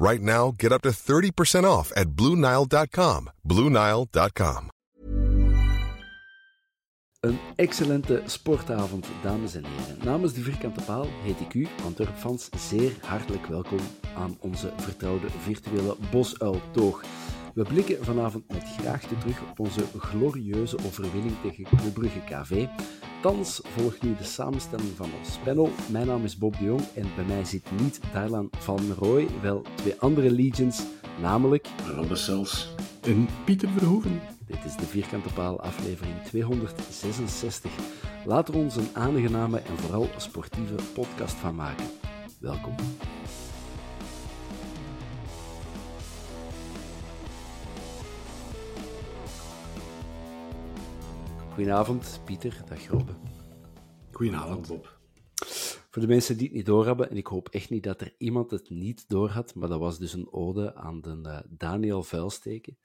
Right 0.00 0.22
now, 0.22 0.54
get 0.56 0.72
up 0.72 0.80
to 0.82 0.92
30% 0.92 1.64
off 1.64 1.92
at 1.94 2.16
BlueNile.com. 2.16 3.28
BlueNile.com. 3.42 4.68
Een 7.20 7.38
excellente 7.56 8.22
sportavond, 8.26 9.06
dames 9.22 9.54
en 9.54 9.64
heren. 9.64 10.04
Namens 10.04 10.32
de 10.32 10.40
Vierkante 10.40 10.82
Paal 10.84 11.06
heet 11.22 11.40
ik 11.40 11.54
u, 11.54 11.66
Antwerpfans, 11.84 12.48
zeer 12.68 12.92
hartelijk 13.04 13.46
welkom 13.46 13.78
aan 14.16 14.36
onze 14.40 14.72
vertrouwde 14.76 15.26
virtuele 15.38 15.96
bosuiltoog. 16.10 17.02
We 17.54 17.62
blikken 17.62 18.04
vanavond 18.04 18.48
met 18.52 18.64
graagte 18.78 19.18
terug 19.18 19.40
op 19.50 19.60
onze 19.60 19.80
glorieuze 19.98 20.76
overwinning 20.86 21.34
tegen 21.42 21.64
Club 21.64 21.94
Brugge 21.94 22.20
KV. 22.20 22.66
Thans 23.22 23.60
volgt 23.64 24.02
nu 24.02 24.16
de 24.16 24.24
samenstelling 24.24 24.96
van 24.96 25.10
ons 25.18 25.38
panel. 25.44 25.70
Mijn 25.90 26.06
naam 26.06 26.24
is 26.24 26.38
Bob 26.38 26.58
de 26.58 26.64
Jong 26.64 26.82
en 26.94 27.06
bij 27.16 27.24
mij 27.24 27.44
zit 27.44 27.70
niet 27.80 28.00
Dylan 28.12 28.48
van 28.58 28.92
Rooij, 28.98 29.26
wel 29.42 29.62
twee 29.74 29.94
andere 29.98 30.30
Legions, 30.30 30.82
namelijk... 31.20 31.68
Robbe 31.94 32.16
Sels. 32.16 32.74
En 33.02 33.28
Pieter 33.44 33.68
Verhoeven. 33.68 34.20
Dit 34.46 34.64
is 34.64 34.76
de 34.76 34.86
Vierkante 34.86 35.32
Paal, 35.32 35.60
aflevering 35.60 36.14
266. 36.24 37.70
Laat 38.24 38.48
er 38.48 38.54
ons 38.54 38.76
een 38.76 38.88
aangename 38.92 39.58
en 39.58 39.78
vooral 39.78 40.08
sportieve 40.16 40.74
podcast 40.94 41.34
van 41.34 41.54
maken. 41.54 41.86
Welkom. 42.38 42.74
Goedenavond, 51.60 52.20
Pieter. 52.24 52.62
Dag 52.68 52.86
Robbe. 52.86 53.12
Goedenavond, 54.10 54.68
Bob. 54.68 55.00
Voor 55.90 56.02
de 56.02 56.08
mensen 56.08 56.36
die 56.36 56.46
het 56.46 56.56
niet 56.56 56.66
doorhebben, 56.66 57.10
en 57.10 57.16
ik 57.16 57.26
hoop 57.26 57.48
echt 57.48 57.70
niet 57.70 57.82
dat 57.82 58.00
er 58.00 58.14
iemand 58.18 58.50
het 58.50 58.70
niet 58.70 59.08
doorhad, 59.08 59.54
maar 59.54 59.68
dat 59.68 59.78
was 59.78 59.98
dus 59.98 60.12
een 60.12 60.32
ode 60.32 60.74
aan 60.74 61.00
de 61.00 61.20
uh, 61.22 61.40
Daniel 61.48 62.02
Vuilsteken, 62.02 62.78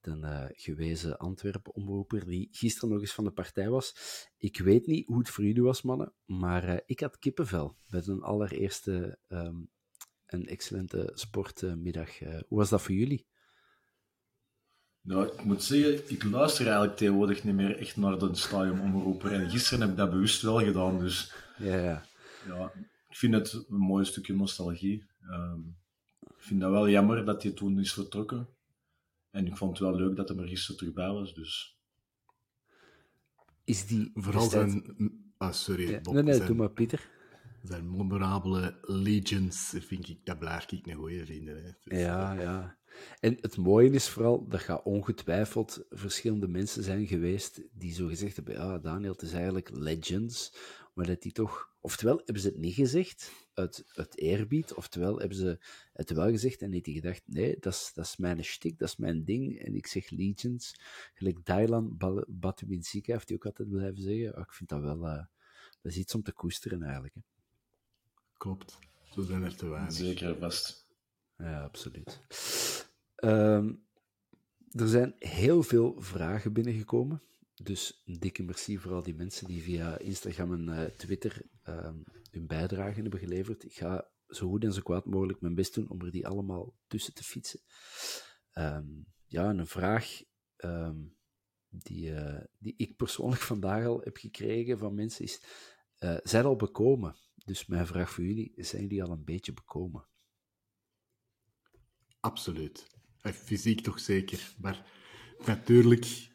de 0.00 0.10
uh, 0.10 0.44
gewezen 0.48 1.18
Antwerpen-omroeper, 1.18 2.26
die 2.26 2.48
gisteren 2.50 2.88
nog 2.88 3.00
eens 3.00 3.14
van 3.14 3.24
de 3.24 3.30
partij 3.30 3.68
was. 3.68 3.94
Ik 4.36 4.58
weet 4.58 4.86
niet 4.86 5.06
hoe 5.06 5.18
het 5.18 5.30
voor 5.30 5.44
jullie 5.44 5.62
was, 5.62 5.82
mannen, 5.82 6.14
maar 6.24 6.68
uh, 6.68 6.76
ik 6.86 7.00
had 7.00 7.18
kippenvel 7.18 7.76
bij 7.86 8.02
een 8.04 8.22
allereerste 8.22 9.18
um, 9.28 9.70
een 10.26 10.46
excellente 10.46 11.10
sportmiddag. 11.14 12.18
hoe 12.18 12.58
was 12.58 12.68
dat 12.68 12.82
voor 12.82 12.94
jullie? 12.94 13.26
Nou, 15.08 15.26
ik 15.26 15.44
moet 15.44 15.62
zeggen, 15.62 16.10
ik 16.10 16.24
luister 16.24 16.66
eigenlijk 16.66 16.96
tegenwoordig 16.96 17.44
niet 17.44 17.54
meer 17.54 17.78
echt 17.78 17.96
naar 17.96 18.18
de 18.18 18.34
stadionomroeper. 18.34 19.32
En 19.32 19.50
gisteren 19.50 19.80
heb 19.80 19.90
ik 19.90 19.96
dat 19.96 20.10
bewust 20.10 20.42
wel 20.42 20.60
gedaan, 20.60 20.98
dus... 20.98 21.32
Ja, 21.58 21.76
ja. 21.76 22.04
Ja, 22.46 22.72
ik 23.08 23.16
vind 23.16 23.34
het 23.34 23.52
een 23.52 23.76
mooi 23.76 24.04
stukje 24.04 24.34
nostalgie. 24.34 25.04
Um, 25.30 25.76
ik 26.20 26.34
vind 26.36 26.60
dat 26.60 26.70
wel 26.70 26.88
jammer 26.88 27.24
dat 27.24 27.42
hij 27.42 27.52
toen 27.52 27.78
is 27.78 27.92
vertrokken. 27.92 28.48
En 29.30 29.46
ik 29.46 29.56
vond 29.56 29.78
het 29.78 29.88
wel 29.88 29.96
leuk 29.96 30.16
dat 30.16 30.28
hij 30.28 30.38
er 30.38 30.48
gisteren 30.48 30.76
terug 30.76 30.94
bij 30.94 31.10
was, 31.10 31.34
dus... 31.34 31.78
Is 33.64 33.86
die... 33.86 34.10
Vooral 34.14 34.48
zijn... 34.48 34.96
Ah, 35.36 35.52
sorry, 35.52 35.90
ja, 35.90 36.00
Bob. 36.00 36.14
Nee, 36.14 36.22
nee, 36.22 36.34
zijn, 36.34 36.46
doe 36.46 36.56
maar, 36.56 36.70
Pieter. 36.70 37.08
Zijn 37.62 37.90
memorabele 37.90 38.78
Legions, 38.82 39.74
vind 39.78 40.08
ik, 40.08 40.18
dat 40.24 40.38
blijf 40.38 40.72
ik 40.72 40.86
een 40.86 40.94
goeie 40.94 41.24
vinden. 41.24 41.64
Hè. 41.64 41.70
Dus, 41.84 41.98
ja, 41.98 42.32
ja. 42.32 42.77
En 43.20 43.38
het 43.40 43.56
mooie 43.56 43.90
is 43.90 44.08
vooral, 44.08 44.48
dat 44.48 44.60
gaat 44.60 44.82
ongetwijfeld 44.82 45.84
verschillende 45.90 46.48
mensen 46.48 46.82
zijn 46.82 47.06
geweest 47.06 47.62
die 47.72 47.92
zo 47.92 48.06
gezegd 48.06 48.36
hebben, 48.36 48.54
ja, 48.54 48.78
Daniel, 48.78 49.12
het 49.12 49.22
is 49.22 49.32
eigenlijk 49.32 49.70
Legends, 49.70 50.54
maar 50.94 51.06
dat 51.06 51.22
die 51.22 51.32
toch, 51.32 51.72
oftewel 51.80 52.16
hebben 52.16 52.42
ze 52.42 52.48
het 52.48 52.58
niet 52.58 52.74
gezegd 52.74 53.32
uit, 53.54 53.84
uit 53.94 54.18
eerbied, 54.18 54.74
oftewel 54.74 55.18
hebben 55.18 55.36
ze 55.36 55.58
het 55.92 56.10
wel 56.10 56.30
gezegd 56.30 56.62
en 56.62 56.72
heeft 56.72 56.86
hij 56.86 56.94
gedacht, 56.94 57.22
nee, 57.26 57.56
dat 57.60 57.72
is, 57.72 57.90
dat 57.94 58.04
is 58.04 58.16
mijn 58.16 58.44
shtick, 58.44 58.78
dat 58.78 58.88
is 58.88 58.96
mijn 58.96 59.24
ding, 59.24 59.58
en 59.58 59.74
ik 59.74 59.86
zeg 59.86 60.10
Legions, 60.10 60.74
gelijk 61.14 61.44
Dylan 61.44 61.96
Batubinsika 62.28 63.12
heeft 63.12 63.28
hij 63.28 63.36
ook 63.36 63.46
altijd 63.46 63.68
blijven 63.68 64.02
zeggen, 64.02 64.34
oh, 64.34 64.40
ik 64.40 64.52
vind 64.52 64.68
dat 64.68 64.80
wel, 64.80 65.06
uh, 65.06 65.24
dat 65.80 65.92
is 65.92 65.96
iets 65.96 66.14
om 66.14 66.22
te 66.22 66.32
koesteren 66.32 66.82
eigenlijk. 66.82 67.14
Hè. 67.14 67.20
Klopt, 68.36 68.78
zo 69.10 69.22
zijn 69.22 69.42
er 69.42 69.56
te 69.56 69.66
weinig. 69.66 69.92
Zeker 69.92 70.38
vast. 70.38 70.86
Ja, 71.36 71.62
absoluut. 71.62 72.20
Um, 73.24 73.86
er 74.70 74.88
zijn 74.88 75.14
heel 75.18 75.62
veel 75.62 76.00
vragen 76.00 76.52
binnengekomen. 76.52 77.22
Dus 77.54 78.02
een 78.04 78.18
dikke 78.18 78.42
merci 78.42 78.78
voor 78.78 78.92
al 78.92 79.02
die 79.02 79.14
mensen 79.14 79.46
die 79.46 79.62
via 79.62 79.98
Instagram 79.98 80.52
en 80.52 80.68
uh, 80.68 80.84
Twitter 80.84 81.42
um, 81.68 82.04
hun 82.30 82.46
bijdrage 82.46 83.00
hebben 83.00 83.20
geleverd. 83.20 83.64
Ik 83.64 83.74
ga 83.74 84.10
zo 84.28 84.48
goed 84.48 84.64
en 84.64 84.72
zo 84.72 84.80
kwaad 84.82 85.04
mogelijk 85.04 85.40
mijn 85.40 85.54
best 85.54 85.74
doen 85.74 85.88
om 85.88 86.00
er 86.00 86.10
die 86.10 86.26
allemaal 86.26 86.74
tussen 86.86 87.14
te 87.14 87.24
fietsen. 87.24 87.60
Um, 88.52 89.06
ja, 89.26 89.48
en 89.48 89.58
een 89.58 89.66
vraag 89.66 90.22
die, 91.68 92.10
uh, 92.10 92.40
die 92.58 92.74
ik 92.76 92.96
persoonlijk 92.96 93.42
vandaag 93.52 93.86
al 93.86 94.00
heb 94.00 94.16
gekregen 94.16 94.78
van 94.78 94.94
mensen 94.94 95.24
is: 95.24 95.42
uh, 95.98 96.16
zijn 96.22 96.44
al 96.44 96.56
bekomen? 96.56 97.16
Dus 97.34 97.66
mijn 97.66 97.86
vraag 97.86 98.10
voor 98.10 98.24
jullie: 98.24 98.52
zijn 98.56 98.82
jullie 98.82 99.02
al 99.02 99.10
een 99.10 99.24
beetje 99.24 99.52
bekomen? 99.52 100.06
Absoluut. 102.20 102.97
Fysiek 103.22 103.80
toch 103.80 104.00
zeker. 104.00 104.54
Maar 104.58 104.86
natuurlijk, 105.46 106.28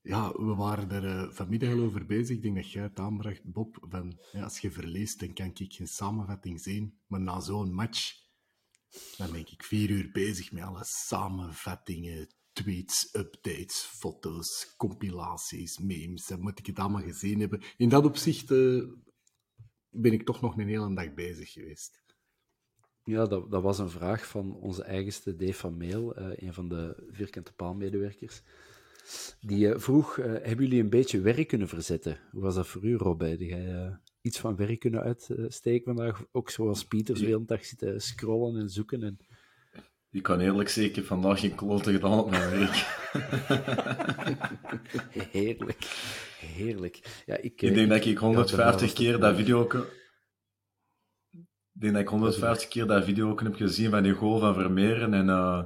ja, 0.00 0.32
we 0.32 0.54
waren 0.54 0.90
er 0.90 1.04
uh, 1.04 1.30
vanmiddag 1.32 1.72
al 1.72 1.80
over 1.80 2.06
bezig. 2.06 2.36
Ik 2.36 2.42
denk 2.42 2.56
dat 2.56 2.70
jij 2.70 2.82
het 2.82 2.98
aanbracht, 2.98 3.44
Bob. 3.44 3.78
Van, 3.88 4.20
als 4.32 4.58
je 4.58 4.70
verliest, 4.70 5.20
dan 5.20 5.32
kan 5.32 5.50
ik 5.54 5.72
geen 5.72 5.88
samenvatting 5.88 6.60
zien. 6.60 6.98
Maar 7.06 7.20
na 7.20 7.40
zo'n 7.40 7.74
match, 7.74 8.14
dan 9.16 9.30
ben 9.30 9.40
ik 9.40 9.62
vier 9.62 9.90
uur 9.90 10.10
bezig 10.12 10.52
met 10.52 10.62
alle 10.62 10.84
samenvattingen, 10.84 12.28
tweets, 12.52 13.14
updates, 13.14 13.76
foto's, 13.76 14.74
compilaties, 14.76 15.78
memes. 15.78 16.26
Dan 16.26 16.40
moet 16.40 16.58
ik 16.58 16.66
het 16.66 16.78
allemaal 16.78 17.02
gezien 17.02 17.40
hebben. 17.40 17.62
In 17.76 17.88
dat 17.88 18.04
opzicht 18.04 18.50
uh, 18.50 18.84
ben 19.90 20.12
ik 20.12 20.24
toch 20.24 20.40
nog 20.40 20.56
een 20.56 20.68
hele 20.68 20.94
dag 20.94 21.14
bezig 21.14 21.52
geweest. 21.52 22.04
Ja, 23.06 23.26
dat, 23.26 23.50
dat, 23.50 23.62
was 23.62 23.78
een 23.78 23.90
vraag 23.90 24.26
van 24.26 24.54
onze 24.54 24.82
eigenste 24.82 25.36
Dave 25.36 25.52
van 25.52 25.76
Meel, 25.76 26.18
uh, 26.18 26.26
een 26.36 26.54
van 26.54 26.68
de 26.68 26.96
vierkante 27.10 27.52
paalmedewerkers. 27.52 28.42
Die 29.40 29.66
uh, 29.66 29.78
vroeg, 29.78 30.16
uh, 30.16 30.24
hebben 30.24 30.64
jullie 30.64 30.82
een 30.82 30.90
beetje 30.90 31.20
werk 31.20 31.48
kunnen 31.48 31.68
verzetten? 31.68 32.18
Hoe 32.30 32.42
was 32.42 32.54
dat 32.54 32.66
voor 32.66 32.84
u, 32.84 32.96
Rob? 32.96 33.20
Heb 33.20 33.40
jij 33.40 33.98
iets 34.20 34.38
van 34.38 34.56
werk 34.56 34.78
kunnen 34.78 35.00
uitsteken 35.00 35.94
vandaag? 35.94 36.24
Ook 36.32 36.50
zoals 36.50 36.84
Pieter, 36.84 37.16
zo 37.16 37.22
de 37.22 37.28
hele 37.28 37.44
dag 37.44 37.64
zitten 37.64 38.00
scrollen 38.00 38.60
en 38.60 38.70
zoeken. 38.70 39.02
En... 39.02 39.18
Ik 40.10 40.22
kan 40.22 40.40
eerlijk 40.40 40.68
zeker 40.68 41.04
vandaag 41.04 41.40
geen 41.40 41.54
klote 41.54 41.92
gedaan 41.92 42.18
op 42.18 42.30
mijn 42.30 42.50
werk. 42.50 42.74
Heerlijk. 45.32 45.84
Heerlijk. 46.40 47.22
Ja, 47.26 47.36
ik, 47.36 47.44
Ik 47.44 47.62
eh, 47.62 47.74
denk 47.74 47.88
dat 47.88 48.04
ik 48.04 48.04
ja, 48.04 48.18
150 48.18 48.56
daarna 48.56 48.80
was 48.80 48.92
keer 48.92 49.18
dat 49.18 49.36
video... 49.36 49.68
Ik 51.76 51.82
denk 51.82 51.92
dat 51.92 52.02
ik 52.02 52.08
150 52.08 52.68
keer 52.68 52.86
dat 52.86 53.04
video 53.04 53.36
heb 53.36 53.54
gezien 53.54 53.90
van 53.90 54.02
die 54.02 54.12
goal 54.12 54.38
van 54.38 54.54
Vermeeren. 54.54 55.14
En 55.14 55.28
eh 55.28 55.64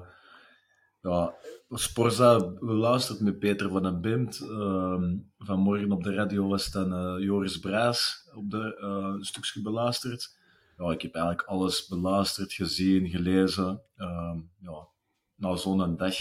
ja, 1.02 1.34
Sporza 1.68 2.38
beluisterd 2.60 3.20
met 3.20 3.38
Peter 3.38 3.70
van 3.70 3.82
den 3.82 4.00
Bimt. 4.00 4.40
Ehm, 4.40 5.16
vanmorgen 5.38 5.92
op 5.92 6.02
de 6.02 6.14
radio 6.14 6.48
was 6.48 6.70
dan 6.70 6.92
eh, 6.92 7.24
Joris 7.24 7.58
Braas 7.58 8.28
op 8.34 8.50
de, 8.50 8.76
eh, 8.80 9.14
een 9.16 9.24
stukje 9.24 9.62
beluisterd. 9.62 10.36
Ja, 10.76 10.90
ik 10.90 11.02
heb 11.02 11.14
eigenlijk 11.14 11.48
alles 11.48 11.86
beluisterd, 11.86 12.52
gezien, 12.52 13.08
gelezen. 13.08 13.82
Ehm, 13.96 14.38
ja, 14.60 14.88
na 15.34 15.56
zo'n 15.56 15.96
dag 15.96 16.14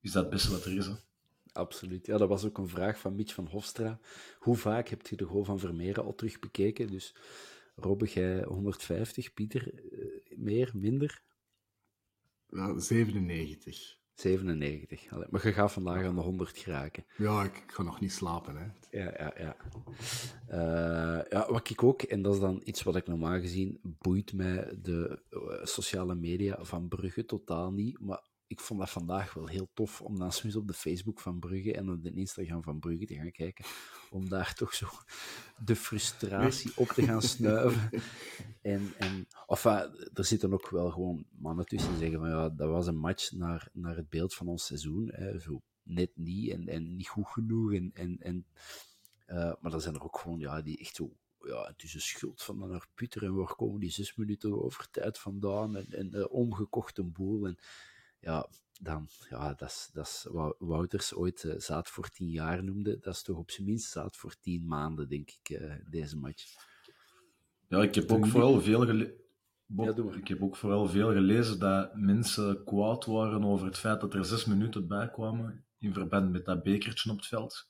is 0.00 0.12
dat 0.12 0.22
het 0.22 0.30
beste 0.30 0.50
wat 0.50 0.64
er 0.64 0.76
is. 0.76 0.86
Hè. 0.86 0.92
Absoluut. 1.52 2.06
Ja, 2.06 2.16
dat 2.16 2.28
was 2.28 2.44
ook 2.44 2.58
een 2.58 2.68
vraag 2.68 2.98
van 2.98 3.14
Mitch 3.14 3.34
van 3.34 3.46
Hofstra. 3.46 3.98
Hoe 4.38 4.56
vaak 4.56 4.88
hebt 4.88 5.08
je 5.08 5.16
de 5.16 5.24
goal 5.24 5.44
van 5.44 5.58
Vermeeren 5.58 6.04
al 6.04 6.14
terug 6.14 6.38
bekeken? 6.38 6.90
Dus 6.90 7.14
Robbe, 7.80 8.06
jij 8.06 8.42
150, 8.42 9.32
Pieter 9.32 9.74
eh, 9.74 10.38
meer, 10.38 10.70
minder? 10.74 11.22
Ja, 12.46 12.78
97. 12.78 13.98
97. 14.14 15.12
Allee, 15.12 15.26
maar 15.30 15.46
je 15.46 15.52
gaat 15.52 15.72
vandaag 15.72 16.04
aan 16.04 16.14
de 16.14 16.20
100 16.20 16.58
geraken. 16.58 17.04
Ja, 17.16 17.44
ik, 17.44 17.56
ik 17.56 17.72
ga 17.72 17.82
nog 17.82 18.00
niet 18.00 18.12
slapen. 18.12 18.56
Hè. 18.56 18.64
Ja, 18.98 19.14
ja, 19.18 19.34
ja. 19.38 19.56
Eh, 20.46 21.30
ja. 21.30 21.52
Wat 21.52 21.70
ik 21.70 21.82
ook, 21.82 22.02
en 22.02 22.22
dat 22.22 22.34
is 22.34 22.40
dan 22.40 22.60
iets 22.64 22.82
wat 22.82 22.96
ik 22.96 23.06
normaal 23.06 23.40
gezien 23.40 23.78
boeit 23.82 24.32
mij 24.32 24.78
de 24.82 25.22
eh, 25.30 25.64
sociale 25.64 26.14
media 26.14 26.64
van 26.64 26.88
Brugge 26.88 27.24
totaal 27.24 27.72
niet, 27.72 28.00
maar 28.00 28.22
ik 28.50 28.60
vond 28.60 28.80
dat 28.80 28.90
vandaag 28.90 29.34
wel 29.34 29.46
heel 29.46 29.70
tof 29.74 30.00
om 30.00 30.18
dan 30.18 30.32
eens 30.42 30.56
op 30.56 30.66
de 30.66 30.74
Facebook 30.74 31.20
van 31.20 31.38
Brugge 31.38 31.74
en 31.74 31.90
op 31.90 32.02
de 32.02 32.12
Instagram 32.12 32.62
van 32.62 32.78
Brugge 32.78 33.06
te 33.06 33.14
gaan 33.14 33.30
kijken, 33.30 33.64
om 34.10 34.28
daar 34.28 34.54
toch 34.54 34.74
zo 34.74 34.88
de 35.64 35.76
frustratie 35.76 36.72
op 36.76 36.88
te 36.88 37.02
gaan 37.02 37.22
snuiven. 37.22 37.90
En, 38.62 38.92
en 38.98 39.26
enfin, 39.46 40.08
er 40.14 40.24
zitten 40.24 40.52
ook 40.52 40.70
wel 40.70 40.90
gewoon 40.90 41.24
mannen 41.30 41.66
tussen 41.66 41.90
die 41.90 41.98
zeggen 41.98 42.18
van 42.18 42.28
ja, 42.28 42.48
dat 42.48 42.68
was 42.68 42.86
een 42.86 42.98
match 42.98 43.32
naar, 43.32 43.68
naar 43.72 43.96
het 43.96 44.08
beeld 44.08 44.34
van 44.34 44.48
ons 44.48 44.66
seizoen. 44.66 45.10
Hè, 45.12 45.38
zo 45.38 45.62
net 45.82 46.10
niet 46.14 46.50
en, 46.50 46.68
en 46.68 46.96
niet 46.96 47.08
goed 47.08 47.26
genoeg. 47.26 47.74
En, 47.74 47.90
en, 47.94 48.16
en, 48.20 48.46
eh, 49.26 49.52
maar 49.60 49.72
er 49.72 49.80
zijn 49.80 49.94
er 49.94 50.02
ook 50.02 50.18
gewoon 50.18 50.38
ja, 50.38 50.62
die 50.62 50.78
echt 50.78 50.96
zo. 50.96 51.16
Ja, 51.40 51.66
het 51.66 51.82
is 51.82 51.94
een 51.94 52.00
schuld 52.00 52.42
van 52.42 52.58
naar 52.58 52.88
Pieter 52.94 53.24
en 53.24 53.34
waar 53.34 53.54
komen 53.54 53.80
die 53.80 53.90
zes 53.90 54.16
minuten 54.16 54.62
over 54.62 54.90
tijd 54.90 55.18
vandaan 55.18 55.76
en, 55.76 55.92
en 55.92 56.14
eh, 56.14 56.32
omgekochte 56.32 57.02
boel. 57.02 57.46
En 57.46 57.58
ja, 58.20 58.48
dan, 58.80 59.08
ja, 59.30 59.54
dat 59.54 59.68
is, 59.68 59.90
dat 59.92 60.06
is 60.06 60.26
wat 60.30 60.56
Wouters 60.58 61.14
ooit 61.14 61.44
eh, 61.44 61.54
zaad 61.58 61.88
voor 61.88 62.08
tien 62.08 62.30
jaar 62.30 62.64
noemde. 62.64 62.98
Dat 62.98 63.14
is 63.14 63.22
toch 63.22 63.36
op 63.36 63.50
zijn 63.50 63.66
minst 63.66 63.90
zaad 63.90 64.16
voor 64.16 64.34
tien 64.40 64.66
maanden, 64.66 65.08
denk 65.08 65.30
ik, 65.30 65.48
eh, 65.58 65.74
deze 65.90 66.16
match. 66.18 66.44
Ja, 67.68 67.82
ik 67.82 67.94
heb 67.94 68.12
ook 68.12 68.26
vooral 68.26 68.60
veel 68.60 68.86
gele- 68.86 69.18
Bob, 69.66 69.86
Ja, 69.86 69.92
doe 69.92 70.04
maar. 70.04 70.16
ik 70.16 70.28
heb 70.28 70.42
ook 70.42 70.56
vooral 70.56 70.86
veel 70.88 71.12
gelezen 71.12 71.58
dat 71.58 71.94
mensen 71.94 72.64
kwaad 72.64 73.04
waren 73.04 73.44
over 73.44 73.66
het 73.66 73.78
feit 73.78 74.00
dat 74.00 74.14
er 74.14 74.24
zes 74.24 74.44
minuten 74.44 74.88
bij 74.88 75.10
kwamen 75.10 75.64
in 75.78 75.92
verband 75.92 76.30
met 76.30 76.44
dat 76.44 76.62
bekertje 76.62 77.10
op 77.10 77.16
het 77.16 77.26
veld. 77.26 77.68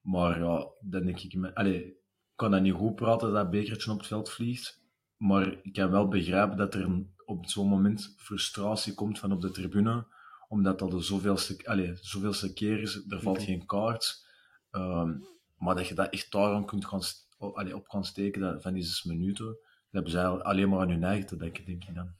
Maar 0.00 0.38
ja, 0.38 0.66
dan 0.80 1.04
denk 1.04 1.20
ik, 1.20 1.34
me- 1.34 1.54
allee, 1.54 1.84
ik 1.84 1.94
kan 2.34 2.50
dat 2.50 2.62
niet 2.62 2.74
goed 2.74 2.94
praten 2.94 3.26
dat 3.32 3.36
dat 3.36 3.50
bekertje 3.50 3.90
op 3.90 3.98
het 3.98 4.06
veld 4.06 4.30
vliegt. 4.30 4.80
Maar 5.16 5.58
ik 5.62 5.72
kan 5.72 5.90
wel 5.90 6.08
begrijpen 6.08 6.56
dat 6.56 6.74
er 6.74 6.82
een- 6.82 7.14
op 7.38 7.46
zo'n 7.46 7.68
moment 7.68 8.14
frustratie 8.16 8.94
komt 8.94 9.18
van 9.18 9.32
op 9.32 9.40
de 9.40 9.50
tribune, 9.50 10.06
omdat 10.48 10.78
dat 10.78 10.90
de 10.90 11.00
zoveelste, 11.00 11.56
allee, 11.64 11.96
zoveelste 12.00 12.52
keer 12.52 12.80
is, 12.80 13.04
er 13.08 13.20
valt 13.20 13.42
geen 13.42 13.66
kaart. 13.66 14.26
Ehm, 14.70 15.18
maar 15.58 15.74
dat 15.74 15.86
je 15.86 15.94
dat 15.94 16.12
echt 16.12 16.32
daarom 16.32 16.64
kunt 16.64 16.84
gaan, 16.84 17.00
allee, 17.38 17.76
op 17.76 17.88
kan 17.88 18.04
steken, 18.04 18.40
dat, 18.40 18.62
van 18.62 18.72
die 18.72 18.82
zes 18.82 19.02
minuten, 19.02 19.46
dat 19.46 19.56
hebben 19.90 20.12
eigenlijk 20.12 20.44
alleen 20.44 20.68
maar 20.68 20.80
aan 20.80 20.90
hun 20.90 21.04
eigen 21.04 21.26
te 21.26 21.36
denken, 21.36 21.64
denk 21.64 21.84
ik 21.84 21.94
dan. 21.94 22.14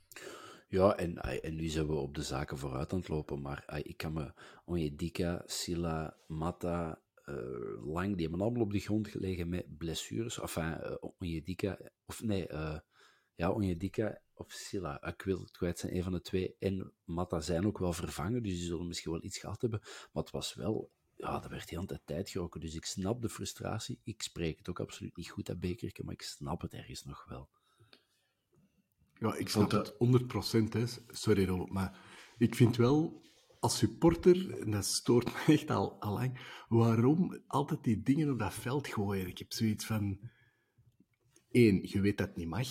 Ja, 0.68 0.96
en, 0.96 1.16
en 1.42 1.54
nu 1.54 1.68
zijn 1.68 1.86
we 1.86 1.94
op 1.94 2.14
de 2.14 2.22
zaken 2.22 2.58
vooruit 2.58 2.92
aan 2.92 2.98
het 2.98 3.08
lopen, 3.08 3.40
maar 3.40 3.80
ik 3.82 3.96
kan 3.96 4.12
me 4.12 4.32
Onyedika, 4.64 5.42
Silla, 5.46 6.16
Mata, 6.26 7.00
eh, 7.24 7.84
Lang, 7.84 8.12
die 8.12 8.22
hebben 8.22 8.40
allemaal 8.40 8.62
op 8.62 8.72
de 8.72 8.78
grond 8.78 9.08
gelegen 9.08 9.48
met 9.48 9.78
blessures. 9.78 10.40
Enfin, 10.40 10.78
uh, 10.82 10.94
Onyedika, 11.18 11.78
of 12.06 12.22
nee, 12.22 12.46
eh, 12.46 12.78
ja, 13.42 13.50
Onyedika 13.50 14.20
of 14.34 14.52
Silla, 14.52 15.02
ik 15.04 15.22
wil 15.22 15.40
het 15.40 15.50
kwijt 15.50 15.78
zijn, 15.78 15.96
een 15.96 16.02
van 16.02 16.12
de 16.12 16.20
twee. 16.20 16.56
En 16.58 16.92
Mata 17.04 17.40
zijn 17.40 17.66
ook 17.66 17.78
wel 17.78 17.92
vervangen, 17.92 18.42
dus 18.42 18.52
die 18.52 18.64
zullen 18.64 18.86
misschien 18.86 19.12
wel 19.12 19.24
iets 19.24 19.38
gehad 19.38 19.60
hebben. 19.60 19.80
Maar 20.12 20.22
het 20.22 20.32
was 20.32 20.54
wel, 20.54 20.90
ja, 21.16 21.42
er 21.42 21.48
werd 21.50 21.70
heel 21.70 21.80
de 21.80 21.86
tijd 21.86 22.06
tijd 22.06 22.30
geroken, 22.30 22.60
dus 22.60 22.74
ik 22.74 22.84
snap 22.84 23.22
de 23.22 23.28
frustratie. 23.28 24.00
Ik 24.04 24.22
spreek 24.22 24.58
het 24.58 24.68
ook 24.68 24.80
absoluut 24.80 25.16
niet 25.16 25.30
goed, 25.30 25.46
dat 25.46 25.60
bekerke, 25.60 26.04
maar 26.04 26.14
ik 26.14 26.22
snap 26.22 26.60
het 26.60 26.72
ergens 26.74 27.04
nog 27.04 27.24
wel. 27.28 27.48
Ja, 29.14 29.28
ik 29.34 29.48
vond 29.48 29.50
snap 29.50 29.70
dat- 29.70 29.86
het 29.86 29.96
100%. 29.98 30.72
Hè. 30.72 30.84
Sorry, 31.08 31.44
Robert, 31.44 31.70
maar 31.70 32.00
ik 32.38 32.54
vind 32.54 32.76
wel 32.76 33.22
als 33.60 33.78
supporter, 33.78 34.60
en 34.60 34.70
dat 34.70 34.84
stoort 34.84 35.24
me 35.32 35.52
echt 35.54 35.70
al, 35.70 36.00
al 36.00 36.12
lang, 36.12 36.64
waarom 36.68 37.42
altijd 37.46 37.84
die 37.84 38.02
dingen 38.02 38.30
op 38.30 38.38
dat 38.38 38.54
veld 38.54 38.88
gooien. 38.88 39.26
Ik 39.26 39.38
heb 39.38 39.52
zoiets 39.52 39.86
van: 39.86 40.30
één, 41.50 41.88
je 41.88 42.00
weet 42.00 42.18
dat 42.18 42.26
het 42.28 42.36
niet 42.36 42.48
mag. 42.48 42.68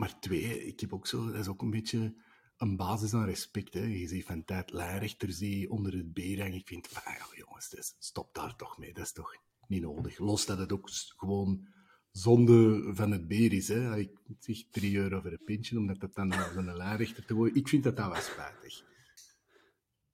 Maar 0.00 0.20
twee, 0.20 0.66
ik 0.66 0.80
heb 0.80 0.92
ook 0.92 1.06
zo, 1.06 1.26
dat 1.26 1.40
is 1.40 1.48
ook 1.48 1.62
een 1.62 1.70
beetje 1.70 2.14
een 2.56 2.76
basis 2.76 3.14
aan 3.14 3.24
respect. 3.24 3.74
Hè. 3.74 3.84
Je 3.84 4.08
ziet 4.08 4.24
van 4.24 4.44
tijd 4.44 4.72
lijnrechters 4.72 5.38
die 5.38 5.70
onder 5.70 5.92
het 5.92 6.12
beer 6.12 6.40
hangen. 6.40 6.58
Ik 6.58 6.68
vind 6.68 6.88
van, 6.88 7.02
ah, 7.04 7.18
ja, 7.18 7.26
jongens, 7.36 7.72
is- 7.74 7.94
stop 7.98 8.34
daar 8.34 8.56
toch 8.56 8.78
mee. 8.78 8.92
Dat 8.92 9.04
is 9.04 9.12
toch 9.12 9.36
niet 9.66 9.82
nodig. 9.82 10.18
Los 10.18 10.46
dat 10.46 10.58
het 10.58 10.72
ook 10.72 10.88
gewoon 11.16 11.66
zonde 12.10 12.90
van 12.94 13.10
het 13.10 13.28
beer 13.28 13.52
is. 13.52 13.68
Hè. 13.68 13.96
Ik 13.96 14.10
zeg 14.38 14.56
3 14.70 14.96
euro 14.96 15.20
voor 15.20 15.32
een 15.32 15.44
pintje, 15.44 15.78
omdat 15.78 16.00
dat 16.00 16.14
dan 16.14 16.32
aan 16.34 16.68
een 16.68 16.76
lijnrechter 16.76 17.24
te 17.24 17.34
gooien. 17.34 17.54
Ik 17.54 17.68
vind 17.68 17.84
dat 17.84 17.96
dat 17.96 18.12
wel 18.12 18.20
spijtig. 18.20 18.84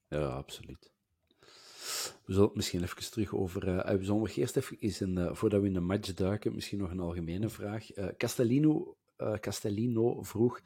Ja, 0.08 0.26
absoluut. 0.26 0.90
We 2.24 2.32
zullen 2.32 2.46
het 2.46 2.56
misschien 2.56 2.82
even 2.82 3.10
terug 3.10 3.34
over. 3.34 3.68
eh, 3.78 3.96
we 3.96 4.04
zullen 4.04 4.20
nog 4.20 4.36
eerst 4.36 4.56
even, 4.56 4.80
is 4.80 5.00
een, 5.00 5.36
voordat 5.36 5.60
we 5.60 5.66
in 5.66 5.72
de 5.72 5.80
match 5.80 6.14
duiken, 6.14 6.54
misschien 6.54 6.78
nog 6.78 6.90
een 6.90 7.00
algemene 7.00 7.48
vraag. 7.48 7.90
Eh, 7.90 8.08
Castellino, 8.16 8.96
eh, 9.16 9.34
Castellino 9.34 10.22
vroeg, 10.22 10.60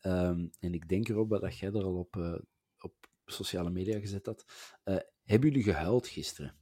ehm, 0.00 0.46
en 0.60 0.74
ik 0.74 0.88
denk 0.88 1.08
erop 1.08 1.30
dat 1.30 1.58
jij 1.58 1.68
er 1.72 1.84
al 1.84 1.98
op, 1.98 2.16
eh, 2.16 2.34
op 2.78 2.94
sociale 3.24 3.70
media 3.70 3.98
gezet 4.00 4.26
had. 4.26 4.44
eh, 4.84 4.96
hebben 5.24 5.48
jullie 5.48 5.64
gehuild 5.64 6.06
gisteren? 6.08 6.54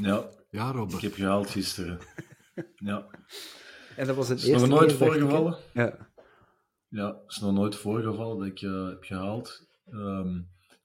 Ja, 0.00 0.30
Ja, 0.50 0.68
ik 0.68 0.74
Robert. 0.74 1.02
heb 1.02 1.12
gehaald 1.14 1.50
gisteren. 1.50 1.98
Ja. 2.76 3.06
En 3.96 4.06
dat 4.06 4.16
was 4.16 4.28
een 4.28 4.36
Is 4.36 4.48
nog 4.48 4.68
nooit 4.68 4.92
voorgevallen? 4.92 5.58
Ja. 5.72 6.12
Ja, 6.88 7.06
het 7.22 7.30
is 7.32 7.38
nog 7.38 7.52
nooit 7.52 7.76
voorgevallen 7.76 8.38
dat 8.38 8.46
ik 8.46 8.60
eh, 8.62 8.86
heb 8.88 9.02
gehaald. 9.04 9.66
Ehm, 9.84 10.36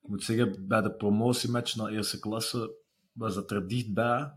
ik 0.01 0.07
moet 0.07 0.23
zeggen, 0.23 0.67
bij 0.67 0.81
de 0.81 0.91
promotiematch 0.95 1.75
naar 1.75 1.89
eerste 1.91 2.19
klasse 2.19 2.75
was 3.11 3.33
dat 3.35 3.51
er 3.51 3.67
dichtbij, 3.67 4.33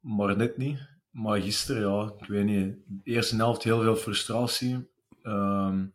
maar 0.00 0.36
net 0.36 0.56
niet. 0.56 0.88
Maar 1.14 1.40
gisteren, 1.40 1.90
ja, 1.90 2.12
ik 2.18 2.26
weet 2.26 2.44
niet. 2.44 2.76
De 2.86 3.10
eerste 3.10 3.36
helft 3.36 3.62
heel 3.62 3.80
veel 3.80 3.96
frustratie. 3.96 4.88
De 5.22 5.90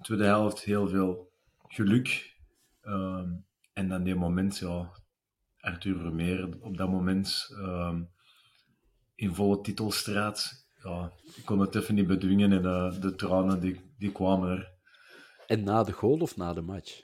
tweede 0.00 0.24
helft 0.24 0.60
heel 0.60 0.88
veel 0.88 1.30
geluk. 1.68 2.36
Ehm, 2.80 3.28
en 3.72 3.88
dan 3.88 4.02
die 4.02 4.14
moment, 4.14 4.58
ja, 4.58 4.90
Arthur 5.60 5.98
Vermeer 5.98 6.48
op 6.60 6.76
dat 6.76 6.88
moment 6.88 7.54
ehm, 7.58 8.02
in 9.14 9.34
volle 9.34 9.60
titelstraat. 9.60 10.66
Ja, 10.82 11.12
ik 11.36 11.44
kon 11.44 11.58
het 11.58 11.74
even 11.74 11.94
niet 11.94 12.06
bedwingen 12.06 12.52
en 12.52 12.64
eh, 12.64 13.00
de 13.00 13.14
tranen 13.14 13.60
die, 13.60 13.80
die 13.98 14.12
kwamen 14.12 14.50
er. 14.50 14.72
En 15.46 15.64
na 15.64 15.82
de 15.82 15.92
goal 15.92 16.18
of 16.18 16.36
na 16.36 16.52
de 16.52 16.60
match? 16.60 17.02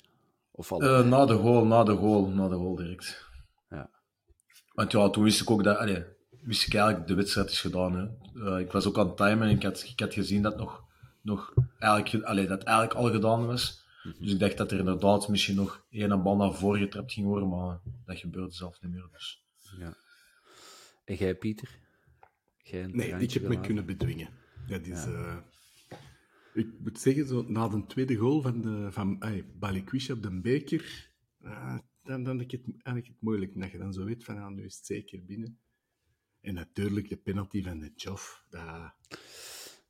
Of? 0.51 0.71
Eh, 0.73 1.05
na 1.05 1.25
de 1.27 1.35
goal, 1.35 1.67
na 1.67 1.85
de 1.85 1.97
goal, 1.97 2.29
na 2.29 2.49
de 2.49 2.55
goal 2.55 2.77
direct. 2.77 3.29
Ja. 3.69 3.91
Want 4.75 4.93
ja, 4.93 5.11
toen 5.11 5.25
wist 5.25 5.41
ik 5.41 5.51
ook 5.51 5.65
dat, 5.65 5.77
allee, 5.77 6.05
wist 6.42 6.66
ik 6.66 6.75
eigenlijk 6.75 7.06
de 7.09 7.14
wedstrijd 7.14 7.50
is 7.50 7.61
gedaan. 7.61 7.94
Hè. 7.97 8.09
Eh, 8.54 8.61
ik 8.61 8.73
was 8.73 8.87
ook 8.87 8.99
aan 8.99 9.06
het 9.06 9.16
timen 9.16 9.49
en 9.49 9.56
ik 9.56 9.62
had, 9.62 9.82
ik 9.82 10.00
had 10.00 10.14
gezien 10.14 10.42
dat 10.42 10.56
nog, 10.56 10.85
nog 11.23 11.54
eigenlijk, 11.78 12.09
ge- 12.11 12.26
allee, 12.26 12.47
dat 12.47 12.62
eigenlijk 12.62 12.99
al 12.99 13.11
gedaan 13.11 13.47
was. 13.47 13.88
Dus 14.18 14.32
ik 14.32 14.38
dacht 14.38 14.56
dat 14.56 14.70
er 14.73 14.78
inderdaad 14.78 15.28
misschien 15.28 15.54
nog 15.56 15.87
één 15.90 16.23
bal 16.23 16.37
naar 16.37 16.54
voren 16.54 16.80
getrapt 16.80 17.12
ging 17.12 17.26
worden, 17.26 17.49
maar 17.49 17.80
dat 18.04 18.18
gebeurde 18.18 18.52
zelf 18.54 18.80
niet 18.82 18.92
meer. 18.92 19.09
Dus. 19.12 19.44
ja. 19.78 19.94
En 21.04 21.14
jij, 21.14 21.35
Pieter? 21.35 21.78
Jij 22.62 22.87
Nee, 22.87 23.12
ik 23.12 23.32
heb 23.32 23.49
me 23.49 23.61
kunnen 23.61 23.87
bedwingen. 23.87 24.28
Dat 24.68 24.87
is, 24.87 25.04
eh, 25.04 25.37
ik 26.54 26.66
moet 26.78 27.00
zeggen, 27.00 27.26
zo, 27.26 27.44
na 27.49 27.68
de 27.68 27.87
tweede 27.87 28.14
goal 28.16 28.42
van, 28.42 28.61
de, 28.61 28.88
van 28.90 29.18
Balikwisha 29.59 30.12
op 30.14 30.23
de 30.23 30.40
beker, 30.40 31.11
eh, 31.42 31.78
dan, 32.02 32.23
dan 32.23 32.38
heb 32.38 32.50
ik 32.50 32.50
het 32.50 32.62
eigenlijk 32.73 33.06
het 33.06 33.16
moeilijk. 33.20 33.61
Dat 33.61 33.70
je 33.70 33.78
dan 33.78 33.92
zo 33.92 34.04
weet 34.04 34.25
van, 34.25 34.38
ah, 34.38 34.50
nu 34.50 34.64
is 34.64 34.76
het 34.76 34.87
zeker 34.87 35.25
binnen. 35.25 35.59
En 36.40 36.54
natuurlijk 36.54 37.09
de 37.09 37.16
penalty 37.16 37.62
van 37.62 37.78
de 37.78 37.92
Joff. 37.94 38.44
Dat, 38.49 38.94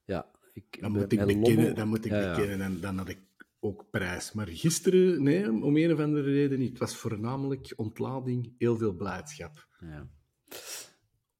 Ja, 0.04 0.30
ik, 0.52 0.80
dat 0.80 0.92
bij- 0.92 1.00
moet 1.00 1.12
ik 1.12 1.26
bekennen. 1.26 1.74
Dat 1.74 1.86
moet 1.86 2.04
ik 2.04 2.10
Ja, 2.10 2.20
ja. 2.20 2.34
bekennen. 2.36 2.60
En 2.66 2.80
dan 2.80 2.98
had 2.98 3.08
ik 3.08 3.18
ook 3.60 3.90
prijs. 3.90 4.32
Maar 4.32 4.48
gisteren, 4.48 5.22
nee, 5.22 5.52
om 5.52 5.76
een 5.76 5.92
of 5.92 5.98
andere 5.98 6.30
reden 6.32 6.58
niet. 6.58 6.68
Het 6.70 6.78
was 6.78 6.96
voornamelijk 6.96 7.72
ontlading, 7.76 8.54
heel 8.58 8.76
veel 8.76 8.92
blijdschap. 8.94 9.66
Ja. 9.80 10.08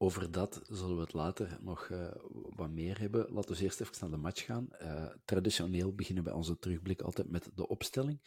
Over 0.02 0.30
dat 0.30 0.60
zullen 0.68 0.94
we 0.96 1.02
het 1.02 1.12
later 1.12 1.58
nog 1.60 1.88
uh, 1.88 2.10
wat 2.30 2.70
meer 2.70 2.98
hebben. 3.00 3.32
Laten 3.32 3.56
we 3.56 3.62
eerst 3.62 3.80
even 3.80 3.94
naar 4.00 4.10
de 4.10 4.16
match 4.16 4.44
gaan. 4.44 4.68
Uh, 4.82 5.06
traditioneel 5.24 5.94
beginnen 5.94 6.24
wij 6.24 6.32
onze 6.32 6.58
terugblik 6.58 7.00
altijd 7.00 7.30
met 7.30 7.50
de 7.54 7.68
opstelling. 7.68 8.20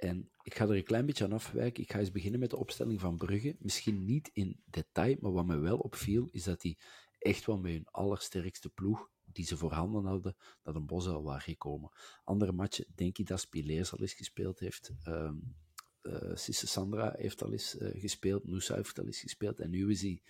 En 0.00 0.30
ik 0.42 0.54
ga 0.54 0.64
er 0.64 0.76
een 0.76 0.84
klein 0.84 1.06
beetje 1.06 1.24
aan 1.24 1.32
afwijken. 1.32 1.82
Ik 1.82 1.92
ga 1.92 1.98
eens 1.98 2.10
beginnen 2.10 2.40
met 2.40 2.50
de 2.50 2.56
opstelling 2.56 3.00
van 3.00 3.16
Brugge. 3.16 3.56
Misschien 3.58 4.04
niet 4.04 4.30
in 4.32 4.62
detail, 4.64 5.16
maar 5.20 5.32
wat 5.32 5.46
me 5.46 5.56
wel 5.56 5.78
opviel, 5.78 6.28
is 6.30 6.44
dat 6.44 6.60
die 6.60 6.78
echt 7.18 7.46
wel 7.46 7.58
met 7.58 7.72
hun 7.72 7.88
allersterkste 7.90 8.68
ploeg, 8.68 9.10
die 9.24 9.44
ze 9.44 9.56
voorhanden 9.56 10.04
hadden, 10.04 10.36
naar 10.64 10.74
een 10.74 10.86
bos 10.86 11.06
al 11.06 11.22
waren 11.22 11.40
gekomen. 11.40 11.90
Andere 12.24 12.52
matchen, 12.52 12.86
denk 12.94 13.18
ik 13.18 13.26
dat 13.26 13.40
Spileers 13.40 13.92
al 13.92 14.00
eens 14.00 14.12
gespeeld 14.12 14.58
heeft. 14.58 14.90
Um, 15.06 15.54
uh, 16.02 16.34
Sisse 16.34 16.66
Sandra 16.66 17.14
heeft 17.16 17.42
al 17.42 17.52
eens 17.52 17.76
uh, 17.78 18.00
gespeeld, 18.00 18.44
Noosa 18.44 18.74
heeft 18.74 18.98
al 18.98 19.06
eens 19.06 19.20
gespeeld. 19.20 19.60
En 19.60 19.70
nu 19.70 19.90
is 19.90 20.02
hij, 20.02 20.22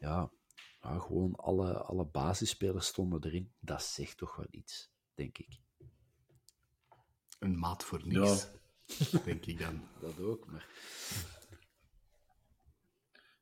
ja, 0.00 0.30
ja, 0.80 0.98
gewoon 0.98 1.34
alle, 1.34 1.82
alle 1.82 2.04
basisspelers 2.04 2.86
stonden 2.86 3.24
erin. 3.24 3.52
Dat 3.60 3.82
zegt 3.82 4.16
toch 4.16 4.36
wel 4.36 4.46
iets, 4.50 4.90
denk 5.14 5.38
ik. 5.38 5.48
Een 7.38 7.58
maat 7.58 7.84
voor 7.84 8.06
niks, 8.06 8.42
ja. 8.42 8.56
denk 9.24 9.46
ik 9.46 9.58
dan. 9.58 9.82
Dat 10.00 10.20
ook, 10.20 10.46
maar... 10.46 10.66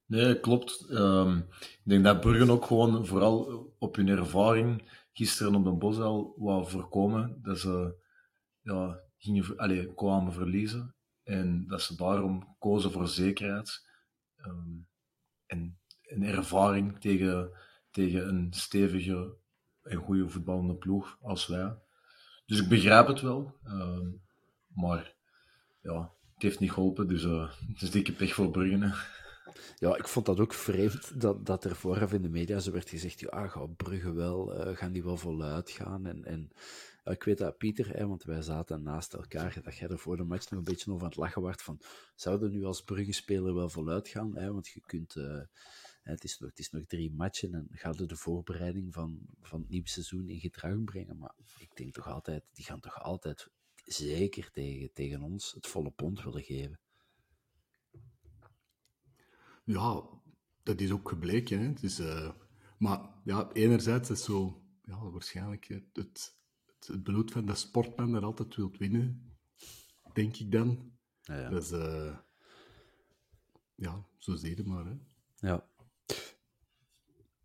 Nee, 0.06 0.40
klopt. 0.40 0.86
Um, 0.90 1.36
ik 1.58 1.80
denk 1.82 2.04
dat 2.04 2.20
Bruggen 2.20 2.50
ook 2.50 2.64
gewoon 2.64 3.06
vooral 3.06 3.74
op 3.78 3.96
hun 3.96 4.08
ervaring 4.08 4.90
gisteren 5.12 5.54
op 5.54 5.64
de 5.64 5.72
Bosel 5.72 6.34
wou 6.36 6.68
voorkomen 6.68 7.38
dat 7.42 7.58
ze 7.58 7.94
ja, 8.60 9.00
gingen, 9.18 9.56
allez, 9.56 9.86
kwamen 9.94 10.32
verliezen. 10.32 10.94
En 11.22 11.66
dat 11.66 11.82
ze 11.82 11.96
daarom 11.96 12.56
kozen 12.58 12.92
voor 12.92 13.08
zekerheid 13.08 13.86
um, 14.36 14.88
en, 15.46 15.78
en 16.02 16.22
ervaring 16.22 17.00
tegen, 17.00 17.50
tegen 17.90 18.28
een 18.28 18.52
stevige 18.52 19.36
en 19.82 19.96
goede 19.96 20.28
voetballende 20.28 20.74
ploeg 20.74 21.18
als 21.20 21.46
wij. 21.46 21.78
Dus 22.46 22.60
ik 22.60 22.68
begrijp 22.68 23.06
het 23.06 23.20
wel. 23.20 23.58
Um, 23.64 24.22
maar 24.66 25.15
ja, 25.87 26.12
het 26.35 26.43
heeft 26.43 26.61
niet 26.61 26.73
geholpen. 26.73 27.09
Dus 27.09 27.25
uh, 27.25 27.52
het 27.73 27.83
is 27.83 27.90
dikke 27.90 28.12
pech 28.12 28.35
voor 28.35 28.50
Bruggen. 28.50 28.95
Ja, 29.78 29.97
ik 29.97 30.09
vond 30.09 30.26
dat 30.26 30.40
ook 30.40 30.55
vreemd 30.55 31.21
dat, 31.21 31.47
dat 31.47 31.64
er 31.64 31.76
vooraf 31.76 32.12
in 32.12 32.23
de 32.23 32.28
media 32.28 32.59
zo 32.59 32.73
werd 32.73 32.88
gezegd: 32.88 33.21
ja, 33.21 33.49
gaat 33.49 33.76
Brugge 33.76 34.12
wel, 34.12 34.69
uh, 34.69 34.76
gaan 34.76 34.93
die 34.93 35.05
wel 35.05 35.16
voluit 35.16 35.71
gaan? 35.71 36.07
En, 36.07 36.25
en 36.25 36.50
ik 37.05 37.23
weet 37.23 37.38
dat 37.38 37.59
Pieter, 37.59 37.97
hè, 37.97 38.07
want 38.07 38.25
wij 38.25 38.43
zaten 38.43 38.83
naast 38.83 39.14
elkaar, 39.14 39.61
dat 39.62 39.76
jij 39.76 39.88
er 39.88 39.99
voor 39.99 40.16
de 40.16 40.25
match 40.25 40.50
nog 40.50 40.59
een 40.59 40.64
beetje 40.64 40.90
over 40.90 41.02
aan 41.02 41.09
het 41.09 41.19
lachen 41.19 41.43
werd 41.43 41.62
van: 41.62 41.81
zouden 42.14 42.50
nu 42.50 42.64
als 42.64 42.83
Brugge-speler 42.83 43.55
wel 43.55 43.69
voluit 43.69 44.09
gaan? 44.09 44.37
Hè? 44.37 44.52
Want 44.52 44.69
je 44.69 44.81
kunt. 44.87 45.14
Uh, 45.16 45.40
het, 46.02 46.25
is 46.25 46.38
nog, 46.38 46.50
het 46.50 46.59
is 46.59 46.71
nog 46.71 46.83
drie 46.87 47.12
matchen 47.12 47.55
en 47.55 47.69
gaat 47.71 48.09
de 48.09 48.16
voorbereiding 48.16 48.95
van, 48.95 49.19
van 49.40 49.61
het 49.61 49.69
nieuwe 49.69 49.88
seizoen 49.88 50.28
in 50.28 50.40
gedrag 50.40 50.85
brengen. 50.85 51.19
Maar 51.19 51.35
ik 51.59 51.76
denk 51.76 51.95
toch 51.95 52.09
altijd, 52.09 52.45
die 52.52 52.64
gaan 52.64 52.81
toch 52.81 53.02
altijd 53.02 53.49
zeker 53.87 54.50
tegen, 54.50 54.93
tegen 54.93 55.23
ons 55.23 55.52
het 55.52 55.66
volle 55.66 55.90
pond 55.90 56.23
willen 56.23 56.43
geven. 56.43 56.81
Ja, 59.64 60.02
dat 60.62 60.81
is 60.81 60.90
ook 60.90 61.09
gebleken. 61.09 61.61
Hè. 61.61 61.73
Dus, 61.73 62.00
uh, 62.00 62.31
maar 62.78 63.11
ja, 63.25 63.52
enerzijds 63.52 64.11
is 64.11 64.25
zo 64.25 64.62
ja, 64.85 65.11
waarschijnlijk 65.11 65.66
het, 65.66 65.85
het, 65.93 66.37
het 66.87 67.02
bloed 67.02 67.31
van 67.31 67.47
de 67.47 67.55
sportman 67.55 68.12
dat 68.12 68.23
altijd 68.23 68.57
wilt 68.57 68.78
winnen, 68.78 69.37
denk 70.12 70.37
ik 70.37 70.52
dan. 70.52 70.93
Ja, 71.23 71.40
ja. 71.40 71.49
Dus 71.49 71.73
uh, 71.73 72.16
ja, 73.75 74.07
zo 74.16 74.35
zie 74.35 74.57
je 74.57 74.64
maar. 74.64 74.85
Hè. 74.87 74.97
Ja. 75.49 75.69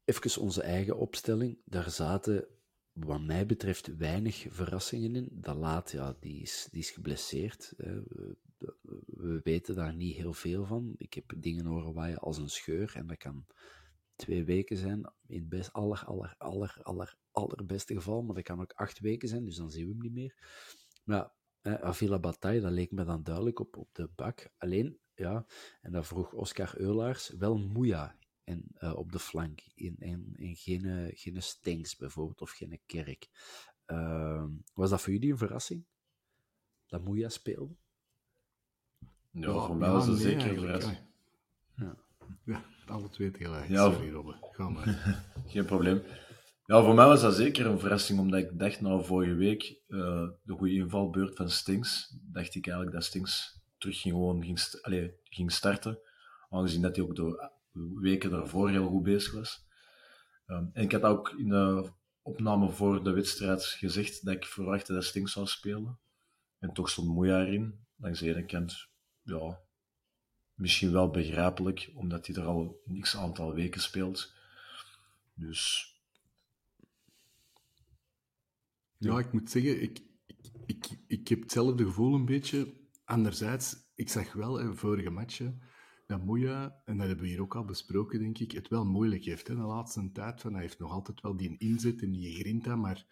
Even 0.05 0.41
onze 0.41 0.61
eigen 0.61 0.97
opstelling. 0.97 1.57
Daar 1.65 1.89
zaten, 1.89 2.47
wat 2.93 3.21
mij 3.21 3.45
betreft, 3.45 3.97
weinig 3.97 4.45
verrassingen 4.49 5.15
in. 5.15 5.27
Dat 5.31 5.55
laat, 5.55 5.91
ja, 5.91 6.15
die 6.19 6.41
is, 6.41 6.67
die 6.71 6.81
is 6.81 6.91
geblesseerd. 6.91 7.73
We 9.05 9.39
weten 9.43 9.75
daar 9.75 9.93
niet 9.93 10.15
heel 10.15 10.33
veel 10.33 10.65
van. 10.65 10.93
Ik 10.97 11.13
heb 11.13 11.33
dingen 11.37 11.65
horen 11.65 11.93
waaien 11.93 12.17
als 12.17 12.37
een 12.37 12.49
scheur 12.49 12.95
en 12.95 13.07
dat 13.07 13.17
kan 13.17 13.45
twee 14.15 14.43
weken 14.43 14.77
zijn 14.77 15.11
in 15.27 15.39
het 15.39 15.49
best, 15.49 15.73
aller, 15.73 16.03
aller, 16.05 16.35
aller, 16.37 16.77
aller, 16.81 17.17
allerbeste 17.31 17.93
geval, 17.93 18.21
maar 18.21 18.35
dat 18.35 18.43
kan 18.43 18.61
ook 18.61 18.73
acht 18.73 18.99
weken 18.99 19.27
zijn, 19.27 19.45
dus 19.45 19.55
dan 19.55 19.71
zien 19.71 19.85
we 19.85 19.91
hem 19.91 20.01
niet 20.01 20.13
meer. 20.13 20.35
Maar 21.03 21.31
eh, 21.61 21.73
Avila 21.73 22.19
Bataille, 22.19 22.61
dat 22.61 22.71
leek 22.71 22.91
me 22.91 23.03
dan 23.03 23.23
duidelijk 23.23 23.59
op, 23.59 23.77
op 23.77 23.89
de 23.91 24.09
bak. 24.15 24.51
Alleen, 24.57 24.99
ja, 25.15 25.45
en 25.81 25.91
dat 25.91 26.07
vroeg 26.07 26.33
Oscar 26.33 26.77
Eulaars, 26.77 27.29
wel 27.29 27.57
Moeja 27.57 28.15
en, 28.43 28.65
uh, 28.79 28.95
op 28.95 29.11
de 29.11 29.19
flank, 29.19 29.61
in, 29.75 29.95
in, 29.99 30.33
in 30.35 30.55
geen, 30.55 31.11
geen 31.13 31.43
Stengs 31.43 31.95
bijvoorbeeld, 31.95 32.41
of 32.41 32.51
geen 32.51 32.79
Kerk. 32.85 33.29
Uh, 33.87 34.43
was 34.73 34.89
dat 34.89 35.01
voor 35.01 35.13
jullie 35.13 35.31
een 35.31 35.37
verrassing? 35.37 35.85
Dat 36.87 37.03
Moeja 37.03 37.29
speelde? 37.29 37.75
Ja, 39.31 39.47
ja 39.47 39.65
voor 39.65 39.75
mij 39.75 39.89
was 39.89 40.07
het 40.07 40.19
zeker 40.19 40.49
een 40.49 40.59
verrassing. 40.59 40.97
Ja. 41.75 41.95
ja, 42.45 42.65
alle 42.85 43.09
twee 43.09 43.31
tegelijk. 43.31 43.67
Ja, 43.67 43.91
Sorry, 43.91 44.11
Robbe. 44.11 44.35
Ga 44.51 44.69
maar. 44.75 45.23
Geen 45.47 45.65
probleem. 45.65 46.01
Ja, 46.65 46.83
voor 46.83 46.93
mij 46.93 47.05
was 47.05 47.21
dat 47.21 47.35
zeker 47.35 47.65
een 47.65 47.79
verrassing, 47.79 48.19
omdat 48.19 48.39
ik 48.39 48.59
dacht, 48.59 48.81
nou, 48.81 49.05
vorige 49.05 49.33
week, 49.33 49.81
uh, 49.87 50.29
de 50.43 50.53
goede 50.53 50.73
invalbeurt 50.73 51.35
van 51.35 51.49
Stings, 51.49 52.17
dacht 52.21 52.55
ik 52.55 52.65
eigenlijk 52.65 52.95
dat 52.95 53.05
Stings 53.05 53.61
terug 53.77 54.01
ging, 54.01 54.13
gewoon 54.13 54.43
ging, 54.43 54.59
st 54.59 54.79
ging 55.23 55.51
starten, 55.51 55.99
aangezien 56.49 56.81
dat 56.81 56.95
hij 56.95 57.05
ook 57.05 57.15
weken 57.99 58.29
daarvoor 58.29 58.69
heel 58.69 58.87
goed 58.87 59.03
bezig 59.03 59.33
was. 59.33 59.65
Um, 60.45 60.69
en 60.73 60.83
ik 60.83 60.91
had 60.91 61.01
ook 61.01 61.29
in 61.29 61.49
de 61.49 61.91
opname 62.21 62.69
voor 62.69 63.03
de 63.03 63.11
wedstrijd 63.11 63.65
gezegd 63.65 64.25
dat 64.25 64.33
ik 64.33 64.45
verwachtte 64.45 64.93
dat 64.93 65.03
Stings 65.03 65.31
zou 65.31 65.45
spelen. 65.45 65.99
En 66.59 66.73
toch 66.73 66.89
stond 66.89 67.07
Moeja 67.07 67.45
erin, 67.45 67.85
langs 67.95 68.19
de 68.19 68.29
ene 68.29 68.45
kant 68.45 68.89
ja, 69.21 69.59
misschien 70.53 70.91
wel 70.91 71.09
begrijpelijk, 71.09 71.91
omdat 71.93 72.27
hij 72.27 72.35
er 72.35 72.45
al 72.45 72.81
een 72.85 73.01
x 73.01 73.17
aantal 73.17 73.53
weken 73.53 73.81
speelt. 73.81 74.33
Dus. 75.33 75.89
Ja, 78.97 79.19
ik 79.19 79.31
moet 79.31 79.49
zeggen, 79.49 79.81
ik, 79.81 80.01
ik, 80.27 80.49
ik, 80.65 80.89
ik 81.07 81.27
heb 81.27 81.41
hetzelfde 81.41 81.83
gevoel 81.83 82.15
een 82.15 82.25
beetje. 82.25 82.79
Anderzijds, 83.03 83.75
ik 83.95 84.09
zag 84.09 84.33
wel 84.33 84.59
in 84.59 84.75
vorige 84.75 85.09
matchen 85.09 85.61
dat 86.11 86.25
Moeja, 86.25 86.81
en 86.85 86.97
dat 86.97 87.07
hebben 87.07 87.25
we 87.25 87.31
hier 87.31 87.41
ook 87.41 87.55
al 87.55 87.65
besproken, 87.65 88.19
denk 88.19 88.37
ik, 88.37 88.51
het 88.51 88.67
wel 88.67 88.85
moeilijk 88.85 89.23
heeft 89.23 89.47
hè, 89.47 89.55
de 89.55 89.61
laatste 89.61 90.11
tijd. 90.11 90.41
Van, 90.41 90.53
hij 90.53 90.61
heeft 90.61 90.79
nog 90.79 90.91
altijd 90.91 91.21
wel 91.21 91.37
die 91.37 91.57
inzet 91.57 92.01
en 92.01 92.11
die 92.11 92.39
grinta, 92.39 92.75
maar 92.75 93.05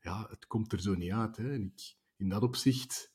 ja, 0.00 0.26
het 0.30 0.46
komt 0.46 0.72
er 0.72 0.80
zo 0.80 0.94
niet 0.94 1.12
uit. 1.12 1.36
Hè. 1.36 1.52
En 1.52 1.64
ik, 1.64 1.96
in 2.16 2.28
dat 2.28 2.42
opzicht 2.42 3.14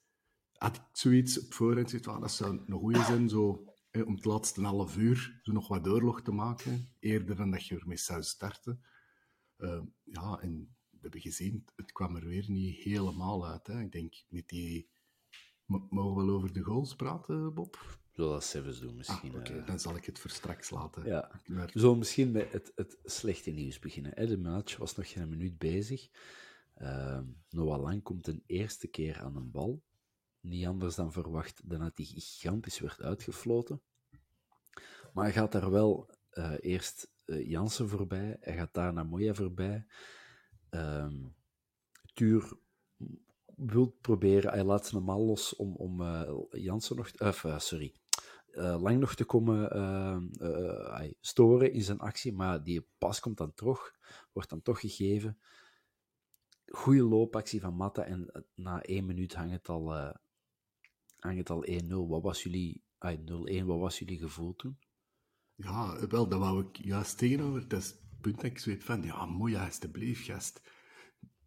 had 0.54 0.76
ik 0.76 0.82
zoiets 0.92 1.46
op 1.46 1.54
voorhand 1.54 1.90
gezegd, 1.90 2.08
ah, 2.08 2.22
dat 2.22 2.32
zou 2.32 2.64
een 2.66 2.80
goede 2.80 3.04
zijn, 3.04 3.30
zo, 3.30 3.66
om 4.06 4.16
het 4.16 4.26
laatste 4.26 4.62
half 4.62 4.98
uur 4.98 5.40
zo 5.44 5.52
nog 5.52 5.68
wat 5.68 5.84
doorlog 5.84 6.22
te 6.22 6.32
maken, 6.32 6.94
eerder 7.00 7.36
dan 7.36 7.52
dat 7.52 7.66
je 7.66 7.80
ermee 7.80 7.98
zou 7.98 8.24
starten. 8.24 8.82
Uh, 9.58 9.82
ja, 10.04 10.40
en 10.42 10.76
we 10.90 10.98
hebben 11.02 11.22
gezien, 11.22 11.66
het 11.76 11.92
kwam 11.92 12.16
er 12.16 12.28
weer 12.28 12.46
niet 12.48 12.76
helemaal 12.76 13.48
uit. 13.48 13.68
Hè. 13.68 13.82
Ik 13.82 13.92
denk, 13.92 14.24
met 14.30 14.48
die... 14.48 14.90
Mogen 15.66 16.16
we 16.16 16.26
wel 16.26 16.36
over 16.36 16.54
de 16.54 16.62
goals 16.62 16.96
praten, 16.96 17.54
Bob? 17.54 17.99
Zullen 18.20 18.34
dat 18.34 18.44
zelfs 18.44 18.80
doen, 18.80 18.96
misschien. 18.96 19.32
Ah, 19.32 19.40
Oké, 19.40 19.50
okay. 19.50 19.62
uh... 19.62 19.68
dan 19.68 19.80
zal 19.80 19.96
ik 19.96 20.06
het 20.06 20.20
voor 20.20 20.30
straks 20.30 20.70
laten. 20.70 21.06
Ja. 21.06 21.32
Maar... 21.46 21.70
We 21.74 21.80
zullen 21.80 21.98
misschien 21.98 22.32
met 22.32 22.52
het, 22.52 22.72
het 22.76 22.98
slechte 23.04 23.52
nieuws 23.52 23.80
beginnen. 23.80 24.28
De 24.28 24.38
match 24.38 24.78
was 24.78 24.96
nog 24.96 25.10
geen 25.10 25.30
minuut 25.30 25.58
bezig. 25.58 26.10
Uh, 26.78 27.20
Noah 27.50 27.82
Lang 27.82 28.04
komt 28.04 28.28
een 28.28 28.44
eerste 28.46 28.88
keer 28.88 29.20
aan 29.20 29.36
een 29.36 29.52
bal 29.52 29.84
niet 30.40 30.66
anders 30.66 30.96
dan 30.96 31.12
verwacht 31.12 31.70
dan 31.70 31.80
dat 31.80 31.92
hij 31.98 32.06
gigantisch 32.06 32.80
werd 32.80 33.02
uitgefloten. 33.02 33.82
Maar 35.14 35.24
hij 35.24 35.34
gaat 35.34 35.52
daar 35.52 35.72
wel 35.72 36.10
uh, 36.34 36.54
eerst 36.60 37.12
uh, 37.26 37.48
Jansen 37.48 37.90
voorbij, 37.90 38.38
hij 38.40 38.56
gaat 38.56 38.74
daar 38.74 38.94
naar 38.94 39.06
Moya 39.06 39.34
voorbij. 39.34 39.86
Um, 40.70 41.36
Tuur 42.14 42.58
wil 43.56 43.98
proberen, 44.02 44.52
hij 44.52 44.64
laat 44.64 44.88
zijn 44.88 45.04
mal 45.04 45.26
los 45.26 45.56
om, 45.56 45.76
om 45.76 46.02
Jansen 46.52 46.96
nog, 46.96 47.12
sorry, 48.52 48.82
lang 48.82 49.00
nog 49.00 49.16
te 49.16 49.26
komen 49.26 49.72
ehm, 49.72 51.12
storen 51.20 51.74
in 51.74 51.82
zijn 51.82 52.00
actie, 52.00 52.34
maar 52.34 52.64
die 52.64 52.88
pas 52.98 53.20
komt 53.20 53.38
dan 53.38 53.54
toch, 53.54 53.94
wordt 54.32 54.50
dan 54.50 54.62
toch 54.62 54.80
gegeven. 54.80 55.40
Goede 56.66 57.04
loopactie 57.04 57.62
van 57.62 57.76
Matta 57.76 58.04
en 58.04 58.46
na 58.56 58.82
één 58.82 59.06
minuut 59.06 59.36
hangt 59.36 59.54
het 59.54 59.70
al 59.70 60.14
hangt 61.20 61.38
het 61.38 61.50
al 61.50 61.66
1-0. 61.66 61.88
Wat 61.88 62.22
was 62.22 62.44
jullie, 62.44 62.84
0-1, 63.06 63.66
wat 63.66 63.80
was 63.80 64.00
jullie 64.00 64.18
gevoel 64.18 64.56
toen? 64.56 64.78
Ja, 65.56 66.08
wel, 66.08 66.28
dat 66.28 66.40
wou 66.40 66.66
ik 66.68 66.86
juist 66.86 67.18
tegenover. 67.18 67.68
Dat 67.68 67.80
is 67.80 67.88
het 67.88 68.22
punt 68.22 68.36
dat 68.36 68.46
ik 68.46 68.60
zoiets 68.60 68.86
van, 68.86 69.04
ja, 69.04 69.26
mooi, 69.26 69.56
alsjeblieft, 69.56 70.26
gast. 70.26 70.62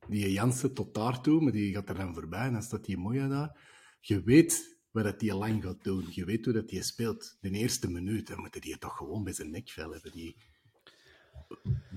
die 0.09 0.33
Jansen 0.33 0.75
tot 0.75 0.95
daartoe, 0.95 1.41
maar 1.41 1.53
die 1.53 1.75
gaat 1.75 1.89
er 1.89 1.95
dan 1.95 2.15
voorbij 2.15 2.47
en 2.47 2.53
dan 2.53 2.63
staat 2.63 2.85
die 2.85 2.99
mooie 2.99 3.29
daar. 3.29 3.71
Je 4.01 4.23
weet 4.23 4.72
wat 4.93 5.05
dat 5.05 5.21
die 5.21 5.35
lang 5.35 5.63
gaat 5.63 5.85
doen. 5.85 6.05
Je 6.11 6.25
weet 6.25 6.45
hoe 6.45 6.55
dat 6.55 6.69
die 6.69 6.83
speelt. 6.83 7.37
De 7.41 7.51
eerste 7.51 7.91
minuut, 7.91 8.27
dan 8.27 8.41
moeten 8.41 8.61
die 8.61 8.79
toch 8.79 8.97
gewoon 8.97 9.25
bij 9.25 9.33
zijn 9.33 9.51
nekvel 9.51 9.91
hebben. 9.93 10.13
Die 10.13 10.37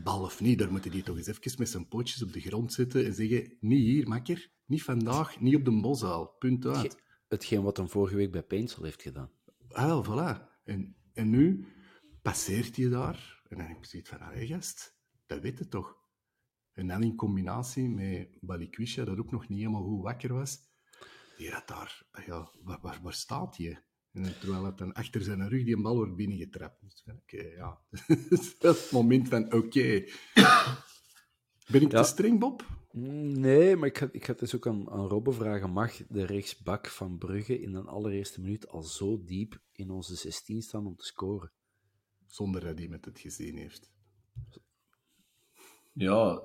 bal 0.04 0.22
of 0.22 0.42
niet, 0.42 0.60
daar 0.60 0.72
moeten 0.72 0.92
die 0.92 1.04
toch 1.04 1.18
eens 1.18 1.28
even 1.28 1.56
met 1.58 1.70
zijn 1.70 1.88
pootjes 1.88 2.24
op 2.24 2.34
de 2.34 2.40
grond 2.42 2.74
zitten 2.74 3.06
en 3.06 3.14
zeggen, 3.14 3.58
niet 3.60 3.80
hier, 3.80 4.08
makker, 4.08 4.52
niet 4.66 4.84
vandaag, 4.84 5.40
niet 5.40 5.56
op 5.56 5.66
de 5.66 5.82
boszaal. 5.82 6.28
Punt 6.40 6.66
uit. 6.66 6.78
Ge- 6.94 7.04
Hetgeen 7.28 7.64
wat 7.64 7.78
hem 7.78 7.90
vorige 7.90 8.16
week 8.16 8.32
bij 8.32 8.44
Painsel 8.44 8.84
heeft 8.84 9.02
gedaan. 9.02 9.30
Ah, 9.70 9.86
wel, 9.86 10.04
voilà. 10.06 10.62
En, 10.64 10.96
en 11.14 11.30
nu 11.30 11.66
passeert 12.22 12.76
hij 12.76 12.90
daar. 12.90 13.44
En 13.50 13.58
dan 13.58 13.66
heb 13.68 13.78
ik 13.78 13.86
zoiets 13.86 14.10
van, 14.10 14.20
allee 14.20 14.48
gast, 14.48 14.98
dat 15.26 15.42
weet 15.42 15.58
je 15.58 15.68
toch. 15.68 15.98
En 16.74 16.88
dan 16.88 17.04
in 17.04 17.16
combinatie 17.16 17.90
met 17.90 18.38
Balikwisha, 18.42 19.04
dat 19.04 19.18
ook 19.20 19.32
nog 19.32 19.48
niet 19.50 19.60
helemaal 19.60 19.84
goed 19.84 20.02
wakker 20.02 20.34
was. 20.34 20.60
Die 21.38 21.52
had 21.52 21.68
daar, 21.68 22.06
ja, 22.26 22.50
waar, 22.62 22.80
waar, 22.82 23.00
waar 23.02 23.14
staat 23.14 23.58
hij? 23.58 23.84
En 24.12 24.40
terwijl 24.40 24.66
het 24.66 24.78
dan 24.78 24.94
achter 24.94 25.22
zijn 25.22 25.50
rug 25.50 25.64
die 25.64 25.76
een 25.76 25.82
bal 25.82 25.96
wordt 25.96 26.16
binnengetrapt. 26.16 26.82
Dus 26.82 27.04
oké, 27.22 27.42
ja. 27.42 27.80
dat 28.60 28.76
is 28.76 28.82
het 28.82 28.92
moment 28.92 29.28
van, 29.28 29.54
oké. 29.54 30.04
Ben 31.68 31.82
ik 31.82 31.92
Ja. 31.92 32.02
te 32.02 32.08
streng, 32.10 32.40
Bob? 32.40 32.66
Nee, 32.92 33.76
maar 33.76 33.88
ik 33.88 33.98
ga, 33.98 34.10
ik 34.12 34.26
ga 34.26 34.32
het 34.32 34.40
dus 34.40 34.56
ook 34.56 34.68
aan, 34.68 34.90
aan 34.90 35.08
Robbe 35.08 35.32
vragen. 35.32 35.70
Mag 35.70 35.98
de 36.08 36.26
rechtsbak 36.26 36.88
van 36.88 37.18
Brugge 37.18 37.60
in 37.60 37.74
een 37.74 37.88
allereerste 37.88 38.42
minuut 38.42 38.68
al 38.68 38.82
zo 38.84 39.24
diep 39.24 39.62
in 39.72 39.90
onze 39.90 40.16
16 40.16 40.62
staan 40.62 40.86
om 40.88 40.96
te 40.96 41.06
scoren? 41.06 41.52
Zonder 42.26 42.62
dat 42.62 42.78
hij 42.78 42.88
met 42.88 43.06
het 43.06 43.20
gezien 43.20 43.58
heeft. 43.58 43.92
Ja, 45.94 46.42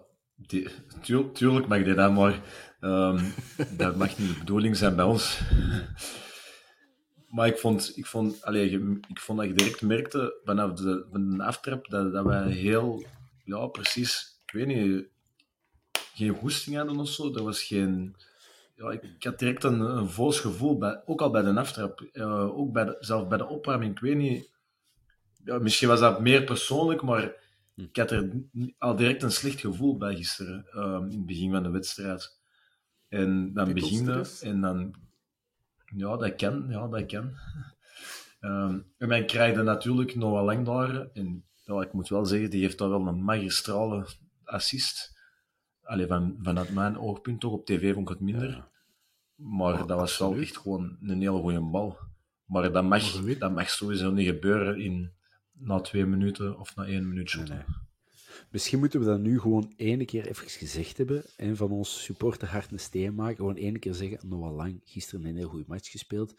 die, 0.47 0.69
tuur- 1.03 1.33
tuurlijk 1.33 1.67
mag 1.67 1.83
die 1.85 1.95
dat, 1.95 2.13
maar 2.13 2.41
ehm, 2.81 3.25
dat 3.77 3.97
mag 3.97 4.19
niet 4.19 4.29
de 4.33 4.39
bedoeling 4.39 4.77
zijn 4.77 4.97
bij 4.97 5.05
ons. 5.05 5.41
Maar 7.29 7.47
ik 7.47 7.59
vond, 7.59 7.93
ik 7.97 8.07
vond, 8.07 8.45
allee, 8.45 8.71
je- 8.71 8.99
ik 9.09 9.21
vond 9.21 9.39
dat 9.39 9.49
je 9.49 9.55
direct 9.55 9.83
merkte 9.83 10.35
vanaf 10.45 10.73
de, 10.73 11.07
van 11.13 11.37
de 11.37 11.45
aftrap 11.45 11.89
dat, 11.89 12.13
dat 12.13 12.25
wij 12.25 12.51
heel, 12.51 13.05
ja, 13.45 13.67
precies, 13.67 14.41
ik 14.47 14.53
weet 14.53 14.67
niet, 14.67 15.07
geen 16.15 16.35
goesting 16.35 16.77
hadden 16.77 16.97
of 16.99 17.09
zo. 17.09 17.35
Er 17.35 17.43
was 17.45 17.63
geen, 17.63 18.17
ja, 18.77 18.91
ik, 18.91 19.03
ik 19.03 19.25
had 19.25 19.39
direct 19.39 19.65
een, 19.65 19.81
een 19.81 20.09
voos 20.09 20.41
gevoel, 20.41 20.79
bij, 20.79 21.03
ook 21.07 21.21
al 21.21 21.31
bij 21.31 21.43
de 21.43 21.55
aftrap, 21.59 22.01
eh, 22.13 22.59
ook 22.59 22.73
bij 22.73 22.85
de, 22.85 22.97
zelf 23.01 23.29
bij 23.29 23.39
de 23.39 23.47
opwarming, 23.47 23.93
ik 23.93 24.01
weet 24.01 24.17
niet, 24.17 24.51
ja, 25.45 25.59
misschien 25.59 25.89
was 25.89 26.01
dat 26.01 26.21
meer 26.21 26.45
persoonlijk, 26.45 27.03
maar 27.03 27.33
ik 27.81 27.97
had 27.97 28.11
er 28.11 28.31
al 28.79 28.97
direct 28.97 29.23
een 29.23 29.31
slecht 29.31 29.61
gevoel 29.61 29.97
bij 29.97 30.17
gisteren, 30.17 30.67
ehm, 30.73 31.05
in 31.05 31.17
het 31.17 31.27
begin 31.27 31.51
van 31.51 31.63
de 31.63 31.71
wedstrijd. 31.71 32.39
En 33.09 33.53
dan 33.53 33.73
begin 33.73 33.91
je, 33.91 33.99
Titelstress? 33.99 34.43
en 34.43 34.61
dan... 34.61 34.95
Ja, 35.97 36.17
dat 36.17 36.35
kan, 36.35 36.67
ja, 36.69 36.89
dat 36.89 37.07
kan. 37.07 37.33
Ehm, 38.41 38.81
en 38.99 39.09
dan 39.09 39.27
krijg 39.27 39.57
je 39.57 39.63
natuurlijk 39.63 40.15
Noah 40.15 40.45
Lang 40.45 40.67
daar. 40.67 41.09
En 41.13 41.45
ja, 41.65 41.81
ik 41.81 41.93
moet 41.93 42.09
wel 42.09 42.27
zeggen, 42.27 42.51
die 42.51 42.61
heeft 42.61 42.79
daar 42.79 42.89
wel 42.89 43.07
een 43.07 43.25
magistrale 43.25 44.07
assist. 44.45 45.19
Allee, 45.83 46.07
van, 46.07 46.39
vanuit 46.43 46.71
mijn 46.71 46.99
oogpunt 46.99 47.41
toch, 47.41 47.53
op 47.53 47.67
tv 47.67 47.95
vond 47.95 48.09
ik 48.09 48.15
het 48.15 48.25
minder. 48.25 48.69
Maar 49.35 49.79
Ja, 49.79 49.85
dat 49.85 49.99
was 49.99 50.19
wel 50.19 50.37
echt 50.37 50.57
gewoon 50.57 50.97
een 51.01 51.21
hele 51.21 51.41
goede 51.41 51.61
bal. 51.61 51.99
Maar 52.45 52.73
dat 52.73 52.85
mag, 52.85 53.03
dat 53.39 53.55
mag 53.55 53.71
sowieso 53.71 54.11
niet 54.11 54.27
gebeuren 54.27 54.81
in, 54.81 55.13
na 55.61 55.81
twee 55.81 56.07
minuten 56.07 56.59
of 56.59 56.77
na 56.77 56.85
één 56.87 57.09
minuut 57.09 57.29
shotten. 57.29 57.65
Misschien 58.51 58.79
moeten 58.79 59.01
we 59.01 59.07
dat 59.07 59.21
nu 59.21 59.41
gewoon 59.41 59.73
ene 59.77 60.05
keer 60.05 60.27
even 60.27 60.49
gezegd 60.49 60.97
hebben. 60.97 61.25
En 61.37 61.57
van 61.57 61.71
ons 61.71 62.05
supporter 62.05 62.49
hart 62.49 62.73
een 62.73 62.81
steen 62.81 63.15
maken. 63.15 63.37
Gewoon 63.37 63.55
ene 63.55 63.79
keer 63.79 63.95
zeggen: 63.95 64.29
Noah 64.29 64.55
Lang, 64.55 64.81
gisteren 64.85 65.25
een 65.25 65.37
heel 65.37 65.49
goede 65.49 65.65
match 65.69 65.91
gespeeld. 65.91 66.35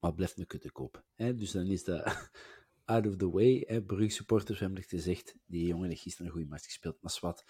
Maar 0.00 0.14
blijft 0.14 0.38
een 0.38 0.46
kutte 0.46 0.72
kop. 0.72 1.04
Hè? 1.14 1.34
Dus 1.34 1.50
dan 1.50 1.66
is 1.66 1.84
dat 1.84 2.30
out 2.84 3.06
of 3.06 3.16
the 3.16 3.30
way. 3.30 3.82
Brugge 3.86 4.08
supporters 4.08 4.58
hebben 4.58 4.82
gezegd: 4.82 5.34
die 5.46 5.66
jongen 5.66 5.88
heeft 5.88 6.02
gisteren 6.02 6.26
een 6.26 6.32
goede 6.32 6.48
match 6.48 6.64
gespeeld. 6.64 6.96
Maar 7.00 7.18
wat. 7.20 7.44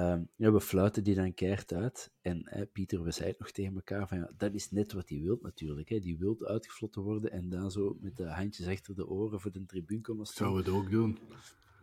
Ehm, 0.00 0.22
ja, 0.36 0.52
we 0.52 0.60
fluiten 0.60 1.04
die 1.04 1.14
dan 1.14 1.34
keihard 1.34 1.72
uit. 1.72 2.12
En 2.20 2.42
hè, 2.44 2.66
Pieter, 2.66 3.02
we 3.02 3.10
zeiden 3.10 3.36
nog 3.38 3.50
tegen 3.50 3.74
elkaar: 3.74 4.08
van, 4.08 4.18
ja, 4.18 4.30
dat 4.36 4.54
is 4.54 4.70
net 4.70 4.92
wat 4.92 5.08
hij 5.08 5.20
wil 5.20 5.38
natuurlijk. 5.42 5.88
Hè? 5.88 5.98
Die 5.98 6.18
wil 6.18 6.46
uitgefloten 6.46 7.02
worden 7.02 7.30
en 7.30 7.48
dan 7.48 7.70
zo 7.70 7.96
met 8.00 8.16
de 8.16 8.28
handjes 8.28 8.66
achter 8.66 8.94
de 8.94 9.08
oren 9.08 9.40
voor 9.40 9.52
de 9.52 9.66
tribune 9.66 10.00
komen 10.00 10.26
staan. 10.26 10.46
Zou 10.46 10.58
het 10.58 10.68
ook 10.68 10.90
doen. 10.90 11.18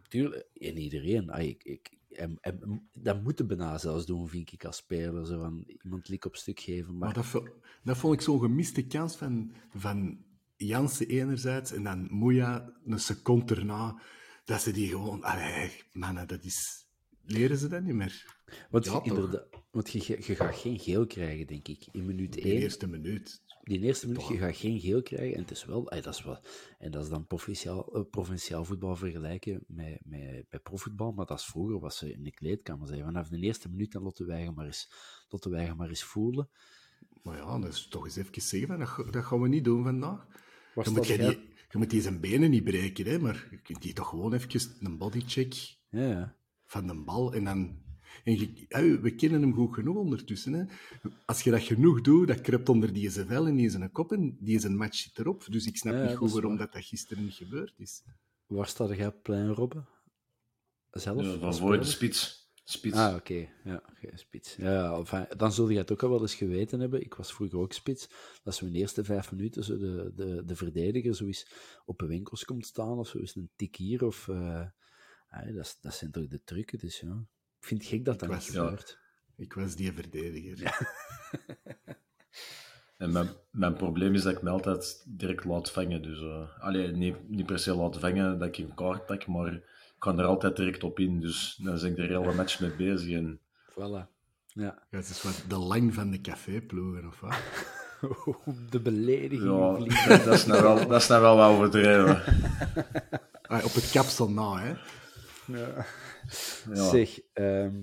Tuurlijk, 0.08 0.48
en 0.54 0.78
iedereen. 0.78 1.30
Ah, 1.30 1.44
ik, 1.44 1.64
ik, 1.64 1.98
en, 2.10 2.38
en, 2.42 2.90
dat 2.94 3.24
moeten 3.24 3.48
bijna 3.48 3.78
zelfs 3.78 4.06
doen, 4.06 4.28
vind 4.28 4.52
ik, 4.52 4.66
als 4.66 4.78
speler. 4.78 5.26
Zo 5.26 5.40
van, 5.40 5.64
iemand 5.84 6.08
lik 6.08 6.26
op 6.26 6.36
stuk 6.36 6.60
geven. 6.60 6.98
Maar, 6.98 7.14
Maar 7.14 7.24
dat, 7.32 7.44
dat 7.84 7.98
vond 7.98 8.14
ik 8.14 8.22
zo'n 8.22 8.40
gemiste 8.40 8.88
kans 8.88 9.16
van, 9.16 9.52
van 9.76 10.26
Jansen 10.56 11.08
enerzijds 11.08 11.72
en 11.72 11.84
dan 11.84 12.08
Moeja 12.10 12.74
een 12.86 13.00
seconde 13.00 13.56
erna. 13.56 14.02
Dat 14.46 14.62
ze 14.62 14.72
die 14.72 14.88
gewoon... 14.90 15.24
Allee, 15.24 15.72
mannen, 15.92 16.28
dat 16.28 16.44
is... 16.44 16.87
Leren 17.28 17.58
ze 17.58 17.68
dat 17.68 17.84
niet 17.84 17.96
meer? 17.96 18.36
want, 18.70 18.86
ja, 18.86 19.04
inderdaad, 19.04 19.48
want 19.72 19.90
je, 19.92 20.22
gaat 20.22 20.56
geen 20.56 20.80
geel 20.80 21.08
krijgen, 21.08 21.48
denk 21.48 21.68
ik, 21.68 21.88
in 21.92 22.06
minuut 22.06 22.34
De 22.34 22.42
1. 22.42 22.62
eerste 22.62 22.88
minuut. 22.88 23.42
Die 23.64 23.80
eerste 23.80 24.08
minuut, 24.08 24.28
je 24.28 24.38
gaat 24.38 24.56
geen 24.56 24.80
geel 24.80 25.02
krijgen. 25.02 25.36
En 25.36 25.42
het 25.42 25.52
is 25.52 25.66
wel, 25.66 25.90
ah, 25.90 26.04
dat 26.04 26.14
is 26.14 26.24
wel 26.24 26.44
en 26.78 26.92
dat 26.92 27.04
is 27.04 27.10
dan 27.10 27.28
provinciaal, 27.28 27.96
eh, 27.96 28.02
provinciaal 28.10 28.66
voetbal 28.66 28.96
vergelijken 28.96 29.64
met, 29.68 30.00
met, 30.04 30.46
met 30.50 30.64
profvoetbal. 30.64 31.12
Maar 31.12 31.26
dat 31.26 31.40
is 31.40 31.46
vroeger, 31.46 31.80
was 31.80 31.98
ze 31.98 32.12
in 32.12 32.24
de 32.24 32.32
kleedkamer 32.32 32.88
zeiden. 32.88 33.08
Vanaf 33.08 33.28
de 33.28 33.40
eerste 33.40 33.70
minuut, 33.70 33.92
dan 33.92 34.04
laten 34.04 34.26
wij 34.26 34.52
maar 34.52 34.66
eens, 34.66 34.92
laten 35.30 35.52
wij 35.52 35.74
maar 35.76 35.90
eens 35.90 36.04
voelen. 36.04 36.50
Maar 37.24 37.38
ja, 37.38 37.60
dat 37.60 37.74
is 37.74 37.88
toch 37.88 38.06
eens 38.06 38.16
even 38.16 38.42
zeggen, 38.42 38.80
dat, 38.80 39.14
dat 39.14 39.26
gaan 39.26 39.42
we 39.42 39.48
niet 39.48 39.64
doen 39.64 39.84
vandaag. 39.84 40.28
Je 40.84 40.90
moet, 40.90 41.08
je, 41.08 41.18
die, 41.18 41.56
je 41.70 41.78
moet 41.78 41.90
die 41.90 42.02
zijn 42.02 42.20
benen 42.20 42.50
niet 42.50 42.64
breken, 42.64 43.06
hè, 43.06 43.20
maar 43.20 43.48
je 43.52 43.62
kunt 43.62 43.82
die 43.82 43.94
toch 43.94 44.10
gewoon 44.10 44.34
even 44.34 44.72
een 44.80 44.98
bodycheck 44.98 45.78
Ja, 45.90 46.08
ja. 46.08 46.36
Van 46.68 46.88
de 46.88 46.96
bal 47.04 47.34
en 47.34 47.44
dan... 47.44 47.86
En 48.24 48.40
je- 48.40 48.66
ja, 48.68 49.00
we 49.00 49.16
kennen 49.16 49.42
hem 49.42 49.54
goed 49.54 49.74
genoeg 49.74 49.96
ondertussen. 49.96 50.54
Hè. 50.54 50.64
Als 51.26 51.42
je 51.42 51.52
dat 51.52 51.62
genoeg 51.62 52.02
doet, 52.02 52.28
dat 52.28 52.42
kruipt 52.42 52.70
onder 52.70 52.94
die 52.94 53.10
zijn 53.10 53.28
vel 53.28 53.48
en 53.48 53.56
die 53.56 53.70
zijn 53.70 53.92
kop 53.92 54.12
en 54.12 54.38
die 54.40 54.60
zijn 54.60 54.76
match 54.78 54.96
zit 54.98 55.18
erop. 55.20 55.46
Dus 55.50 55.66
ik 55.66 55.78
snap 55.78 55.94
Ja, 55.94 56.06
niet 56.08 56.16
goed 56.16 56.28
is 56.28 56.34
waarom 56.34 56.52
waar. 56.52 56.60
dat, 56.66 56.74
dat 56.74 56.84
gisteren 56.86 57.24
niet 57.24 57.34
gebeurd 57.34 57.74
is. 57.78 58.04
Waar 58.46 58.68
staat 58.68 58.96
jij 58.96 59.08
op 59.08 59.24
plein, 59.24 59.48
Robbe? 59.50 59.84
Zelf? 60.92 61.22
Ja, 61.22 61.38
van 61.38 61.56
voor 61.56 61.78
de 61.78 61.84
spits. 61.84 62.50
spits. 62.64 62.96
Ah, 62.98 63.16
oké. 63.16 63.48
Ja, 63.64 63.82
spits. 64.14 64.56
Ja, 64.56 64.94
enfin, 64.98 65.26
dan 65.38 65.52
zul 65.52 65.70
je 65.70 65.78
het 65.78 65.92
ook 65.92 66.04
al 66.04 66.10
wel 66.10 66.22
eens 66.22 66.36
geweten 66.36 66.80
hebben. 66.80 67.02
Ik 67.02 67.14
was 67.14 67.34
vroeger 67.34 67.60
ook 67.60 67.74
spits. 67.74 68.10
Dat 68.44 68.56
zo 68.56 68.66
in 68.66 68.72
de 68.72 68.78
eerste 68.80 69.04
vijf 69.04 69.32
minuten 69.32 69.64
zo 69.64 69.78
de, 69.78 70.12
de, 70.16 70.44
de 70.46 70.56
verdediger 70.56 71.16
zo 71.16 71.26
eens 71.26 71.48
op 71.86 72.02
een 72.02 72.08
winkels 72.08 72.46
komt 72.46 72.66
staan 72.66 72.98
of 72.98 73.08
zo 73.08 73.18
eens 73.18 73.36
een 73.36 73.50
tik 73.56 73.76
hier. 73.76 74.06
Of, 74.06 74.28
eh, 74.28 74.66
dat, 75.54 75.78
dat 75.82 75.94
zijn 75.94 76.12
toch 76.12 76.28
de 76.28 76.44
trucken, 76.44 76.80
dus 76.80 77.00
ja. 77.00 77.26
Ik 77.60 77.66
vind 77.68 77.82
het 77.82 77.90
gek 77.90 78.06
dat 78.06 78.20
dat 78.20 78.30
niet 78.30 78.38
was- 78.38 78.48
ja. 78.48 78.64
gebeurt. 78.64 78.98
Ik 79.36 79.54
was 79.54 79.76
die 79.76 79.94
verdediger. 79.94 80.58
En 82.98 83.12
mijn, 83.12 83.30
mijn 83.52 83.74
probleem 83.74 84.14
is 84.14 84.22
dat 84.24 84.34
ik 84.34 84.42
me 84.42 84.50
altijd 84.50 85.04
direct 85.08 85.46
laat 85.46 85.72
vangen. 85.72 86.02
Dus, 86.02 86.20
allee, 86.60 86.92
niet, 86.92 87.30
niet 87.30 87.46
per 87.46 87.60
se 87.60 87.76
laat 87.76 87.98
vangen 88.00 88.40
dat 88.40 88.48
ik 88.48 88.58
een 88.58 88.74
kaart 88.76 89.06
pak, 89.06 89.28
maar 89.28 89.54
ik 89.54 89.64
kan 90.00 90.20
er 90.20 90.26
altijd 90.26 90.56
direct 90.56 90.84
op 90.84 91.00
in. 91.00 91.20
Dus 91.20 91.60
dan 91.64 91.80
ben 91.80 91.92
ik 91.92 91.98
er 91.98 92.04
hele 92.20 92.34
match 92.34 92.60
mee 92.60 92.76
bezig. 92.76 93.16
En 93.16 93.40
Voilà. 93.72 93.76
Ja. 93.78 94.08
Ja, 94.54 94.98
het 94.98 95.10
is 95.10 95.24
wat 95.24 95.44
de 95.48 95.58
lang 95.58 95.94
van 95.94 96.12
de 96.12 96.22
caféploegen, 96.22 97.08
of 97.08 97.20
wat? 97.20 97.36
de 98.72 98.80
belediging 98.80 99.90
ja, 99.90 100.18
dat, 100.18 100.34
is 100.34 100.46
nou 100.46 100.62
wel, 100.62 100.88
dat 100.88 101.02
is 101.02 101.08
nou 101.08 101.22
wel 101.22 101.36
wat 101.36 101.50
overdreven. 101.50 102.22
Ah, 103.48 103.66
op 103.66 103.74
het 103.74 103.92
kapsel 103.92 104.30
na, 104.30 104.58
hè. 104.58 104.74
Ja. 105.48 105.86
Zeg, 106.90 107.20
ehm, 107.34 107.82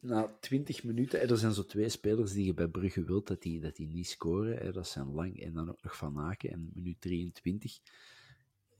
na 0.00 0.36
20 0.40 0.84
minuten, 0.84 1.20
er 1.28 1.38
zijn 1.38 1.52
zo 1.52 1.64
twee 1.64 1.88
spelers 1.88 2.32
die 2.32 2.44
je 2.44 2.54
bij 2.54 2.68
Brugge 2.68 3.04
wilt 3.04 3.26
dat 3.26 3.42
die, 3.42 3.60
dat 3.60 3.76
die 3.76 3.88
niet 3.88 4.06
scoren. 4.08 4.56
Hè, 4.56 4.72
dat 4.72 4.88
zijn 4.88 5.12
Lang 5.12 5.40
en 5.40 5.52
dan 5.52 5.68
ook 5.68 5.82
nog 5.82 5.96
Van 5.96 6.18
Aken 6.18 6.50
en 6.50 6.70
minuut 6.74 7.00
23. 7.00 7.78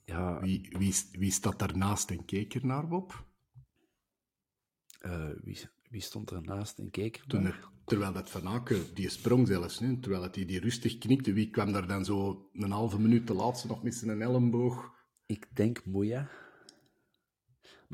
Ja, 0.05 0.41
Wie, 0.41 0.75
wie, 0.79 0.95
wie 1.13 1.33
staat 1.33 1.59
daarnaast 1.59 2.11
en 2.11 2.25
keek 2.25 2.55
er 2.55 2.67
naar, 2.67 2.89
Bob? 2.89 3.25
eh, 5.05 5.31
wie, 5.43 5.59
wie 5.91 6.01
stond 6.01 6.31
er 6.31 6.43
naast 6.43 6.79
en 6.79 6.91
keek 6.91 7.17
er 7.17 7.27
Toen 7.27 7.45
er, 7.47 7.69
terwijl 7.85 8.13
dat 8.13 8.31
Van 8.31 8.49
Aken, 8.49 8.95
die 8.95 9.09
sprong 9.09 9.47
zelfs, 9.47 9.79
hè, 9.79 9.97
terwijl 10.01 10.23
dat 10.23 10.35
die, 10.35 10.45
die 10.45 10.61
rustig 10.61 10.99
knikte, 10.99 11.33
wie 11.33 11.51
kwam 11.51 11.73
daar 11.73 11.87
dan 11.87 12.05
zo 12.05 12.49
een 12.53 12.71
halve 12.71 13.01
minuut 13.01 13.27
te 13.27 13.35
laatste 13.35 13.67
nog 13.67 13.83
met 13.83 13.95
zijn 13.95 14.23
elleboog? 14.23 14.93
Ik 15.27 15.47
denk 15.53 15.85
Moeja. 15.85 16.29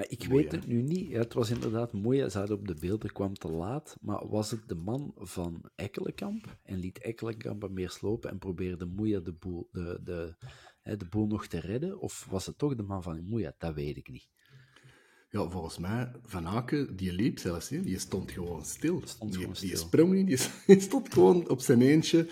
Maar 0.01 0.11
ik 0.11 0.25
weet 0.25 0.53
het 0.53 0.67
nu 0.67 0.83
niet. 0.83 1.13
Het 1.13 1.33
was 1.33 1.51
inderdaad 1.51 1.93
Moeja, 1.93 2.29
ze 2.29 2.39
hadden 2.39 2.59
op 2.59 2.67
de 2.67 2.75
beelden, 2.75 3.13
kwam 3.13 3.35
te 3.35 3.49
laat. 3.49 3.97
Maar 4.01 4.29
was 4.29 4.51
het 4.51 4.69
de 4.69 4.75
man 4.75 5.15
van 5.17 5.71
Ekkelenkamp? 5.75 6.59
En 6.63 6.79
liet 6.79 6.99
Ekkelenkamp 6.99 7.63
hem 7.63 7.73
meer 7.73 7.91
slopen 7.91 8.31
en 8.31 8.39
probeerde 8.39 8.87
Moeja 8.87 9.21
de 9.21 9.33
boel, 9.33 9.69
de, 9.73 10.01
de, 10.03 10.37
de 10.97 11.07
boel 11.11 11.27
nog 11.27 11.47
te 11.47 11.59
redden? 11.59 11.99
Of 11.99 12.27
was 12.31 12.47
het 12.47 12.59
toch 12.59 12.75
de 12.75 12.83
man 12.83 13.03
van 13.03 13.25
Moeja? 13.25 13.55
Dat 13.59 13.75
weet 13.75 13.97
ik 13.97 14.09
niet. 14.09 14.29
Ja, 15.29 15.51
volgens 15.51 15.79
mij, 15.79 16.13
Van 16.23 16.47
Aken, 16.47 16.97
die 16.97 17.13
liep 17.13 17.39
zelfs, 17.39 17.69
hè? 17.69 17.83
die 17.83 17.99
stond 17.99 18.31
gewoon 18.31 18.65
stil. 18.65 19.03
Stond 19.05 19.31
die, 19.31 19.41
gewoon 19.41 19.57
die 19.61 19.69
stil. 19.69 19.87
sprong 19.87 20.13
niet, 20.13 20.53
die 20.67 20.81
stond 20.81 21.13
gewoon 21.13 21.49
op 21.49 21.61
zijn 21.61 21.83
eentje. 21.83 22.29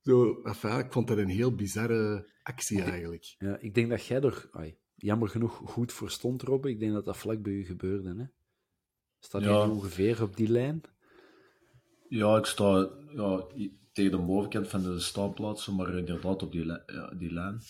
Zo, 0.00 0.40
enfin, 0.42 0.78
ik 0.78 0.92
vond 0.92 1.08
dat 1.08 1.18
een 1.18 1.28
heel 1.28 1.54
bizarre 1.54 2.30
actie 2.42 2.82
eigenlijk. 2.82 3.34
Ja, 3.38 3.58
ik 3.58 3.74
denk 3.74 3.90
dat 3.90 4.06
jij 4.06 4.20
er 4.20 4.48
ai, 4.52 4.78
jammer 4.96 5.28
genoeg 5.28 5.60
goed 5.64 5.92
voor 5.92 6.10
stond, 6.10 6.42
Robbe. 6.42 6.70
Ik 6.70 6.78
denk 6.80 6.92
dat 6.92 7.04
dat 7.04 7.16
vlak 7.16 7.42
bij 7.42 7.52
u 7.52 7.64
gebeurde. 7.64 8.14
Hè? 8.18 8.24
Staat 9.20 9.42
Ja. 9.42 9.48
jij 9.48 9.66
ongeveer 9.66 10.22
op 10.22 10.36
die 10.36 10.48
lijn? 10.48 10.80
Ja, 12.08 12.36
ik 12.36 12.44
sta 12.46 12.88
ja, 13.14 13.44
tegen 13.92 14.10
de 14.10 14.18
bovenkant 14.18 14.68
van 14.68 14.82
de 14.82 15.00
staanplaatsen, 15.00 15.74
maar 15.74 15.94
inderdaad 15.98 16.42
op 16.42 16.52
die, 16.52 16.64
ja, 16.86 17.12
die 17.18 17.32
lijn. 17.32 17.60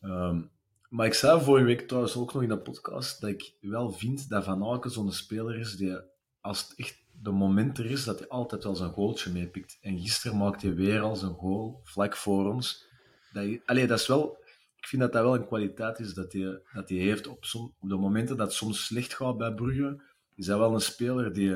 Ehm, 0.00 0.42
maar 0.88 1.06
ik 1.06 1.14
zei 1.14 1.40
vorige 1.40 1.64
week 1.66 1.80
trouwens 1.86 2.16
ook 2.16 2.32
nog 2.32 2.42
in 2.42 2.48
de 2.48 2.58
podcast 2.58 3.20
dat 3.20 3.30
ik 3.30 3.52
wel 3.60 3.90
vind 3.92 4.28
dat 4.28 4.44
Van 4.44 4.64
Aken 4.66 4.90
zo'n 4.90 5.12
speler 5.12 5.58
is 5.58 5.76
die, 5.76 5.96
als 6.40 6.68
het 6.68 6.78
echt 6.78 7.04
de 7.22 7.30
moment 7.30 7.78
er 7.78 7.86
is, 7.90 8.04
dat 8.04 8.18
hij 8.18 8.28
altijd 8.28 8.64
wel 8.64 8.74
zijn 8.76 8.90
goaltje 8.90 9.32
meepikt. 9.32 9.78
En 9.80 9.98
gisteren 9.98 10.36
maakte 10.38 10.66
hij 10.66 10.76
weer 10.76 11.00
al 11.00 11.16
zijn 11.16 11.32
goal, 11.34 11.80
vlak 11.84 12.16
voor 12.16 12.52
ons. 12.52 12.84
Dat, 13.32 13.44
je- 13.44 13.60
allee, 13.64 13.86
dat 13.86 13.98
is 14.00 14.06
wel... 14.06 14.44
Ik 14.86 14.92
vind 14.92 15.02
dat 15.02 15.12
dat 15.12 15.22
wel 15.22 15.34
een 15.34 15.46
kwaliteit 15.46 15.98
is 15.98 16.14
dat 16.14 16.32
hij, 16.32 16.60
dat 16.72 16.88
heeft 16.88 17.26
op, 17.26 17.44
som, 17.44 17.74
op 17.78 17.88
de 17.88 17.96
momenten 17.96 18.36
dat 18.36 18.46
het 18.46 18.56
soms 18.56 18.84
slecht 18.84 19.14
gaat 19.14 19.36
bij 19.36 19.54
Brugge. 19.54 20.02
Is 20.34 20.46
hij 20.46 20.58
wel 20.58 20.74
een 20.74 20.80
speler 20.80 21.32
die... 21.32 21.50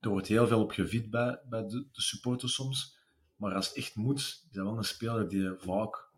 Er 0.00 0.08
wordt 0.08 0.26
heel 0.26 0.46
veel 0.46 0.62
op 0.62 0.70
gevied 0.70 1.10
bij, 1.10 1.40
bij 1.48 1.62
de, 1.62 1.86
de 1.92 2.02
supporters 2.02 2.54
soms. 2.54 2.98
Maar 3.36 3.54
als 3.54 3.68
het 3.68 3.76
echt 3.76 3.94
moet, 3.94 4.18
is 4.18 4.48
hij 4.50 4.62
wel 4.62 4.76
een 4.76 4.84
speler 4.84 5.28
die 5.28 5.52
vaak 5.58 6.08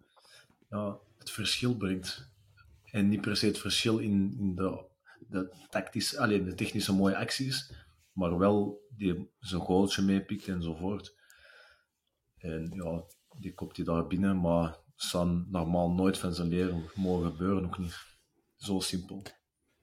ja, 0.69 0.99
het 1.19 1.31
verschil 1.31 1.77
brengt. 1.77 2.31
En 2.85 3.09
niet 3.09 3.21
per 3.21 3.37
se 3.37 3.47
het 3.47 3.59
verschil 3.59 3.99
in, 3.99 4.37
in 4.39 4.55
de, 5.29 5.55
tactisch, 5.69 6.17
alleen 6.17 6.45
de 6.45 6.55
technische 6.55 6.95
mooie 6.95 7.17
acties, 7.17 7.73
maar 8.13 8.39
wel 8.39 8.87
die 8.97 9.31
zijn 9.39 9.61
goaltje 9.61 10.03
meepikt 10.03 10.49
enzovoort. 10.49 11.15
En 12.37 12.71
ja, 12.75 13.05
die 13.39 13.55
kopt 13.55 13.77
hij 13.77 13.85
daar 13.85 14.07
binnen, 14.07 14.41
maar 14.41 14.79
zou 15.03 15.45
normaal 15.49 15.91
nooit 15.91 16.19
van 16.19 16.35
zijn 16.35 16.49
leren 16.49 16.91
mogen 16.95 17.31
gebeuren, 17.31 17.65
ook 17.65 17.79
niet. 17.79 18.09
Zo 18.57 18.81
simpel. 18.81 19.23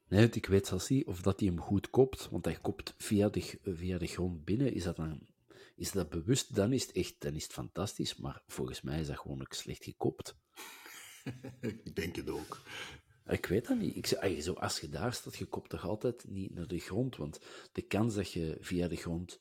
Nee, 0.08 0.22
want 0.22 0.36
ik 0.36 0.46
weet 0.46 0.68
zelfs 0.68 0.90
niet 0.90 1.08
of 1.08 1.22
dat 1.22 1.40
hij 1.40 1.50
hem 1.50 1.62
goed 1.62 1.90
kopt, 1.90 2.30
want 2.30 2.46
hij 2.46 2.60
kopt 2.62 2.94
via 2.98 3.30
de, 3.30 3.60
via 3.64 3.98
de 3.98 4.08
grond 4.08 4.44
binnen. 4.44 4.74
Is 4.74 4.84
dat 4.84 4.96
dan 4.96 5.28
is 5.76 5.92
dat 5.92 6.10
bewust? 6.10 6.56
Dan 6.56 6.74
is 6.74 6.82
het 6.82 6.96
echt 6.96 7.16
dan 7.20 7.36
is 7.36 7.44
het 7.44 7.54
fantastisch, 7.54 8.16
maar 8.16 8.42
volgens 8.48 8.82
mij 8.82 9.00
is 9.00 9.08
dat 9.08 9.18
gewoon 9.18 9.42
ook 9.42 9.54
slecht 9.54 9.84
gekopt. 9.84 10.38
Ik 11.62 11.96
denk 11.96 12.16
het 12.16 12.30
ook. 12.30 12.62
Ik 13.26 13.46
weet 13.46 13.68
dat 13.68 13.78
niet. 13.78 13.96
Ik 13.96 14.06
zeg, 14.06 14.42
zo, 14.42 14.54
als 14.54 14.80
je 14.80 14.90
daar 14.90 15.14
staat, 15.14 15.38
je 15.38 15.46
kopt 15.46 15.70
toch 15.70 15.86
altijd 15.86 16.26
niet 16.28 16.54
naar 16.54 16.68
de 16.68 16.80
grond, 16.80 17.16
want 17.16 17.40
de 17.72 17.82
kans 17.82 18.16
dat 18.16 18.32
je 18.32 18.58
via 18.60 18.88
de 18.88 18.96
grond, 18.96 19.40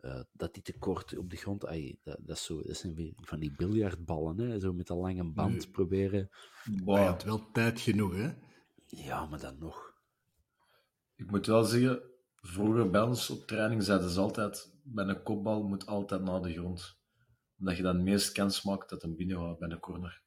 eh, 0.00 0.20
dat 0.32 0.54
die 0.54 0.62
tekort 0.62 1.16
op 1.18 1.30
de 1.30 1.36
grond, 1.36 1.66
ay, 1.66 1.98
dat, 2.02 2.16
dat, 2.20 2.36
is 2.36 2.44
zo, 2.44 2.62
dat 2.62 2.76
zijn 2.76 2.94
weer 2.94 3.12
van 3.16 3.38
die 3.38 3.52
biljartballen, 3.56 4.38
hè, 4.38 4.60
zo 4.60 4.72
met 4.72 4.88
een 4.88 4.96
lange 4.96 5.24
band 5.24 5.52
Nee. 5.56 5.68
proberen. 5.70 6.30
Hij 6.84 7.04
had 7.06 7.22
wel 7.24 7.50
tijd 7.52 7.80
genoeg, 7.80 8.14
hè? 8.14 8.30
Ja, 8.86 9.26
maar 9.26 9.40
dan 9.40 9.58
nog. 9.58 9.94
Ik 11.16 11.30
moet 11.30 11.46
wel 11.46 11.64
zeggen, 11.64 12.02
vroeger 12.40 12.90
bij 12.90 13.00
ons 13.02 13.30
op 13.30 13.46
training 13.46 13.82
zeiden 13.82 14.10
ze 14.10 14.20
altijd, 14.20 14.74
bij 14.82 15.04
een 15.06 15.22
kopbal 15.22 15.62
moet 15.62 15.86
altijd 15.86 16.22
naar 16.22 16.42
de 16.42 16.52
grond. 16.52 16.96
Omdat 17.58 17.76
je 17.76 17.82
dan 17.82 17.94
het 17.94 18.04
meest 18.04 18.32
kans 18.32 18.62
maakt 18.62 18.88
dat 18.90 19.02
hem 19.02 19.16
binnen 19.16 19.36
gaat 19.38 19.58
bij 19.58 19.70
een 19.70 19.80
corner. 19.80 20.22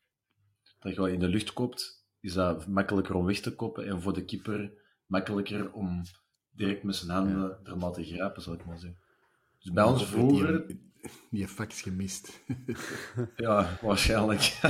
Dat 0.80 0.94
je 0.94 1.00
wat 1.00 1.10
in 1.10 1.20
de 1.20 1.28
lucht 1.28 1.54
kopt, 1.54 2.08
is 2.20 2.34
dat 2.34 2.68
makkelijker 2.68 3.16
om 3.16 3.26
weg 3.26 3.40
te 3.40 3.56
koppen 3.56 3.88
en 3.88 4.02
voor 4.02 4.14
de 4.14 4.26
keeper 4.26 4.74
makkelijker 5.06 5.72
om 5.72 6.02
direct 6.50 6.84
met 6.84 6.96
zijn 6.96 7.12
handen 7.12 7.60
ernaar 7.64 7.92
te 7.92 8.04
grijpen, 8.04 8.42
zou 8.42 8.56
ik 8.58 8.66
maar 8.66 8.80
zeggen. 8.80 9.00
Dus 9.60 9.72
bij 9.74 9.84
ons 9.84 10.06
vroeger, 10.06 10.68
Die, 10.68 10.92
die 11.30 11.48
fax 11.48 11.82
gemist. 11.82 12.40
ja, 13.36 13.78
waarschijnlijk. 13.82 14.42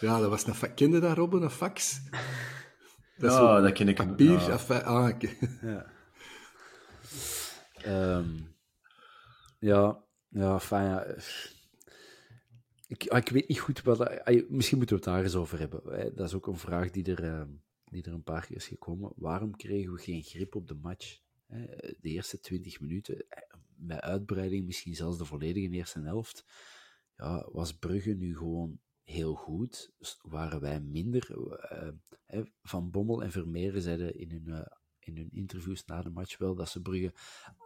ja, 0.00 0.18
dat 0.20 0.28
was 0.30 0.46
een 0.46 0.54
fax. 0.54 0.74
Kende 0.74 1.00
dat, 1.00 1.16
Robben, 1.16 1.42
een 1.42 1.50
fax? 1.50 2.00
Dat 3.16 3.32
ja, 3.32 3.60
dat 3.60 3.72
ken 3.72 3.88
ik. 3.88 3.96
Papier, 3.96 4.40
ja. 4.40 4.78
ah, 4.80 5.08
oké. 5.08 5.28
Ja. 5.62 5.86
Ehm, 7.82 8.28
ja, 9.58 10.02
ja, 10.28 10.60
fijn. 10.60 10.84
Ja. 10.84 11.06
Ik, 12.86 13.08
ah, 13.08 13.18
ik 13.18 13.28
weet 13.28 13.48
niet 13.48 13.60
goed 13.60 13.82
wat. 13.82 14.00
ah, 14.24 14.48
Misschien 14.48 14.78
moeten 14.78 14.96
we 14.96 15.02
het 15.04 15.12
daar 15.14 15.22
eens 15.22 15.34
over 15.34 15.58
hebben. 15.58 15.80
hè. 15.98 16.12
Dat 16.14 16.26
is 16.26 16.34
ook 16.34 16.46
een 16.46 16.58
vraag 16.58 16.90
die 16.90 17.14
er, 17.14 17.24
ehm, 17.24 17.48
die 17.84 18.02
er 18.02 18.12
een 18.12 18.22
paar 18.22 18.46
keer 18.46 18.56
is 18.56 18.66
gekomen. 18.66 19.12
Waarom 19.16 19.56
kregen 19.56 19.92
we 19.92 19.98
geen 20.02 20.22
grip 20.22 20.54
op 20.54 20.68
de 20.68 20.74
match? 20.74 21.22
De 21.46 21.96
eerste 22.00 22.40
20 22.40 22.80
minuten, 22.80 23.28
eh, 23.28 23.58
met 23.76 24.00
uitbreiding 24.00 24.66
misschien 24.66 24.94
zelfs 24.94 25.18
de 25.18 25.24
volledige 25.24 25.68
eerste 25.68 26.00
helft, 26.00 26.44
ja, 27.16 27.48
was 27.52 27.76
Brugge 27.78 28.12
nu 28.12 28.36
gewoon 28.36 28.78
heel 29.02 29.34
goed? 29.34 29.92
Waren 30.22 30.60
wij 30.60 30.80
minder? 30.80 31.30
eh, 32.26 32.42
Van 32.62 32.90
Bommel 32.90 33.22
en 33.22 33.30
Vermeeren 33.30 33.82
zeiden 33.82 34.18
in 34.18 34.30
hun, 34.30 34.48
eh, 34.48 34.76
in 34.98 35.16
hun 35.16 35.30
interviews 35.32 35.84
na 35.84 36.02
de 36.02 36.10
match 36.10 36.38
wel 36.38 36.54
dat 36.54 36.68
ze 36.68 36.82
Brugge 36.82 37.14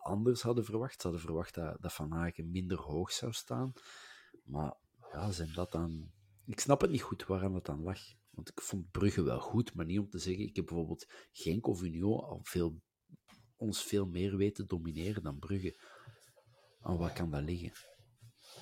anders 0.02 0.42
hadden 0.42 0.64
verwacht. 0.64 1.00
Ze 1.00 1.02
hadden 1.02 1.20
verwacht 1.20 1.54
dat, 1.54 1.76
dat 1.80 1.92
Van 1.92 2.14
Aken 2.14 2.50
minder 2.50 2.78
hoog 2.78 3.12
zou 3.12 3.32
staan. 3.32 3.72
Maar 4.44 4.76
ja, 5.12 5.30
zijn 5.30 5.52
dat 5.54 5.72
dan... 5.72 6.10
Ik 6.44 6.60
snap 6.60 6.80
het 6.80 6.90
niet 6.90 7.02
goed 7.02 7.26
waaraan 7.26 7.52
dat 7.52 7.66
dan 7.66 7.82
lag. 7.82 7.98
Want 8.30 8.48
ik 8.48 8.60
vond 8.60 8.90
Brugge 8.90 9.22
wel 9.22 9.40
goed, 9.40 9.74
maar 9.74 9.84
niet 9.84 9.98
om 9.98 10.08
te 10.08 10.18
zeggen... 10.18 10.44
Ik 10.44 10.56
heb 10.56 10.66
bijvoorbeeld 10.66 11.06
Genk 11.32 11.66
of 11.66 11.82
al 11.82 12.40
veel, 12.42 12.80
ons 13.58 13.82
veel 13.82 14.06
meer 14.06 14.36
weten 14.36 14.66
domineren 14.66 15.22
dan 15.22 15.38
Brugge. 15.38 15.76
Aan 16.82 16.96
wat 16.96 17.12
kan 17.12 17.30
dat 17.30 17.42
liggen? 17.42 17.72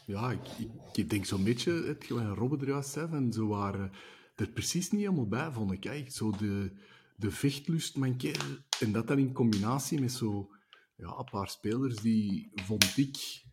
Ja, 0.07 0.31
ik, 0.31 0.69
ik, 0.93 1.11
denk 1.11 1.25
zo'n 1.25 1.45
beetje, 1.45 1.73
het 1.73 2.09
wat 2.09 2.37
Robben 2.37 2.61
er 2.61 2.69
juist 2.69 2.91
zei, 2.91 3.33
ze 3.33 3.47
waren 3.47 3.93
er 4.37 4.51
precies 4.51 4.91
niet 4.91 5.01
helemaal 5.01 5.29
bij, 5.29 5.51
vond 5.51 5.73
ik. 5.73 5.85
Hè. 5.85 6.11
Zo 6.11 6.31
de, 6.31 6.73
de 7.17 7.31
vechtlust 7.31 7.97
mankeerde. 7.97 8.65
En 8.81 8.93
dat 8.93 9.07
dan 9.07 9.19
in 9.19 9.33
combinatie 9.33 10.01
met 10.01 10.13
zo, 10.13 10.51
ja, 10.97 11.19
een 11.19 11.31
paar 11.31 11.49
spelers 11.49 11.97
die, 11.97 12.51
vond 12.55 12.97
ik, 12.97 13.45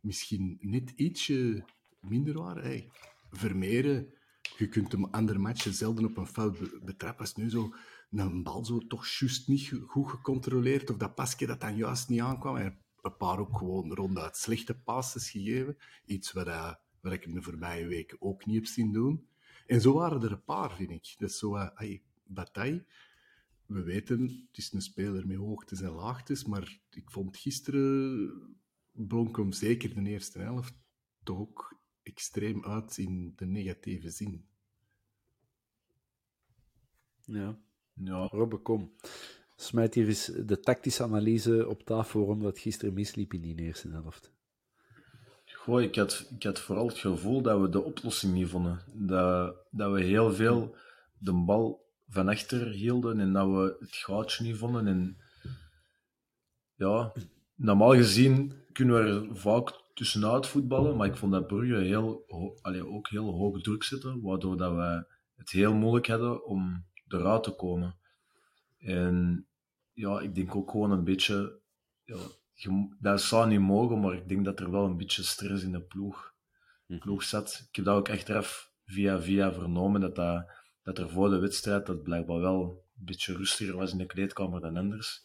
misschien 0.00 0.58
net 0.60 0.90
ietsje 0.90 1.64
minder 2.00 2.38
waren. 2.38 2.92
Vermeeren, 3.30 4.14
je 4.58 4.68
kunt 4.68 4.92
hem 4.92 5.04
andere 5.04 5.38
matchen 5.38 5.72
zelden 5.72 6.04
op 6.04 6.16
een 6.16 6.26
fout 6.26 6.58
be- 6.58 6.80
betrappen. 6.84 7.20
Als 7.20 7.34
nu 7.34 7.50
zo 7.50 7.74
een 8.10 8.42
bal 8.42 8.64
zo 8.64 8.78
toch 8.78 9.06
juist 9.06 9.48
niet 9.48 9.68
go- 9.68 9.86
goed 9.86 10.10
gecontroleerd, 10.10 10.90
of 10.90 10.96
dat 10.96 11.14
pasje 11.14 11.46
dat 11.46 11.60
dan 11.60 11.76
juist 11.76 12.08
niet 12.08 12.20
aankwam. 12.20 12.56
En 12.56 12.78
een 13.02 13.16
paar 13.16 13.38
ook 13.38 13.58
gewoon 13.58 13.94
ronduit 13.94 14.36
slechte 14.36 14.74
passes 14.78 15.30
gegeven. 15.30 15.76
Iets 16.04 16.32
wat, 16.32 16.46
eh, 16.46 16.74
wat 17.00 17.12
ik 17.12 17.24
hem 17.24 17.34
de 17.34 17.42
voorbije 17.42 17.86
weken 17.86 18.20
ook 18.20 18.46
niet 18.46 18.56
heb 18.56 18.66
zien 18.66 18.92
doen. 18.92 19.28
En 19.66 19.80
zo 19.80 19.92
waren 19.92 20.22
er 20.22 20.32
een 20.32 20.44
paar, 20.44 20.74
vind 20.76 20.90
ik. 20.90 21.14
Is 21.18 21.38
zo, 21.38 21.56
eh, 21.56 21.68
hey, 21.74 22.02
Bataille, 22.24 22.84
we 23.66 23.82
weten, 23.82 24.20
het 24.22 24.58
is 24.58 24.72
een 24.72 24.82
speler 24.82 25.26
met 25.26 25.36
hoogtes 25.36 25.80
en 25.80 25.90
laagtes, 25.90 26.44
maar 26.44 26.78
ik 26.90 27.10
vond 27.10 27.36
gisteren 27.36 28.56
blonk 28.92 29.36
hem 29.36 29.52
zeker 29.52 29.94
de 29.94 30.10
eerste 30.10 30.38
helft 30.38 30.74
toch 31.22 31.38
ook 31.38 31.78
extreem 32.02 32.64
uit 32.64 32.98
in 32.98 33.32
de 33.36 33.46
negatieve 33.46 34.10
zin. 34.10 34.46
Ja. 37.24 37.58
Ja, 38.04 38.28
Robbe, 38.30 38.56
kom. 38.56 38.92
Smijt 39.56 39.94
hier 39.94 40.08
eens 40.08 40.24
de 40.24 40.60
tactische 40.60 41.02
analyse 41.02 41.68
op 41.68 41.82
tafel 41.82 42.20
waarom 42.20 42.42
dat 42.42 42.58
gisteren 42.58 42.94
misliep 42.94 43.32
in 43.32 43.40
die 43.40 43.56
eerste 43.56 43.88
helft. 43.88 44.32
Goh, 45.44 45.82
ik 45.82 45.94
had, 45.94 46.30
ik 46.36 46.42
had 46.42 46.60
vooral 46.60 46.88
het 46.88 46.98
gevoel 46.98 47.42
dat 47.42 47.60
we 47.60 47.68
de 47.68 47.82
oplossing 47.82 48.32
niet 48.32 48.48
vonden. 48.48 48.80
Dat, 48.94 49.56
dat 49.70 49.92
we 49.92 50.02
heel 50.02 50.32
veel 50.32 50.76
de 51.18 51.32
bal 51.32 51.84
van 52.08 52.28
achter 52.28 52.68
hielden 52.68 53.20
en 53.20 53.32
dat 53.32 53.46
we 53.46 53.76
het 53.80 53.96
gaatje 53.96 54.44
niet 54.44 54.56
vonden. 54.56 54.86
En 54.86 55.16
ja, 56.74 57.12
normaal 57.54 57.94
gezien 57.94 58.52
kunnen 58.72 59.04
we 59.04 59.10
er 59.10 59.36
vaak 59.36 59.84
tussenuit 59.94 60.46
voetballen, 60.46 60.96
maar 60.96 61.06
ik 61.06 61.16
vond 61.16 61.32
dat 61.32 61.46
Brugge 61.46 61.76
heel, 61.76 62.24
allee, 62.62 62.86
ook 62.86 63.08
heel 63.08 63.32
hoog 63.32 63.60
druk 63.60 63.82
zitten, 63.82 64.20
waardoor 64.20 64.56
dat 64.56 64.74
we 64.74 65.06
het 65.36 65.50
heel 65.50 65.74
moeilijk 65.74 66.06
hadden 66.06 66.44
om 66.44 66.84
eruit 67.08 67.42
te 67.42 67.50
komen. 67.50 67.96
En 68.78 69.46
ja, 69.92 70.20
ik 70.20 70.34
denk 70.34 70.54
ook 70.54 70.70
gewoon 70.70 70.90
een 70.90 71.04
beetje 71.04 71.60
ja, 72.04 72.16
je 72.52 72.96
dat 73.00 73.20
zou 73.20 73.48
niet 73.48 73.60
mogen, 73.60 74.00
maar 74.00 74.14
ik 74.14 74.28
denk 74.28 74.44
dat 74.44 74.60
er 74.60 74.70
wel 74.70 74.84
een 74.84 74.96
beetje 74.96 75.22
stress 75.22 75.62
in 75.62 75.72
de 75.72 75.80
ploeg, 75.80 76.34
ploeg 76.86 77.22
zat. 77.22 77.66
Ik 77.68 77.76
heb 77.76 77.84
dat 77.84 77.96
ook 77.96 78.10
achteraf 78.10 78.72
via 78.84 79.20
via 79.20 79.52
vernomen, 79.52 80.00
dat, 80.00 80.14
dat, 80.14 80.46
dat 80.82 80.98
er 80.98 81.10
voor 81.10 81.30
de 81.30 81.38
wedstrijd 81.38 81.86
dat 81.86 82.02
blijkbaar 82.02 82.40
wel 82.40 82.84
een 82.98 83.04
beetje 83.04 83.36
rustiger 83.36 83.76
was 83.76 83.92
in 83.92 83.98
de 83.98 84.06
kleedkamer 84.06 84.60
dan 84.60 84.76
anders. 84.76 85.24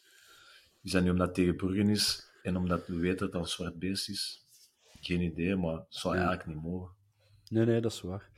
Is 0.81 0.91
dat 0.91 1.03
nu 1.03 1.09
omdat 1.09 1.25
het 1.27 1.35
tegen 1.35 1.55
Bruggen 1.55 1.89
is 1.89 2.31
en 2.43 2.57
omdat 2.57 2.87
we 2.87 2.95
weten 2.95 3.19
dat 3.19 3.33
het 3.33 3.41
een 3.41 3.47
zwart 3.47 3.79
beest 3.79 4.09
is? 4.09 4.45
Geen 5.01 5.21
idee, 5.21 5.55
maar 5.55 5.75
het 5.75 5.85
zou 5.89 6.15
eigenlijk 6.15 6.45
niet 6.45 6.61
mogen. 6.63 6.95
Nee, 7.49 7.65
nee, 7.65 7.81
dat 7.81 7.91
is 7.91 8.01
waar. 8.01 8.29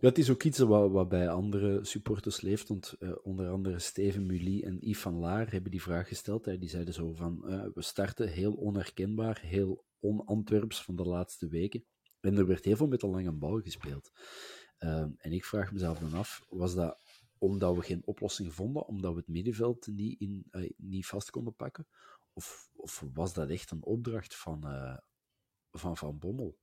Het 0.00 0.18
is 0.18 0.30
ook 0.30 0.42
iets 0.42 0.58
wat, 0.58 0.90
wat 0.90 1.08
bij 1.08 1.28
andere 1.28 1.84
supporters 1.84 2.40
leeft, 2.40 2.68
want 2.68 2.92
eh, 2.98 3.12
onder 3.22 3.48
andere 3.48 3.78
Steven 3.78 4.26
Mully 4.26 4.62
en 4.62 4.78
Yves 4.80 5.02
van 5.02 5.14
Laar 5.14 5.50
hebben 5.50 5.70
die 5.70 5.82
vraag 5.82 6.08
gesteld. 6.08 6.44
Hè. 6.44 6.58
Die 6.58 6.68
zeiden 6.68 6.94
zo 6.94 7.12
van, 7.12 7.48
eh, 7.48 7.66
we 7.74 7.82
starten 7.82 8.28
heel 8.28 8.52
onherkenbaar, 8.52 9.40
heel 9.40 9.84
on-Antwerps 9.98 10.82
van 10.82 10.96
de 10.96 11.04
laatste 11.04 11.48
weken. 11.48 11.84
En 12.20 12.36
er 12.36 12.46
werd 12.46 12.64
heel 12.64 12.76
veel 12.76 12.86
met 12.86 13.02
een 13.02 13.10
lange 13.10 13.32
bal 13.32 13.60
gespeeld. 13.60 14.10
Ehm, 14.78 15.10
en 15.16 15.32
ik 15.32 15.44
vraag 15.44 15.72
mezelf 15.72 15.98
dan 15.98 16.14
af, 16.14 16.46
was 16.48 16.74
dat 16.74 16.98
omdat 17.38 17.74
we 17.74 17.82
geen 17.82 18.02
oplossing 18.06 18.54
vonden, 18.54 18.86
omdat 18.86 19.12
we 19.12 19.18
het 19.18 19.28
middenveld 19.28 19.86
niet, 19.86 20.20
in, 20.20 20.46
eh, 20.50 20.70
niet 20.76 21.06
vast 21.06 21.30
konden 21.30 21.54
pakken? 21.54 21.86
Of, 22.32 22.70
of 22.74 23.04
was 23.12 23.34
dat 23.34 23.50
echt 23.50 23.70
een 23.70 23.84
opdracht 23.84 24.36
van 24.36 24.60
Van, 25.70 25.96
van 25.96 26.18
Bommel? 26.18 26.58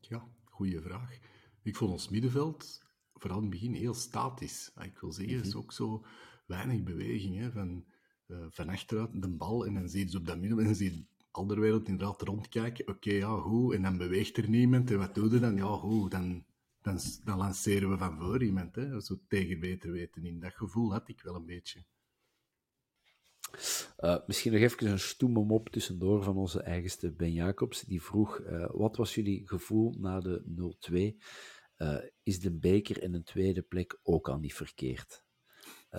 Ja, 0.00 0.28
goede 0.44 0.82
vraag. 0.82 1.18
Ik 1.62 1.76
vond 1.76 1.90
ons 1.90 2.08
middenveld 2.08 2.82
vooral 3.20 3.38
in 3.38 3.44
het 3.44 3.52
begin 3.52 3.74
heel 3.74 3.94
statisch. 3.94 4.70
Ah, 4.74 4.84
ik 4.84 4.98
wil 4.98 5.12
zeggen, 5.12 5.40
is 5.40 5.54
ook 5.54 5.72
zo 5.72 6.04
weinig 6.46 6.82
beweging. 6.82 7.36
Hè, 7.36 7.52
van, 7.52 7.84
uh, 8.26 8.38
van 8.50 8.68
achteruit 8.68 9.22
de 9.22 9.28
bal 9.28 9.66
en 9.66 9.74
dan 9.74 9.88
zie 9.88 10.04
je 10.04 10.10
ze 10.10 10.16
op 10.16 10.26
dat 10.26 10.38
midden 10.38 10.58
en 10.58 10.64
dan 10.64 10.74
zie 10.74 10.92
je 10.92 11.04
al 11.30 11.46
de 11.46 11.54
wereld 11.54 11.88
inderdaad 11.88 12.22
rondkijken. 12.22 12.88
Oké, 12.88 13.12
ja, 13.12 13.38
hoe? 13.38 13.74
En 13.74 13.82
dan 13.82 13.98
beweegt 13.98 14.36
er 14.36 14.48
niemand. 14.48 14.90
En 14.90 14.98
wat 14.98 15.14
doen 15.14 15.28
we 15.28 15.40
dan? 15.40 15.56
Ja, 15.56 15.78
hoe? 15.78 16.08
Dan, 16.08 16.44
dan, 16.82 16.98
dan 17.24 17.38
lanceren 17.38 17.90
we 17.90 17.98
van 17.98 18.18
voor 18.18 18.42
iemand. 18.42 18.74
Hè. 18.74 19.00
Zo 19.00 19.18
tegen 19.28 19.60
beter 19.60 19.92
weten 19.92 20.24
in. 20.24 20.40
Dat 20.40 20.54
gevoel 20.54 20.92
had 20.92 21.08
ik 21.08 21.22
wel 21.22 21.34
een 21.34 21.46
beetje. 21.46 21.84
Uh, 23.98 24.16
misschien 24.26 24.52
nog 24.52 24.60
even 24.60 24.86
een 24.86 24.98
stoeme 24.98 25.44
mop 25.44 25.68
tussendoor 25.68 26.22
van 26.22 26.36
onze 26.36 26.62
eigenste 26.62 27.12
Ben 27.12 27.32
Jacobs. 27.32 27.80
Die 27.80 28.02
vroeg, 28.02 28.38
uh, 28.38 28.66
wat 28.72 28.96
was 28.96 29.14
jullie 29.14 29.48
gevoel 29.48 29.94
na 29.98 30.20
de 30.20 30.42
0-2? 30.90 30.92
Uh, 31.76 31.96
is 32.22 32.40
de 32.40 32.58
beker 32.58 33.02
in 33.02 33.14
een 33.14 33.24
tweede 33.24 33.62
plek 33.62 33.98
ook 34.02 34.28
al 34.28 34.38
niet 34.38 34.54
verkeerd? 34.54 35.24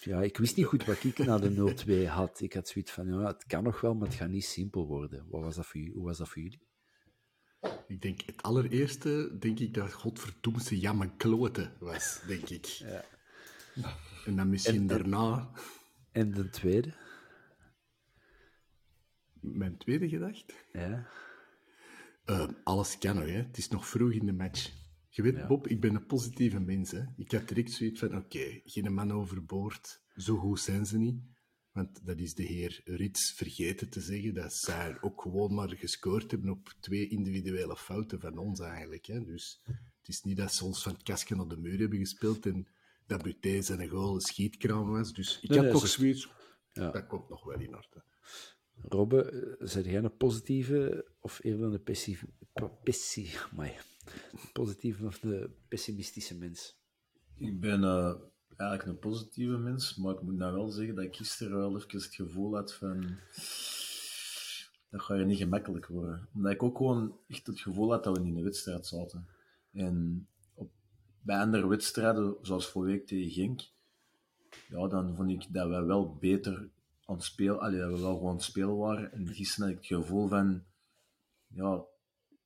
ja, 0.00 0.22
ik 0.22 0.36
wist 0.36 0.56
niet 0.56 0.66
goed 0.66 0.84
wat 0.84 1.04
ik 1.04 1.18
na 1.18 1.38
de 1.38 2.04
0-2 2.06 2.08
had. 2.08 2.40
Ik 2.40 2.52
had 2.52 2.68
zoiets 2.68 2.92
van, 2.92 3.06
ja, 3.06 3.26
het 3.26 3.44
kan 3.46 3.62
nog 3.62 3.80
wel, 3.80 3.94
maar 3.94 4.08
het 4.08 4.16
gaat 4.16 4.28
niet 4.28 4.44
simpel 4.44 4.86
worden. 4.86 5.26
Wat 5.28 5.42
was 5.42 5.56
dat 5.56 5.66
voor, 5.66 5.80
hoe 5.80 6.04
was 6.04 6.18
dat 6.18 6.28
voor 6.28 6.42
jullie? 6.42 6.64
Ik 7.86 8.00
denk, 8.02 8.20
het 8.26 8.42
allereerste, 8.42 9.36
denk 9.38 9.58
ik 9.58 9.74
dat 9.74 9.92
godverdoemse 9.92 10.78
jammer 10.78 11.10
kloten 11.16 11.76
was, 11.80 12.20
denk 12.26 12.48
ik. 12.48 12.64
Ja. 12.64 13.04
En 14.24 14.36
dan 14.36 14.48
misschien 14.48 14.80
en, 14.80 14.86
daarna... 14.86 15.50
En 16.12 16.30
de 16.30 16.48
tweede? 16.48 16.94
Mijn 19.40 19.76
tweede 19.76 20.08
gedacht? 20.08 20.54
Ja. 20.72 21.08
Uh, 22.26 22.48
alles 22.64 22.98
kan 22.98 23.14
nog, 23.14 23.24
hè. 23.24 23.42
Het 23.42 23.58
is 23.58 23.68
nog 23.68 23.88
vroeg 23.88 24.12
in 24.12 24.26
de 24.26 24.32
match. 24.32 24.72
Je 25.08 25.22
weet, 25.22 25.46
Bob, 25.46 25.66
ik 25.66 25.80
ben 25.80 25.94
een 25.94 26.06
positieve 26.06 26.60
mens. 26.60 26.90
Hè. 26.90 27.02
Ik 27.16 27.32
had 27.32 27.48
direct 27.48 27.70
zoiets 27.70 28.00
van, 28.00 28.16
oké, 28.16 28.60
geen 28.64 28.94
man 28.94 29.12
overboord. 29.12 30.02
Zo 30.16 30.36
goed 30.36 30.60
zijn 30.60 30.86
ze 30.86 30.98
niet. 30.98 31.20
Want 31.72 32.06
dat 32.06 32.18
is 32.18 32.34
de 32.34 32.42
heer 32.42 32.80
Rits 32.84 33.32
vergeten 33.32 33.88
te 33.88 34.00
zeggen, 34.00 34.34
dat 34.34 34.54
zij 34.54 35.00
ook 35.00 35.22
gewoon 35.22 35.54
maar 35.54 35.76
gescoord 35.76 36.30
hebben 36.30 36.50
op 36.50 36.74
twee 36.80 37.08
individuele 37.08 37.76
fouten 37.76 38.20
van 38.20 38.38
ons 38.38 38.60
eigenlijk. 38.60 39.06
Hè. 39.06 39.24
Dus 39.24 39.62
het 39.98 40.08
is 40.08 40.22
niet 40.22 40.36
dat 40.36 40.54
ze 40.54 40.64
ons 40.64 40.82
van 40.82 40.92
het 40.92 41.02
kastje 41.02 41.36
naar 41.36 41.48
de 41.48 41.56
muur 41.56 41.78
hebben 41.78 41.98
gespeeld 41.98 42.46
en 42.46 42.66
dat 43.06 43.22
Buté 43.22 43.62
zijn 43.62 43.88
goal 43.88 44.14
een 44.14 44.20
schietkraam 44.20 44.90
was. 44.90 45.12
Dus 45.12 45.40
ik 45.40 45.50
nee, 45.50 45.58
heb 45.58 45.72
toch 45.72 45.88
zoiets... 45.88 46.34
Ja. 46.72 46.90
Dat 46.90 47.06
komt 47.06 47.28
nog 47.28 47.44
wel 47.44 47.60
in 47.60 47.76
orde. 47.76 48.04
Robbe, 48.82 49.30
eh, 49.30 49.66
zijn 49.66 49.84
jij 49.84 50.02
een 50.02 50.16
positieve 50.16 51.06
of 51.20 51.38
eerder 51.42 51.72
een 51.72 51.82
positieve 54.52 55.06
of 55.06 55.18
de 55.18 55.50
pessimistische 55.68 56.36
mens? 56.36 56.78
Ik 57.34 57.60
ben 57.60 57.82
uh, 57.82 58.14
eigenlijk 58.56 58.88
een 58.88 59.10
positieve 59.10 59.56
mens, 59.56 59.96
maar 59.96 60.14
ik 60.14 60.22
moet 60.22 60.36
nou 60.36 60.54
wel 60.54 60.68
zeggen 60.68 60.94
dat 60.94 61.04
ik 61.04 61.16
gisteren 61.16 61.56
wel 61.56 61.76
even 61.76 61.98
het 61.98 62.14
gevoel 62.14 62.54
had 62.54 62.74
van 62.74 63.18
dat 64.90 65.02
ga 65.02 65.14
je 65.14 65.24
niet 65.24 65.38
gemakkelijk 65.38 65.86
worden. 65.86 66.28
Omdat 66.34 66.52
ik 66.52 66.62
ook 66.62 66.76
gewoon 66.76 67.18
echt 67.26 67.46
het 67.46 67.60
gevoel 67.60 67.90
had 67.90 68.04
dat 68.04 68.16
we 68.16 68.22
niet 68.22 68.32
in 68.32 68.36
de 68.36 68.42
wedstrijd 68.42 68.86
zaten. 68.86 69.26
En 69.72 70.28
bij 71.26 71.38
andere 71.38 71.66
wedstrijden, 71.66 72.36
zoals 72.42 72.68
vorige 72.68 72.92
week 72.92 73.06
tegen 73.06 73.30
Genk, 73.30 73.60
ja, 74.68 74.86
dan 74.88 75.14
vond 75.16 75.30
ik 75.30 75.46
dat 75.48 75.68
we 75.68 75.82
wel 75.82 76.16
beter 76.20 76.68
aan 77.04 77.14
het 77.14 77.24
spelen, 77.24 77.60
dat 77.60 77.70
we 77.70 78.00
wel 78.00 78.14
gewoon 78.14 78.28
aan 78.28 78.34
het 78.34 78.44
spelen 78.44 78.76
waren. 78.76 79.12
En 79.12 79.34
gisteren 79.34 79.68
had 79.68 79.76
ik 79.76 79.88
het 79.88 79.98
gevoel 79.98 80.28
van, 80.28 80.64
ja, 81.46 81.84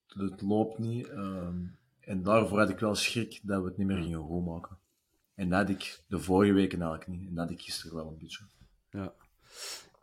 het 0.07 0.41
loopt 0.41 0.79
niet. 0.79 1.09
Ehm, 1.09 1.57
en 2.01 2.23
daarvoor 2.23 2.59
had 2.59 2.71
ik 2.71 2.79
wel 2.79 2.95
schrik 2.95 3.41
dat 3.43 3.63
we 3.63 3.69
het 3.69 3.77
niet 3.77 3.87
meer 3.87 4.03
gingen 4.03 4.21
goed 4.21 4.45
maken. 4.45 4.79
En 5.35 5.49
dat 5.49 5.59
had 5.59 5.69
ik 5.69 6.03
de 6.09 6.19
vorige 6.19 6.53
weken 6.53 6.81
eigenlijk 6.81 7.11
niet. 7.11 7.29
En 7.29 7.35
dat 7.35 7.45
had 7.49 7.59
ik 7.59 7.63
gisteren 7.63 7.97
wel 7.97 8.09
een 8.09 8.19
beetje. 8.19 8.45
Ja. 8.91 9.15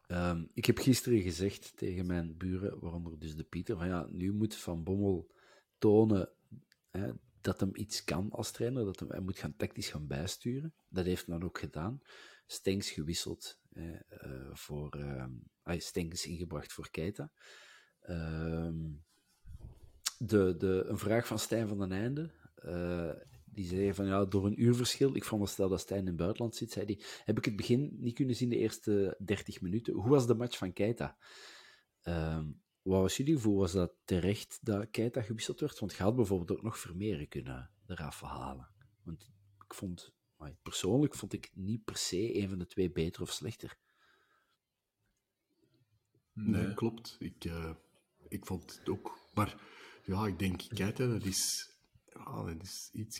Ehm, 0.07 0.43
ik 0.53 0.65
heb 0.65 0.77
gisteren 0.77 1.21
gezegd 1.21 1.73
tegen 1.75 2.05
mijn 2.05 2.37
buren, 2.37 2.79
waaronder 2.79 3.19
dus 3.19 3.35
de 3.35 3.43
Pieter, 3.43 3.77
van 3.77 3.87
ja, 3.87 4.07
nu 4.09 4.33
moet 4.33 4.55
Van 4.55 4.83
Bommel 4.83 5.31
tonen 5.77 6.29
hè, 6.91 7.11
dat 7.47 7.59
hem 7.59 7.71
iets 7.73 8.03
kan 8.03 8.31
als 8.31 8.51
trainer, 8.51 8.85
dat 8.85 8.99
hij 8.99 9.19
moet 9.19 9.39
gaan 9.39 9.55
tactisch 9.55 9.89
gaan 9.89 10.07
bijsturen. 10.07 10.73
Dat 10.89 11.05
heeft 11.05 11.25
hij 11.25 11.37
dan 11.37 11.47
ook 11.47 11.59
gedaan. 11.59 12.01
Stengs 12.45 12.89
gewisseld 12.89 13.59
eh, 13.69 13.99
voor... 14.51 14.97
Uh, 14.97 15.25
Stengs 15.63 16.25
ingebracht 16.25 16.73
voor 16.73 16.89
Keita. 16.91 17.31
Uh, 18.09 18.69
de, 20.17 20.55
de, 20.57 20.83
een 20.87 20.97
vraag 20.97 21.27
van 21.27 21.39
Stijn 21.39 21.67
van 21.67 21.79
den 21.79 21.91
Einde. 21.91 22.31
Uh, 22.65 23.11
die 23.45 23.65
zei 23.65 23.93
van, 23.93 24.05
ja, 24.05 24.25
door 24.25 24.45
een 24.45 24.61
uurverschil, 24.61 25.15
ik 25.15 25.23
veronderstel 25.23 25.69
dat 25.69 25.79
Stijn 25.79 25.99
in 25.99 26.07
het 26.07 26.15
buitenland 26.15 26.55
zit, 26.55 26.71
zei 26.71 26.85
die, 26.85 27.03
heb 27.23 27.37
ik 27.37 27.45
het 27.45 27.55
begin 27.55 27.95
niet 27.99 28.15
kunnen 28.15 28.35
zien, 28.35 28.49
de 28.49 28.57
eerste 28.57 29.17
30 29.25 29.61
minuten. 29.61 29.93
Hoe 29.93 30.09
was 30.09 30.27
de 30.27 30.35
match 30.35 30.57
van 30.57 30.73
Keita? 30.73 31.17
Uh, 32.03 32.45
wat 32.87 33.01
was 33.01 33.17
jullie 33.17 33.35
gevoel? 33.35 33.57
Was 33.57 33.71
dat 33.71 33.93
terecht 34.05 34.59
dat 34.61 34.91
Keita 34.91 35.21
gewisseld 35.21 35.59
werd? 35.59 35.79
Want 35.79 35.95
je 35.95 36.03
had 36.03 36.15
bijvoorbeeld 36.15 36.51
ook 36.51 36.63
nog 36.63 36.79
Vermeeren 36.79 37.27
kunnen 37.27 37.69
eraf 37.87 38.21
halen. 38.21 38.69
Want 39.03 39.31
ik 39.65 39.73
vond, 39.73 40.13
persoonlijk 40.61 41.15
vond 41.15 41.33
ik 41.33 41.51
niet 41.53 41.83
per 41.83 41.97
se 41.97 42.35
een 42.41 42.49
van 42.49 42.57
de 42.57 42.67
twee 42.67 42.91
beter 42.91 43.21
of 43.21 43.31
slechter. 43.31 43.77
Nee, 46.33 46.73
klopt. 46.73 47.15
Ik, 47.19 47.45
uh, 47.45 47.71
ik 48.27 48.45
vond 48.45 48.77
het 48.79 48.89
ook. 48.89 49.19
Maar 49.33 49.61
ja, 50.03 50.27
ik 50.27 50.39
denk, 50.39 50.61
Keita, 50.67 51.07
dat 51.07 51.25
is, 51.25 51.71
ja, 52.05 52.43
dat 52.43 52.63
is 52.63 52.89
iets 52.93 53.19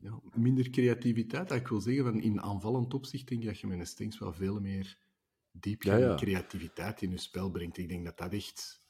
ja, 0.00 0.20
minder 0.34 0.70
creativiteit. 0.70 1.48
Dat 1.48 1.58
ik 1.58 1.68
wil 1.68 1.80
zeggen, 1.80 2.04
van 2.04 2.20
in 2.20 2.40
aanvallend 2.40 2.94
opzicht 2.94 3.28
denk 3.28 3.40
ik 3.40 3.46
dat 3.46 3.58
je 3.58 3.66
met 3.66 3.78
een 3.78 3.86
Stengs 3.86 4.18
wel 4.18 4.32
veel 4.32 4.60
meer 4.60 4.98
diepgaande 5.52 6.06
ja, 6.06 6.14
creativiteit 6.14 7.02
in 7.02 7.10
je 7.10 7.18
spel 7.18 7.50
brengt. 7.50 7.76
Ik 7.76 7.88
denk 7.88 8.04
dat 8.04 8.18
dat 8.18 8.32
echt 8.32 8.86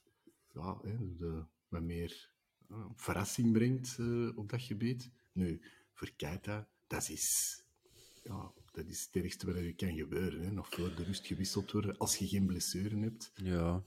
ja, 0.53 0.81
de, 1.19 1.45
wat 1.69 1.83
meer 1.83 2.31
uh, 2.71 2.87
verrassing 2.97 3.53
brengt 3.53 3.97
uh, 3.99 4.39
op 4.39 4.49
dat 4.49 4.63
gebied. 4.63 5.11
Nu, 5.33 5.61
voor 5.93 6.11
Keita, 6.17 6.69
dat 6.87 7.09
is, 7.09 7.59
ja, 8.25 8.53
dat 8.73 8.87
is 8.87 9.05
het 9.05 9.23
ergste 9.23 9.47
wat 9.47 9.55
er 9.55 9.75
kan 9.75 9.95
gebeuren. 9.95 10.41
Hè. 10.41 10.51
Nog 10.51 10.69
voor 10.69 10.95
de 10.95 11.05
rust 11.05 11.27
gewisseld 11.27 11.73
worden 11.73 11.99
als 11.99 12.17
je 12.17 12.29
geen 12.29 12.47
blessure 12.47 12.99
hebt. 12.99 13.33
Ja. 13.35 13.85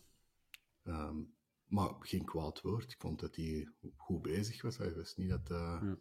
Um, 0.84 1.34
maar 1.66 1.96
geen 2.00 2.26
kwaad 2.26 2.62
woord. 2.62 2.92
Ik 2.92 3.00
vond 3.00 3.20
dat 3.20 3.36
hij 3.36 3.70
goed 3.96 4.22
bezig 4.22 4.62
was. 4.62 4.78
Hij 4.78 4.94
was 4.94 5.16
niet 5.16 5.30
dat... 5.30 5.52
Uh, 5.52 5.80
ja. 5.82 5.98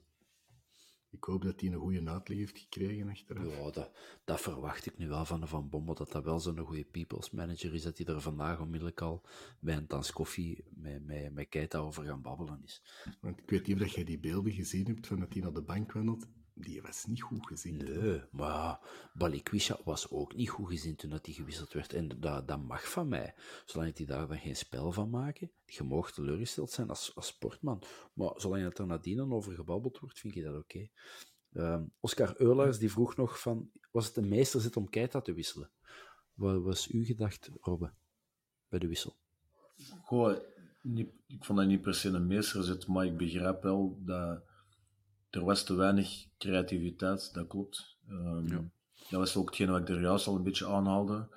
Ik 1.15 1.25
hoop 1.25 1.43
dat 1.43 1.61
hij 1.61 1.73
een 1.73 1.79
goede 1.79 2.11
uitleg 2.11 2.39
heeft 2.39 2.59
gekregen 2.59 3.09
achteraf. 3.09 3.57
Ja, 3.59 3.71
dat, 3.71 3.91
dat 4.25 4.41
verwacht 4.41 4.87
ik 4.87 4.99
nu 4.99 5.09
wel 5.09 5.25
van 5.25 5.41
de 5.41 5.47
Van 5.47 5.69
Bommel, 5.69 5.95
dat 5.95 6.13
dat 6.13 6.25
wel 6.25 6.41
zo'n 6.41 6.59
goede 6.59 6.85
people's 6.85 7.31
manager 7.31 7.75
is, 7.75 7.83
dat 7.83 7.99
hij 7.99 8.07
er 8.07 8.21
vandaag 8.21 8.61
onmiddellijk 8.61 9.01
al 9.01 9.23
bij 9.61 9.77
een 9.77 9.87
tas 9.87 10.13
koffie 10.13 10.65
met, 10.75 11.07
met, 11.07 11.33
met 11.33 11.49
Keita 11.49 11.79
over 11.79 12.05
gaan 12.05 12.23
babbelen 12.23 12.61
is. 12.65 12.83
Want 13.21 13.39
ik 13.39 13.51
weet 13.51 13.67
niet 13.67 13.83
of 13.83 13.89
jij 13.89 14.05
die 14.05 14.19
beelden 14.19 14.53
gezien 14.53 14.87
hebt 14.87 15.07
van 15.07 15.19
dat 15.19 15.33
hij 15.33 15.43
naar 15.43 15.53
de 15.53 15.63
bank 15.63 15.93
wandelt 15.93 16.27
die 16.55 16.83
was 16.83 17.05
niet 17.07 17.23
goed 17.23 17.47
gezien. 17.47 17.77
Nee, 17.77 18.23
maar 18.31 18.81
Balikwisha 19.13 19.79
was 19.85 20.11
ook 20.11 20.35
niet 20.35 20.49
goed 20.49 20.69
gezien 20.69 20.97
toen 20.97 21.11
dat 21.11 21.27
hij 21.27 21.35
gewisseld 21.35 21.73
werd. 21.73 21.93
En 21.93 22.09
dat, 22.21 22.49
dat 22.49 22.63
mag 22.63 22.91
van 22.91 23.09
mij. 23.09 23.35
Zolang 23.65 23.97
hij 23.97 24.07
daar 24.07 24.29
dan 24.29 24.39
geen 24.39 24.57
spel 24.57 24.93
van 24.93 25.11
maken. 25.11 25.51
Je 25.65 25.83
mag 25.83 26.13
teleurgesteld 26.13 26.71
zijn 26.71 26.89
als, 26.89 27.15
als 27.15 27.27
sportman. 27.27 27.83
Maar 28.13 28.33
zolang 28.37 28.65
het 28.65 28.79
er 28.79 28.87
nadien 28.87 29.33
over 29.33 29.55
gebabbeld 29.55 29.99
wordt, 29.99 30.19
vind 30.19 30.35
je 30.35 30.43
dat 30.43 30.57
oké. 30.57 30.89
Ehm, 31.53 31.85
Oscar 32.01 32.41
Eulaars 32.41 32.79
die 32.79 32.91
vroeg 32.91 33.17
nog 33.17 33.41
van, 33.41 33.71
was 33.91 34.07
het 34.07 34.17
een 34.17 34.29
meesterzet 34.29 34.77
om 34.77 34.89
Keita 34.89 35.21
te 35.21 35.33
wisselen? 35.33 35.71
Wat 36.35 36.63
was 36.63 36.89
uw 36.89 37.05
gedacht, 37.05 37.51
Robbe, 37.61 37.93
bij 38.69 38.79
de 38.79 38.89
wissel? 38.89 39.17
Goh, 40.03 40.39
niet, 40.83 41.09
ik 41.27 41.45
vond 41.45 41.59
dat 41.59 41.69
niet 41.69 41.81
per 41.81 41.95
se 41.95 42.09
een 42.09 42.27
meesterzet, 42.27 42.87
maar 42.87 43.07
ik 43.07 43.17
begrijp 43.17 43.63
wel 43.63 43.99
dat 44.01 44.43
er 45.35 45.45
was 45.45 45.65
te 45.65 45.75
weinig 45.75 46.27
creativiteit, 46.39 47.35
dat 47.35 47.47
klopt. 47.47 47.97
Um, 48.09 48.47
ja. 48.47 48.65
Dat 49.11 49.21
was 49.21 49.37
ook 49.37 49.47
hetgeen 49.47 49.71
wat 49.71 49.81
ik 49.81 49.89
er 49.89 50.01
juist 50.01 50.27
al 50.27 50.37
een 50.37 50.43
beetje 50.43 50.67
aanhaalde. 50.67 51.29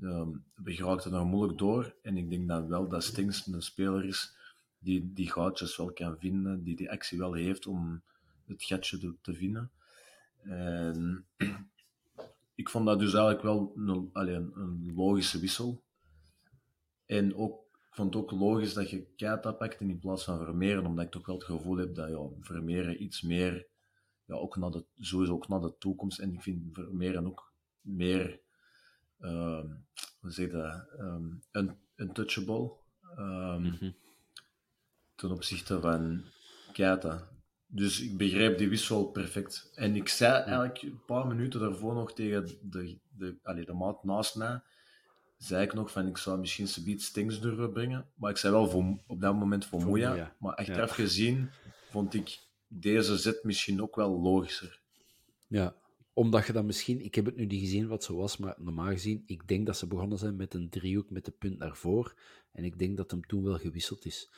Um, 0.00 0.44
we 0.54 0.74
geraakten 0.74 1.12
er 1.12 1.26
moeilijk 1.26 1.58
door. 1.58 1.94
En 2.02 2.16
ik 2.16 2.30
denk 2.30 2.48
dat 2.48 2.66
wel 2.66 2.88
dat 2.88 3.04
Stings 3.04 3.46
een 3.46 3.62
speler 3.62 4.04
is 4.04 4.34
die 4.78 5.12
die 5.12 5.30
gaatjes 5.30 5.76
wel 5.76 5.92
kan 5.92 6.18
vinden, 6.18 6.62
die 6.62 6.76
die 6.76 6.90
actie 6.90 7.18
wel 7.18 7.32
heeft 7.32 7.66
om 7.66 8.02
het 8.46 8.62
gatje 8.62 8.98
te, 8.98 9.14
te 9.20 9.34
vinden. 9.34 9.70
En 10.42 11.26
ik 12.54 12.68
vond 12.68 12.86
dat 12.86 12.98
dus 12.98 13.14
eigenlijk 13.14 13.42
wel 13.42 13.72
een, 13.76 14.10
allee, 14.12 14.34
een, 14.34 14.52
een 14.54 14.92
logische 14.94 15.38
wissel. 15.38 15.82
En 17.06 17.34
ook, 17.34 17.60
vond 17.96 18.14
het 18.14 18.22
ook 18.22 18.30
logisch 18.30 18.74
dat 18.74 18.90
je 18.90 19.06
Keita 19.16 19.52
pakte 19.52 19.84
in 19.84 19.98
plaats 19.98 20.24
van 20.24 20.38
Vermeeren, 20.38 20.86
omdat 20.86 21.04
ik 21.04 21.10
toch 21.10 21.26
wel 21.26 21.34
het 21.36 21.44
gevoel 21.44 21.76
heb 21.76 21.94
dat 21.94 22.08
ja, 22.08 22.28
Vermeeren 22.40 23.02
iets 23.02 23.22
meer, 23.22 23.66
ja, 24.24 24.34
ook 24.34 24.56
naar 24.56 24.70
de, 24.70 24.84
sowieso 24.98 25.32
ook 25.32 25.48
naar 25.48 25.60
de 25.60 25.74
toekomst, 25.78 26.18
en 26.18 26.32
ik 26.32 26.42
vind 26.42 26.62
Vermeeren 26.72 27.26
ook 27.26 27.52
meer, 27.80 28.40
ehm 29.20 29.66
hoe 30.20 30.30
zeg 30.30 30.46
je 30.46 30.52
dat, 30.52 30.86
ehm 30.98 31.26
un- 31.52 31.78
untouchable 31.96 32.72
ehm, 33.16 33.90
ten 35.14 35.30
opzichte 35.30 35.80
van 35.80 36.24
Keita. 36.72 37.28
Dus 37.66 38.00
ik 38.00 38.16
begreep 38.16 38.58
die 38.58 38.68
wissel 38.68 39.04
perfect. 39.04 39.72
En 39.74 39.96
ik 39.96 40.08
zei 40.08 40.32
eigenlijk 40.32 40.82
een 40.82 41.04
paar 41.06 41.26
minuten 41.26 41.60
daarvoor 41.60 41.94
nog 41.94 42.12
tegen 42.12 42.46
de, 42.62 42.98
de, 43.08 43.38
allee, 43.42 43.64
de 43.64 43.72
maat 43.72 44.04
naast 44.04 44.36
mij, 44.36 44.60
zei 45.36 45.64
ik 45.64 45.74
nog 45.74 45.90
van 45.90 46.06
ik 46.06 46.16
zou 46.16 46.38
misschien 46.38 46.68
Sabiet 46.68 47.02
Stings 47.02 47.40
durven 47.40 47.72
brengen. 47.72 48.06
Maar 48.14 48.30
ik 48.30 48.36
zei 48.36 48.52
wel 48.52 48.68
voor, 48.70 48.98
op 49.06 49.20
dat 49.20 49.34
moment 49.34 49.66
voor, 49.66 49.80
Voor 49.80 49.98
Maar 50.38 50.54
achteraf 50.54 50.88
ja. 50.88 50.94
gezien 51.04 51.50
vond 51.90 52.14
ik 52.14 52.38
deze 52.68 53.16
zet 53.18 53.44
misschien 53.44 53.82
ook 53.82 53.96
wel 53.96 54.20
logischer. 54.20 54.80
Ja, 55.46 55.76
omdat 56.12 56.46
je 56.46 56.52
dan 56.52 56.66
misschien, 56.66 57.04
ik 57.04 57.14
heb 57.14 57.24
het 57.24 57.36
nu 57.36 57.46
niet 57.46 57.60
gezien 57.60 57.88
wat 57.88 58.04
zo 58.04 58.16
was, 58.16 58.36
maar 58.36 58.54
normaal 58.58 58.90
gezien, 58.90 59.22
ik 59.26 59.48
denk 59.48 59.66
dat 59.66 59.76
ze 59.76 59.86
begonnen 59.86 60.18
zijn 60.18 60.36
met 60.36 60.54
een 60.54 60.68
driehoek 60.68 61.10
met 61.10 61.24
de 61.24 61.30
punt 61.30 61.58
naar 61.58 61.76
voren. 61.76 62.12
En 62.52 62.64
ik 62.64 62.78
denk 62.78 62.96
dat 62.96 63.10
hem 63.10 63.26
toen 63.26 63.44
wel 63.44 63.58
gewisseld 63.58 64.04
is. 64.04 64.30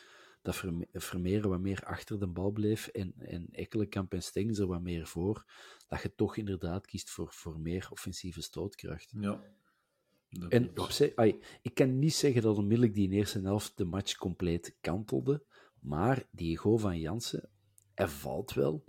Dat 0.42 0.56
Verme- 0.56 0.88
Vermeeren 0.92 1.50
wat 1.50 1.60
meer 1.60 1.84
achter 1.84 2.18
de 2.18 2.26
bal 2.26 2.50
bleef 2.50 2.86
en, 2.86 3.14
en 3.18 3.48
Ekkelenkamp 3.50 4.12
en 4.12 4.22
Stengs 4.22 4.58
er 4.58 4.66
wat 4.66 4.80
meer 4.80 5.06
voor. 5.06 5.44
Dat 5.88 6.02
je 6.02 6.14
toch 6.14 6.36
inderdaad 6.36 6.86
kiest 6.86 7.10
voor, 7.10 7.32
voor 7.32 7.60
meer 7.60 7.88
offensieve 7.90 8.42
stootkracht. 8.42 9.12
Ja. 9.20 9.40
Dat 10.30 10.50
En 10.50 10.78
op 10.78 10.90
zich, 10.90 11.16
ai, 11.16 11.40
ik 11.62 11.74
kan 11.74 11.98
niet 11.98 12.14
zeggen 12.14 12.42
dat 12.42 12.56
onmiddellijk 12.56 12.94
die 12.94 13.10
eerste 13.10 13.40
helft 13.40 13.76
de 13.76 13.84
match 13.84 14.16
compleet 14.16 14.76
kantelde, 14.80 15.44
maar 15.80 16.26
die 16.30 16.56
goal 16.56 16.78
van 16.78 17.00
Jansen, 17.00 17.48
hij 17.94 18.08
valt 18.08 18.52
wel. 18.52 18.84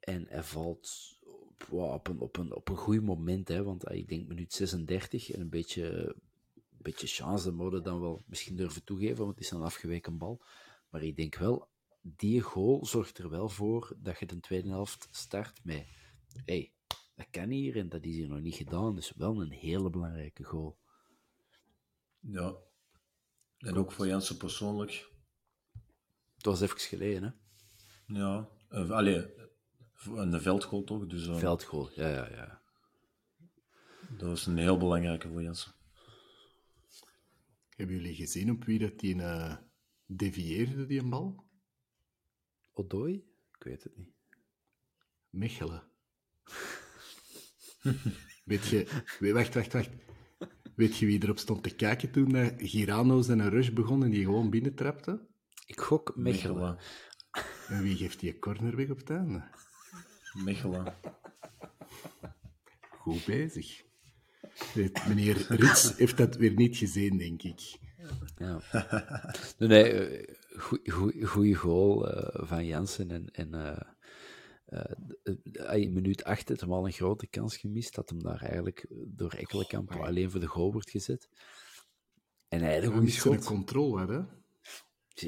En 0.00 0.26
hij 0.28 0.42
valt 0.42 1.18
op, 1.20 1.66
wow, 1.68 1.92
op, 1.92 2.08
een, 2.08 2.18
op, 2.18 2.36
een, 2.36 2.54
op 2.54 2.68
een 2.68 2.76
goed 2.76 3.02
moment, 3.02 3.48
hè, 3.48 3.62
want 3.62 3.86
ai, 3.86 3.98
ik 3.98 4.08
denk 4.08 4.28
minuut 4.28 4.52
36 4.52 5.30
en 5.30 5.40
een 5.40 5.48
beetje, 5.48 6.14
een 6.54 6.82
beetje 6.82 7.06
chance, 7.06 7.52
moeten 7.52 7.78
we 7.78 7.84
dan 7.84 8.00
wel 8.00 8.22
misschien 8.26 8.56
durven 8.56 8.84
toegeven, 8.84 9.16
want 9.16 9.30
het 9.30 9.44
is 9.44 9.50
een 9.50 9.62
afgeweken 9.62 10.18
bal. 10.18 10.42
Maar 10.90 11.02
ik 11.02 11.16
denk 11.16 11.34
wel, 11.34 11.68
die 12.00 12.40
goal 12.40 12.86
zorgt 12.86 13.18
er 13.18 13.30
wel 13.30 13.48
voor 13.48 13.96
dat 13.98 14.18
je 14.18 14.26
de 14.26 14.40
tweede 14.40 14.68
helft 14.68 15.08
start 15.10 15.64
met 15.64 15.86
hey, 16.44 16.72
dat 17.20 17.30
kan 17.30 17.48
hier 17.48 17.76
en 17.76 17.88
dat 17.88 18.04
is 18.04 18.14
hier 18.14 18.28
nog 18.28 18.40
niet 18.40 18.54
gedaan. 18.54 18.94
Dus 18.94 19.12
wel 19.16 19.40
een 19.40 19.50
hele 19.50 19.90
belangrijke 19.90 20.44
goal. 20.44 20.78
Ja. 22.20 22.56
En 23.58 23.76
ook 23.76 23.92
voor 23.92 24.06
Jansen 24.06 24.36
persoonlijk. 24.36 25.10
Het 26.36 26.44
was 26.44 26.60
even 26.60 26.78
geleden, 26.78 27.22
hè? 27.22 27.30
Ja. 28.18 28.48
Uh, 28.70 28.90
allee, 28.90 29.26
een 30.04 30.40
veldgoal 30.40 30.84
toch? 30.84 31.06
Dus, 31.06 31.26
uh, 31.26 31.38
Veldgoal, 31.38 31.90
ja, 31.94 32.08
ja, 32.08 32.30
ja. 32.30 32.62
Dat 34.18 34.28
was 34.28 34.46
een 34.46 34.58
heel 34.58 34.78
belangrijke 34.78 35.28
voor 35.28 35.42
Jansen. 35.42 35.72
Hebben 37.68 37.96
jullie 37.96 38.14
gezien 38.14 38.50
op 38.50 38.64
wie 38.64 38.78
dat 38.78 38.98
die 38.98 39.14
uh, 39.14 39.56
devieerde, 40.06 40.86
die 40.86 41.00
een 41.00 41.10
bal? 41.10 41.44
Odoi? 42.72 43.14
Ik 43.56 43.62
weet 43.62 43.82
het 43.82 43.96
niet. 43.96 44.14
Mechelen. 45.30 45.82
Weet 48.44 48.66
je... 48.66 48.86
Wacht, 49.18 49.54
wacht, 49.54 49.72
wacht. 49.72 49.90
Weet 50.74 50.96
je 50.96 51.06
wie 51.06 51.22
erop 51.22 51.38
stond 51.38 51.62
te 51.62 51.74
kijken 51.74 52.10
toen 52.10 52.34
uh, 52.34 52.48
Girano's 52.56 53.28
en 53.28 53.38
een 53.38 53.50
rush 53.50 53.70
begon 53.70 54.04
en 54.04 54.10
die 54.10 54.24
gewoon 54.24 54.50
binnentrapte? 54.50 55.26
Ik 55.66 55.80
gok 55.80 56.16
Mechelen. 56.16 56.54
Mechelen. 56.54 56.78
En 57.68 57.82
wie 57.82 57.96
geeft 57.96 58.20
die 58.20 58.38
corner 58.38 58.76
weg 58.76 58.90
op 58.90 58.98
het 58.98 59.10
einde? 59.10 59.44
Mechelen. 60.32 60.94
Goed 62.90 63.24
bezig. 63.24 63.82
Meneer 65.08 65.46
Rits 65.48 65.96
heeft 65.96 66.16
dat 66.16 66.36
weer 66.36 66.54
niet 66.54 66.76
gezien, 66.76 67.18
denk 67.18 67.42
ik. 67.42 67.78
Ja. 68.36 68.60
Nee, 69.58 69.68
nee 69.68 70.26
goede 71.24 71.54
goal 71.54 72.08
uh, 72.08 72.46
van 72.48 72.66
Jansen. 72.66 73.10
En, 73.10 73.30
en 73.30 73.54
uh, 74.70 75.82
in 75.82 75.92
minuut 75.92 76.24
8 76.24 76.48
had 76.48 76.60
hem 76.60 76.72
al 76.72 76.86
een 76.86 76.92
grote 76.92 77.26
kans 77.26 77.56
gemist. 77.56 77.94
Dat 77.94 78.08
hem 78.08 78.22
daar 78.22 78.42
eigenlijk 78.42 78.86
door 78.90 79.32
Ekkelenkamp 79.32 79.94
oh, 79.94 80.02
alleen 80.02 80.30
voor 80.30 80.40
de 80.40 80.46
goal 80.46 80.72
wordt 80.72 80.90
gezet. 80.90 81.28
En 82.48 82.60
hij 82.60 82.74
had 82.74 82.84
een 82.84 82.92
goede 82.92 83.10
schot. 83.10 83.34
een 83.34 83.44
controle, 83.44 84.06
hè? 84.06 84.20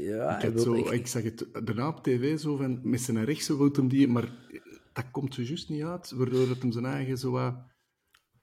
Ja, 0.00 0.40
ik, 0.40 0.58
zo, 0.58 0.74
echt... 0.74 0.90
ik 0.90 1.06
zag 1.06 1.22
het 1.22 1.48
daarna 1.52 1.88
op 1.88 2.02
tv 2.02 2.38
zo 2.38 2.56
van 2.56 2.80
met 2.82 3.00
zijn 3.00 3.24
rechts 3.24 3.46
zo 3.46 3.70
hem 3.72 3.88
die, 3.88 4.08
maar 4.08 4.32
dat 4.92 5.10
komt 5.10 5.34
zo 5.34 5.42
juist 5.42 5.68
niet 5.68 5.82
uit, 5.82 6.10
waardoor 6.10 6.48
het 6.48 6.62
hem 6.62 6.72
zijn 6.72 6.84
eigen 6.84 7.18
zo 7.18 7.30
wat. 7.30 7.54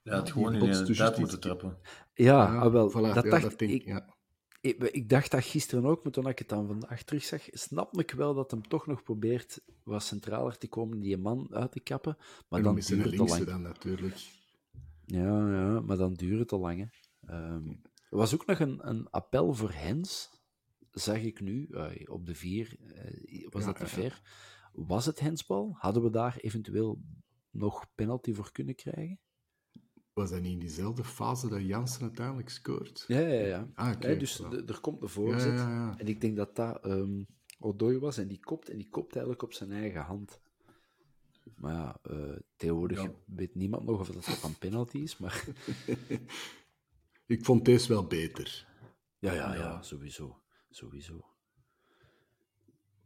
Ja, 0.02 0.16
het 0.16 0.30
gewoon 0.30 0.54
in 0.54 0.70
de 0.70 0.94
tijd 0.94 1.18
moeten 1.18 1.40
trappen. 1.40 1.78
Ja, 2.14 2.52
ja 2.52 2.70
wel, 2.70 2.90
voilà, 2.90 3.14
dat 3.14 3.24
ja, 3.24 3.30
dacht 3.30 3.42
dat 3.42 3.58
denk, 3.58 3.72
ik. 3.72 3.84
Ja. 3.84 4.16
Ik, 4.60 4.82
ik, 4.82 5.08
dacht 5.08 5.30
dat 5.30 5.44
gisteren 5.44 5.84
ook, 5.84 6.02
maar 6.02 6.12
toen 6.12 6.28
ik 6.28 6.38
het 6.38 6.48
dan 6.48 6.66
vandaag 6.66 7.02
terugzag, 7.02 7.42
snap 7.50 7.98
ik 7.98 8.10
wel 8.10 8.34
dat 8.34 8.50
hem 8.50 8.68
toch 8.68 8.86
nog 8.86 9.02
probeert 9.02 9.60
wat 9.82 10.02
centraler 10.02 10.58
te 10.58 10.68
komen, 10.68 11.00
die 11.00 11.16
man 11.16 11.48
uit 11.50 11.72
te 11.72 11.80
kappen. 11.80 12.16
Maar 12.48 12.62
dan 12.62 12.74
duurt 12.74 13.04
het 13.04 13.16
te 13.16 13.24
lang. 13.24 13.44
dan 13.44 13.62
natuurlijk. 13.62 14.16
Ja, 15.04 15.52
ja, 15.52 15.80
maar 15.80 15.96
dan 15.96 16.14
duurt 16.14 16.38
het 16.38 16.48
te 16.48 16.56
lang. 16.56 16.78
Hè. 16.78 17.54
Um, 17.54 17.82
er 18.10 18.16
was 18.16 18.34
ook 18.34 18.46
nog 18.46 18.58
een, 18.58 18.88
een 18.88 19.10
appel 19.10 19.54
voor 19.54 19.72
Hens, 19.72 20.30
zag 20.90 21.18
ik 21.18 21.40
nu, 21.40 21.66
uh, 21.70 21.90
op 22.04 22.26
de 22.26 22.34
vier, 22.34 22.76
uh, 22.80 23.48
was 23.48 23.64
Ja, 23.64 23.72
dat 23.72 23.76
te 23.76 23.84
ja, 23.84 24.02
ja. 24.02 24.10
ver. 24.10 24.22
Was 24.72 25.06
het 25.06 25.20
hensbal? 25.20 25.74
Hadden 25.78 26.02
we 26.02 26.10
daar 26.10 26.36
eventueel 26.36 27.00
nog 27.50 27.86
penalty 27.94 28.32
voor 28.32 28.52
kunnen 28.52 28.74
krijgen? 28.74 29.18
Was 30.20 30.30
dat 30.30 30.40
niet 30.40 30.52
in 30.52 30.58
diezelfde 30.58 31.04
fase 31.04 31.48
dat 31.48 31.60
Jansen 31.62 32.02
uiteindelijk 32.02 32.48
scoort? 32.48 33.04
Ja, 33.08 33.18
ja, 33.18 33.46
ja. 33.46 33.70
Ah, 33.74 33.94
Ja, 34.00 34.14
dus 34.14 34.36
de- 34.36 34.62
er 34.66 34.80
komt 34.80 35.02
een 35.02 35.08
voorzet. 35.08 35.52
ja. 35.52 35.94
En 35.98 36.06
ik 36.08 36.20
denk 36.20 36.36
dat 36.36 36.56
dat 36.56 36.84
ehm 36.84 37.22
Odoi 37.58 37.98
was 37.98 38.18
en 38.18 38.28
die 38.28 38.40
kopt 38.40 38.68
en 38.68 38.76
die 38.78 38.88
kopt 38.88 39.12
eigenlijk 39.12 39.42
op 39.42 39.52
zijn 39.52 39.72
eigen 39.72 40.00
hand. 40.02 40.40
Maar 41.56 41.72
ja, 41.74 42.00
tegenwoordig 42.56 43.02
Ja. 43.02 43.12
weet 43.26 43.54
niemand 43.54 43.84
nog 43.84 44.00
of 44.00 44.08
dat 44.10 44.24
van 44.24 44.58
penalty 44.58 44.98
is, 44.98 45.18
maar 45.18 45.44
Ik 47.26 47.44
vond 47.44 47.64
deze 47.64 47.88
wel 47.88 48.06
beter. 48.06 48.66
ja, 49.18 49.32
ja, 49.32 49.54
ja, 49.54 49.82
sowieso. 49.82 50.40
Sowieso. 50.70 51.24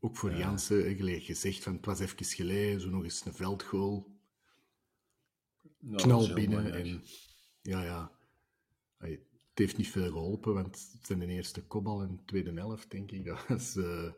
Ook 0.00 0.16
voor 0.16 0.32
Jansen, 0.34 0.84
eigenlijk 0.84 1.22
gezegd 1.22 1.62
van 1.62 1.72
het 1.74 1.84
was 1.86 2.00
even 2.00 2.24
geleden, 2.24 2.80
zo 2.80 2.88
nog 2.90 3.04
eens 3.04 3.24
een 3.24 3.34
veldgoal. 3.34 4.13
Is 5.90 6.02
knal 6.02 6.32
binnen. 6.32 6.72
En, 6.72 7.02
ja, 7.62 7.82
ja. 7.82 8.10
Allee, 8.98 9.26
het 9.28 9.58
heeft 9.58 9.76
niet 9.76 9.90
veel 9.90 10.10
geholpen, 10.10 10.54
want 10.54 10.90
het 10.92 11.06
zijn 11.06 11.18
de 11.18 11.26
eerste 11.26 11.66
kopbal 11.66 12.02
en 12.02 12.16
de 12.16 12.24
tweede 12.24 12.52
helft, 12.52 12.90
denk 12.90 13.10
ik. 13.10 13.24
Dat 13.48 13.60
is 13.60 13.76
eh, 13.76 14.12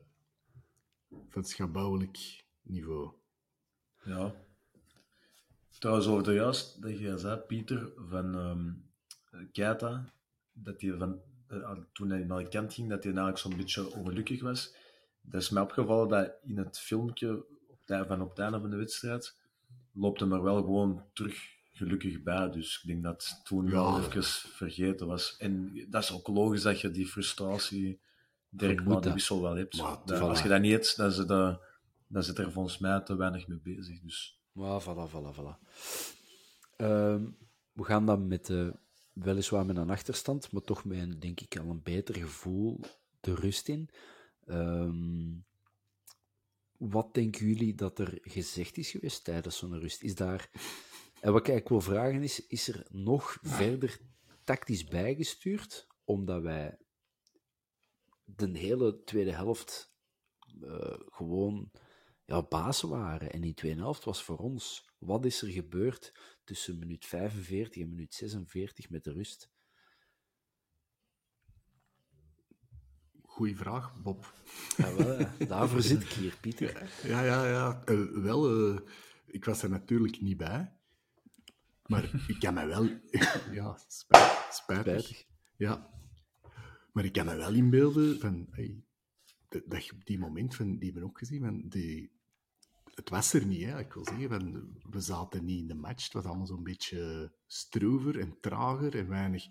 van 1.29 1.45
schabouwelijk 1.45 2.45
niveau. 2.63 3.13
Ja. 4.05 4.35
Trouwens, 5.79 6.07
over 6.07 6.25
de 6.25 6.33
juist 6.33 6.83
dat 6.83 6.99
je 6.99 7.19
zei, 7.19 7.37
Pieter, 7.37 7.93
van 7.97 8.35
ehm 8.35 8.73
Keita, 9.53 10.13
dat 10.53 10.81
hij 10.81 10.97
van, 10.99 11.21
eh, 11.47 11.79
toen 11.93 12.11
hij 12.11 12.25
naar 12.25 12.43
de 12.43 12.49
kant 12.49 12.75
ging, 12.75 12.89
dat 12.89 13.05
hij 13.05 13.13
eigenlijk 13.13 13.43
zo'n 13.43 13.57
beetje 13.57 13.95
ongelukkig 13.95 14.43
was. 14.43 14.75
Dat 15.21 15.43
is 15.43 15.51
mij 15.51 15.63
opgevallen 15.63 16.09
dat 16.09 16.33
in 16.43 16.59
het 16.59 16.79
filmpje 16.79 17.47
op 17.69 17.81
het, 17.85 18.07
van 18.07 18.21
op 18.21 18.29
het 18.29 18.39
einde 18.39 18.61
van 18.61 18.71
de 18.71 18.77
wedstrijd 18.77 19.37
loopt 19.93 20.21
hem 20.21 20.33
er 20.33 20.43
wel 20.43 20.57
gewoon 20.57 21.05
terug 21.13 21.56
gelukkig 21.77 22.23
bij. 22.23 22.51
Dus 22.51 22.81
ik 22.83 22.89
denk 22.89 23.03
dat 23.03 23.29
het 23.29 23.45
toen 23.45 23.71
wel 23.71 23.99
even 23.99 24.25
vergeten 24.51 25.07
was. 25.07 25.37
En 25.39 25.85
dat 25.91 26.03
is 26.03 26.13
ook 26.13 26.29
logisch 26.29 26.63
dat 26.63 26.81
je 26.81 26.91
die 26.91 27.07
frustratie 27.07 28.01
direct 28.49 28.85
na 28.85 29.01
de 29.01 29.13
wissel 29.13 29.43
wel 29.43 29.57
hebt. 29.57 29.77
Maar, 29.77 29.99
Dat- 30.05 30.21
als 30.21 30.43
je 30.43 30.49
dat 30.49 30.61
niet 30.61 30.73
hebt, 30.73 30.97
dan 30.97 31.13
zit, 31.13 31.31
er, 31.31 31.61
dan 32.07 32.23
zit 32.23 32.39
er 32.39 32.53
volgens 32.53 32.79
mij 32.79 33.01
te 33.01 33.17
weinig 33.17 33.47
mee 33.49 33.59
bezig. 33.59 34.01
Dus 34.01 34.41
Maar 34.53 34.83
voilà, 34.83 35.11
voilà, 35.11 35.35
voilà. 35.39 35.69
Ehm, 36.77 37.25
we 37.73 37.85
gaan 37.85 38.07
dan 38.07 38.27
met, 38.29 38.51
eh, 38.51 38.69
weliswaar 39.13 39.67
met 39.67 39.77
een 39.77 39.91
achterstand, 39.91 40.53
maar 40.53 40.63
toch 40.63 40.85
met 40.85 40.99
een, 40.99 41.19
denk 41.21 41.41
ik, 41.41 41.59
al 41.59 41.71
een 41.71 41.83
beter 41.83 42.15
gevoel 42.15 42.81
de 43.21 43.35
rust 43.35 43.69
in. 43.69 43.91
Ehm, 44.47 45.33
wat 46.79 47.15
denken 47.15 47.47
jullie 47.47 47.75
dat 47.75 47.99
er 47.99 48.19
gezegd 48.23 48.77
is 48.77 48.91
geweest 48.91 49.25
tijdens 49.25 49.57
zo'n 49.57 49.79
rust? 49.79 50.03
Is 50.03 50.15
daar... 50.15 50.51
En 51.21 51.33
wat 51.33 51.49
ik 51.49 51.69
wil 51.69 51.81
vragen 51.81 52.23
is, 52.23 52.47
is 52.47 52.69
er 52.69 52.87
nog 52.91 53.39
verder 53.43 54.01
tactisch 54.45 54.85
bijgestuurd, 54.85 55.87
omdat 56.05 56.43
wij 56.43 56.79
de 58.25 58.59
hele 58.59 59.03
tweede 59.05 59.33
helft 59.33 59.95
uh, 60.63 60.95
gewoon 61.11 61.71
ja, 62.25 62.43
baas 62.43 62.81
waren. 62.81 63.33
En 63.33 63.41
die 63.41 63.55
tweede 63.55 63.81
helft 63.81 64.05
was 64.05 64.23
voor 64.23 64.39
ons, 64.39 64.91
wat 64.99 65.25
is 65.25 65.43
er 65.43 65.49
gebeurd 65.49 66.13
tussen 66.45 66.79
minuut 66.79 67.07
45 67.07 67.83
en 67.83 67.89
minuut 67.89 68.15
46 68.15 68.91
met 68.91 69.05
de 69.05 69.13
rust? 69.13 69.51
Goeie 73.23 73.57
vraag, 73.57 73.97
Bob. 74.03 74.33
Ja, 74.77 74.95
wel, 74.95 75.27
daarvoor 75.49 75.83
zit 75.83 76.03
ik 76.03 76.09
hier, 76.09 76.37
Pieter. 76.41 76.91
Ja, 77.03 77.23
ja, 77.23 77.49
ja. 77.49 77.83
Uh, 77.87 78.23
wel, 78.23 78.71
uh, 78.71 78.79
ik 79.27 79.45
was 79.45 79.63
er 79.63 79.71
natuurlijk 79.71 80.21
niet 80.21 80.37
bij. 80.37 80.76
Maar 81.87 82.11
ik 82.27 82.37
kan 82.39 82.55
me 82.55 82.67
wel... 82.67 82.85
ja, 83.61 83.79
spijtig. 83.89 84.47
spijtig. 84.51 85.25
Ja. 85.57 85.91
Maar 86.93 87.05
ik 87.05 87.13
kan 87.13 87.27
me 87.27 87.37
wel 87.37 87.55
inbeelden 87.55 88.21
van... 88.21 88.47
Hey, 88.51 88.85
dat 89.67 89.87
je 89.87 89.93
op 89.93 90.05
die 90.05 90.19
moment, 90.19 90.55
van, 90.55 90.79
die 90.79 90.91
hebben 90.91 91.09
ook 91.09 91.19
gezien, 91.19 91.41
van 91.41 91.69
die, 91.69 92.17
het 92.97 93.09
was 93.09 93.33
er 93.33 93.47
niet. 93.47 93.65
Hè. 93.65 93.79
Ik 93.79 93.93
wil 93.93 94.05
zeggen, 94.05 94.29
van, 94.29 94.79
we 94.91 95.01
zaten 95.01 95.45
niet 95.45 95.61
in 95.61 95.69
de 95.69 95.75
match. 95.75 96.05
Het 96.05 96.13
was 96.13 96.25
allemaal 96.25 96.47
zo'n 96.47 96.63
beetje 96.63 97.33
stroever 97.47 98.21
en 98.21 98.41
trager 98.41 98.97
en 98.97 99.09
weinig... 99.09 99.47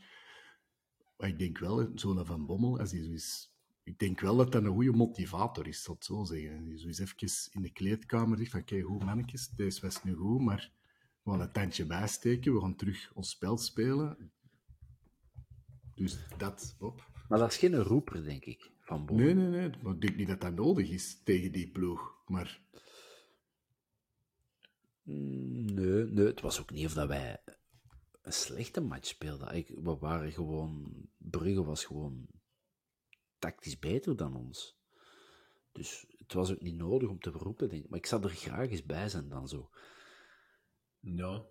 Maar 1.17 1.29
ik 1.29 1.39
denk 1.39 1.57
wel, 1.57 1.91
zo'n 1.95 2.25
Van 2.25 2.45
Bommel, 2.45 2.79
als 2.79 2.91
hij 2.91 3.03
zo 3.03 3.11
is... 3.11 3.53
Ik 3.83 3.99
denk 3.99 4.19
wel 4.19 4.36
dat 4.36 4.51
dat 4.51 4.63
een 4.63 4.73
goede 4.73 4.91
motivator 4.91 5.67
is, 5.67 5.83
dat 5.83 6.05
zo 6.05 6.23
zeggen. 6.23 6.69
Die 6.69 6.77
zo 6.77 6.88
eens 6.88 6.99
even 6.99 7.51
in 7.51 7.61
de 7.61 7.71
kleedkamer 7.71 8.38
zegt 8.38 8.51
van, 8.51 8.63
kijk, 8.63 8.83
hoe 8.83 9.03
mannetjes, 9.03 9.49
deze 9.49 9.81
was 9.81 10.03
nu 10.03 10.13
goed, 10.13 10.41
maar 10.41 10.71
we 11.26 11.32
gaan 11.32 11.41
een 11.41 11.51
tandje 11.51 11.86
bijsteken, 11.86 12.53
we 12.53 12.61
gaan 12.61 12.76
terug 12.76 13.11
ons 13.13 13.30
spel 13.30 13.57
spelen. 13.57 14.32
Dus 15.95 16.17
dat, 16.38 16.76
Bob. 16.80 17.09
Maar 17.30 17.39
dat 17.39 17.51
is 17.51 17.57
geen 17.57 17.76
roeper, 17.76 18.23
denk 18.23 18.45
ik, 18.45 18.71
van. 18.80 19.09
Nee, 19.11 19.34
nee, 19.34 19.47
nee. 19.47 19.69
Maar 19.82 19.93
ik 19.93 20.01
denk 20.01 20.15
niet 20.15 20.28
dat 20.28 20.41
dat 20.41 20.55
nodig 20.55 20.89
is 20.89 21.23
tegen 21.23 21.51
die 21.51 21.71
ploeg. 21.71 22.23
Maar... 22.26 22.61
Mm, 25.03 25.65
nee, 25.65 26.03
nee, 26.03 26.26
het 26.26 26.41
was 26.41 26.61
ook 26.61 26.71
niet 26.71 26.86
of 26.86 26.93
dat 26.93 27.07
wij 27.07 27.41
een 28.21 28.34
slechte 28.34 28.82
match 28.82 29.07
speelden. 29.07 29.55
Ik, 29.55 29.67
we 29.67 29.97
waren 29.97 30.32
gewoon... 30.32 30.91
Brugge 31.17 31.63
was 31.63 31.86
gewoon 31.86 32.28
tactisch 33.39 33.80
beter 33.80 34.15
dan 34.15 34.36
ons. 34.36 34.80
Dus 35.71 36.05
het 36.17 36.34
was 36.34 36.51
ook 36.51 36.61
niet 36.61 36.76
nodig 36.76 37.09
om 37.09 37.19
te 37.19 37.30
roepen, 37.30 37.69
denk 37.69 37.84
ik. 37.84 37.89
Maar 37.89 37.99
ik 37.99 38.05
zou 38.05 38.23
er 38.23 38.30
graag 38.30 38.69
eens 38.69 38.86
bij 38.86 39.09
zijn 39.09 39.30
dan 39.30 39.47
zo. 39.47 39.69
Ja, 41.14 41.45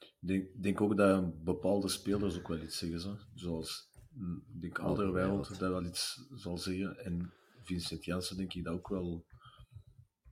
ik 0.00 0.28
denk, 0.28 0.62
denk 0.62 0.80
ook 0.80 0.96
dat 0.96 1.44
bepaalde 1.44 1.88
spelers 1.88 2.38
ook 2.38 2.48
wel 2.48 2.62
iets 2.62 2.78
zeggen. 2.78 3.00
Zo. 3.00 3.16
Zoals, 3.34 3.90
mm, 4.12 4.44
ik 4.54 4.60
denk 4.60 4.78
Alderweireld 4.78 5.48
dat 5.48 5.70
wel 5.70 5.84
iets 5.84 6.26
zal 6.34 6.58
zeggen. 6.58 7.04
En 7.04 7.32
Vincent 7.62 8.04
Janssen 8.04 8.36
denk 8.36 8.54
ik 8.54 8.64
dat 8.64 8.74
ook 8.74 8.88
wel... 8.88 9.26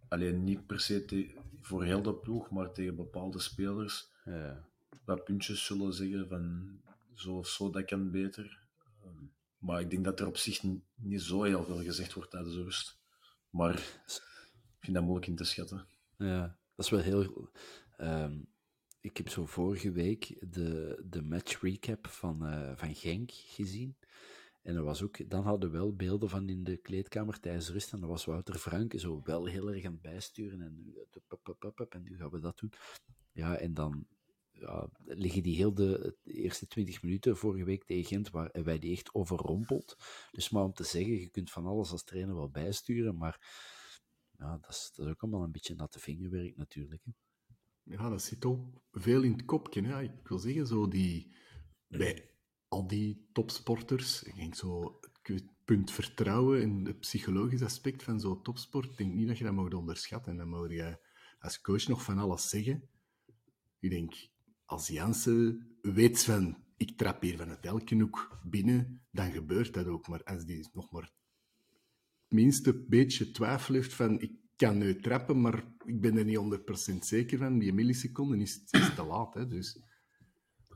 Alleen 0.08 0.44
niet 0.44 0.66
per 0.66 0.80
se 0.80 1.34
voor 1.60 1.84
heel 1.84 2.02
de 2.02 2.14
ploeg, 2.14 2.50
maar 2.50 2.72
tegen 2.72 2.96
bepaalde 2.96 3.38
spelers. 3.38 4.10
Ja. 4.24 4.68
Wat 5.04 5.24
puntjes 5.24 5.64
zullen 5.64 5.92
zeggen 5.92 6.28
van 6.28 6.76
zo 7.14 7.36
of 7.36 7.48
zo, 7.48 7.70
dat 7.70 7.84
kan 7.84 8.10
beter. 8.10 8.60
Ehm, 9.02 9.24
maar 9.58 9.80
ik 9.80 9.90
denk 9.90 10.04
dat 10.04 10.20
er 10.20 10.26
op 10.26 10.36
zich 10.36 10.62
niet 10.94 11.22
zo 11.22 11.42
heel 11.42 11.64
veel 11.64 11.82
gezegd 11.82 12.12
wordt 12.12 12.30
tijdens 12.30 12.54
de 12.54 12.62
rust. 12.62 12.98
Maar 13.50 13.74
ik 13.74 14.80
vind 14.80 14.94
dat 14.94 15.02
moeilijk 15.02 15.26
in 15.26 15.36
te 15.36 15.44
schatten. 15.44 15.86
Ja, 16.16 16.56
dat 16.74 16.84
is 16.84 16.90
wel 16.90 17.00
heel... 17.00 17.50
Um, 17.98 18.51
ik 19.02 19.16
heb 19.16 19.28
zo 19.28 19.46
vorige 19.46 19.92
week 19.92 20.36
de, 20.52 21.02
de 21.08 21.22
match 21.22 21.60
recap 21.60 22.06
van, 22.06 22.46
uh, 22.46 22.72
van 22.76 22.94
Genk 22.94 23.30
gezien. 23.32 23.96
En 24.62 24.76
er 24.76 24.82
was 24.82 25.02
ook, 25.02 25.30
dan 25.30 25.42
hadden 25.42 25.70
we 25.70 25.76
wel 25.76 25.94
beelden 25.94 26.28
van 26.28 26.48
in 26.48 26.64
de 26.64 26.76
kleedkamer 26.76 27.40
tijdens 27.40 27.70
rust. 27.70 27.92
En 27.92 28.00
dan 28.00 28.08
was 28.08 28.24
Wouter 28.24 28.58
Franke 28.58 28.98
zo 28.98 29.20
wel 29.24 29.46
heel 29.46 29.72
erg 29.72 29.84
aan 29.84 29.92
het 29.92 30.02
bijsturen. 30.02 30.60
En, 30.60 30.94
en 31.88 32.02
nu 32.02 32.16
gaan 32.16 32.30
we 32.30 32.40
dat 32.40 32.58
doen. 32.58 32.72
Ja, 33.32 33.56
en 33.56 33.74
dan 33.74 34.06
ja, 34.52 34.88
liggen 35.04 35.42
die 35.42 35.56
heel 35.56 35.74
de, 35.74 36.16
eerste 36.24 36.66
twintig 36.66 37.02
minuten 37.02 37.36
vorige 37.36 37.64
week 37.64 37.84
tegen 37.84 38.04
Gent, 38.04 38.30
waar 38.30 38.50
wij 38.62 38.78
die 38.78 38.92
echt 38.92 39.14
overrompeld. 39.14 39.96
Dus 40.30 40.50
maar 40.50 40.64
om 40.64 40.72
te 40.72 40.84
zeggen, 40.84 41.20
je 41.20 41.28
kunt 41.28 41.50
van 41.50 41.66
alles 41.66 41.90
als 41.90 42.04
trainer 42.04 42.34
wel 42.34 42.50
bijsturen, 42.50 43.16
maar 43.16 43.40
ja, 44.38 44.58
dat, 44.58 44.70
is, 44.70 44.92
dat 44.94 45.06
is 45.06 45.12
ook 45.12 45.22
allemaal 45.22 45.42
een 45.42 45.52
beetje 45.52 45.74
natte 45.74 45.98
vingerwerk 45.98 46.56
natuurlijk. 46.56 47.04
Hè 47.04 47.12
ja, 47.84 48.08
dat 48.08 48.22
zit 48.22 48.44
ook 48.44 48.80
veel 48.92 49.22
in 49.22 49.32
het 49.32 49.44
kopje. 49.44 49.82
Hè. 49.82 50.02
Ik 50.02 50.28
wil 50.28 50.38
zeggen, 50.38 50.66
zo 50.66 50.88
die, 50.88 51.34
bij 51.88 52.30
al 52.68 52.86
die 52.86 53.28
topsporters, 53.32 54.22
ik 54.22 54.36
denk 54.36 54.54
zo, 54.54 55.00
het 55.22 55.64
punt 55.64 55.90
vertrouwen 55.90 56.60
in 56.60 56.86
het 56.86 57.00
psychologisch 57.00 57.62
aspect 57.62 58.02
van 58.02 58.20
zo'n 58.20 58.42
topsport, 58.42 58.90
ik 58.90 58.96
denk 58.96 59.14
niet 59.14 59.28
dat 59.28 59.38
je 59.38 59.44
dat 59.44 59.52
mag 59.52 59.72
onderschatten. 59.72 60.32
En 60.32 60.38
dan 60.38 60.48
mag 60.48 60.70
je 60.70 60.98
als 61.38 61.60
coach 61.60 61.88
nog 61.88 62.04
van 62.04 62.18
alles 62.18 62.48
zeggen. 62.48 62.88
Ik 63.78 63.90
denk, 63.90 64.14
als 64.64 64.88
Jansen 64.88 65.76
weet 65.82 66.24
van, 66.24 66.64
ik 66.76 66.96
trap 66.96 67.22
hier 67.22 67.36
van 67.36 67.48
het 67.48 67.66
elke 67.66 67.94
hoek 67.94 68.40
binnen, 68.44 69.02
dan 69.10 69.30
gebeurt 69.30 69.74
dat 69.74 69.86
ook. 69.86 70.08
Maar 70.08 70.22
als 70.22 70.44
die 70.44 70.68
nog 70.72 70.90
maar 70.90 71.02
het 71.02 71.12
minste 72.28 72.84
beetje 72.84 73.30
twijfel 73.30 73.74
heeft 73.74 73.94
van, 73.94 74.20
ik 74.20 74.41
kan 74.56 74.78
nu 74.78 75.00
trappen, 75.00 75.40
maar 75.40 75.64
ik 75.84 76.00
ben 76.00 76.16
er 76.16 76.24
niet 76.24 76.60
100% 76.92 76.98
zeker 76.98 77.38
van. 77.38 77.58
Die 77.58 77.72
milliseconden 77.72 78.40
is, 78.40 78.62
is 78.70 78.94
te 78.94 79.04
laat. 79.04 79.34
Hè, 79.34 79.46
dus. 79.46 79.80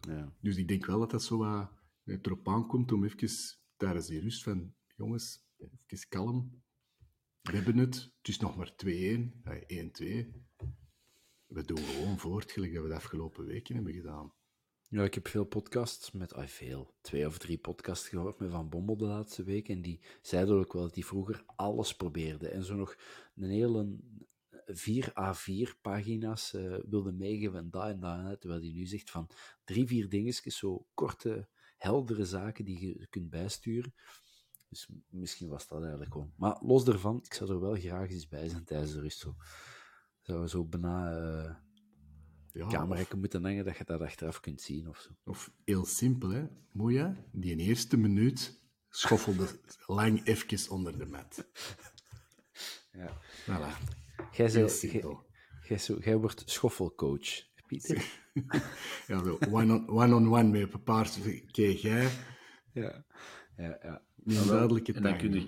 Ja. 0.01 0.33
dus 0.41 0.57
ik 0.57 0.69
denk 0.69 0.87
wel 0.87 0.99
dat 0.99 1.11
dat 1.11 1.23
zo 1.23 1.39
wat 1.39 1.71
erop 2.05 2.49
aankomt 2.49 2.93
om 2.93 3.05
even 3.05 3.29
tijdens 3.77 4.07
die 4.07 4.21
rust 4.21 4.43
van, 4.43 4.75
jongens, 4.97 5.45
even 5.87 6.09
kalm. 6.09 6.63
We 7.43 7.53
hebben 7.53 7.77
het. 7.77 7.95
Het 7.95 8.29
is 8.29 8.39
nog 8.39 8.57
maar 8.57 8.75
2-1, 8.85 8.87
1-2. 8.87 8.89
We 11.47 11.65
doen 11.65 11.79
gewoon 11.79 12.19
voort, 12.19 12.53
gelijk 12.53 12.73
dat 12.73 12.83
we 12.83 12.89
de 12.89 12.95
afgelopen 12.95 13.45
weken 13.45 13.75
hebben 13.75 13.93
gedaan. 13.93 14.33
Ja, 14.89 15.05
ik 15.05 15.15
heb 15.15 15.29
veel 15.29 15.45
podcasts 15.45 16.11
met, 16.11 16.35
ah, 16.35 16.47
veel, 16.47 16.95
twee 17.01 17.27
of 17.27 17.39
drie 17.39 17.59
podcasts 17.59 18.09
gehoord 18.09 18.39
met 18.39 18.51
Van 18.51 18.69
Bommel 18.69 18.97
de 18.97 19.05
laatste 19.05 19.43
week. 19.43 19.69
En 19.69 19.83
die 19.83 20.01
zeiden 20.23 20.59
ook 20.59 20.73
wel 20.73 20.83
dat 20.83 20.95
hij 20.95 21.05
vroeger 21.05 21.45
alles 21.57 21.97
probeerde. 21.97 22.49
En 22.49 22.65
zo 22.65 22.75
nog 22.75 22.97
een 23.37 23.51
hele 23.51 23.97
vier 24.67 25.09
A4 25.09 25.81
pagina's 25.81 26.53
uh, 26.53 26.77
wilde 26.89 27.13
meegeven 27.13 27.59
en 27.59 27.71
daar 27.71 27.91
en 27.91 28.01
daar. 28.01 28.39
Terwijl 28.39 28.61
hij 28.61 28.73
nu 28.73 28.87
zegt 28.87 29.11
van 29.11 29.31
drie, 29.65 29.87
vier 29.87 30.09
dingetjes, 30.09 30.57
zo 30.57 30.87
korte, 30.95 31.49
heldere 31.77 32.25
zaken 32.25 32.65
die 32.65 32.87
je 32.87 33.07
kunt 33.07 33.31
bijsturen. 33.31 33.95
Dus 34.69 34.89
misschien 35.09 35.49
was 35.49 35.69
dat 35.69 35.81
eigenlijk 35.81 36.13
gewoon. 36.13 36.33
Maar 36.37 36.59
los 36.61 36.85
daarvan, 36.85 37.21
ik 37.25 37.35
zou 37.35 37.51
er 37.51 37.61
wel 37.61 37.75
graag 37.75 38.11
eens 38.11 38.29
bij 38.29 38.49
zijn 38.49 38.65
tijdens 38.65 38.93
de 38.93 39.01
rust. 39.01 39.19
Zo, 39.19 39.35
zou 40.21 40.47
zo 40.47 40.65
bijna... 40.65 41.19
Uh, 41.19 41.66
ja, 42.57 42.67
camera 42.67 43.05
moeten 43.17 43.45
hangen 43.45 43.65
dat 43.65 43.77
je 43.77 43.85
dat 43.85 44.01
achteraf 44.01 44.41
kunt 44.41 44.61
zien 44.61 44.89
of 44.89 44.99
zo. 44.99 45.09
Of 45.25 45.51
heel 45.65 45.85
simpel, 45.85 46.29
hè. 46.29 46.45
Moeja, 46.73 47.17
die 47.33 47.57
eerste 47.57 47.97
minuut 47.97 48.61
schoffelde 48.89 49.47
lang 49.87 50.25
even 50.25 50.71
onder 50.71 50.99
de 50.99 51.07
mat. 51.07 51.45
Ja. 52.93 53.21
Voilà. 53.45 53.97
Jij, 54.33 54.49
zei, 54.49 54.67
jij, 55.69 55.79
jij, 56.01 56.17
wordt 56.17 56.43
schoffelcoach, 56.47 57.29
Pieter. 57.67 58.05
ja, 59.07 59.23
one-on-one 59.51 60.15
on 60.15 60.35
one 60.35 60.43
met 60.43 60.73
een 60.73 60.83
paar 60.83 61.11
keer 61.51 61.73
jij. 61.73 62.09
Ja, 62.73 63.05
ja, 63.57 63.79
ja. 63.83 64.03
Een 64.25 64.47
duidelijke 64.47 64.93
en 64.93 65.03
dan, 65.03 65.19
kun 65.19 65.33
je, 65.33 65.41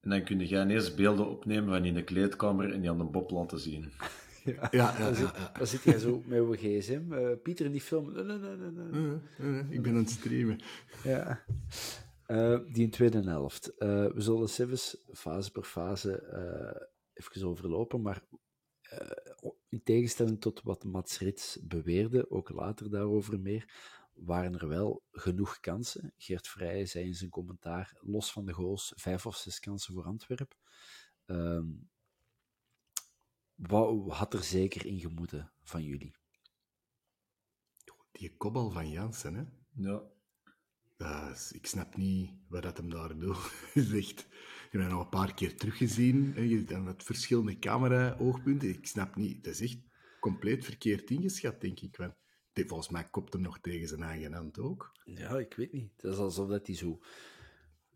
en 0.00 0.10
dan 0.10 0.24
kun 0.24 0.48
je 0.48 0.66
eerst 0.66 0.96
beelden 0.96 1.28
opnemen 1.28 1.68
van 1.68 1.84
in 1.84 1.94
de 1.94 2.04
kleedkamer 2.04 2.72
en 2.72 2.80
die 2.80 2.90
aan 2.90 2.98
de 2.98 3.04
Bob 3.04 3.30
laten 3.30 3.60
zien. 3.60 3.92
Ja, 4.46 4.68
ja, 4.70 4.98
ja, 4.98 4.98
dan, 4.98 5.14
zit, 5.14 5.30
zit 5.68 5.82
jij 5.82 5.98
zo 5.98 6.22
met 6.26 6.38
uw 6.38 6.52
gsm. 6.52 7.12
Uh, 7.12 7.28
Pieter 7.42 7.66
in 7.66 7.72
die 7.72 7.80
film. 7.80 8.12
Nee, 8.12 8.24
nee, 8.24 8.56
nee, 8.56 9.20
nee. 9.38 9.64
ik 9.70 9.82
ben 9.82 9.92
aan 9.92 9.98
het 9.98 10.10
streamen. 10.10 10.60
Ja. 11.04 11.44
Uh, 12.26 12.58
die 12.72 12.82
in 12.82 12.90
tweede 12.90 13.22
helft. 13.22 13.72
Uh, 13.78 13.88
we 13.88 14.20
zullen 14.20 14.48
Civis 14.48 14.96
fase 15.12 15.50
per 15.50 15.62
fase 15.62 16.22
even 17.14 17.48
overlopen, 17.48 18.02
maar 18.02 18.22
in 19.68 19.82
tegenstelling 19.82 20.40
tot 20.40 20.62
wat 20.62 20.84
Mats 20.84 21.18
Rits 21.18 21.58
beweerde, 21.62 22.30
ook 22.30 22.50
later 22.50 22.90
daarover 22.90 23.40
meer, 23.40 23.70
waren 24.12 24.58
er 24.58 24.68
wel 24.68 25.02
genoeg 25.10 25.60
kansen. 25.60 26.12
Geert 26.16 26.48
Vrij 26.48 26.86
zei 26.86 27.04
in 27.04 27.14
zijn 27.14 27.30
commentaar, 27.30 27.96
los 28.00 28.32
van 28.32 28.46
de 28.46 28.52
goals, 28.52 28.92
vijf 28.96 29.26
of 29.26 29.36
zes 29.36 29.60
kansen 29.60 29.94
voor 29.94 30.04
Antwerpen. 30.04 30.56
Ehm, 31.26 31.66
wat 33.56 34.12
had 34.12 34.34
er 34.34 34.42
zeker 34.42 34.86
in 34.86 35.00
gemoeten 35.00 35.52
van 35.62 35.82
jullie? 35.82 36.16
Die 38.12 38.36
kopbal 38.36 38.70
van 38.70 38.90
Jansen, 38.90 39.34
hè? 39.34 39.44
Ja. 39.82 40.02
Uh, 40.98 41.36
ik 41.50 41.66
snap 41.66 41.96
niet 41.96 42.30
wat 42.48 42.62
dat 42.62 42.76
hem 42.76 42.90
daar 42.90 43.18
doet. 43.18 43.36
Zegt, 43.74 44.26
je 44.70 44.78
hebt 44.78 44.90
nog 44.90 45.02
een 45.02 45.08
paar 45.08 45.34
keer 45.34 45.56
teruggezien. 45.56 46.32
Hè, 46.34 46.40
je 46.40 46.64
het 46.64 47.02
verschillende 47.02 47.58
camera-oogpunten. 47.58 48.68
Ik 48.68 48.86
snap 48.86 49.16
niet. 49.16 49.44
Dat 49.44 49.52
is 49.52 49.60
echt 49.60 49.78
compleet 50.20 50.64
verkeerd 50.64 51.10
ingeschat, 51.10 51.60
denk 51.60 51.80
ik. 51.80 51.96
Want 51.96 52.14
volgens 52.52 52.88
mij 52.88 53.08
kopt 53.10 53.32
hem 53.32 53.42
nog 53.42 53.60
tegen 53.60 53.88
zijn 53.88 54.02
eigen 54.02 54.32
hand 54.32 54.58
ook. 54.58 54.92
Ja, 55.04 55.38
ik 55.38 55.54
weet 55.54 55.72
niet. 55.72 55.92
Het 55.96 56.12
is 56.12 56.18
alsof 56.18 56.48
dat 56.48 56.66
hij 56.66 56.76
zo... 56.76 57.00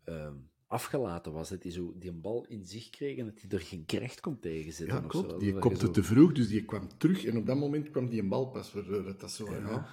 Uh, 0.05 0.33
afgelaten 0.71 1.31
was. 1.31 1.49
Dat 1.49 1.63
hij 1.63 1.71
zo 1.71 1.93
die 1.97 2.09
een 2.09 2.21
bal 2.21 2.45
in 2.45 2.65
zich 2.65 2.89
kreeg 2.89 3.17
en 3.17 3.25
dat 3.25 3.41
hij 3.41 3.49
er 3.49 3.65
geen 3.65 3.83
gerecht 3.87 4.19
kon 4.19 4.39
tegenzetten. 4.39 4.95
Ja, 4.97 5.03
of 5.03 5.09
klopt. 5.09 5.31
zo. 5.31 5.37
Die 5.37 5.59
kopte 5.59 5.85
je 5.85 5.91
te 5.91 6.03
zo- 6.03 6.13
vroeg, 6.13 6.31
dus 6.31 6.47
die 6.47 6.65
kwam 6.65 6.97
terug. 6.97 7.25
En 7.25 7.37
op 7.37 7.45
dat 7.45 7.57
moment 7.57 7.91
kwam 7.91 8.09
die 8.09 8.21
een 8.21 8.29
bal 8.29 8.49
pas. 8.49 8.73
waardoor 8.73 9.03
Dat 9.03 9.23
is 9.23 9.35
zo, 9.35 9.51
ja. 9.51 9.87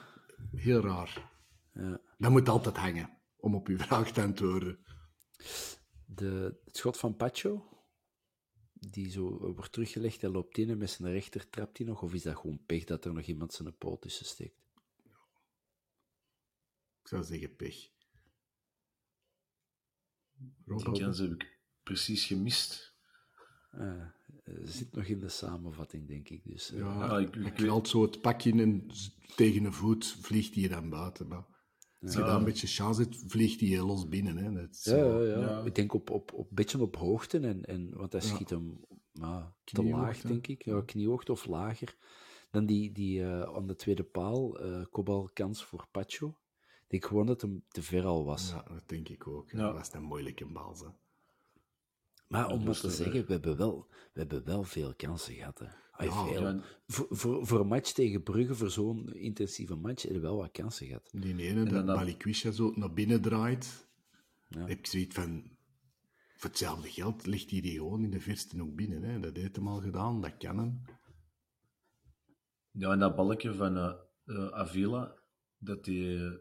Heel 0.54 0.80
raar. 0.80 1.30
Ja. 1.74 2.00
Dat 2.18 2.30
moet 2.30 2.48
altijd 2.48 2.76
hangen, 2.76 3.10
om 3.36 3.54
op 3.54 3.66
uw 3.68 3.78
vraag 3.78 4.12
te 4.12 4.22
antwoorden. 4.22 4.78
De, 6.04 6.58
het 6.64 6.76
schot 6.76 6.96
van 6.98 7.16
Pacho, 7.16 7.68
die 8.72 9.10
zo 9.10 9.52
wordt 9.54 9.72
teruggelegd, 9.72 10.20
hij 10.20 10.30
loopt 10.30 10.58
in 10.58 10.70
en 10.70 10.78
met 10.78 10.90
zijn 10.90 11.12
rechter 11.12 11.48
trapt 11.50 11.78
hij 11.78 11.86
nog, 11.86 12.02
of 12.02 12.14
is 12.14 12.22
dat 12.22 12.36
gewoon 12.36 12.60
pech 12.66 12.84
dat 12.84 13.04
er 13.04 13.12
nog 13.12 13.24
iemand 13.24 13.52
zijn 13.52 13.76
poot 13.76 14.00
tussen 14.02 14.26
steekt? 14.26 14.56
Ik 17.02 17.08
zou 17.08 17.24
zeggen 17.24 17.56
pech. 17.56 17.90
Die 20.64 20.92
kans 21.00 21.18
heb 21.18 21.30
ik 21.32 21.58
precies 21.82 22.24
gemist. 22.24 22.96
Eh, 23.70 24.06
ze 24.44 24.60
zit 24.72 24.92
nog 24.92 25.04
in 25.04 25.18
de 25.18 25.28
samenvatting, 25.28 26.08
denk 26.08 26.28
ik. 26.28 26.40
Dus, 26.44 26.72
eh, 26.72 26.78
Ja, 26.78 27.04
Ja, 27.04 27.18
ik- 27.18 27.36
ik 27.36 27.54
knalt 27.54 27.88
zo 27.88 28.02
het 28.02 28.20
pakje 28.20 28.52
en 28.52 28.86
tegen 29.36 29.64
een 29.64 29.72
voet 29.72 30.06
vliegt 30.20 30.54
hij 30.54 30.68
dan 30.68 30.90
buiten. 30.90 31.28
Maar 31.28 31.46
als 32.00 32.12
je 32.12 32.18
Ja. 32.18 32.26
daar 32.26 32.36
een 32.36 32.44
beetje 32.44 32.66
chance 32.66 33.00
hebt, 33.02 33.22
vliegt 33.26 33.60
hij 33.60 33.80
los 33.82 34.08
binnen. 34.08 34.36
Hè. 34.36 34.52
Dat 34.52 34.70
is 34.70 34.84
ja, 34.84 34.90
zo- 34.90 35.22
ja, 35.24 35.38
ja. 35.40 35.40
ja. 35.40 35.62
Ik 35.64 35.74
denk 35.74 35.92
op, 35.94 36.10
op, 36.10 36.32
op 36.32 36.48
een 36.48 36.54
beetje 36.54 36.80
op 36.80 36.96
hoogte, 36.96 37.38
en, 37.38 37.64
en, 37.64 37.96
want 37.96 38.12
hij 38.12 38.20
Ja. 38.20 38.26
schiet 38.26 38.50
hem 38.50 38.80
ja, 39.12 39.54
te 39.64 39.82
laag, 39.84 40.20
denk 40.20 40.46
ik. 40.46 40.64
Ja, 40.64 40.82
kniehoogte 40.82 41.32
of 41.32 41.46
lager. 41.46 41.96
Dan 42.50 42.66
die, 42.66 42.92
die 42.92 43.22
eh, 43.22 43.42
aan 43.42 43.66
de 43.66 43.76
tweede 43.76 44.04
paal, 44.04 44.58
eh 44.60 44.84
kopbalkans 44.90 45.64
voor 45.64 45.86
Pacho. 45.90 46.38
Ik 46.88 46.94
denk 47.00 47.04
gewoon 47.04 47.26
dat 47.26 47.40
hem 47.40 47.64
te 47.68 47.82
ver 47.82 48.04
al 48.04 48.24
was. 48.24 48.50
Ja, 48.50 48.62
dat 48.68 48.88
denk 48.88 49.08
ik 49.08 49.26
ook. 49.26 49.50
Ja. 49.50 49.58
Dat 49.58 49.74
was 49.74 49.92
een 49.92 50.02
moeilijke 50.02 50.46
bal. 50.46 50.76
Hè. 50.78 50.86
Maar 52.28 52.50
om 52.50 52.58
maar 52.58 52.68
is 52.68 52.80
te 52.80 52.90
zeggen, 52.90 53.26
we 53.26 53.32
hebben, 53.32 53.56
wel, 53.56 53.86
we 54.12 54.20
hebben 54.20 54.44
wel 54.44 54.64
veel 54.64 54.94
kansen 54.94 55.34
gehad. 55.34 55.58
Hè. 55.58 55.66
Ja, 56.04 56.26
veel. 56.26 56.42
ja. 56.42 56.60
Voor, 56.86 57.06
voor, 57.10 57.46
voor 57.46 57.60
een 57.60 57.66
match 57.66 57.92
tegen 57.92 58.22
Brugge, 58.22 58.54
voor 58.54 58.70
zo'n 58.70 59.14
intensieve 59.14 59.74
match, 59.74 60.02
hebben 60.02 60.20
we 60.20 60.26
wel 60.26 60.36
wat 60.36 60.50
kansen 60.50 60.86
gehad. 60.86 61.08
Die 61.12 61.42
ene, 61.42 61.64
dat 61.64 61.86
Balikwisha 61.86 62.50
zo 62.50 62.72
naar 62.74 62.92
binnen 62.92 63.20
draait, 63.20 63.88
Ja. 64.48 64.66
heb 64.66 64.78
ik 64.78 64.86
zoiets 64.86 65.14
van... 65.14 65.56
Voor 66.36 66.50
hetzelfde 66.50 66.90
geld 66.90 67.26
ligt 67.26 67.50
hij 67.50 67.60
die 67.60 67.72
gewoon 67.72 68.02
in 68.04 68.10
de 68.10 68.20
verste 68.20 68.58
hoek 68.58 68.74
binnen. 68.74 69.02
Hè. 69.02 69.20
Dat 69.20 69.36
heeft 69.36 69.56
hem 69.56 69.68
al 69.68 69.80
gedaan, 69.80 70.20
dat 70.20 70.36
kan 70.36 70.58
hem. 70.58 70.80
Ja, 72.70 72.92
en 72.92 72.98
dat 72.98 73.16
balkje 73.16 73.54
van 73.54 73.76
eh, 73.76 73.92
eh, 74.24 74.48
Avila, 74.48 75.14
dat 75.58 75.86
hij 75.86 76.38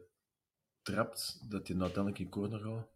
trapt, 0.93 1.49
dat 1.49 1.67
hij 1.67 1.77
uiteindelijk 1.79 2.19
in 2.19 2.29
corner 2.29 2.59
gaat. 2.59 2.87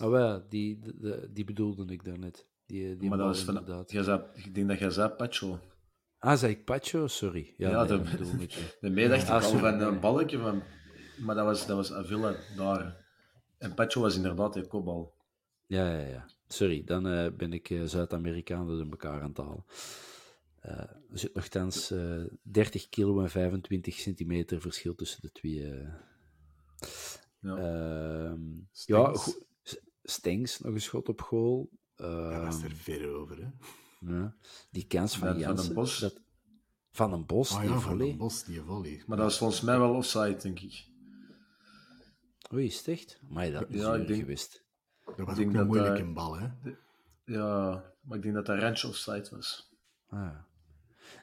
Ah, 0.00 0.10
wel, 0.10 0.26
ja, 0.26 0.44
die, 0.48 0.78
de- 0.78 0.96
de- 1.00 1.28
die 1.32 1.44
bedoelde 1.44 1.92
ik 1.92 2.04
daarnet. 2.04 2.46
Die, 2.66 2.96
die 2.96 3.08
maar 3.08 3.18
dat 3.18 3.26
was 3.26 3.42
van, 3.42 3.56
inderdaad. 3.58 3.92
ik 4.34 4.54
denk 4.54 4.68
dat 4.68 4.78
jij 4.78 4.90
zei 4.90 5.08
Pacho. 5.08 5.60
Ah, 6.18 6.38
zei 6.38 6.52
ik 6.52 6.64
Pacho? 6.64 7.06
Sorry. 7.06 7.54
Ja, 7.56 7.70
Ja, 7.70 7.78
nee, 7.78 7.88
dat- 7.88 8.10
bedoelde 8.10 8.42
ik. 8.42 8.76
Daarmee 8.80 9.08
dacht 9.12 9.22
ik 9.22 9.28
Ah, 9.28 9.44
al 9.44 9.58
van 9.58 9.76
nee, 9.76 9.86
een 9.86 10.00
balkje 10.00 10.38
van... 10.38 10.62
Maar 11.18 11.34
dat 11.34 11.44
was, 11.44 11.66
dat 11.66 11.76
was 11.76 11.92
Avila 11.92 12.34
daar. 12.56 13.06
En 13.58 13.74
Pacho 13.74 14.00
was 14.00 14.16
inderdaad 14.16 14.56
een 14.56 14.68
kopbal. 14.68 15.14
Ja, 15.66 15.98
ja, 15.98 16.06
ja. 16.06 16.26
Sorry, 16.48 16.84
dan 16.84 17.06
eh, 17.08 17.32
ben 17.36 17.52
ik 17.52 17.70
eh, 17.70 17.82
Zuid-Amerikanen 17.84 18.78
door 18.78 18.90
elkaar 18.90 19.22
aan 19.22 19.28
het 19.28 19.36
halen. 19.36 19.64
Eh, 20.60 20.78
er 20.80 21.18
zit 21.18 21.34
nogthans 21.34 21.90
eh 21.90 22.24
30 22.42 22.88
kilo 22.88 23.20
en 23.20 23.30
25 23.30 23.94
centimeter 23.94 24.60
verschil 24.60 24.94
tussen 24.94 25.20
de 25.22 25.32
twee. 25.32 25.72
Eh. 27.40 27.50
Ja. 27.50 27.56
Ehm, 27.56 28.40
ja, 28.72 29.12
goed. 29.12 29.44
S- 29.62 29.80
Stengs, 30.02 30.58
nog 30.60 30.74
een 30.74 30.80
schot 30.80 31.08
op 31.08 31.20
goal. 31.20 31.70
Dat 31.96 32.42
was 32.42 32.54
Ehm, 32.56 32.64
er 32.64 32.76
ver 32.76 33.14
over. 33.14 33.36
Hè. 33.36 33.48
ja. 34.12 34.34
Die 34.70 34.86
kans 34.86 35.16
van 35.16 35.20
Van- 35.28 35.36
van 35.36 35.38
Jansen. 35.46 35.66
den 35.66 35.74
Bos. 35.74 35.98
Dat, 35.98 36.20
van 36.90 37.12
een 37.12 37.26
bos, 37.26 37.52
Ah 37.52 37.60
die 37.60 37.68
ja, 37.68 37.78
van 37.78 37.90
volley. 37.90 38.06
den 38.08 38.16
Bos, 38.16 38.44
die 38.44 38.60
volley. 38.60 39.02
Maar 39.06 39.16
dat 39.16 39.26
was 39.26 39.38
volgens 39.38 39.60
mij 39.60 39.78
wel 39.78 39.94
offside, 39.94 40.36
denk 40.36 40.60
ik. 40.60 40.86
Oei, 42.52 42.64
is 42.66 42.76
het 42.78 42.88
echt? 42.88 43.20
Maar 43.28 43.50
dat 43.50 43.66
is 43.70 43.80
Ja, 43.80 43.92
ik 43.92 43.98
niet 43.98 44.08
denk- 44.08 44.20
geweest. 44.20 44.64
Dat 45.04 45.16
was 45.26 45.38
Ik 45.38 45.44
ook 45.44 45.50
een 45.50 45.56
dat 45.56 45.66
moeilijke 45.66 46.02
hij- 46.02 46.12
bal, 46.12 46.38
hè. 46.38 46.48
Ja, 47.24 47.84
maar 48.00 48.16
ik 48.16 48.22
denk 48.22 48.34
dat 48.34 48.46
dat 48.46 48.58
ranch 48.58 48.84
offside 48.84 49.28
was. 49.30 49.72
Ah, 50.08 50.36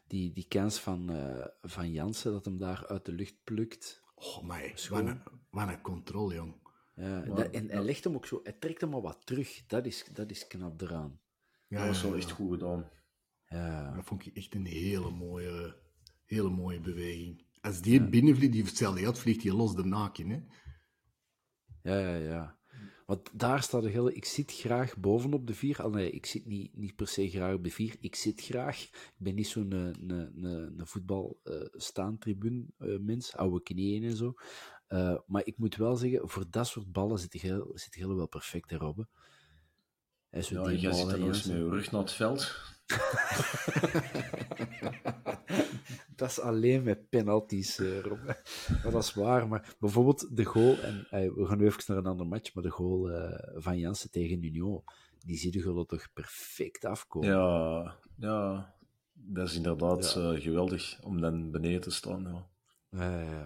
die, 0.08 0.34
die 0.34 0.48
kans 0.48 0.80
van, 0.80 1.10
eh, 1.10 1.46
van 1.62 1.92
Jansen, 1.92 2.32
dat 2.32 2.46
hem 2.46 2.58
daar 2.58 2.88
uit 2.88 3.06
de 3.06 3.12
lucht 3.12 3.36
plukt. 3.44 4.04
Oh, 4.26 4.42
maar 4.44 4.88
wat 4.90 5.06
een, 5.06 5.22
wat 5.50 5.68
een 5.68 5.82
controle, 5.82 6.34
jong. 6.34 6.56
Ja, 6.96 7.04
Maar- 7.26 7.36
dat- 7.36 7.52
en 7.52 7.70
hij 7.70 7.84
legt 7.84 8.04
hem 8.04 8.16
ook 8.16 8.26
zo, 8.26 8.40
hij 8.44 8.54
trekt 8.54 8.82
hem 8.82 8.94
al 8.94 9.02
wat 9.02 9.26
terug. 9.26 9.66
Dat 9.68 9.86
is, 9.86 10.06
dat 10.14 10.32
is 10.32 10.48
knap 10.48 10.82
eraan. 10.82 11.20
Ja, 11.68 11.78
Dat 11.78 11.88
was 11.88 11.98
ja, 12.02 12.04
wel 12.08 12.16
ja. 12.18 12.22
echt 12.22 12.32
goed 12.32 12.52
gedaan. 12.52 12.90
Ja, 13.46 13.92
Dat 13.96 14.06
vond 14.06 14.26
ik 14.26 14.36
echt 14.36 14.56
een 14.56 14.66
hele 14.66 15.10
mooie, 15.12 15.78
hele 16.26 16.50
mooie 16.50 16.80
beweging. 16.80 17.46
Als 17.62 17.82
die 17.82 18.10
binnenvliegt, 18.10 18.52
die 18.52 18.64
hetzelfde 18.64 19.02
geld 19.02 19.20
vliegt 19.20 19.44
hij 19.44 19.52
los 19.52 19.76
de 19.76 19.84
naken, 19.86 20.30
hè. 20.30 20.40
ja, 21.82 21.98
ja. 22.00 22.16
ja. 22.18 22.55
Want 23.06 23.30
daar 23.34 23.64
staat 23.64 23.84
de 23.84 23.90
hele... 23.90 24.14
Ik 24.14 24.26
zit 24.26 24.52
graag 24.52 24.98
bovenop 24.98 25.48
de 25.48 25.54
vier. 25.54 25.82
Al 25.82 25.90
nee, 25.90 26.12
ik 26.12 26.26
zit 26.26 26.46
niet, 26.46 26.78
niet 26.78 26.96
per 26.96 27.08
se 27.08 27.30
graag 27.30 27.54
op 27.54 27.64
de 27.64 27.72
vier. 27.72 27.96
Ik 28.00 28.16
zit 28.16 28.42
graag. 28.42 28.82
Ik 28.82 29.14
ben 29.18 29.36
niet 29.36 29.48
zo'n 29.48 29.72
een, 29.72 30.10
een, 30.10 30.46
een, 30.46 30.80
een 30.80 30.88
voetbal 30.88 31.40
eh, 31.44 31.62
staantribune 31.72 32.66
eh, 32.78 33.00
mens. 33.00 33.36
Oude 33.36 33.64
knieën 33.64 34.04
en 34.04 34.16
zo. 34.16 34.34
Eh, 34.88 35.18
maar 35.28 35.46
ik 35.46 35.58
moet 35.58 35.76
wel 35.76 35.96
zeggen, 35.96 36.30
voor 36.30 36.46
dat 36.50 36.68
soort 36.68 36.92
ballen 36.92 37.20
zit 37.20 37.34
heel, 37.34 37.72
zit 37.74 37.96
heel 37.96 38.16
wel 38.16 38.28
perfect, 38.28 38.70
hè. 38.70 38.78
Hij 40.36 40.44
is 40.44 40.50
Ja, 40.50 40.72
jij 40.72 40.94
zit 40.94 41.12
er 41.12 41.24
eens 41.24 41.46
met 41.46 41.58
je 41.58 41.70
rug 41.70 41.92
naar 41.92 42.02
het 42.02 42.12
veld. 42.12 42.56
Dat 46.16 46.30
is 46.30 46.40
alleen 46.40 46.84
met 46.84 47.10
penalties, 47.10 47.80
eh, 47.80 48.00
Rob. 48.00 48.26
Maar 48.84 48.92
dat 48.92 49.04
is 49.04 49.14
waar. 49.14 49.48
Maar 49.48 49.76
bijvoorbeeld 49.80 50.38
de 50.38 50.44
goal, 50.44 50.80
en 50.80 51.08
eh, 51.10 51.34
we 51.34 51.46
gaan 51.46 51.58
nu 51.58 51.66
even 51.66 51.84
naar 51.88 51.98
een 51.98 52.06
ander 52.06 52.28
match, 52.28 52.54
maar 52.54 52.64
de 52.64 52.70
goal 52.70 53.10
eh, 53.10 53.62
van 53.62 53.78
Jansen 53.78 54.12
tegen 54.12 54.44
Union, 54.44 54.84
die 55.26 55.38
zie 55.38 55.54
je 55.54 55.86
toch 55.86 56.14
perfect 56.14 56.86
afkomen. 56.86 57.30
Ja, 57.30 57.96
ja, 58.18 58.74
dat 59.14 59.48
is 59.48 59.56
inderdaad 59.56 60.16
eh, 60.16 60.42
geweldig 60.42 61.00
om 61.02 61.22
dan 61.22 61.52
beneden 61.52 61.82
te 61.82 61.92
staan. 61.92 62.48
Ja. 62.90 63.46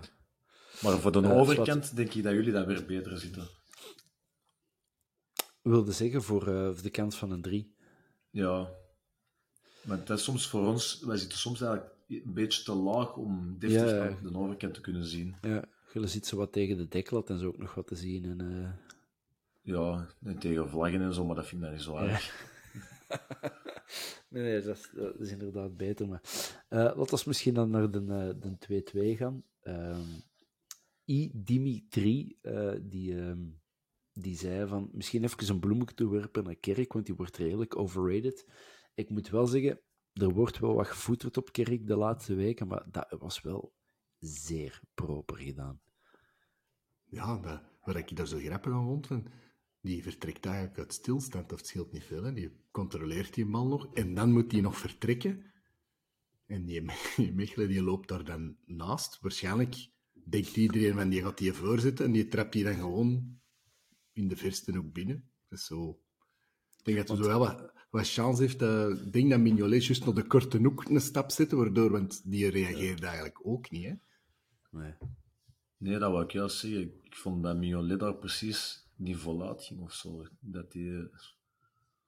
Maar 0.82 1.00
voor 1.00 1.12
de 1.12 1.34
overkant 1.34 1.96
denk 1.96 2.14
ik 2.14 2.24
dat 2.24 2.34
jullie 2.34 2.52
dan 2.52 2.66
weer 2.66 2.86
beter 2.86 3.18
zitten. 3.18 3.48
Wilde 5.62 5.92
zeggen 5.92 6.24
voor, 6.24 6.48
eh, 6.48 6.66
voor 6.66 6.82
de 6.82 6.90
kans 6.90 7.16
van 7.16 7.32
een 7.32 7.42
3. 7.42 7.74
Ja. 8.30 8.70
Maar 9.82 10.06
dat 10.06 10.18
is 10.18 10.24
soms 10.24 10.48
voor 10.48 10.68
ons, 10.68 11.04
wij 11.06 11.18
zitten 11.18 11.38
soms 11.38 11.62
eigenlijk 11.62 11.94
een 12.08 12.34
beetje 12.34 12.64
te 12.64 12.74
laag 12.74 13.16
om 13.16 13.56
deftig 13.60 13.92
Ja, 13.92 14.08
aan 14.08 14.18
de 14.24 14.38
overkant 14.38 14.74
te 14.74 14.82
kunnen 14.82 15.06
zien. 15.06 15.36
Ja, 15.42 15.64
je 15.94 16.08
ziet 16.08 16.26
zo 16.26 16.38
wat 16.38 16.52
tegen 16.52 16.78
de 16.78 16.88
deklat 16.88 17.30
en 17.30 17.40
zo 17.40 17.48
ook 17.48 17.58
nog 17.58 17.74
wat 17.76 17.88
te 17.88 17.96
zien. 17.96 18.26
En, 18.26 18.42
eh, 18.42 18.70
Ja, 19.62 20.08
en 20.24 20.38
tegen 20.40 20.70
vlaggen 20.70 21.02
en 21.02 21.14
zo, 21.14 21.26
maar 21.26 21.36
dat 21.36 21.48
vind 21.48 21.62
ik 21.62 21.68
dan 21.68 21.76
niet 21.76 21.86
zo 21.86 21.98
erg. 21.98 22.48
Nee, 24.30 24.44
nee 24.44 24.62
dat, 24.62 24.78
is, 24.78 24.90
dat 24.94 25.20
is 25.20 25.32
inderdaad 25.32 25.78
beter. 25.78 26.08
Maar 26.08 26.22
eh 26.68 26.92
laten 26.96 27.18
we 27.18 27.24
misschien 27.26 27.54
dan 27.54 27.70
naar 27.70 27.92
de, 27.92 28.36
de 28.40 28.84
2-2 29.14 29.18
gaan. 29.18 29.44
Ehm 29.62 30.02
I. 31.10 31.32
Dimitri, 31.34 32.38
eh, 32.42 32.72
die, 32.82 33.20
ehm, 33.20 33.40
die 34.22 34.38
zei 34.38 34.68
van 34.68 34.90
misschien 34.94 35.24
even 35.24 35.50
een 35.50 35.60
bloemetje 35.60 35.96
toewerpen 35.96 36.44
naar 36.44 36.56
Kerk, 36.56 36.94
want 36.94 37.06
die 37.06 37.16
wordt 37.16 37.38
redelijk 37.38 37.76
overrated. 37.76 38.46
Ik 38.94 39.10
moet 39.10 39.30
wel 39.30 39.48
zeggen, 39.48 39.82
er 40.14 40.34
wordt 40.34 40.60
wel 40.60 40.74
wat 40.74 40.88
gevoeterd 40.88 41.38
op 41.38 41.52
Kerk 41.52 41.88
de 41.88 41.96
laatste 41.96 42.36
weken, 42.36 42.68
maar 42.68 42.86
dat 42.92 43.16
was 43.20 43.42
wel 43.42 43.74
zeer 44.20 44.82
proper 44.94 45.38
gedaan. 45.38 45.82
Ja, 47.06 47.38
dat, 47.38 47.62
wat 47.84 47.96
ik 47.96 48.16
daar 48.16 48.28
zo 48.28 48.38
grappig 48.38 48.74
aan 48.74 48.86
vond, 48.86 49.10
die 49.82 50.04
vertrekt 50.04 50.46
eigenlijk 50.46 50.78
uit 50.78 50.94
stilstand, 50.94 51.52
het 51.52 51.68
scheelt 51.68 51.92
niet 51.92 52.04
veel, 52.04 52.24
hè. 52.24 52.34
Die 52.34 52.52
controleert 52.72 53.34
die 53.34 53.46
bal 53.46 53.68
nog, 53.68 53.94
en 53.94 54.14
dan 54.14 54.32
moet 54.32 54.50
die 54.50 54.62
nog 54.62 54.78
vertrekken. 54.78 55.52
En 56.46 56.66
die, 56.66 56.86
die 57.36 57.68
die 57.68 57.84
loopt 57.84 58.08
daar 58.08 58.24
dan 58.24 58.58
naast. 58.66 59.20
Waarschijnlijk 59.22 59.90
denkt 60.14 60.58
iedereen, 60.58 60.94
van, 60.94 61.10
die 61.10 61.22
gaat 61.22 61.38
die 61.38 61.54
voorzitten, 61.54 62.06
en 62.06 62.12
die 62.12 62.28
trapt 62.28 62.54
die 62.54 62.64
dan 62.64 62.76
gewoon 62.76 63.39
in 64.20 64.28
de 64.28 64.36
verste 64.36 64.76
hoek 64.78 64.94
binnen. 64.94 65.30
Is 65.50 65.66
zo... 65.66 66.00
Ik 66.78 66.86
denk 66.86 66.98
dat 66.98 67.08
hij 67.08 67.18
zo 67.18 67.24
wel 67.30 67.40
wat, 67.40 67.72
wat 67.90 68.10
chance 68.10 68.42
heeft. 68.42 68.62
eh, 68.62 68.90
ik 68.90 69.14
denk 69.14 69.30
dat 69.30 69.40
Mignolet 69.40 69.86
juist 69.86 70.06
naar 70.06 70.14
de 70.14 70.28
korte 70.28 70.58
hoek 70.58 70.90
een 70.90 71.02
stap 71.02 71.32
zette, 71.32 71.56
waardoor, 71.56 71.92
want 71.92 72.22
die 72.32 72.50
reageerde 72.50 73.06
eigenlijk 73.06 73.40
ook 73.44 73.70
niet, 73.72 73.86
hè. 73.86 73.94
Nee. 74.72 74.94
Nee, 75.78 75.98
dat 76.00 76.12
wou 76.12 76.24
ik 76.24 76.32
juist 76.32 76.58
zeggen. 76.58 76.82
Ik 77.04 77.16
vond 77.16 77.44
dat 77.44 77.58
Mignolet 77.58 78.00
daar 78.00 78.16
precies 78.16 78.88
niet 78.96 79.18
voluit 79.18 79.64
ging 79.64 79.80
of 79.82 79.94
zo. 79.94 80.26
Dat 80.40 80.72
die... 80.72 81.08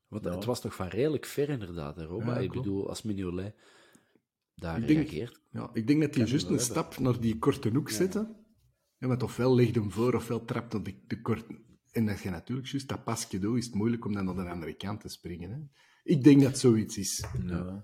Want 0.07 0.24
Ja. 0.26 0.36
het 0.36 0.45
was 0.45 0.62
toch 0.62 0.76
van 0.76 0.88
redelijk 0.88 1.26
ver 1.26 1.49
inderdaad, 1.49 1.95
hè, 1.95 2.03
Roma? 2.03 2.34
Ja, 2.34 2.39
ik 2.39 2.51
bedoel, 2.51 2.89
als 2.89 3.01
Mignolet 3.01 3.55
daar 4.55 4.82
Ik 4.82 4.88
denk- 4.88 4.99
reageert. 5.09 5.41
Ja, 5.51 5.70
ik 5.74 5.88
denk 5.88 6.01
dat 6.01 6.16
hij 6.16 6.26
juist 6.26 6.49
een 6.49 6.59
stap 6.59 6.97
naar 6.99 7.20
die 7.20 7.38
korte 7.38 7.70
hoek 7.70 7.89
zette. 7.89 8.36
Ja, 8.97 9.07
want 9.07 9.24
ofwel 9.24 9.55
legt 9.55 9.76
hem 9.76 9.91
voor, 9.91 10.14
ofwel 10.16 10.45
trapt 10.45 10.74
hij 10.74 10.82
de, 10.82 10.95
de 11.07 11.22
korte... 11.22 11.59
En 11.91 12.05
dat 12.05 12.19
je 12.19 12.29
natuurlijk 12.29 12.67
juist 12.67 12.87
dat 12.87 13.03
pasje 13.03 13.39
doet, 13.39 13.57
is 13.57 13.65
het 13.65 13.75
moeilijk 13.75 14.05
om 14.05 14.13
dan 14.13 14.25
naar 14.25 14.35
de 14.35 14.49
andere 14.51 14.73
kant 14.73 15.01
te 15.01 15.09
springen. 15.09 15.51
Hè? 15.51 15.59
Ik 16.03 16.23
denk 16.23 16.41
dat 16.41 16.59
zoiets 16.59 16.97
is. 16.97 17.23
Ja. 17.45 17.83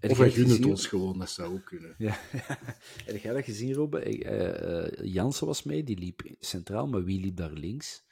Of 0.00 0.18
hij 0.18 0.30
gunt 0.30 0.50
het 0.50 0.64
ons 0.64 0.86
gewoon, 0.86 1.18
dat 1.18 1.30
zou 1.30 1.54
ook 1.54 1.64
kunnen. 1.64 1.94
Ja. 1.98 2.18
Heb 3.06 3.16
jij 3.16 3.32
dat 3.32 3.44
gezien, 3.44 3.72
Robbe? 3.74 3.98
Eh, 3.98 4.84
eh, 4.84 5.12
Jansen 5.12 5.46
was 5.46 5.62
mee, 5.62 5.84
die 5.84 5.98
liep 5.98 6.34
centraal, 6.38 6.86
maar 6.88 7.04
wie 7.04 7.20
liep 7.20 7.36
daar 7.36 7.52
links? 7.52 8.04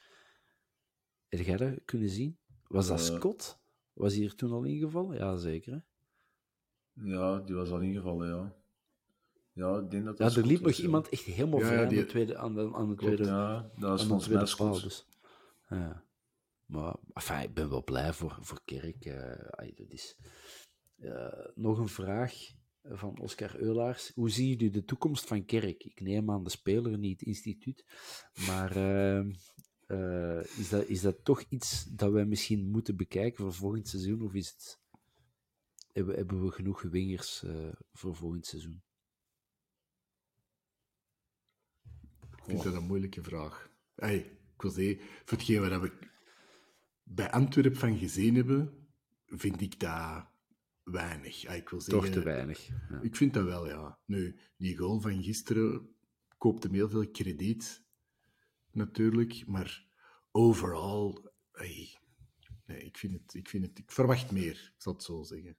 Heb 1.27 1.39
jij 1.39 1.57
dat 1.57 1.79
kunnen 1.85 2.09
zien? 2.09 2.37
Was 2.67 2.87
dat 2.87 2.99
Eh. 2.99 3.05
Scott? 3.15 3.59
Was 3.93 4.15
hij 4.15 4.23
er 4.25 4.35
toen 4.35 4.51
al 4.51 4.63
ingevallen? 4.63 5.17
Ja, 5.17 5.37
zeker. 5.37 5.73
Hè? 5.73 5.79
ja, 7.11 7.39
die 7.39 7.55
was 7.55 7.69
al 7.69 7.79
ingevallen, 7.79 8.27
ja. 8.27 8.55
Ja, 9.61 9.79
ik 9.79 9.91
denk 9.91 10.05
dat 10.05 10.17
Ja, 10.17 10.41
er 10.41 10.45
liep 10.45 10.61
nog 10.61 10.77
iemand 10.77 11.09
echt 11.09 11.23
helemaal 11.23 11.59
Ja, 11.59 11.65
vrij 11.65 11.83
aan, 11.83 11.93
de 11.93 12.05
tweede, 12.05 12.37
aan, 12.37 12.53
de, 12.53 12.61
aan 12.73 12.89
de 12.89 12.95
Klopt, 12.95 13.15
tweede, 13.15 13.23
ja, 13.23 13.71
dat 13.77 13.99
is 13.99 14.05
volgens 14.05 14.57
mij. 14.57 14.81
Dus. 14.81 15.07
Ja. 15.69 16.05
Maar 16.65 16.95
enfin, 17.13 17.41
ik 17.41 17.53
ben 17.53 17.69
wel 17.69 17.83
blij 17.83 18.13
voor, 18.13 18.37
voor 18.41 18.61
Kerk. 18.65 19.05
eh, 19.05 19.75
dat 19.75 19.89
is... 19.89 20.17
Eh, 20.97 21.47
nog 21.55 21.77
een 21.77 21.87
vraag 21.87 22.33
van 22.83 23.19
Oscar 23.19 23.55
Eulaars. 23.59 24.11
Hoe 24.15 24.29
zie 24.29 24.59
je 24.59 24.69
de 24.69 24.83
toekomst 24.83 25.25
van 25.25 25.45
Kerk? 25.45 25.83
Ik 25.83 25.99
neem 26.01 26.31
aan 26.31 26.43
de 26.43 26.49
speler, 26.49 26.97
niet 26.97 27.19
het 27.19 27.27
instituut. 27.27 27.85
Maar 28.47 28.75
eh, 28.75 30.57
is, 30.57 30.69
dat, 30.69 30.87
is 30.87 31.01
dat 31.01 31.23
toch 31.23 31.43
iets 31.49 31.83
dat 31.83 32.11
wij 32.11 32.25
misschien 32.25 32.69
moeten 32.69 32.95
bekijken 32.95 33.43
voor 33.43 33.53
volgend 33.53 33.87
seizoen? 33.87 34.21
Of 34.21 34.33
is 34.33 34.47
het, 34.49 34.79
hebben, 35.91 36.15
hebben 36.15 36.45
we 36.45 36.51
genoeg 36.51 36.81
wingers 36.81 37.43
voor 37.93 38.15
volgend 38.15 38.45
seizoen? 38.45 38.81
Ik 42.45 42.47
vind 42.47 42.63
dat 42.63 42.73
een 42.73 42.87
moeilijke 42.87 43.23
vraag. 43.23 43.69
Hey, 43.95 44.17
ik 44.55 44.61
wil 44.61 44.71
zeggen, 44.71 44.99
voor 45.25 45.37
hetgeen 45.37 45.69
wat 45.69 45.81
we 45.81 45.91
bij 47.03 47.31
Antwerpen 47.31 47.79
van 47.79 47.97
gezien 47.97 48.35
hebben, 48.35 48.87
vind 49.25 49.61
ik 49.61 49.79
dat 49.79 50.25
weinig. 50.83 51.41
Hey, 51.41 51.57
ik 51.57 51.69
wil 51.69 51.81
zeggen, 51.81 52.03
Toch 52.03 52.13
te 52.13 52.23
weinig. 52.23 52.67
Ja. 52.67 53.01
Ik 53.01 53.15
vind 53.15 53.33
dat 53.33 53.43
wel, 53.43 53.67
ja. 53.67 53.99
Nu, 54.05 54.39
die 54.57 54.77
goal 54.77 54.99
van 54.99 55.23
gisteren 55.23 55.95
koopt 56.37 56.63
hem 56.63 56.73
heel 56.73 56.89
veel 56.89 57.11
krediet, 57.11 57.85
natuurlijk. 58.71 59.47
Maar 59.47 59.85
overal, 60.31 61.31
hey, 61.51 61.99
nee, 62.65 62.79
ik, 62.79 62.97
vind 62.97 63.13
het, 63.13 63.33
ik, 63.33 63.49
vind 63.49 63.65
het, 63.65 63.79
ik 63.79 63.91
verwacht 63.91 64.31
meer, 64.31 64.73
ik 64.75 64.81
zal 64.81 64.93
het 64.93 65.03
zo 65.03 65.23
zeggen. 65.23 65.57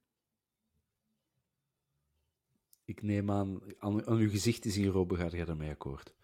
Ik 2.85 3.03
neem 3.03 3.31
aan, 3.31 3.61
aan, 3.79 4.07
aan 4.07 4.19
uw 4.19 4.31
gezicht 4.31 4.63
te 4.63 4.71
zien, 4.71 4.89
Robbe, 4.89 5.17
gaat 5.17 5.33
jij 5.33 5.45
daarmee 5.45 5.71
akkoord? 5.71 6.15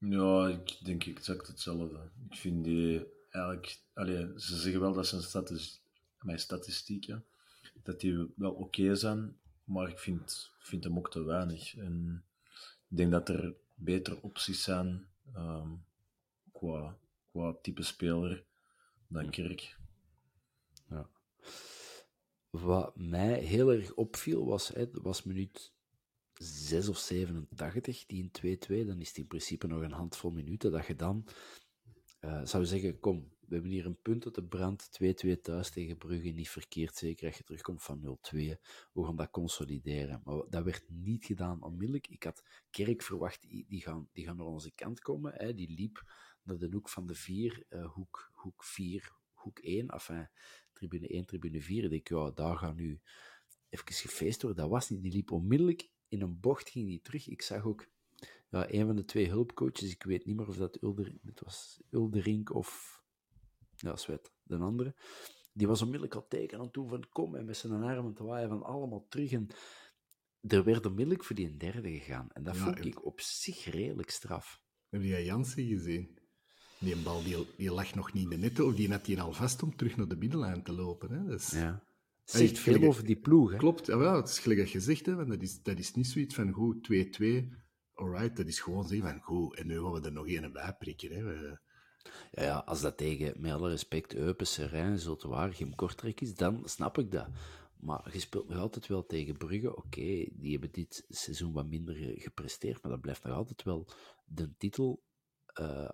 Ja, 0.00 0.48
ik 0.48 0.78
denk 0.84 1.04
exact 1.04 1.46
hetzelfde. 1.46 2.10
Ik 2.30 2.36
vind 2.36 2.64
die 2.64 3.06
eigenlijk... 3.30 3.80
Allee, 3.92 4.32
ze 4.36 4.56
zeggen 4.56 4.80
wel 4.80 4.92
dat 4.92 5.06
zijn 5.06 5.22
statis, 5.22 5.82
mijn 6.20 6.38
statistieken, 6.38 7.24
dat 7.82 8.00
die 8.00 8.32
wel 8.36 8.52
oké 8.52 8.94
zijn, 8.94 9.38
maar 9.64 9.88
ik 9.88 9.98
vind, 9.98 10.50
vind 10.58 10.84
hem 10.84 10.96
ook 10.98 11.10
te 11.10 11.24
weinig. 11.24 11.76
En 11.76 12.24
ik 12.88 12.96
denk 12.96 13.10
dat 13.10 13.28
er 13.28 13.54
betere 13.74 14.22
opties 14.22 14.62
zijn 14.62 15.06
ehm, 15.34 15.70
qua, 16.52 16.98
qua 17.30 17.56
type 17.62 17.82
speler 17.82 18.44
dan 19.08 19.30
Kerk. 19.30 19.76
Ja. 20.88 21.10
Wat 22.50 22.96
mij 22.96 23.38
heel 23.38 23.72
erg 23.72 23.94
opviel 23.94 24.46
was, 24.46 24.68
hè, 24.68 24.90
was 24.92 25.22
minuut 25.22 25.72
6 26.42 26.88
of 26.88 26.98
87, 26.98 28.06
die 28.06 28.30
in 28.42 28.58
2-2. 28.84 28.86
Dan 28.86 29.00
is 29.00 29.08
het 29.08 29.16
in 29.16 29.26
principe 29.26 29.66
nog 29.66 29.82
een 29.82 29.92
handvol 29.92 30.30
minuten 30.30 30.70
dat 30.70 30.86
je 30.86 30.94
dan 30.94 31.26
eh, 32.20 32.44
zou 32.44 32.64
zeggen: 32.64 32.98
Kom, 32.98 33.30
we 33.40 33.54
hebben 33.54 33.70
hier 33.70 33.86
een 33.86 34.00
punt 34.02 34.24
uit 34.24 34.34
de 34.34 34.44
brand. 34.44 34.90
2-2 35.26 35.40
thuis 35.40 35.70
tegen 35.70 35.98
Brugge, 35.98 36.28
niet 36.28 36.48
verkeerd. 36.48 36.96
Zeker 36.96 37.26
als 37.26 37.36
je 37.36 37.44
terugkomt 37.44 37.82
van 37.82 38.18
0-2. 38.34 38.36
We 38.92 39.04
gaan 39.04 39.16
dat 39.16 39.30
consolideren. 39.30 40.20
Maar 40.24 40.42
dat 40.48 40.64
werd 40.64 40.84
niet 40.88 41.24
gedaan 41.24 41.62
onmiddellijk. 41.62 42.08
Ik 42.08 42.22
had 42.22 42.42
Kerk 42.70 43.02
verwacht, 43.02 43.42
die, 43.48 43.80
gaan, 43.82 44.08
die 44.12 44.24
gaan 44.24 44.36
naar 44.36 44.46
onze 44.46 44.70
kant 44.70 45.00
komen. 45.00 45.32
Hè. 45.34 45.54
Die 45.54 45.70
liep 45.70 46.04
naar 46.42 46.58
de 46.58 46.68
hoek 46.70 46.88
van 46.88 47.06
de 47.06 47.14
4, 47.14 47.64
eh, 47.68 47.92
hoek, 47.92 48.30
hoek 48.32 48.64
4, 48.64 49.12
hoek 49.32 49.58
1. 49.58 49.88
Enfin, 49.88 50.28
tribune 50.72 51.06
1, 51.06 51.24
tribune 51.24 51.62
4. 51.62 51.84
Ik 51.84 51.90
denk, 51.90 52.08
ja, 52.08 52.30
daar 52.30 52.56
gaan 52.56 52.76
nu 52.76 53.00
even 53.68 53.92
gefeest 53.92 54.42
worden. 54.42 54.62
Dat 54.62 54.70
was 54.70 54.88
niet. 54.88 55.02
Die 55.02 55.12
liep 55.12 55.30
onmiddellijk 55.30 55.90
in 56.10 56.20
een 56.22 56.40
bocht, 56.40 56.68
ging 56.70 56.86
die 56.86 57.00
terug. 57.00 57.28
Ik 57.28 57.42
zag 57.42 57.64
ook 57.64 57.86
ja, 58.50 58.72
een 58.72 58.86
van 58.86 58.96
de 58.96 59.04
twee 59.04 59.28
hulpcoaches, 59.28 59.90
ik 59.90 60.02
weet 60.02 60.24
niet 60.26 60.36
meer 60.36 60.48
of 60.48 60.56
dat 60.56 60.82
Ulder, 60.82 61.12
het 61.24 61.40
was 61.40 61.80
Ulderink 61.90 62.54
of 62.54 62.98
ja, 63.76 63.96
Sweat, 63.96 64.32
de 64.42 64.56
andere. 64.56 64.94
Die 65.52 65.66
was 65.66 65.80
onmiddellijk 65.80 66.14
al 66.14 66.26
teken 66.28 66.58
aan 66.58 66.68
doen 66.72 66.88
van 66.88 67.08
kom 67.08 67.34
en 67.34 67.44
met 67.44 67.56
zijn 67.56 67.72
armen 67.82 68.14
te 68.14 68.24
waaien 68.24 68.48
van 68.48 68.62
allemaal 68.62 69.06
terug. 69.08 69.32
En 69.32 69.46
er 70.40 70.64
werd 70.64 70.86
onmiddellijk 70.86 71.24
voor 71.24 71.36
die 71.36 71.46
een 71.46 71.58
derde 71.58 71.90
gegaan. 71.90 72.30
En 72.32 72.42
dat 72.42 72.56
Ja, 72.56 72.64
vond 72.64 72.78
en- 72.78 72.86
ik 72.86 73.04
op 73.04 73.20
zich 73.20 73.64
redelijk 73.64 74.10
straf. 74.10 74.62
Heb 74.88 75.02
jij 75.02 75.24
Jansen 75.24 75.66
gezien? 75.66 76.18
Die 76.78 76.96
bal 76.96 77.22
die, 77.22 77.46
die 77.56 77.72
lag 77.72 77.94
nog 77.94 78.12
niet 78.12 78.22
in 78.22 78.28
de 78.30 78.36
netto, 78.36 78.66
of 78.66 78.74
die 78.74 78.90
had 78.90 79.04
die 79.04 79.20
al 79.20 79.32
vast 79.32 79.62
om 79.62 79.76
terug 79.76 79.96
naar 79.96 80.08
de 80.08 80.16
middenlijn 80.16 80.62
te 80.62 80.72
lopen. 80.72 81.10
Hè? 81.10 81.24
Dus, 81.24 81.50
Ja. 81.50 81.84
Zegt 82.30 82.58
veel 82.58 82.72
gelijk- 82.72 82.90
over 82.90 83.04
die 83.04 83.16
ploeg. 83.20 83.50
Hè? 83.50 83.56
Klopt, 83.56 83.86
ja, 83.86 83.96
wel, 83.98 84.16
het 84.16 84.28
is 84.28 84.38
gelijk 84.38 84.60
dat 84.60 84.70
je 84.70 84.80
zegt, 84.80 85.06
hè, 85.06 85.14
want 85.14 85.28
dat, 85.28 85.42
is, 85.42 85.62
dat 85.62 85.78
is 85.78 85.92
niet 85.94 86.06
zoiets 86.06 86.34
van 86.34 86.50
goed 86.52 86.82
2-2, 86.92 87.48
alright, 87.94 88.36
dat 88.36 88.46
is 88.46 88.60
gewoon 88.60 88.88
zeggen 88.88 89.08
van 89.08 89.20
goed, 89.20 89.56
en 89.56 89.66
nu 89.66 89.80
gaan 89.80 89.92
we 89.92 90.00
er 90.00 90.12
nog 90.12 90.26
één 90.28 90.52
bij 90.52 90.74
prikken. 90.78 91.10
Hè. 91.14 91.22
We- 91.22 91.60
Ja, 92.30 92.42
ja, 92.42 92.56
als 92.58 92.80
dat 92.80 92.96
tegen, 92.96 93.40
met 93.40 93.52
alle 93.52 93.68
respect, 93.68 94.14
Eupen, 94.14 94.46
Serijn, 94.46 94.98
Zultewaar, 94.98 95.52
Gim 95.54 95.74
Kortrek 95.74 96.20
is, 96.20 96.34
dan 96.34 96.62
snap 96.64 96.98
ik 96.98 97.10
dat. 97.10 97.28
Maar 97.80 98.08
je 98.12 98.18
speelt 98.20 98.48
nog 98.48 98.58
altijd 98.58 98.86
wel 98.86 99.06
tegen 99.06 99.36
Brugge. 99.36 99.76
Oké, 99.76 100.26
die 100.32 100.50
hebben 100.50 100.72
dit 100.72 101.04
seizoen 101.08 101.52
wat 101.52 101.66
minder 101.68 101.94
ge- 101.94 102.14
gepresteerd, 102.20 102.82
maar 102.82 102.92
dat 102.92 103.00
blijft 103.00 103.22
nog 103.24 103.34
altijd 103.36 103.62
wel 103.62 103.88
de 104.24 104.54
titel, 104.56 105.02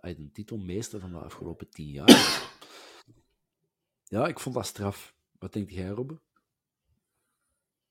ay, 0.01 0.15
de 0.15 0.31
titelmeester 0.33 1.01
van 1.01 1.11
de 1.13 1.19
afgelopen 1.19 1.71
tien 1.71 1.91
jaar. 1.91 2.55
Ja, 4.05 4.27
ik 4.27 4.39
vond 4.41 4.55
dat 4.55 4.67
straf. 4.67 5.15
Wat 5.39 5.53
denkt 5.53 5.73
jij, 5.73 5.89
Robbe? 5.89 6.21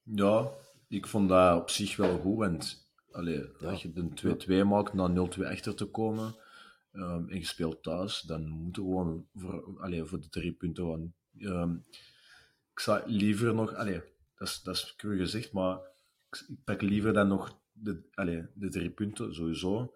Ja, 0.05 0.51
ik 0.87 1.07
vond 1.07 1.29
dat 1.29 1.61
op 1.61 1.69
zich 1.69 1.95
wel 1.95 2.17
goed. 2.19 2.37
Want 2.37 2.87
allee, 3.11 3.49
Ja. 3.59 3.69
als 3.69 3.81
je 3.81 3.91
een 3.93 4.13
2-2 4.15 4.63
maakt 4.67 4.93
na 4.93 5.07
0-2 5.07 5.45
achter 5.47 5.75
te 5.75 5.85
komen 5.85 6.35
ehm, 6.91 7.29
en 7.29 7.37
je 7.37 7.45
speelt 7.45 7.83
thuis, 7.83 8.21
dan 8.21 8.47
moet 8.47 8.75
je 8.75 8.81
gewoon 8.81 9.27
voor, 9.33 9.81
allee, 9.81 10.03
voor 10.03 10.19
de 10.21 10.29
drie 10.29 10.51
punten 10.53 10.85
gaan. 10.85 11.13
Ehm, 11.39 11.75
ik 12.71 12.79
zou 12.79 13.01
liever 13.11 13.53
nog, 13.53 13.73
allee, 13.73 14.01
dat 14.35 14.47
is, 14.47 14.61
dat 14.61 14.75
is 14.75 14.93
gezegd, 14.97 15.51
maar 15.51 15.77
ik, 16.29 16.45
ik 16.47 16.63
pak 16.63 16.81
liever 16.81 17.13
dan 17.13 17.27
nog 17.27 17.59
de, 17.71 18.07
allee, 18.13 18.45
de 18.53 18.69
drie 18.69 18.89
punten, 18.89 19.35
sowieso. 19.35 19.93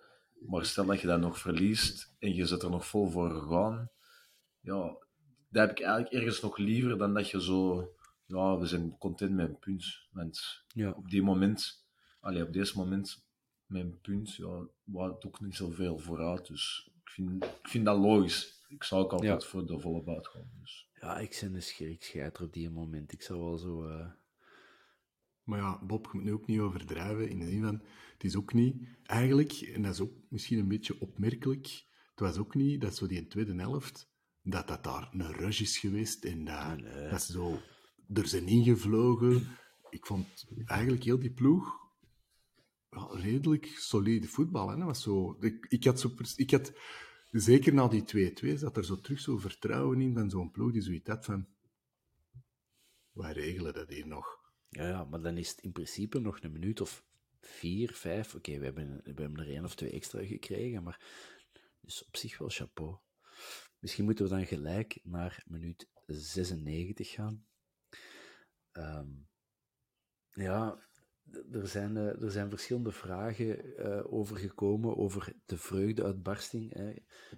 Maar 0.48 0.66
stel 0.66 0.86
dat 0.86 1.02
je 1.02 1.08
dat 1.08 1.20
nog 1.20 1.38
verliest 1.40 2.16
en 2.20 2.34
je 2.36 2.46
zit 2.46 2.62
er 2.64 2.70
nog 2.70 2.86
vol 2.88 3.10
voor 3.10 3.32
gegaan, 3.32 3.92
ja, 4.60 4.98
dat 5.50 5.68
heb 5.68 5.72
ik 5.72 5.80
eigenlijk 5.82 6.14
ergens 6.14 6.42
nog 6.42 6.58
liever 6.58 6.98
dan 6.98 7.14
dat 7.14 7.30
je 7.30 7.42
zo, 7.42 7.90
ja, 8.30 8.58
we 8.58 8.66
zijn 8.66 8.98
content 8.98 9.32
met 9.36 9.50
een 9.50 9.60
punt. 9.60 9.86
Want 10.12 10.64
Ja. 10.68 10.92
op 10.92 11.10
die 11.10 11.22
moment, 11.22 11.86
allee, 12.20 12.44
op 12.44 12.54
deze 12.54 12.78
moment, 12.78 13.26
een 13.68 14.00
punt, 14.02 14.36
ja, 14.36 14.60
het 14.94 15.26
ook 15.26 15.42
niet 15.42 15.56
zoveel 15.56 15.98
vooruit. 15.98 16.48
Dus 16.48 16.90
ik 17.04 17.10
vind, 17.10 17.44
ik 17.44 17.68
vind 17.70 17.86
dat 17.86 17.98
logisch. 17.98 18.64
Ik 18.68 18.84
zou 18.84 19.04
ook 19.04 19.12
altijd 19.12 19.42
Ja. 19.44 19.48
voor 19.50 19.66
de 19.66 19.80
volle 19.80 20.04
buit 20.04 20.28
gaan. 20.28 20.52
Dus. 20.60 20.90
Ja, 21.02 21.18
ik 21.18 21.38
ben 21.42 21.56
een 21.56 21.62
schrik 21.62 22.40
op 22.42 22.54
die 22.54 22.70
moment. 22.70 23.12
Ik 23.12 23.22
zou 23.22 23.40
wel 23.40 23.58
zo... 23.58 23.88
eh, 23.88 24.08
Maar 25.44 25.60
ja, 25.60 25.80
Bob, 25.86 26.06
je 26.06 26.12
moet 26.14 26.24
nu 26.24 26.32
ook 26.34 26.48
niet 26.48 26.60
overdrijven, 26.60 27.30
in 27.30 27.40
de 27.40 27.46
zin 27.50 27.62
van, 27.64 27.82
het 28.14 28.24
is 28.24 28.36
ook 28.36 28.54
niet, 28.54 28.76
eigenlijk, 29.04 29.52
en 29.52 29.82
dat 29.82 29.94
is 29.94 30.00
ook 30.00 30.14
misschien 30.30 30.60
een 30.60 30.68
beetje 30.68 31.00
opmerkelijk, 31.02 31.66
het 32.12 32.20
was 32.20 32.38
ook 32.38 32.56
niet 32.56 32.82
dat 32.82 32.96
zo 32.96 33.08
die 33.08 33.28
tweede 33.28 33.54
helft, 33.56 34.10
dat 34.44 34.68
dat 34.68 34.84
daar 34.84 35.10
een 35.12 35.32
rush 35.32 35.62
is 35.62 35.78
geweest 35.78 36.26
en 36.26 36.44
dat, 36.46 36.80
dat 37.10 37.22
ze 37.22 37.32
zo 37.32 37.60
er 38.14 38.28
zijn 38.28 38.48
ingevlogen. 38.48 39.48
Ik 39.90 40.06
vond 40.06 40.48
eigenlijk 40.66 41.04
heel 41.04 41.20
die 41.20 41.34
ploeg 41.34 41.80
redelijk 43.12 43.66
solide 43.66 44.28
voetbal. 44.28 44.70
Hè? 44.70 44.84
Was 44.84 45.02
zo, 45.02 45.38
ik, 45.68 45.84
had 45.84 46.00
zo, 46.00 46.12
ik 46.36 46.52
had, 46.52 46.74
zeker 47.32 47.74
na 47.74 47.88
die 47.88 48.34
2-2, 48.56 48.58
zat 48.58 48.78
er 48.78 48.86
zo 48.86 49.00
terug 49.00 49.20
zo 49.20 49.38
vertrouwen 49.38 50.02
in 50.02 50.14
van 50.14 50.30
zo'n 50.30 50.52
ploeg 50.52 50.72
die 50.72 50.82
zoiets 50.82 51.10
had 51.10 51.26
van, 51.26 51.48
wij 53.12 53.32
regelen 53.34 53.74
dat 53.74 53.90
hier 53.90 54.08
nog. 54.08 54.38
Ja, 54.70 54.88
ja, 54.88 55.04
maar 55.04 55.22
dan 55.22 55.38
is 55.38 55.50
het 55.50 55.60
in 55.60 55.72
principe 55.72 56.20
nog 56.20 56.42
een 56.42 56.52
minuut 56.52 56.82
of 56.82 57.06
vier, 57.40 57.94
vijf. 57.94 58.36
Oké, 58.36 58.58
we, 58.58 58.66
hebben, 58.66 59.02
we 59.04 59.22
hebben 59.22 59.40
er 59.40 59.50
één 59.50 59.64
of 59.64 59.76
twee 59.76 59.92
extra 59.92 60.26
gekregen, 60.26 60.84
maar 60.84 61.02
dus 61.82 62.06
op 62.06 62.18
zich 62.18 62.38
wel 62.38 62.50
chapeau. 62.50 62.98
Misschien 63.80 64.06
moeten 64.06 64.24
we 64.24 64.32
dan 64.32 64.46
gelijk 64.46 65.00
naar 65.04 65.44
minuut 65.48 65.90
96 66.06 67.10
gaan. 67.12 67.46
Ehm, 68.72 69.08
ja, 70.32 70.80
er 71.52 71.68
zijn, 71.68 71.96
uh, 71.96 72.22
er 72.22 72.32
zijn 72.32 72.50
verschillende 72.50 72.92
vragen 72.92 73.66
uh, 73.66 74.14
over 74.14 74.38
gekomen 74.38 74.98
over 74.98 75.34
de 75.46 75.58
vreugdeuitbarsting. 75.58 76.74
Hè. 76.74 76.94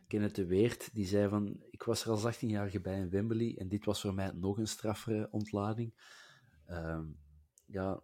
Kenneth 0.07 0.35
de 0.35 0.45
Weert 0.45 0.93
die 0.93 1.05
zei 1.05 1.29
van, 1.29 1.63
ik 1.69 1.83
was 1.83 2.03
er 2.03 2.11
al 2.11 2.25
18 2.25 2.49
jaar 2.49 2.81
bij 2.81 2.99
in 2.99 3.09
Wembley 3.09 3.55
en 3.57 3.67
dit 3.67 3.85
was 3.85 4.01
voor 4.01 4.13
mij 4.13 4.31
nog 4.31 4.57
een 4.57 4.67
straffere 4.67 5.27
ontlading. 5.31 5.93
Uh, 6.67 6.99
ja, 7.65 8.03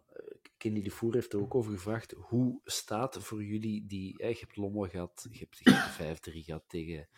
Kenny 0.56 0.82
de 0.82 0.90
Voer 0.90 1.14
heeft 1.14 1.32
er 1.32 1.40
ook 1.40 1.54
over 1.54 1.72
gevraagd, 1.72 2.12
hoe 2.12 2.60
staat 2.64 3.18
voor 3.18 3.44
jullie 3.44 3.86
die, 3.86 4.14
hè, 4.16 4.28
je 4.28 4.38
hebt 4.38 4.56
Lommel 4.56 4.88
gehad, 4.88 5.26
je 5.30 5.38
hebt 5.38 6.30
5-3 6.30 6.44
gehad 6.44 6.64
tegen, 6.66 7.08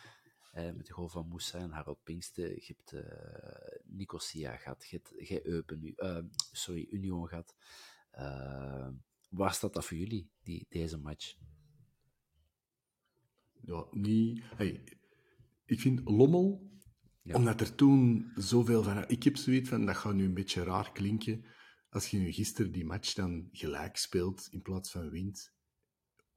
met 0.53 0.85
de 0.85 0.93
goal 0.93 1.09
van 1.09 1.27
Moussa 1.27 1.59
en 1.59 1.71
Harold 1.71 2.03
Pinkste, 2.03 2.41
je 2.41 2.75
hebt 2.75 3.05
Nicosia 3.85 4.55
gehad, 4.55 4.87
je 4.89 5.01
hebt, 5.03 5.45
Eupen 5.45 5.79
nu, 5.79 5.95
sorry, 6.51 6.87
Union 6.89 7.27
gehad. 7.27 7.55
Uh, 8.13 8.89
waar 9.29 9.53
staat 9.53 9.73
dat 9.73 9.85
voor 9.85 9.97
jullie, 9.97 10.29
die, 10.43 10.65
deze 10.69 10.97
match? 10.97 11.35
Ja, 13.61 13.87
niet... 13.91 14.43
Hey, 14.43 14.83
ik 15.65 15.79
vind 15.79 16.01
Lommel, 16.09 16.71
ja. 17.21 17.35
omdat 17.35 17.61
er 17.61 17.75
toen 17.75 18.31
zoveel 18.35 18.83
van... 18.83 19.07
Ik 19.07 19.23
heb 19.23 19.37
zoiets 19.37 19.69
van, 19.69 19.85
dat 19.85 19.97
gaat 19.97 20.13
nu 20.13 20.25
een 20.25 20.33
beetje 20.33 20.63
raar 20.63 20.91
klinken, 20.91 21.45
als 21.89 22.07
je 22.07 22.17
nu 22.17 22.31
gisteren 22.31 22.71
die 22.71 22.85
match 22.85 23.13
dan 23.13 23.49
gelijk 23.51 23.97
speelt 23.97 24.47
in 24.51 24.61
plaats 24.61 24.91
van 24.91 25.09
wint. 25.09 25.53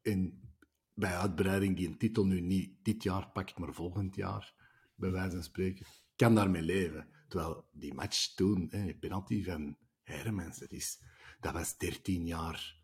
En 0.02 0.53
bij 0.94 1.16
uitbreiding 1.16 1.76
die 1.76 1.86
een 1.86 1.98
titel 1.98 2.26
nu 2.26 2.40
niet 2.40 2.70
dit 2.82 3.02
jaar 3.02 3.30
pakt, 3.32 3.58
maar 3.58 3.74
volgend 3.74 4.16
jaar, 4.16 4.54
bij 4.94 5.10
wijze 5.10 5.30
van 5.30 5.42
spreken, 5.42 5.86
kan 6.16 6.34
daarmee 6.34 6.62
leven. 6.62 7.08
Terwijl 7.28 7.64
die 7.72 7.94
match 7.94 8.34
toen, 8.34 8.68
hè, 8.70 8.94
penalty 8.94 9.44
van 9.44 9.76
Hermans, 10.02 10.58
dat 10.58 10.72
is 10.72 10.98
dat 11.44 11.52
was 11.52 11.76
13 11.76 12.26
jaar 12.26 12.76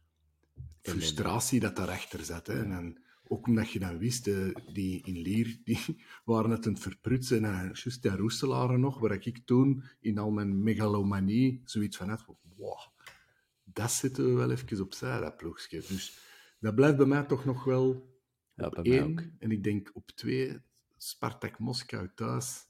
frustratie 0.83 1.61
dat 1.61 1.77
daarachter 1.77 2.25
zat. 2.25 2.47
Hè. 2.47 2.63
En 2.63 3.03
ook 3.29 3.47
omdat 3.47 3.71
je 3.71 3.79
dan 3.79 3.99
wist, 3.99 4.27
uh, 4.27 4.55
die 4.73 5.03
in 5.05 5.19
Lier, 5.19 5.61
die 5.65 5.79
waren 6.25 6.51
het 6.51 6.67
aan 6.67 6.73
het 6.73 6.83
verprutsen. 6.83 7.45
En 7.45 7.65
juist 7.65 8.03
die 8.03 8.17
Roeselaren 8.17 8.81
nog, 8.81 8.99
waar 8.99 9.27
ik 9.27 9.39
toen 9.45 9.85
in 10.01 10.19
al 10.19 10.31
mijn 10.31 10.63
megalomanie 10.63 11.61
zoiets 11.65 11.97
van 11.97 12.09
had, 12.09 12.25
wow, 12.57 12.79
dat 13.65 13.93
zetten 13.93 14.25
we 14.25 14.33
wel 14.33 14.51
even 14.51 14.81
opzij, 14.81 15.21
dat 15.21 15.37
ploegje. 15.37 15.83
Dus 15.89 16.19
dat 16.61 16.75
blijft 16.75 16.97
bij 16.97 17.07
mij 17.07 17.25
toch 17.25 17.45
nog 17.45 17.65
wel 17.65 18.15
ja, 18.55 18.67
op 18.67 18.79
één. 18.79 19.37
En 19.39 19.51
ik 19.51 19.65
denk 19.65 19.91
op 19.93 20.11
twee, 20.11 20.59
Spartak 20.97 21.59
Moskou 21.59 22.09
thuis. 22.15 22.67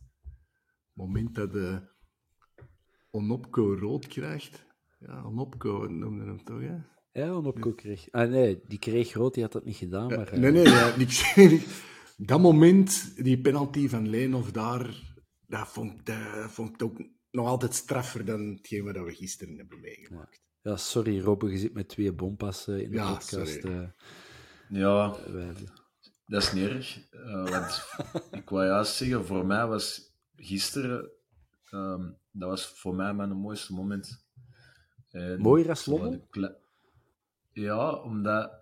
moment 0.92 1.34
dat 1.34 1.52
de 1.52 1.88
Onopko 3.10 3.74
rood 3.74 4.06
krijgt, 4.06 4.66
ja, 4.98 5.22
Onopko 5.22 5.86
noemde 5.86 6.24
hem 6.24 6.44
toch, 6.44 6.60
hè? 6.60 6.76
Ja, 7.12 7.32
Onopko 7.32 7.72
kreeg... 7.72 8.10
Ah, 8.10 8.30
nee, 8.30 8.60
die 8.66 8.78
kreeg 8.78 9.12
rood, 9.12 9.34
die 9.34 9.42
had 9.42 9.52
dat 9.52 9.64
niet 9.64 9.76
gedaan, 9.76 10.08
maar... 10.08 10.38
nee, 10.38 10.50
nee, 10.50 10.62
ja, 10.62 10.96
niks. 10.96 11.34
dat 12.16 12.40
moment, 12.40 13.12
die 13.24 13.40
penalty 13.40 13.88
van 13.88 14.08
Leenhoff 14.08 14.50
daar, 14.50 15.14
dat 15.46 15.68
vond, 15.68 16.06
dat 16.06 16.50
vond 16.50 16.74
ik 16.74 16.82
ook 16.82 17.00
nog 17.30 17.46
altijd 17.46 17.74
straffer 17.74 18.24
dan 18.24 18.48
hetgeen 18.48 18.84
wat 18.84 18.96
we 18.96 19.14
gisteren 19.14 19.56
hebben 19.56 19.80
meegemaakt. 19.80 20.40
Ja, 20.42 20.49
sorry 20.62 21.20
Robbe, 21.20 21.50
je 21.50 21.58
zit 21.58 21.74
met 21.74 21.88
twee 21.88 22.12
bompassen 22.12 22.82
in 22.82 22.90
de 22.90 22.96
ja, 22.96 23.12
podcast. 23.12 23.64
Uh, 23.64 23.88
ja, 24.68 25.16
dat 26.26 26.42
is 26.42 26.52
niet 26.52 26.68
erg. 26.68 27.12
Uh, 27.12 27.48
want 27.48 27.84
ik 28.40 28.48
wou 28.48 28.66
juist 28.66 28.94
zeggen, 28.94 29.26
voor 29.26 29.46
mij 29.46 29.66
was 29.66 30.12
gisteren, 30.36 31.10
um, 31.70 32.16
dat 32.30 32.48
was 32.48 32.66
voor 32.66 32.94
mij 32.94 33.14
mijn 33.14 33.36
mooiste 33.36 33.72
moment. 33.72 34.24
Mooier 35.38 35.68
als 35.68 35.86
Lommel? 35.86 36.28
Ja, 37.52 37.94
omdat 37.94 38.60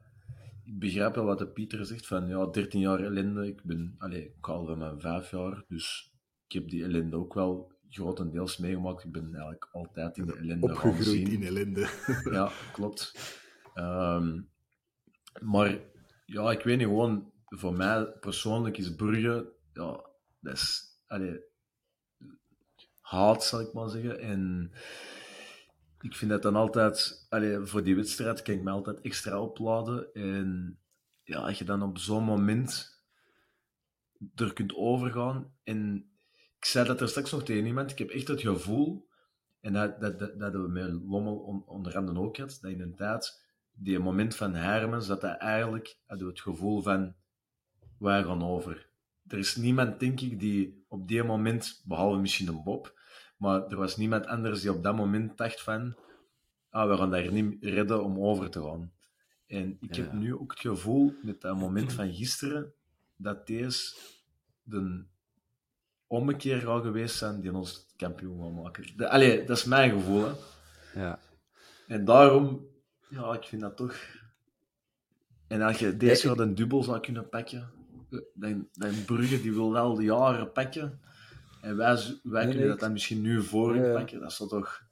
ik 0.65 0.79
begrijp 0.79 1.15
wel 1.15 1.25
wat 1.25 1.39
de 1.39 1.49
Pieter 1.49 1.87
zegt 1.87 2.07
van 2.07 2.29
ja, 2.29 2.47
13 2.47 2.81
jaar 2.81 3.01
ellende. 3.01 3.47
Ik 3.47 3.63
ben, 3.63 3.95
allez, 3.99 4.25
ik 4.25 4.49
al 4.49 4.67
van 4.67 4.79
mijn 4.79 5.01
vijf 5.01 5.31
jaar, 5.31 5.65
dus 5.69 6.13
ik 6.47 6.53
heb 6.53 6.69
die 6.69 6.85
ellende 6.85 7.17
ook 7.17 7.35
wel 7.35 7.73
grotendeels 7.91 8.57
meegemaakt. 8.57 9.05
Ik 9.05 9.13
ben 9.13 9.25
eigenlijk 9.25 9.69
altijd 9.73 10.17
in 10.17 10.27
de 10.27 10.37
ellende 10.37 10.67
Opgegroeid 10.67 11.29
in 11.29 11.43
ellende. 11.43 11.89
ja, 12.31 12.51
klopt. 12.73 13.15
Um, 13.75 14.51
maar 15.41 15.79
ja, 16.27 16.51
ik 16.51 16.63
weet 16.63 16.79
niet, 16.79 16.87
gewoon 16.87 17.33
voor 17.45 17.75
mij 17.75 18.05
persoonlijk 18.05 18.79
is 18.79 18.95
Brugge, 18.95 19.53
ja, 19.73 20.05
dat 20.41 20.53
is, 20.53 20.99
allez, 21.07 21.39
haat, 23.01 23.45
zal 23.45 23.61
ik 23.61 23.73
maar 23.73 23.89
zeggen. 23.89 24.21
En 24.21 24.73
ik 26.01 26.17
vind 26.17 26.31
dat 26.31 26.43
dan 26.43 26.57
altijd, 26.57 27.27
allee, 27.29 27.59
voor 27.61 27.83
die 27.83 27.97
wedstrijd 27.97 28.43
kan 28.43 28.55
ik 28.55 28.63
me 28.63 28.71
altijd 28.71 29.01
extra 29.01 29.41
opladen. 29.41 30.13
En 30.13 30.79
ja, 31.23 31.39
als 31.39 31.59
je 31.59 31.65
dan 31.65 31.83
op 31.83 31.99
zo'n 31.99 32.25
moment 32.25 32.99
er 34.35 34.53
kunt 34.53 34.75
overgaan. 34.75 35.53
En 35.65 36.08
ik 36.59 36.65
zei 36.65 36.87
dat 36.87 37.01
er 37.01 37.09
straks 37.09 37.33
nog 37.33 37.45
tegen 37.45 37.67
iemand, 37.67 37.91
ik 37.91 37.99
heb 37.99 38.11
echt 38.11 38.29
het 38.29 38.41
gevoel, 38.41 39.09
en 39.61 39.73
dat, 39.73 40.01
dat, 40.01 40.19
dat, 40.19 40.39
dat 40.39 40.53
we 40.53 40.69
met 40.69 40.93
Lommel 40.93 41.37
on, 41.37 41.67
onder 41.67 41.97
andere 41.97 42.21
ook 42.21 42.37
had, 42.37 42.59
dat 42.61 42.71
in 42.71 42.81
een 42.81 42.95
tijd, 42.95 43.47
die 43.73 43.99
moment 43.99 44.37
van 44.37 44.55
Hermens, 44.55 45.07
dat 45.07 45.21
dat 45.21 45.37
eigenlijk, 45.37 45.99
hadden 46.07 46.27
we 46.27 46.33
het 46.33 46.43
gevoel 46.43 46.83
van, 46.83 47.15
wij 47.99 48.23
gaan 48.23 48.43
over. 48.43 48.91
Er 49.27 49.39
is 49.39 49.57
niemand, 49.57 50.01
denk 50.01 50.21
ik, 50.21 50.41
die 50.41 50.85
op 50.89 51.09
die 51.09 51.23
moment, 51.23 51.83
behalve 51.85 52.19
misschien 52.19 52.49
een 52.49 52.63
Bob, 52.63 53.01
maar 53.37 53.67
er 53.67 53.77
was 53.77 53.97
niemand 53.97 54.27
anders 54.27 54.61
die 54.61 54.73
op 54.73 54.83
dat 54.83 54.97
moment 54.97 55.37
dacht 55.37 55.63
van, 55.63 55.97
ah, 56.71 56.91
we 56.91 56.97
gaan 56.97 57.11
daar 57.11 57.33
niet 57.33 57.57
redden 57.65 58.05
om 58.05 58.19
over 58.19 58.51
te 58.51 58.63
gaan. 58.63 58.93
En 59.47 59.77
ik 59.81 59.95
heb 59.95 60.13
nu 60.13 60.35
ook 60.35 60.51
het 60.51 60.61
gevoel, 60.61 61.15
met 61.23 61.41
dat 61.41 61.57
moment 61.57 61.93
van 61.93 62.15
gisteren, 62.15 62.73
dat 63.17 63.47
deze 63.47 63.97
de 64.63 65.05
ommekeer 66.09 66.61
gaat 66.61 66.83
geweest 66.83 67.17
zijn 67.17 67.41
die 67.41 67.55
ons 67.55 67.87
kampioen 67.97 68.43
gaat 68.43 68.63
maken. 68.63 69.09
allee, 69.09 69.45
dat 69.45 69.57
is 69.57 69.65
mijn 69.65 69.91
gevoel. 69.91 70.25
Hè. 70.25 70.33
Ja. 71.01 71.19
En 71.87 72.05
daarom, 72.05 72.67
ja, 73.09 73.35
ik 73.35 73.45
vind 73.45 73.63
dat 73.63 73.77
toch... 73.77 73.97
En 75.47 75.63
als 75.63 75.79
je 75.79 75.97
deze 75.97 76.29
jaar 76.29 76.39
een 76.39 76.55
dubbel 76.55 76.83
zou 76.83 77.01
kunnen 77.01 77.29
pakken, 77.29 77.71
dan, 78.35 78.69
dan 78.73 79.05
Brugge 79.05 79.41
die 79.41 79.53
wil 79.53 79.73
wel 79.73 80.01
jaren 80.01 80.53
pakken, 80.53 81.01
en 81.61 81.77
wij, 81.77 82.19
wij 82.23 82.49
kunnen 82.49 82.69
dat 82.69 82.81
dan 82.81 82.93
misschien 82.93 83.21
nu 83.21 83.43
voor 83.43 83.77
ja, 83.77 83.93
pakken. 83.93 84.21
Dat 84.21 84.33
zou 84.33 84.49
toch 84.49 84.83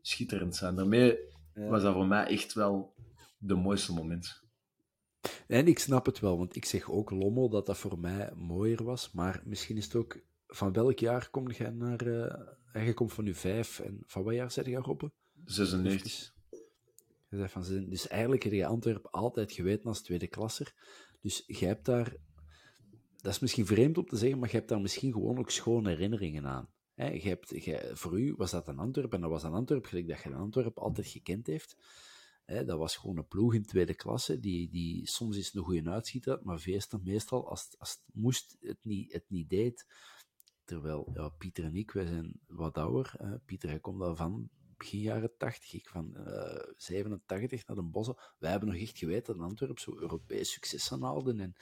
schitterend 0.00 0.56
zijn. 0.56 0.74
Daarmee 0.74 1.18
was 1.54 1.82
dat 1.82 1.94
voor 1.94 2.06
mij 2.06 2.26
echt 2.26 2.52
wel 2.52 2.94
de 3.38 3.54
mooiste 3.54 3.92
moment. 3.92 4.42
En 5.46 5.66
ik 5.66 5.78
snap 5.78 6.06
het 6.06 6.20
wel, 6.20 6.38
want 6.38 6.56
ik 6.56 6.64
zeg 6.64 6.90
ook 6.90 7.10
Lommel 7.10 7.48
dat 7.48 7.66
dat 7.66 7.78
voor 7.78 7.98
mij 7.98 8.30
mooier 8.34 8.84
was. 8.84 9.12
Maar 9.12 9.42
misschien 9.44 9.76
is 9.76 9.84
het 9.84 9.94
ook... 9.94 10.18
Van 10.54 10.72
welk 10.72 10.98
jaar 10.98 11.30
kom 11.30 11.50
je 11.50 11.70
naar... 11.70 12.06
Uh, 12.06 12.86
je 12.86 12.94
komt 12.94 13.12
van 13.12 13.24
nu 13.24 13.34
vijf. 13.34 13.80
En 13.80 14.02
van 14.06 14.22
wat 14.22 14.34
jaar 14.34 14.50
zit 14.50 14.66
je 14.66 14.76
Robbe? 14.76 15.12
96. 15.44 16.32
Je 17.28 17.48
van, 17.48 17.62
dus 17.88 18.08
eigenlijk 18.08 18.42
heb 18.42 18.52
je 18.52 18.66
Antwerpen 18.66 19.10
altijd 19.10 19.52
geweten 19.52 19.88
als 19.88 20.02
tweede 20.02 20.26
klasser. 20.26 20.74
Dus 21.20 21.44
jij 21.46 21.68
hebt 21.68 21.84
daar 21.84 22.16
dat 23.24 23.32
is 23.32 23.38
misschien 23.38 23.66
vreemd 23.66 23.98
om 23.98 24.06
te 24.06 24.16
zeggen, 24.16 24.38
maar 24.38 24.48
je 24.50 24.56
hebt 24.56 24.68
daar 24.68 24.80
misschien 24.80 25.12
gewoon 25.12 25.38
ook 25.38 25.50
schone 25.50 25.88
herinneringen 25.88 26.46
aan. 26.46 26.68
He, 26.94 27.08
je 27.08 27.28
hebt, 27.28 27.54
voor 27.98 28.20
u 28.20 28.34
was 28.36 28.50
dat 28.50 28.68
een 28.68 28.78
Antwerp, 28.78 29.12
en 29.12 29.20
dat 29.20 29.30
was 29.30 29.42
een 29.42 29.52
Antwerp 29.52 29.84
gelijk 29.84 30.08
dat 30.08 30.22
je 30.22 30.28
een 30.28 30.34
Antwerp 30.34 30.78
altijd 30.78 31.06
gekend 31.06 31.46
heeft. 31.46 31.76
dat 32.44 32.78
was 32.78 32.96
gewoon 32.96 33.16
een 33.16 33.28
ploeg 33.28 33.54
in 33.54 33.64
tweede 33.64 33.94
klasse, 33.94 34.40
die, 34.40 34.70
die 34.70 35.08
soms 35.08 35.36
eens 35.36 35.54
een 35.54 35.62
goede 35.62 35.90
uitschieter 35.90 36.32
had, 36.32 36.44
maar 36.44 36.62
meestal, 36.66 37.00
meestal 37.04 37.48
als, 37.48 37.74
als 37.78 37.90
het 37.90 38.14
moest, 38.14 38.56
het 38.60 38.78
niet, 38.82 39.12
het 39.12 39.24
niet 39.28 39.50
deed. 39.50 39.86
Terwijl 40.64 41.10
ja, 41.14 41.28
Pieter 41.28 41.64
en 41.64 41.76
ik, 41.76 41.90
wij 41.90 42.06
zijn 42.06 42.40
wat 42.46 42.78
ouder. 42.78 43.14
Hè. 43.16 43.38
Pieter, 43.38 43.68
hij 43.68 43.80
komt 43.80 44.02
al 44.02 44.16
van 44.16 44.48
begin 44.76 45.00
jaren 45.00 45.36
80, 45.36 45.74
ik 45.74 45.88
van 45.88 46.14
uh, 46.16 46.72
87 46.76 47.66
naar 47.66 47.76
de 47.76 47.82
bossen. 47.82 48.16
Wij 48.38 48.50
hebben 48.50 48.68
nog 48.68 48.78
echt 48.78 48.98
geweten 48.98 49.36
dat 49.36 49.46
Antwerp 49.46 49.78
zo 49.78 49.98
Europees 49.98 50.52
succes 50.52 50.92
aan 50.92 51.40
En 51.40 51.54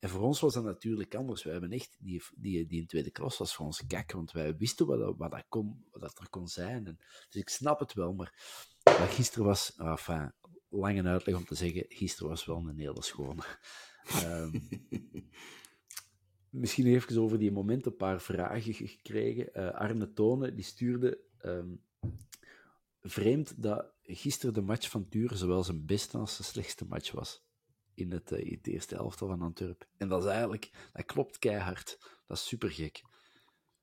en 0.00 0.08
voor 0.08 0.20
ons 0.20 0.40
was 0.40 0.54
dat 0.54 0.64
natuurlijk 0.64 1.14
anders. 1.14 1.42
Wij 1.42 1.52
hebben 1.52 1.72
echt, 1.72 1.96
die, 1.98 2.22
die, 2.36 2.66
die 2.66 2.80
in 2.80 2.86
tweede 2.86 3.10
klas 3.10 3.38
was 3.38 3.54
voor 3.54 3.66
ons 3.66 3.86
kak, 3.86 4.12
want 4.12 4.32
wij 4.32 4.56
wisten 4.56 4.86
wat, 4.86 4.98
dat, 4.98 5.14
wat, 5.16 5.30
dat, 5.30 5.44
kon, 5.48 5.84
wat 5.90 6.00
dat 6.00 6.18
er 6.18 6.28
kon 6.28 6.48
zijn. 6.48 6.86
En, 6.86 6.98
dus 7.28 7.40
ik 7.40 7.48
snap 7.48 7.80
het 7.80 7.92
wel, 7.92 8.12
maar 8.12 8.34
wat 8.82 9.10
gisteren 9.10 9.44
was, 9.46 9.76
enfin, 9.76 10.32
lange 10.68 11.02
uitleg 11.02 11.36
om 11.36 11.44
te 11.44 11.54
zeggen, 11.54 11.84
gisteren 11.88 12.28
was 12.28 12.44
wel 12.44 12.68
een 12.68 12.78
hele 12.78 13.02
schone. 13.02 13.42
Um, 14.24 14.68
misschien 16.50 16.86
even 16.86 17.18
over 17.18 17.38
die 17.38 17.52
moment 17.52 17.86
een 17.86 17.96
paar 17.96 18.20
vragen 18.20 18.74
gekregen. 18.74 19.48
Uh, 19.54 19.70
Arne 19.70 20.12
Tone, 20.12 20.54
die 20.54 20.64
stuurde... 20.64 21.20
Um, 21.44 21.82
vreemd 23.02 23.62
dat 23.62 23.92
gisteren 24.02 24.54
de 24.54 24.60
match 24.60 24.90
van 24.90 25.08
Turen 25.08 25.36
zowel 25.36 25.64
zijn 25.64 25.86
beste 25.86 26.18
als 26.18 26.36
zijn 26.36 26.48
slechtste 26.48 26.84
match 26.84 27.12
was 27.12 27.44
in 27.94 28.12
het, 28.12 28.32
uh, 28.32 28.38
in 28.38 28.52
het 28.52 28.66
eerste 28.66 28.96
elftal 28.96 29.28
van 29.28 29.42
Antwerpen. 29.42 29.86
En 29.96 30.08
dat 30.08 30.22
is 30.22 30.28
eigenlijk, 30.28 30.70
dat 30.92 31.04
klopt 31.04 31.38
keihard. 31.38 31.98
Dat 32.26 32.36
is 32.36 32.46
super 32.46 32.70
gek. 32.70 33.02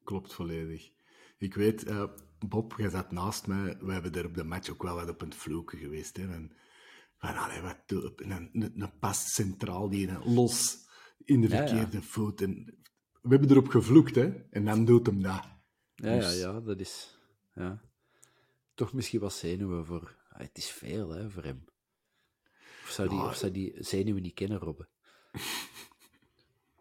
Klopt 0.04 0.34
volledig. 0.34 0.90
Ik 1.38 1.54
weet, 1.54 1.88
uh, 1.88 2.04
Bob, 2.40 2.74
jij 2.78 2.90
zat 2.90 3.12
naast 3.12 3.48
mij. 3.48 3.78
We 3.80 3.92
hebben 3.94 4.14
er 4.14 4.26
op 4.26 4.34
de 4.34 4.44
match 4.44 4.70
ook 4.70 4.84
wel 4.84 4.96
wat 4.96 5.10
op 5.10 5.20
het 5.20 5.36
vloeken 5.36 5.78
geweest. 5.78 6.18
Hè? 6.18 6.34
En, 6.34 6.52
van, 7.18 7.36
allee, 7.36 7.62
wat 7.62 7.78
een, 7.88 8.50
een, 8.54 8.82
een 8.82 9.00
pas 9.00 9.34
centraal, 9.34 9.90
die 9.90 10.08
een 10.08 10.34
los 10.34 10.87
in 11.26 11.42
de 11.42 11.48
Ja, 11.48 11.62
ja. 11.62 11.68
verkeerde 11.68 12.02
voet. 12.02 12.42
En 12.42 12.78
we 13.22 13.30
hebben 13.30 13.50
erop 13.50 13.68
gevloekt, 13.68 14.16
hè? 14.16 14.34
En 14.50 14.66
dan 14.66 14.86
doet 14.86 15.06
hem 15.06 15.22
dat. 15.22 15.44
Ja, 15.96 16.12
ja, 16.14 16.20
Dus- 16.20 16.40
ja, 16.40 16.60
dat 16.60 16.80
is... 16.80 17.18
Ja. 17.56 17.82
Toch 18.74 18.94
misschien 18.94 19.20
wat 19.20 19.34
zenuwen 19.34 19.86
voor... 19.86 20.16
Ah, 20.30 20.40
het 20.40 20.58
is 20.58 20.70
veel, 20.70 21.10
hè, 21.10 21.30
voor 21.30 21.44
hem. 21.44 21.66
Of 22.84 22.90
zou 22.90 23.10
die, 23.10 23.18
Ja. 23.18 23.26
of 23.26 23.36
zou 23.36 23.52
die 23.52 23.76
zenuwen 23.80 24.22
niet 24.22 24.34
kennen, 24.34 24.58
Robben? 24.60 24.88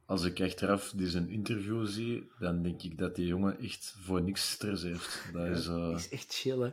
Als 0.04 0.24
ik 0.24 0.40
achteraf 0.40 0.92
die 0.96 1.08
zijn 1.08 1.28
interview 1.28 1.86
zie, 1.86 2.30
dan 2.38 2.62
denk 2.62 2.82
ik 2.82 2.98
dat 2.98 3.14
die 3.16 3.26
jongen 3.26 3.58
echt 3.58 3.96
voor 4.00 4.22
niks 4.22 4.50
stress 4.50 4.82
heeft. 4.82 5.22
Dat 5.32 5.46
is, 5.58 5.66
eh, 5.66 5.92
is 5.94 6.08
echt 6.08 6.34
chill, 6.34 6.58
hè? 6.60 6.70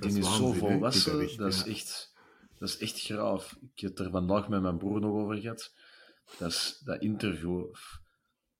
die 0.00 0.10
is 0.10 0.16
is, 0.16 0.36
zo 0.36 0.52
volwassen, 0.52 1.36
dat, 1.36 1.52
is 1.52 1.62
ja. 1.64 1.70
echt, 1.70 2.14
dat 2.58 2.68
is 2.68 2.78
echt 2.78 3.00
graaf. 3.00 3.56
Ik 3.74 3.80
heb 3.80 3.90
het 3.90 3.98
er 4.06 4.10
vandaag 4.10 4.48
met 4.48 4.62
mijn 4.62 4.78
broer 4.78 5.00
nog 5.00 5.12
over 5.12 5.36
gehad. 5.36 5.74
Dat, 6.38 6.50
is, 6.50 6.80
dat 6.84 7.02
interview. 7.02 7.64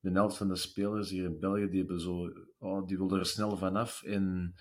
De 0.01 0.11
helft 0.11 0.37
van 0.37 0.49
de 0.49 0.57
spelers 0.57 1.11
hier 1.11 1.25
in 1.25 1.39
België, 1.39 1.69
die, 1.69 1.79
hebben 1.79 2.01
zo, 2.01 2.33
oh, 2.59 2.87
die 2.87 2.99
willen 2.99 3.19
er 3.19 3.27
snel 3.27 3.57
vanaf. 3.57 4.03
En 4.03 4.55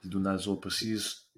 die 0.00 0.10
doen 0.10 0.22
dat 0.22 0.42
zo 0.42 0.56
precies 0.56 1.28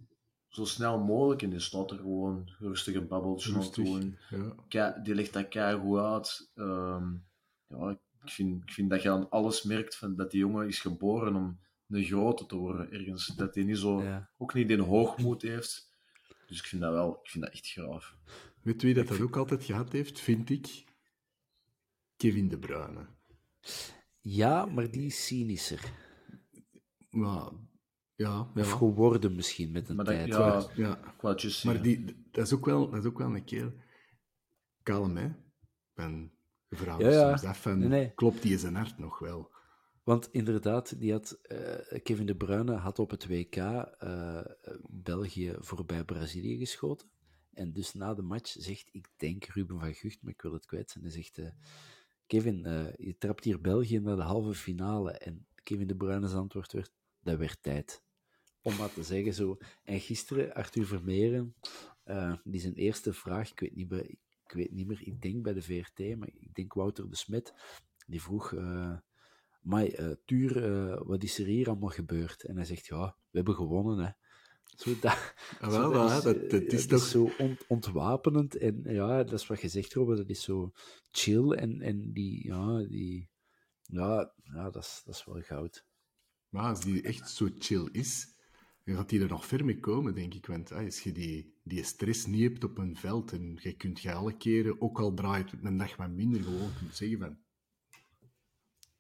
zo 0.49 0.65
snel 0.65 0.99
mogelijk. 0.99 1.43
En 1.43 1.51
die 1.51 1.59
staat 1.61 1.91
er 1.91 1.97
gewoon 1.97 2.51
rustig 2.59 2.95
een 2.95 3.07
babbeltje 3.09 3.71
doen. 3.75 4.19
Ja. 4.69 4.91
Die 5.03 5.15
legt 5.15 5.33
dat 5.33 5.49
kei 5.49 5.79
goed 5.81 5.99
uit. 5.99 6.51
Ehm, 6.55 7.15
ja, 7.67 7.91
ik 8.25 8.31
vind, 8.31 8.63
ik 8.63 8.73
vind 8.73 8.91
dat 8.91 9.03
je 9.03 9.11
aan 9.11 9.31
alles 9.31 9.63
merkt 9.63 9.97
van 9.97 10.17
dat 10.17 10.31
die 10.31 10.41
jongen 10.41 10.67
is 10.69 10.81
geboren 10.81 11.37
om 11.37 11.59
een 11.89 12.05
grote 12.05 12.47
te 12.47 12.57
worden 12.57 12.93
ergens. 12.93 13.27
Dat 13.27 13.55
hij 13.55 13.65
niet 13.65 13.79
zo, 13.79 14.03
Ja. 14.03 14.31
ook 14.39 14.55
niet 14.55 14.71
in 14.71 14.79
hoogmoed 14.79 15.43
heeft. 15.43 15.91
Dus 16.47 16.59
ik 16.59 16.67
vind 16.67 16.83
dat 16.83 16.93
wel, 16.93 17.19
ik 17.23 17.31
vind 17.31 17.45
dat 17.45 17.53
echt 17.53 17.67
graaf. 17.67 18.17
Weet 18.63 18.83
wie 18.83 18.95
dat, 18.95 19.09
dat 19.09 19.21
ook 19.21 19.37
altijd 19.37 19.65
gehad 19.65 19.93
heeft, 19.93 20.21
vind 20.21 20.51
ik? 20.51 20.85
Kevin 22.23 22.49
De 22.49 22.59
Bruyne. 22.59 23.07
Ja, 24.21 24.67
maar 24.67 24.91
die 24.91 25.07
is 25.07 25.27
cynischer. 25.27 25.93
Maar, 27.11 27.51
ja, 28.15 28.51
ja. 28.55 28.61
Of 28.61 28.71
geworden 28.71 29.35
misschien 29.35 29.73
met 29.73 29.89
een 29.89 29.97
Maar 29.97 30.05
dat, 30.05 30.15
tijd. 30.15 30.29
ja, 30.77 31.15
Maar 31.23 31.41
zeggen. 31.41 31.83
die, 31.83 32.27
dat, 32.31 32.47
is 32.47 32.53
ook 32.53 32.65
wel, 32.65 32.91
dat 32.91 33.01
is 33.01 33.11
ook 33.11 33.19
wel 33.19 33.35
een 33.35 33.45
keer 33.45 33.73
kalm, 34.83 35.17
hè? 35.17 35.31
En 35.95 36.33
je 36.69 36.77
vraagt 36.77 37.01
Ja, 37.01 37.11
ja. 37.11 37.29
soms 37.37 37.51
af 37.51 37.63
van, 37.63 37.79
Nee, 37.79 37.89
nee. 37.89 38.15
klopt 38.15 38.43
die 38.43 38.53
in 38.53 38.59
zijn 38.59 38.75
hart 38.75 38.99
nog 38.99 39.19
wel? 39.19 39.51
Want 40.03 40.29
inderdaad, 40.33 41.01
die 41.01 41.13
had, 41.13 41.39
eh, 41.43 42.03
Kevin 42.03 42.27
De 42.27 42.37
Bruyne 42.37 42.73
had 42.73 42.99
op 42.99 43.11
het 43.11 43.27
WK 43.27 43.57
eh, 43.57 44.41
België 44.89 45.55
voorbij 45.59 46.05
Brazilië 46.05 46.59
geschoten. 46.59 47.11
En 47.53 47.73
dus 47.73 47.95
na 47.95 48.15
de 48.15 48.23
match 48.23 48.51
zegt, 48.59 48.89
ik 48.93 49.09
denk 49.17 49.45
Ruben 49.45 49.79
van 49.81 49.95
Gucht, 49.95 50.23
maar 50.23 50.33
ik 50.33 50.43
wil 50.43 50.53
het 50.53 50.67
kwijt 50.67 50.91
zijn. 50.91 51.05
Hij 51.05 51.13
zegt, 51.13 51.39
eh, 51.39 51.51
Kevin, 52.27 52.65
eh, 52.65 52.95
je 52.97 53.17
trapt 53.19 53.45
hier 53.45 53.61
België 53.61 53.99
naar 53.99 54.17
de 54.17 54.23
halve 54.23 54.55
finale. 54.55 55.11
En 55.13 55.47
Kevin 55.63 55.87
De 55.87 55.97
Bruyne's 55.97 56.35
antwoord 56.35 56.73
werd, 56.73 56.93
dat 57.21 57.39
werd 57.39 57.63
tijd. 57.63 58.03
Om 58.63 58.77
maar 58.77 58.93
te 58.93 59.03
zeggen 59.03 59.35
zo. 59.35 59.57
En 59.83 60.01
gisteren, 60.01 60.55
Arthur 60.55 60.87
Vermeeren, 60.87 61.55
eh, 62.03 62.35
die 62.45 62.61
zijn 62.61 62.75
eerste 62.75 63.13
vraag, 63.13 63.51
ik 63.51 63.61
weet 63.61 63.75
niet 63.75 63.91
meer, 63.91 64.09
ik 64.45 64.53
weet 64.53 64.73
niet 64.73 64.87
meer, 64.87 65.03
ik 65.03 65.21
denk 65.21 65.43
bij 65.43 65.53
de 65.53 65.63
VRT, 65.63 66.17
maar 66.17 66.29
ik 66.29 66.55
denk 66.55 66.73
Wouter 66.73 67.11
de 67.11 67.17
Smet, 67.17 67.55
die 68.07 68.23
vroeg... 68.23 68.53
eh, 68.53 68.97
maar 69.61 70.17
Tuur, 70.25 71.05
wat 71.05 71.23
is 71.23 71.39
er 71.39 71.47
hier 71.47 71.69
allemaal 71.69 71.89
gebeurd? 71.89 72.45
En 72.45 72.57
hij 72.57 72.65
zegt, 72.65 72.87
ja, 72.87 73.17
we 73.31 73.37
hebben 73.37 73.55
gewonnen, 73.55 73.99
hè. 73.99 74.11
Zo 74.77 74.99
dat, 75.01 75.35
Ah, 75.61 75.71
wel, 75.71 75.93
dat 75.93 76.23
dat, 76.23 76.37
is, 76.37 76.51
dat 76.51 76.61
eh, 76.63 76.69
is 76.73 76.89
dat 76.89 76.99
toch... 76.99 77.09
zo 77.09 77.31
ont- 77.39 77.67
ontwapenend. 77.69 78.57
En 78.57 78.81
ja, 78.85 79.23
dat 79.25 79.41
is 79.41 79.47
wat 79.47 79.61
je 79.61 79.69
zegt, 79.69 79.93
Robert, 79.95 80.19
dat 80.19 80.29
is 80.29 80.43
zo 80.43 80.73
chill. 81.11 81.51
En, 81.51 81.81
en 81.81 82.13
die, 82.13 82.47
ja, 82.47 82.79
die... 82.83 83.31
Ja, 83.83 84.33
ja 84.43 84.71
dat, 84.71 84.83
is, 84.83 85.03
dat 85.05 85.15
is 85.15 85.25
wel 85.25 85.41
goud. 85.43 85.85
Maar 86.49 86.69
als 86.69 86.81
die 86.81 87.03
echt 87.03 87.31
zo 87.31 87.49
chill 87.59 87.89
is, 87.93 88.35
dan 88.85 88.95
gaat 88.95 89.09
die 89.09 89.21
er 89.21 89.29
nog 89.29 89.47
ver 89.47 89.65
mee 89.65 89.81
komen, 89.81 90.15
denk 90.15 90.35
ik. 90.35 90.47
Want 90.47 90.73
ah, 90.73 90.85
als 90.85 91.01
je 91.01 91.13
die, 91.13 91.55
die 91.65 91.85
stress 91.85 92.27
niet 92.27 92.43
hebt 92.43 92.65
op 92.65 92.79
een 92.79 92.97
veld 92.97 93.33
en 93.33 93.59
je 93.61 93.73
kunt 93.77 94.01
je 94.01 94.13
alle 94.13 94.37
keren, 94.37 94.81
ook 94.81 95.01
al 95.01 95.15
draait 95.15 95.51
het 95.51 95.65
een 95.65 95.77
dag 95.77 95.97
wat 95.97 96.11
minder, 96.11 96.43
gewoon 96.43 96.75
kunt 96.79 96.97
zeggen 96.97 97.19
van... 97.19 97.39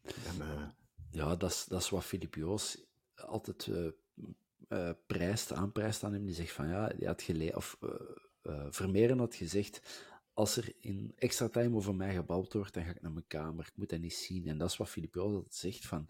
En, 0.02 0.40
eh, 0.40 0.68
Ja, 1.10 1.36
dat 1.36 1.50
is, 1.50 1.64
dat 1.68 1.80
is 1.82 1.90
wat 1.90 2.04
Filip 2.04 2.34
Joos 2.34 2.84
altijd 3.14 3.66
eh 3.66 3.88
uh, 4.68 4.90
prijst, 5.06 5.52
aanprijst 5.52 6.04
aan 6.04 6.12
hem, 6.12 6.24
die 6.24 6.34
zegt 6.34 6.52
van 6.52 6.68
ja, 6.68 6.88
die 6.88 7.06
had 7.06 7.22
geleerd, 7.22 7.56
of 7.56 7.78
uh, 7.80 8.66
Vermeeren 8.70 9.18
had 9.18 9.34
gezegd, 9.34 9.82
als 10.34 10.56
er 10.56 10.72
in 10.80 11.12
extra 11.16 11.48
time 11.48 11.76
over 11.76 11.94
mij 11.94 12.14
gebouwd 12.14 12.52
wordt, 12.52 12.74
dan 12.74 12.84
ga 12.84 12.90
ik 12.90 13.02
naar 13.02 13.12
mijn 13.12 13.26
kamer, 13.26 13.66
ik 13.66 13.76
moet 13.76 13.90
dat 13.90 14.00
niet 14.00 14.14
zien. 14.14 14.46
En 14.46 14.58
dat 14.58 14.70
is 14.70 14.76
wat 14.76 14.88
Filip 14.88 15.16
altijd 15.16 15.54
zegt, 15.54 15.86
van 15.86 16.08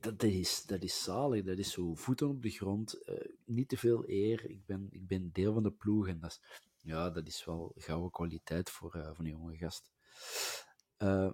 dat, 0.00 0.20
dat, 0.20 0.30
is, 0.30 0.64
dat 0.66 0.82
is 0.82 1.02
zalig, 1.02 1.44
dat 1.44 1.58
is 1.58 1.72
zo 1.72 1.94
voeten 1.94 2.28
op 2.28 2.42
de 2.42 2.50
grond, 2.50 2.98
niet 3.44 3.68
te 3.68 3.76
veel 3.76 4.08
eer, 4.08 4.50
ik 4.50 4.66
ben, 4.66 4.86
ik 4.90 5.06
ben 5.06 5.32
deel 5.32 5.52
van 5.52 5.62
de 5.62 5.72
ploeg 5.72 6.08
en 6.08 6.20
dat 6.20 6.30
is, 6.30 6.40
ja, 6.82 7.10
dat 7.10 7.26
is 7.26 7.44
wel 7.44 7.72
gouden 7.76 8.10
kwaliteit 8.10 8.70
voor, 8.70 8.90
voor 8.90 9.24
een 9.24 9.30
jonge 9.30 9.56
gast. 9.56 9.90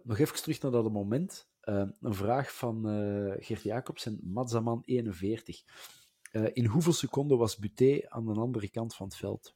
nog 0.03 0.19
even 0.19 0.43
terug 0.43 0.61
naar 0.61 0.71
dat 0.71 0.93
moment. 0.93 1.51
Een 1.63 2.15
vraag 2.15 2.55
van 2.55 2.89
uh, 2.89 3.35
Gert 3.39 3.63
Jacobs 3.63 4.07
en 4.07 4.21
Madzaman41. 4.21 5.65
Eh, 6.33 6.49
in 6.53 6.67
hoeveel 6.67 6.93
seconden 6.93 7.39
was 7.39 7.57
Buté 7.57 8.01
aan 8.09 8.25
de 8.25 8.41
andere 8.41 8.71
kant 8.71 8.95
van 8.95 9.07
het 9.07 9.17
veld? 9.17 9.55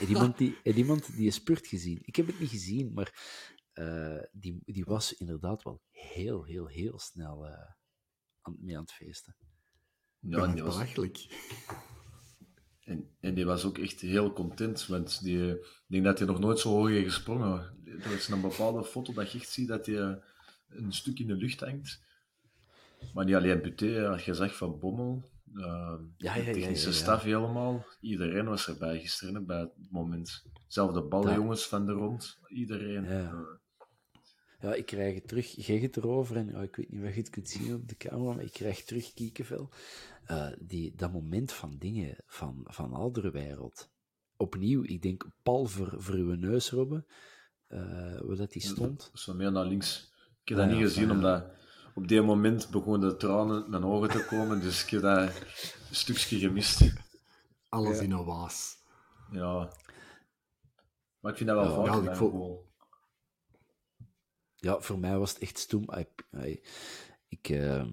En 0.00 0.08
iemand 0.08 0.38
die, 0.38 0.56
iemand 0.74 1.16
die 1.16 1.26
is 1.26 1.34
spurt 1.34 1.66
gezien. 1.66 1.98
Ik 2.02 2.16
heb 2.16 2.26
het 2.26 2.40
niet 2.40 2.50
gezien, 2.50 2.92
maar 2.92 3.12
eh, 3.72 4.22
die, 4.32 4.62
die 4.64 4.84
was 4.84 5.16
inderdaad 5.16 5.62
wel 5.62 5.82
heel, 5.90 6.44
heel, 6.44 6.66
heel 6.66 6.98
snel 6.98 7.46
eh, 7.46 7.70
aan, 8.40 8.56
mee 8.60 8.76
aan 8.76 8.82
het 8.82 8.92
feesten. 8.92 9.36
Ja, 10.18 10.44
en 10.44 10.54
die 10.54 10.62
was... 10.62 10.94
En, 12.80 13.10
en, 13.20 13.34
die 13.34 13.44
was 13.44 13.64
ook 13.64 13.78
echt 13.78 14.00
heel 14.00 14.32
content, 14.32 14.86
want 14.86 15.22
die, 15.22 15.50
ik 15.50 15.84
denk 15.86 16.04
dat 16.04 16.18
hij 16.18 16.26
nog 16.26 16.38
nooit 16.38 16.58
zo 16.58 16.68
hoog 16.68 16.88
heeft 16.88 17.04
gesprongen. 17.04 17.80
Er 17.84 18.12
is 18.12 18.28
een 18.28 18.40
bepaalde 18.40 18.84
foto 18.84 19.12
dat 19.12 19.32
je 19.32 19.38
echt 19.38 19.48
ziet 19.48 19.68
dat 19.68 19.86
hij 19.86 20.22
een 20.68 20.92
stuk 20.92 21.18
in 21.18 21.26
de 21.26 21.34
lucht 21.34 21.60
hangt. 21.60 22.02
Maar 23.14 23.24
niet 23.24 23.34
alleen 23.34 23.62
Buté, 23.62 24.06
had 24.06 24.20
gezegd 24.20 24.56
van 24.56 24.78
Bommel, 24.78 25.30
eh, 25.54 25.94
Ja, 26.16 26.36
ja, 26.36 26.74
staf 26.74 27.22
helemaal, 27.22 27.86
iedereen 28.00 28.44
was 28.44 28.68
erbij 28.68 29.00
gisteren 29.00 29.46
bij 29.46 29.60
het 29.60 29.90
moment. 29.90 30.44
Zelfs 30.66 30.94
de 30.94 31.02
ballenjongens 31.02 31.66
van 31.66 31.86
de 31.86 31.92
rond, 31.92 32.38
iedereen. 32.48 33.04
Ja. 33.04 33.30
Eh, 33.30 33.38
Ja, 34.60 34.74
ik 34.74 34.86
krijg 34.86 35.14
het 35.14 35.28
terug. 35.28 35.66
Hebt 35.66 35.82
het 35.82 35.96
erover 35.96 36.36
en 36.36 36.46
ja, 36.48 36.62
ik 36.62 36.76
weet 36.76 36.90
niet 36.90 37.02
of 37.04 37.14
je 37.14 37.20
het 37.20 37.30
kunt 37.30 37.48
zien 37.48 37.74
op 37.74 37.88
de 37.88 37.96
camera, 37.96 38.34
maar 38.34 38.44
ik 38.44 38.52
krijg 38.52 38.84
terug 38.84 39.12
kiekenvel. 39.14 39.70
Eh, 40.24 40.48
die, 40.58 40.92
dat 40.96 41.12
moment 41.12 41.52
van 41.52 41.76
dingen 41.78 42.16
van, 42.26 42.60
van 42.64 42.92
oudere 42.92 43.30
wereld. 43.30 43.90
Opnieuw, 44.36 44.82
ik 44.84 45.02
denk 45.02 45.26
pal 45.42 45.66
voor, 45.66 45.94
voor 45.96 46.14
uw 46.14 46.34
neus, 46.34 46.70
Robbe, 46.70 47.04
eh, 47.66 47.80
waar 48.20 48.36
dat 48.36 48.52
die 48.52 48.62
stond. 48.62 49.10
Zo 49.14 49.34
meer 49.34 49.52
naar 49.52 49.66
links. 49.66 50.12
Ik 50.42 50.48
heb 50.48 50.58
Ah, 50.58 50.64
dat 50.68 50.74
niet 50.78 50.86
gezien, 50.86 51.06
van, 51.06 51.16
omdat 51.16 51.44
op 51.98 52.08
die 52.08 52.22
moment 52.22 52.70
begonnen 52.70 53.08
de 53.08 53.16
tranen 53.16 53.64
in 53.64 53.70
mijn 53.70 53.84
ogen 53.84 54.08
te 54.10 54.24
komen, 54.28 54.60
dus 54.60 54.82
ik 54.84 54.90
heb 54.90 55.02
dat 55.02 55.18
een 55.88 55.94
stukje 55.94 56.38
gemist. 56.38 56.92
Alles 57.68 57.98
in 58.00 58.10
een 58.10 58.24
waas. 58.24 58.76
Ja. 59.30 59.72
Maar 61.20 61.30
ik 61.32 61.38
vind 61.38 61.48
dat 61.50 61.58
wel 61.66 61.84
Ja, 61.84 61.92
vaak 61.92 62.04
ja, 62.04 62.14
goal. 62.14 62.66
Ja, 64.56 64.80
voor 64.80 64.98
mij 64.98 65.18
was 65.18 65.32
het 65.32 65.42
echt 65.42 65.58
stoem. 65.58 65.90
Ik, 65.92 66.24
ik, 66.40 66.68
ik, 67.28 67.48
ehm, 67.48 67.90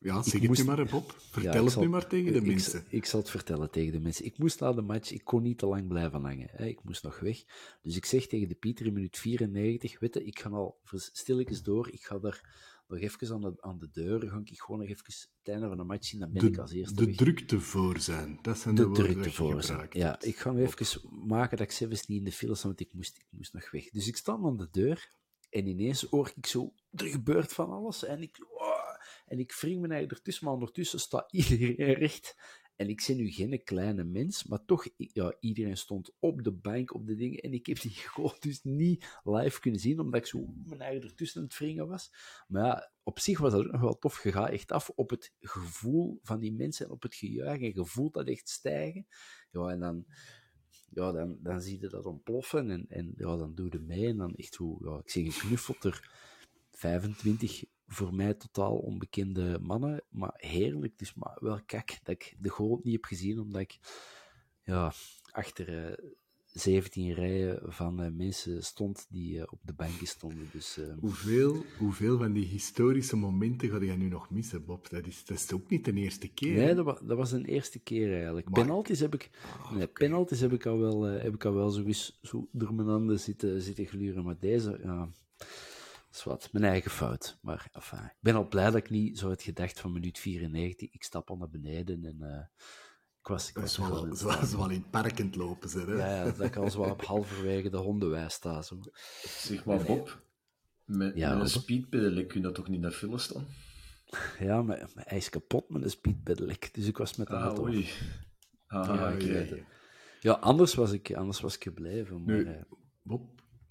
Ja, 0.00 0.22
zeg 0.22 0.34
Ik 0.34 0.40
het 0.40 0.48
moest- 0.48 0.60
nu 0.60 0.66
maar, 0.66 0.86
Bob. 0.86 1.14
Vertel 1.30 1.52
Ja, 1.52 1.62
het 1.62 1.72
zal- 1.72 1.82
nu 1.82 1.88
maar 1.88 2.06
tegen 2.06 2.32
de 2.32 2.38
ik- 2.38 2.46
mensen. 2.46 2.80
Ik, 2.86 2.92
ik 2.92 3.04
zal 3.04 3.20
het 3.20 3.30
vertellen 3.30 3.70
tegen 3.70 3.92
de 3.92 4.00
mensen. 4.00 4.24
Ik 4.24 4.38
moest 4.38 4.60
na 4.60 4.72
de 4.72 4.82
match, 4.82 5.10
ik 5.10 5.24
kon 5.24 5.42
niet 5.42 5.58
te 5.58 5.66
lang 5.66 5.88
blijven 5.88 6.22
hangen. 6.24 6.48
Hè. 6.50 6.64
Ik 6.66 6.84
moest 6.84 7.02
nog 7.02 7.20
weg. 7.20 7.44
Dus 7.82 7.96
ik 7.96 8.04
zeg 8.04 8.26
tegen 8.26 8.48
de 8.48 8.54
Pieter 8.54 8.86
in 8.86 8.92
minuut 8.92 9.18
94, 9.18 9.98
weet 9.98 10.14
je, 10.14 10.24
ik 10.24 10.38
ga 10.38 10.50
al 10.50 10.80
stilletjes 10.92 11.62
door, 11.62 11.92
ik 11.92 12.04
ga 12.04 12.18
daar 12.18 12.40
nog 12.88 13.00
even 13.00 13.34
aan 13.34 13.40
de, 13.40 13.54
aan 13.60 13.78
de 13.78 13.90
deur, 13.90 14.30
ga 14.30 14.40
ik 14.44 14.60
gewoon 14.60 14.80
nog 14.80 14.88
even 14.88 15.04
het 15.06 15.28
einde 15.42 15.68
van 15.68 15.76
de 15.76 15.84
match 15.84 16.06
zien, 16.06 16.20
dan 16.20 16.32
ben 16.32 16.46
ik 16.46 16.58
als 16.58 16.70
De, 16.70 16.76
eerste 16.76 16.94
de 16.94 17.04
weg. 17.04 17.16
drukte 17.16 17.60
voor 17.60 18.00
zijn. 18.00 18.38
Dat 18.42 18.58
zijn 18.58 18.74
de, 18.74 18.82
de 18.82 18.88
woorden 18.88 19.12
drukte 19.12 19.32
voor 19.32 19.62
zijn. 19.62 19.86
Ja, 19.90 20.20
ik 20.20 20.38
ga 20.38 20.54
even 20.54 21.26
maken 21.26 21.56
dat 21.56 21.66
ik 21.66 21.72
zelfs 21.72 22.06
niet 22.06 22.18
in 22.18 22.24
de 22.24 22.32
file 22.32 22.56
want 22.62 22.80
ik 22.80 22.92
moest, 22.92 23.16
ik 23.16 23.26
moest 23.30 23.52
nog 23.52 23.70
weg. 23.70 23.90
Dus 23.90 24.08
ik 24.08 24.16
sta 24.16 24.32
aan 24.32 24.56
de 24.56 24.68
deur 24.70 25.16
en 25.50 25.66
ineens 25.66 26.02
hoor 26.02 26.32
ik 26.34 26.46
zo, 26.46 26.74
er 26.90 27.06
gebeurt 27.06 27.52
van 27.52 27.70
alles 27.70 28.04
en 28.04 28.22
ik, 28.22 28.46
oh, 28.50 28.96
en 29.26 29.38
ik 29.38 29.52
wring 29.52 29.80
me 29.80 29.88
eigenlijk 29.88 30.12
ertussen, 30.12 30.44
maar 30.44 30.54
ondertussen 30.54 31.00
staat 31.00 31.32
iedereen 31.32 31.94
recht 31.94 32.36
En 32.78 32.88
ik 32.88 33.04
ben 33.06 33.16
nu 33.16 33.30
geen 33.30 33.62
kleine 33.64 34.04
mens, 34.04 34.44
maar 34.44 34.64
toch, 34.64 34.88
ja, 34.96 35.36
iedereen 35.40 35.76
stond 35.76 36.12
op 36.18 36.42
de 36.42 36.52
bank, 36.52 36.94
op 36.94 37.06
de 37.06 37.14
dingen. 37.14 37.38
En 37.38 37.52
ik 37.52 37.66
heb 37.66 37.80
die 37.80 37.90
gewoon 38.14 38.36
dus 38.38 38.62
niet 38.62 39.18
live 39.24 39.60
kunnen 39.60 39.80
zien, 39.80 40.00
omdat 40.00 40.20
ik 40.20 40.26
zo 40.26 40.54
mijn 40.64 40.80
eigen 40.80 41.02
ertussen 41.08 41.40
aan 41.40 41.46
het 41.46 41.58
wringen 41.58 41.88
was. 41.88 42.12
Maar 42.48 42.64
ja, 42.64 42.92
op 43.02 43.18
zich 43.18 43.38
was 43.38 43.52
dat 43.52 43.64
ook 43.64 43.72
nog 43.72 43.80
wel 43.80 43.98
tof. 43.98 44.22
Je 44.22 44.32
gaat 44.32 44.50
echt 44.50 44.72
af 44.72 44.90
op 44.94 45.10
het 45.10 45.34
gevoel 45.40 46.20
van 46.22 46.38
die 46.38 46.52
mensen 46.52 46.86
en 46.86 46.92
op 46.92 47.02
het 47.02 47.14
gejuich. 47.14 47.60
En 47.60 47.72
je 47.74 47.84
voelt 47.84 48.14
dat 48.14 48.28
echt 48.28 48.48
stijgen. 48.48 49.06
Ja, 49.50 49.68
en 49.68 49.80
dan, 49.80 50.04
ja, 50.90 51.12
dan, 51.12 51.38
dan 51.42 51.60
zie 51.60 51.80
je 51.80 51.88
dat 51.88 52.04
ontploffen. 52.04 52.70
En, 52.70 52.86
en 52.88 53.12
ja, 53.16 53.36
dan 53.36 53.54
doe 53.54 53.68
je 53.70 53.78
mee. 53.78 54.06
En 54.06 54.16
dan 54.16 54.34
echt 54.34 54.54
hoe, 54.54 54.84
ja, 54.84 54.98
ik 54.98 55.10
zeg, 55.10 55.34
geknuffeld 55.34 55.84
er 55.84 56.12
25 56.70 57.64
voor 57.88 58.14
mij 58.14 58.34
totaal 58.34 58.76
onbekende 58.76 59.58
mannen. 59.60 60.02
Maar 60.08 60.34
heerlijk. 60.36 60.98
Dus 60.98 61.14
maar 61.14 61.36
wel 61.40 61.60
kijk 61.66 61.98
dat 62.02 62.14
ik 62.14 62.36
de 62.38 62.48
goal 62.48 62.80
niet 62.82 62.94
heb 62.94 63.04
gezien, 63.04 63.40
omdat 63.40 63.60
ik 63.60 63.78
ja, 64.62 64.92
achter 65.32 65.86
eh, 65.88 66.08
17 66.52 67.12
rijen 67.14 67.60
van 67.72 68.02
eh, 68.02 68.10
mensen 68.10 68.62
stond 68.62 69.06
die 69.10 69.38
eh, 69.40 69.46
op 69.50 69.60
de 69.62 69.72
banken 69.72 70.06
stonden. 70.06 70.48
Dus, 70.52 70.78
eh, 70.78 70.84
Hoeveel, 71.00 71.64
hoeveel 71.78 72.18
van 72.18 72.32
die 72.32 72.44
historische 72.44 73.16
momenten 73.16 73.70
ga 73.70 73.78
jij 73.78 73.96
nu 73.96 74.08
nog 74.08 74.30
missen, 74.30 74.64
Bob? 74.64 74.90
Dat 74.90 75.06
is, 75.06 75.24
dat 75.24 75.36
is 75.36 75.52
ook 75.52 75.70
niet 75.70 75.84
de 75.84 75.92
eerste 75.92 76.28
keer. 76.28 76.56
Nee, 76.56 76.74
dat 76.74 76.84
was, 76.84 76.98
dat 77.02 77.16
was 77.16 77.32
een 77.32 77.44
eerste 77.44 77.78
keer 77.78 78.14
eigenlijk. 78.14 78.50
Penalties 78.50 79.00
heb 79.00 79.14
ik, 79.14 79.30
nee, 79.74 79.86
penalties 79.86 80.40
heb 80.40 80.52
ik 80.52 80.66
al 80.66 80.78
wel, 80.78 81.06
eh, 81.06 81.22
heb 81.22 81.34
ik 81.34 81.44
al 81.44 81.54
wel 81.54 81.70
zo 81.70 81.84
eens 81.84 82.18
zo 82.22 82.48
door 82.52 82.74
mijn 82.74 82.88
handen 82.88 83.20
zitten, 83.20 83.62
zitten 83.62 83.86
gluren. 83.86 84.24
Maar 84.24 84.38
deze, 84.38 84.80
ja, 84.82 85.08
is 86.10 86.24
wat, 86.24 86.48
mijn 86.52 86.64
eigen 86.64 86.90
fout. 86.90 87.38
Maar 87.42 87.68
enfin, 87.72 87.98
ik 88.04 88.16
ben 88.20 88.34
al 88.34 88.48
blij 88.48 88.64
dat 88.64 88.74
ik 88.74 88.90
niet 88.90 89.18
zo 89.18 89.28
had 89.28 89.42
gedacht 89.42 89.80
van 89.80 89.92
minuut 89.92 90.18
94. 90.18 90.92
Ik 90.92 91.02
stap 91.02 91.30
al 91.30 91.36
naar 91.36 91.50
beneden 91.50 92.04
en 92.04 92.22
eh, 92.22 92.44
ik 93.20 93.26
was... 93.28 93.48
Ik 93.48 93.58
was 93.58 93.76
wel, 93.76 94.04
het 94.06 94.18
zoals 94.18 94.52
wel 94.54 94.70
in 94.70 94.80
het 94.80 94.90
park 94.90 95.20
aan 95.20 95.26
het 95.26 95.36
lopen 95.36 95.68
zijn. 95.68 95.86
Hè? 95.88 95.94
Ja, 95.94 96.14
ja, 96.14 96.24
dat 96.24 96.40
ik 96.40 96.56
al 96.56 96.70
zo 96.70 96.80
op 96.82 97.04
halverwege 97.04 97.70
de 97.70 97.76
hondenwij 97.76 98.28
sta. 98.28 98.62
Zo. 98.62 98.80
Zeg 99.22 99.64
maar, 99.64 99.84
Bob, 99.84 100.22
met, 100.84 101.16
Ja, 101.16 101.32
met 101.32 101.40
een 101.40 101.48
speedpedelec 101.60 102.28
kun 102.28 102.36
je 102.40 102.46
dat 102.46 102.54
toch 102.54 102.68
niet 102.68 102.80
naar 102.80 102.90
file 102.92 103.18
staan? 103.18 103.46
Ja, 104.38 104.62
maar, 104.62 104.90
maar 104.94 105.04
hij 105.06 105.18
is 105.18 105.28
kapot 105.30 105.68
met 105.68 105.82
een 105.82 105.90
speedpedelec, 105.90 106.74
dus 106.74 106.86
ik 106.86 106.96
was 106.98 107.16
met 107.16 107.26
de 107.26 107.34
Ah, 107.34 107.42
auto. 107.44 107.62
oei. 107.62 107.88
Ah, 108.66 108.86
Ja, 108.86 109.12
oké. 109.12 109.24
ik 109.24 109.30
weet 109.32 109.50
het. 109.50 109.60
Ja, 110.20 110.32
anders 110.32 110.74
was 110.74 110.92
ik, 110.92 111.14
anders 111.14 111.40
was 111.40 111.54
ik 111.54 111.62
gebleven. 111.62 112.24
Maar, 112.24 112.34
Nu, 112.34 112.44
eh, 112.44 112.62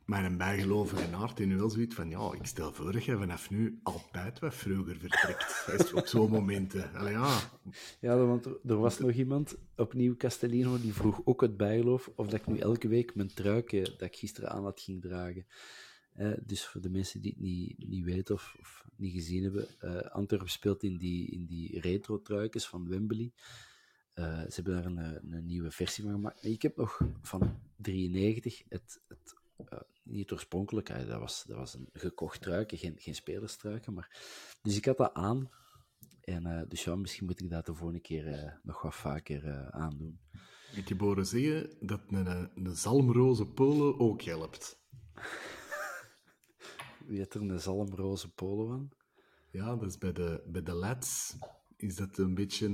Bob, 0.07 0.19
mijn 0.19 0.37
bijgelovige 0.37 1.15
aard 1.15 1.39
in 1.39 1.57
wel 1.57 1.69
zoiets 1.69 1.95
van, 1.95 2.09
ja, 2.09 2.33
ik 2.33 2.45
stel 2.45 2.73
voor 2.73 2.91
dat 2.91 3.03
je 3.03 3.17
vanaf 3.17 3.49
nu 3.49 3.79
altijd 3.83 4.39
wat 4.39 4.55
vroeger 4.55 4.97
vertrekt. 4.97 5.93
Op 5.93 6.07
zo'n 6.07 6.29
momenten. 6.29 6.93
Allee, 6.93 7.13
ja, 7.13 7.39
Ja, 7.99 8.17
want 8.17 8.45
er, 8.45 8.77
was 8.77 8.99
nog 8.99 9.11
iemand, 9.11 9.57
opnieuw 9.75 10.15
Castellino, 10.15 10.79
die 10.79 10.93
vroeg 10.93 11.21
ook 11.23 11.41
het 11.41 11.57
bijgeloof 11.57 12.11
of 12.15 12.27
dat 12.27 12.39
ik 12.39 12.47
nu 12.47 12.57
elke 12.57 12.87
week 12.87 13.15
mijn 13.15 13.33
truikje 13.33 13.81
dat 13.81 14.01
ik 14.01 14.15
gisteren 14.15 14.49
aan 14.49 14.63
had 14.63 14.81
ging 14.81 15.01
dragen. 15.01 15.45
Eh, 16.13 16.31
dus 16.45 16.65
voor 16.65 16.81
de 16.81 16.89
mensen 16.89 17.21
die 17.21 17.31
het 17.31 17.39
niet, 17.39 17.89
niet 17.89 18.03
weten 18.03 18.35
of, 18.35 18.55
of 18.59 18.85
niet 18.95 19.13
gezien 19.13 19.43
hebben, 19.43 19.67
eh 19.79 19.97
Antwerpen 19.97 20.49
speelt 20.49 20.83
in 20.83 20.97
die, 20.97 21.31
in 21.31 21.45
die 21.45 21.79
retro-truikjes 21.79 22.67
van 22.67 22.87
Wembley. 22.87 23.31
Eh, 24.13 24.39
ze 24.39 24.61
hebben 24.61 24.73
daar 24.73 24.85
een, 24.85 25.33
een 25.33 25.45
nieuwe 25.45 25.71
versie 25.71 26.03
van 26.03 26.13
gemaakt. 26.13 26.43
Maar 26.43 26.51
ik 26.51 26.61
heb 26.61 26.75
nog 26.75 27.01
van 27.21 27.59
93 27.75 28.63
het, 28.69 29.01
het 29.07 29.36
eh, 29.65 29.79
niet 30.03 30.27
eh, 30.89 31.07
dat 31.07 31.19
was, 31.19 31.43
dat 31.47 31.57
was 31.57 31.73
een 31.73 31.89
gekocht 31.93 32.41
truikje, 32.41 32.77
geen, 32.77 32.95
geen. 32.97 33.93
Maar... 33.93 34.17
Dus 34.61 34.77
ik 34.77 34.85
had 34.85 34.97
dat 34.97 35.13
aan. 35.13 35.49
En 36.21 36.45
eh, 36.45 36.61
dus 36.67 36.83
ja, 36.83 36.95
misschien 36.95 37.25
moet 37.25 37.41
ik 37.41 37.49
dat 37.49 37.65
de 37.65 37.73
volgende 37.73 38.01
keer 38.01 38.27
eh, 38.27 38.51
nog 38.63 38.81
wat 38.81 38.95
vaker 38.95 39.71
aandoen. 39.71 40.19
ik 40.75 40.87
heb 40.87 40.99
horen 40.99 41.25
zeggen 41.25 41.77
dat 41.79 42.01
een, 42.07 42.49
een, 42.55 42.75
zalmroze 42.75 43.45
polo 43.45 43.97
ook 43.97 44.21
helpt. 44.21 44.79
Wie 47.07 47.17
heeft 47.17 47.33
er 47.33 47.41
een 47.41 47.59
zalmroze 47.59 48.33
polo 48.33 48.71
aan? 48.71 48.89
Ja, 49.51 49.75
dat 49.75 49.89
is 49.89 49.97
bij 49.97 50.13
de, 50.13 50.43
bij 50.47 50.63
de 50.63 50.73
lads 50.73 51.37
is 51.75 51.95
dat 51.95 52.17
een 52.17 52.33
beetje... 52.33 52.67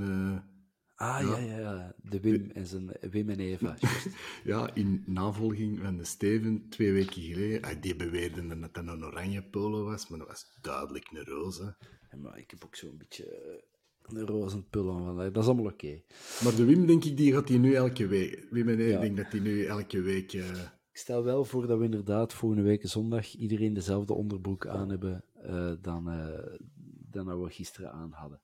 eh, 1.03 1.15
Ah, 1.15 1.21
ja, 1.29 1.37
ja, 1.37 1.59
ja. 1.59 1.95
De 2.03 2.19
Wim 2.19 2.51
en, 2.53 2.65
zijn, 2.67 2.91
Wim 3.11 3.29
en 3.29 3.39
Eva. 3.39 3.75
ja, 4.43 4.73
in 4.73 5.03
navolging 5.05 5.79
van 5.79 5.97
de 5.97 6.03
Steven, 6.03 6.69
twee 6.69 6.91
weken 6.91 7.21
geleden, 7.21 7.61
ah, 7.61 7.81
die 7.81 7.95
beweerden 7.95 8.47
dat 8.61 8.73
dat 8.73 8.87
een 8.87 9.03
oranje 9.05 9.43
polo 9.43 9.83
was, 9.83 10.07
maar 10.07 10.19
dat 10.19 10.27
was 10.27 10.57
duidelijk 10.61 11.09
een 11.11 11.23
roze. 11.25 11.75
Ja, 12.11 12.17
maar 12.17 12.37
ik 12.37 12.51
heb 12.51 12.63
ook 12.65 12.75
zo'n 12.75 12.97
beetje 12.97 13.25
eh, 13.25 14.17
een 14.17 14.25
roze 14.25 14.55
aan. 14.55 14.65
vandaag. 14.71 15.31
Dat 15.31 15.43
is 15.43 15.49
allemaal 15.49 15.71
oké. 15.71 16.01
Maar 16.43 16.55
de 16.55 16.65
Wim, 16.65 16.85
denk 16.85 17.03
ik, 17.03 17.17
die 17.17 17.33
gaat 17.33 17.47
die 17.47 17.59
nu 17.59 17.73
elke 17.73 18.07
week... 18.07 18.47
Wim 18.49 18.69
en 18.69 18.77
Ja. 18.77 18.99
denk 18.99 19.17
dat 19.17 19.31
die 19.31 19.41
nu 19.41 19.65
elke 19.65 20.01
week... 20.01 20.33
eh, 20.33 20.49
Ik 20.91 20.97
stel 20.99 21.23
wel 21.23 21.45
voor 21.45 21.67
dat 21.67 21.77
we 21.77 21.83
inderdaad 21.83 22.33
volgende 22.33 22.63
week 22.63 22.87
zondag 22.87 23.33
iedereen 23.35 23.73
dezelfde 23.73 24.13
onderbroek 24.13 24.67
aan 24.67 24.89
hebben 24.89 25.23
eh, 25.33 25.71
dan, 25.81 26.09
eh, 26.09 26.57
dan 27.09 27.25
dat 27.25 27.39
we 27.39 27.49
gisteren 27.49 27.91
aan 27.91 28.11
hadden. 28.11 28.41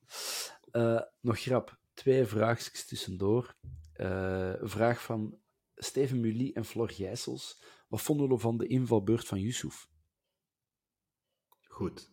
Eh, 0.72 1.01
nog 1.22 1.39
grap, 1.39 1.79
twee 2.00 2.26
vraagjes 2.26 2.86
tussendoor. 2.86 3.56
Een 3.93 4.70
vraag 4.70 5.04
van 5.04 5.39
Steven 5.76 6.20
Mully 6.20 6.52
en 6.54 6.66
Flor 6.66 6.89
Gijsels. 6.89 7.64
Wat 7.88 8.02
vonden 8.02 8.30
we 8.30 8.38
van 8.38 8.58
de 8.58 8.68
invalbeurt 8.68 9.28
van 9.28 9.39
Yusuf? 9.39 9.88
goed. 11.80 12.12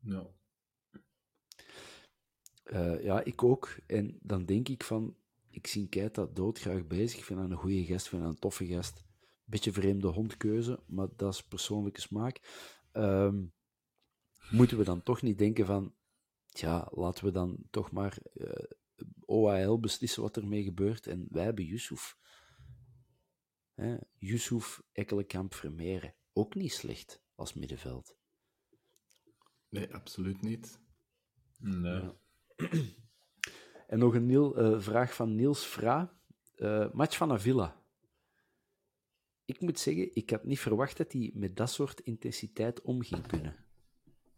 Ja. 0.00 0.26
Eh, 2.62 3.02
ja, 3.02 3.24
ik 3.24 3.42
ook. 3.42 3.76
En 3.86 4.18
dan 4.22 4.44
denk 4.44 4.68
ik 4.68 4.84
van, 4.84 5.16
ik 5.50 5.66
zie 5.66 5.88
Keita 5.88 6.26
doodgraag 6.26 6.86
bezig. 6.86 7.18
Ik 7.18 7.24
vind 7.24 7.40
dat 7.40 7.50
een 7.50 7.56
goede 7.56 7.84
gast, 7.84 8.04
ik 8.04 8.10
vind 8.10 8.22
een 8.22 8.38
toffe 8.38 8.66
gast. 8.66 9.04
Beetje 9.44 9.72
vreemde 9.72 10.08
hondkeuze, 10.08 10.82
maar 10.86 11.08
dat 11.16 11.34
is 11.34 11.42
persoonlijke 11.42 12.00
smaak. 12.00 12.40
Ehm, 12.92 13.44
moeten 14.50 14.78
we 14.78 14.84
dan 14.84 15.02
toch 15.02 15.22
niet 15.22 15.38
denken 15.38 15.66
van, 15.66 15.94
ja, 16.58 16.88
laten 16.90 17.24
we 17.24 17.30
dan 17.30 17.58
toch 17.70 17.90
maar 17.90 18.18
eh, 18.34 18.64
OAL 19.24 19.80
beslissen 19.80 20.22
wat 20.22 20.36
ermee 20.36 20.62
gebeurt. 20.62 21.06
En 21.06 21.26
wij 21.30 21.44
hebben 21.44 21.64
Yusuf. 21.64 22.16
Hè? 23.74 23.96
Yusuf, 24.18 24.82
Ekkelenkamp, 24.92 25.54
Vermeeren. 25.54 26.14
Ook 26.32 26.54
niet 26.54 26.72
slecht 26.72 27.22
als 27.34 27.54
middenveld. 27.54 28.16
Nee, 29.68 29.94
absoluut 29.94 30.42
niet. 30.42 30.80
Nee. 31.58 32.10
En 33.86 33.98
nog 33.98 34.14
een 34.14 34.26
Niel, 34.26 34.56
eh, 34.56 34.80
vraag 34.80 35.14
van 35.14 35.34
Niels 35.34 35.64
Fra. 35.64 36.18
Eh, 36.54 36.92
match 36.92 37.16
van 37.16 37.32
Avila. 37.32 37.82
Ik 39.44 39.60
moet 39.60 39.78
zeggen, 39.78 40.14
ik 40.14 40.30
had 40.30 40.44
niet 40.44 40.60
verwacht 40.60 40.96
dat 40.96 41.12
hij 41.12 41.30
met 41.34 41.56
dat 41.56 41.70
soort 41.70 42.00
intensiteit 42.00 42.82
om 42.82 43.02
ging 43.02 43.26
kunnen. 43.26 43.65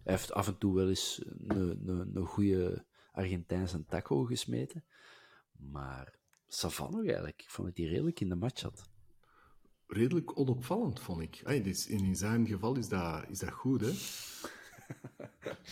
Hij 0.09 0.17
heeft 0.17 0.33
af 0.33 0.47
en 0.47 0.59
toe 0.59 0.75
wel 0.75 0.89
eens 0.89 1.23
een, 1.47 1.89
een, 1.89 2.17
een 2.17 2.27
goede 2.27 2.85
Argentijnse 3.13 3.85
taco 3.85 4.25
gesmeten. 4.25 4.85
Maar 5.53 6.19
Savan 6.47 6.91
nog 6.91 7.05
eigenlijk. 7.07 7.43
Ik 7.43 7.51
vond 7.51 7.69
dat 7.69 7.77
hij 7.77 7.87
redelijk 7.87 8.21
in 8.21 8.29
de 8.29 8.35
match 8.35 8.63
had. 8.63 8.91
Redelijk 9.87 10.39
onopvallend, 10.39 11.01
vond 11.01 11.23
ik. 11.23 11.41
Ay, 11.45 11.63
dus 11.63 11.87
in 11.87 12.17
zijn 12.17 12.47
geval 12.47 12.77
is 12.77 12.89
dat, 12.89 13.25
is 13.29 13.39
dat 13.39 13.51
goed, 13.51 13.81
hè? 13.81 13.91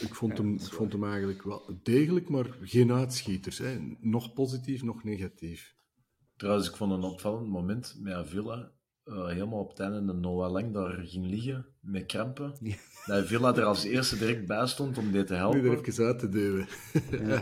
Ik 0.07 0.15
vond, 0.15 0.39
hem, 0.39 0.55
ik 0.55 0.73
vond 0.73 0.93
hem 0.93 1.05
eigenlijk 1.05 1.43
wel 1.43 1.79
degelijk, 1.83 2.29
maar 2.29 2.57
geen 2.61 2.93
uitschieters. 2.93 3.59
Hè? 3.59 3.97
Nog 4.01 4.33
positief, 4.33 4.83
nog 4.83 5.05
negatief. 5.05 5.77
Trouwens, 6.37 6.69
ik 6.69 6.77
vond 6.77 6.93
een 6.93 7.03
opvallend 7.03 7.49
moment 7.49 7.97
met 7.99 8.13
Avila. 8.13 8.73
Eh, 9.07 9.27
helemaal 9.27 9.59
op 9.59 9.69
het 9.69 9.81
einde 9.81 10.05
de 10.05 10.13
Noah 10.13 10.51
Lang 10.51 10.73
daar 10.73 10.93
ging 10.93 11.27
liggen 11.27 11.67
met 11.81 12.07
krampen. 12.07 12.55
Dat 13.07 13.27
Villa 13.27 13.55
er 13.55 13.65
als 13.65 13.85
eerste 13.85 14.19
direct 14.19 14.47
bij 14.47 14.67
stond 14.67 14.99
om 14.99 15.11
die 15.13 15.25
te 15.25 15.33
Nu 15.33 15.39
helpen. 15.39 15.65
er 15.65 15.85
even 15.85 16.05
uit 16.07 16.19
te 16.19 16.29
duwen. 16.29 16.67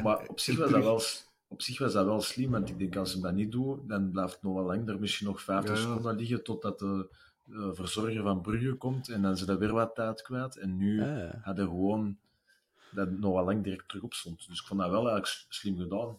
Maar 0.03 0.27
op 0.29 0.41
zich, 0.41 0.59
was 0.59 0.71
dat 0.71 0.83
wel, 0.83 1.01
op 1.49 1.63
zich 1.63 1.79
was 1.79 1.93
dat 1.93 2.05
wel 2.05 2.21
slim, 2.21 2.51
want 2.51 2.69
ik 2.69 2.79
denk 2.79 2.97
als 2.97 3.11
ze 3.13 3.21
dat 3.21 3.35
niet 3.35 3.53
doen, 3.53 3.83
dan 3.87 4.11
blijft 4.11 4.43
Noah 4.43 4.67
Lang 4.67 4.89
er 4.89 5.01
misschien 5.01 5.27
nog 5.27 5.43
50 5.43 5.71
Ja, 5.75 5.81
ja. 5.81 5.87
seconden 5.87 6.17
liggen 6.17 6.43
totdat 6.45 6.79
de 6.79 7.09
eh, 7.53 7.69
verzorger 7.73 8.23
van 8.23 8.41
Brugge 8.41 8.75
komt 8.75 9.09
en 9.09 9.23
dan 9.23 9.37
ze 9.37 9.47
dat 9.47 9.59
weer 9.59 9.73
wat 9.73 9.95
tijd 9.95 10.23
kwijt. 10.23 10.57
En 10.57 10.77
nu 10.77 11.03
Ah, 11.03 11.07
ja. 11.19 11.41
hadden 11.43 11.67
gewoon 11.67 12.17
dat 12.91 13.11
Noah 13.11 13.45
Lang 13.45 13.63
direct 13.65 13.89
terug 13.89 14.03
op 14.05 14.15
stond. 14.15 14.49
Dus 14.49 14.61
ik 14.61 14.67
vond 14.67 14.81
dat 14.81 14.91
wel 14.91 15.09
eigenlijk 15.09 15.45
slim 15.49 15.79
gedaan. 15.79 16.19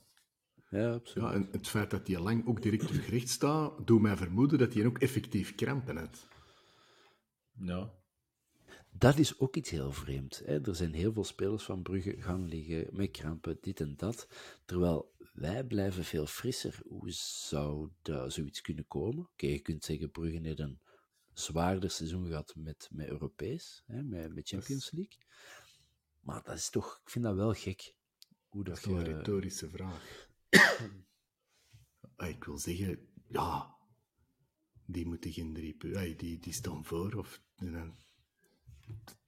Ja, 0.70 0.93
absoluut. 0.93 1.28
Ja, 1.30 1.34
en 1.34 1.47
het 1.51 1.68
feit 1.68 1.89
dat 1.91 2.07
hij 2.07 2.20
lang 2.20 2.47
ook 2.47 2.61
direct 2.61 2.88
terug 2.88 3.09
recht 3.09 3.30
staat, 3.30 3.88
doet 3.88 4.01
mij 4.01 4.18
vermoeden 4.18 4.59
dat 4.59 4.74
hij 4.74 4.86
ook 4.86 4.97
effectief 4.99 5.55
krampen 5.55 5.97
had. 5.97 6.28
Ja. 7.59 7.93
Dat 8.91 9.18
is 9.18 9.39
ook 9.39 9.55
iets 9.55 9.70
heel 9.70 9.91
vreemd. 9.91 10.41
Hè? 10.45 10.61
Er 10.61 10.76
zijn 10.76 10.93
heel 10.93 11.13
veel 11.13 11.24
spelers 11.24 11.63
van 11.63 11.82
Brugge 11.82 12.22
gaan 12.22 12.47
liggen 12.47 12.88
met 12.91 13.11
krampen, 13.11 13.57
dit 13.61 13.80
en 13.80 13.93
dat. 13.97 14.28
Terwijl 14.66 15.13
wij 15.34 15.63
blijven 15.63 16.03
veel 16.03 16.26
frisser. 16.26 16.80
Hoe 16.88 17.11
zou 17.11 17.89
daar 18.01 18.32
zoiets 18.32 18.61
kunnen 18.61 18.88
komen? 18.88 19.28
Oké, 19.32 19.47
je 19.47 19.59
kunt 19.59 19.84
zeggen, 19.84 20.11
Brugge 20.11 20.39
heeft 20.41 20.59
een 20.59 20.80
zwaarder 21.34 21.89
seizoen 21.91 22.28
gehad 22.28 22.53
met, 22.57 22.89
met 22.91 23.07
Europees, 23.07 23.84
hè? 23.86 24.03
Met, 24.03 24.34
met 24.36 24.47
Champions 24.47 24.91
League. 24.91 25.18
Maar 26.22 26.43
dat 26.43 26.55
is 26.55 26.70
toch, 26.70 26.99
ik 27.03 27.09
vind 27.09 27.26
dat 27.26 27.36
wel 27.36 27.53
gek. 27.53 27.93
Hoe 28.49 28.63
dat, 28.63 28.76
Dat 28.76 28.84
is 28.84 28.89
toch 28.89 28.99
een 28.99 29.05
je- 29.09 29.16
retorische 29.18 29.70
vraag. 29.70 30.24
Ah, 32.16 32.30
ik 32.30 32.43
wil 32.43 32.58
zeggen, 32.58 32.99
ja, 33.28 33.76
die 34.86 35.06
moeten 35.06 35.32
geen 35.32 35.53
drie 35.53 35.74
pu- 35.74 35.95
ah, 35.95 36.18
die, 36.18 36.39
die 36.39 36.53
staan 36.53 36.86
voor. 36.86 37.14
Of, 37.14 37.41
dan- 37.56 37.95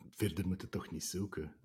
verder 0.10 0.48
moet 0.48 0.62
het 0.62 0.72
toch 0.72 0.92
niet 0.92 1.04
zoeken. 1.04 1.56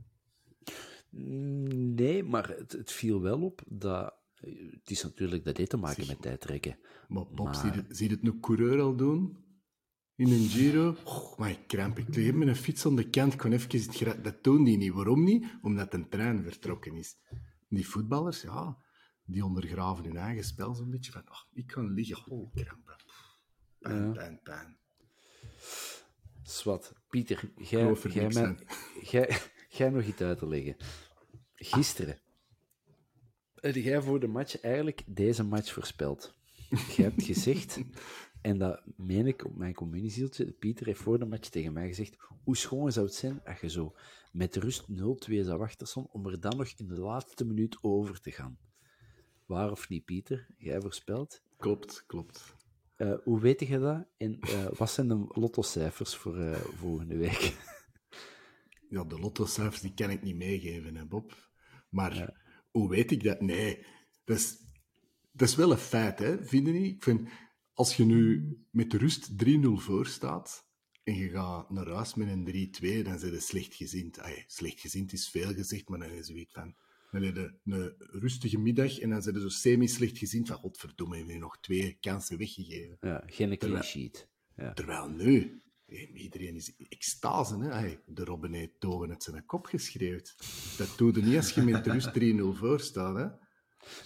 Nee, 1.11 2.23
maar 2.23 2.49
het, 2.49 2.73
het 2.73 2.93
viel 2.93 3.21
wel 3.21 3.43
op 3.43 3.63
dat... 3.67 4.21
Het 4.35 4.91
is 4.91 5.03
natuurlijk, 5.03 5.45
dat 5.45 5.57
heeft 5.57 5.71
te 5.71 5.77
maken 5.77 6.07
met 6.07 6.23
tijdrekken. 6.23 6.79
Maar 7.09 7.25
Bob, 7.27 7.45
Maar- 7.45 7.55
zie, 7.55 7.73
je, 7.73 7.85
zie 7.89 8.09
je 8.09 8.15
het 8.15 8.23
nu 8.23 8.41
coureur 8.41 8.81
al 8.81 8.97
doen? 8.97 9.37
In 10.15 10.33
een 10.33 10.49
Giro? 10.49 10.97
Oh, 11.05 11.39
maar 11.39 11.51
ik 11.51 11.67
kramp. 11.67 11.99
Ik 11.99 12.15
een 12.49 12.57
fiets 12.57 12.87
aan 12.87 12.97
de 12.97 13.11
kant. 13.11 13.37
Kon 13.37 13.53
even 13.53 14.23
Dat 14.23 14.45
doen 14.45 14.65
die 14.65 14.77
niet. 14.77 14.93
Waarom 14.93 15.25
niet? 15.25 15.45
Omdat 15.63 15.95
een 15.95 16.09
trein 16.09 16.43
vertrokken 16.43 16.95
is. 16.97 17.17
Die 17.69 17.89
voetballers, 17.89 18.43
ja, 18.43 18.82
die 19.33 19.45
ondergraven 19.45 20.05
hun 20.05 20.17
eigen 20.17 20.45
spel 20.45 20.75
zo'n 20.75 20.91
beetje. 20.91 21.13
Van, 21.13 21.25
ik 21.53 21.67
kan 21.67 21.93
liggen. 21.93 22.31
Oh, 22.33 22.53
krampen. 22.55 22.97
Pijn, 23.79 24.05
Ja. 24.07 24.11
pijn, 24.13 24.41
pijn. 24.43 24.79
Swat. 26.43 26.93
Pieter, 27.09 27.53
jij, 27.57 27.93
jij, 27.95 28.29
mij- 28.29 28.57
jij, 29.03 29.39
jij 29.69 29.91
nog 29.91 30.05
iets 30.05 30.21
uit 30.21 30.39
te 30.39 30.47
leggen. 30.49 30.77
Gisteren 31.55 32.21
heb 33.55 33.75
jij 33.75 34.03
voor 34.03 34.21
de 34.21 34.27
match 34.27 34.61
eigenlijk 34.61 35.03
deze 35.07 35.45
match 35.45 35.73
voorspeld. 35.73 36.35
Jij 36.69 37.05
hebt 37.05 37.23
gezegd, 37.23 37.81
en 38.41 38.59
dat 38.59 38.83
meen 38.97 39.27
ik 39.27 39.45
op 39.45 39.57
mijn 39.57 39.75
communiezieltje, 39.75 40.53
Pieter 40.53 40.87
heeft 40.87 41.01
voor 41.01 41.19
de 41.19 41.25
match 41.25 41.49
tegen 41.49 41.73
mij 41.73 41.87
gezegd, 41.87 42.17
hoe 42.45 42.57
schoon 42.57 42.93
zou 42.93 43.07
het 43.07 43.15
zijn 43.15 43.45
als 43.45 43.61
je 43.61 43.69
zo 43.71 43.95
met 44.33 44.57
rust 44.57 44.83
0-2 44.91 45.45
zou 45.45 45.63
achterstaan, 45.63 46.07
om 46.11 46.27
er 46.27 46.41
dan 46.41 46.57
nog 46.57 46.69
in 46.77 46.89
de 46.89 47.01
laatste 47.01 47.45
minuut 47.45 47.79
over 47.83 48.21
te 48.21 48.31
gaan. 48.31 48.59
Waar 49.53 49.71
of 49.71 49.89
niet, 49.89 50.05
Pieter? 50.05 50.47
Jij 50.59 50.81
voorspelt. 50.81 51.43
Klopt, 51.57 52.05
klopt. 52.07 52.55
Eh, 52.97 53.15
hoe 53.25 53.41
weet 53.41 53.61
je 53.61 53.79
dat? 53.79 54.07
En 54.17 54.41
eh, 54.41 54.67
wat 54.77 54.91
zijn 54.91 55.09
de 55.09 55.27
lottocijfers 55.29 56.15
voor 56.17 56.39
eh, 56.39 56.61
volgende 56.61 57.17
week? 57.17 57.57
Ja, 58.89 59.05
de 59.05 59.19
lottocijfers 59.19 59.81
die 59.81 59.95
kan 59.95 60.11
ik 60.11 60.23
niet 60.23 60.37
meegeven, 60.37 60.97
hè, 60.97 61.07
Bob. 61.07 61.51
Maar 61.89 62.43
hoe 62.71 62.89
weet 62.89 63.11
ik 63.11 63.23
dat? 63.23 63.41
Nee, 63.41 63.87
dat 64.25 64.37
is, 64.37 64.57
dat 65.33 65.49
is 65.49 65.55
wel 65.55 65.71
een 65.71 65.79
feit, 65.79 66.19
hè, 66.19 66.45
vind 66.45 66.67
je 66.67 66.73
niet? 66.73 66.95
Ik 66.95 67.03
vind, 67.03 67.29
als 67.73 67.97
je 67.97 68.05
nu 68.05 68.57
met 68.71 68.91
de 68.91 68.99
rust 68.99 69.45
3-0 69.45 69.59
voor 69.75 70.07
staat 70.07 70.69
en 71.03 71.15
je 71.15 71.29
gaat 71.29 71.71
naar 71.71 71.89
huis 71.89 72.15
met 72.15 72.29
een 72.29 72.71
3-2, 72.81 73.05
dan 73.05 73.19
zijn 73.19 73.33
je 73.33 73.41
slechtgezind. 73.41 74.19
Ay, 74.19 74.45
slechtgezind 74.47 75.13
is 75.13 75.29
veel 75.29 75.55
gezegd, 75.55 75.89
maar 75.89 75.99
dan 75.99 76.11
is 76.11 76.27
zoiets 76.27 76.53
van... 76.53 76.75
Dan 77.13 77.23
heb 77.23 77.37
je 77.37 77.55
een 77.65 77.95
rustige 77.99 78.59
middag 78.59 78.99
en 78.99 79.11
dan 79.11 79.23
zijn 79.23 79.35
je 79.35 79.41
zo 79.41 79.49
semi-slechtgezind 79.49 80.49
van 80.49 80.57
godverdomme, 80.57 81.17
hebben 81.17 81.35
we 81.35 81.41
nog 81.41 81.61
twee 81.61 81.97
kansen 82.01 82.39
weggegeven. 82.39 82.97
Ja, 83.01 83.23
geen 83.27 83.59
clean 83.59 83.83
sheet. 83.83 84.29
Ja. 84.57 84.73
Terwijl 84.73 85.09
nu, 85.09 85.63
iedereen 86.15 86.55
is 86.55 86.75
in 86.77 86.87
extase. 86.89 87.59
Hè? 87.59 87.99
De 88.07 88.25
Robin 88.25 88.53
heeft 88.53 88.81
Togen 88.81 89.11
uit 89.11 89.23
zijn 89.23 89.47
kop 89.47 89.67
geschreeuwd. 89.67 90.37
Dat 90.79 90.95
doe 90.97 91.15
je 91.15 91.23
niet 91.23 91.37
als 91.37 91.51
je 91.51 91.63
met 91.63 91.87
rust 91.87 92.13
3-0 92.19 92.59
voor 92.59 92.81
staat. 92.81 93.17
Hè? 93.17 93.27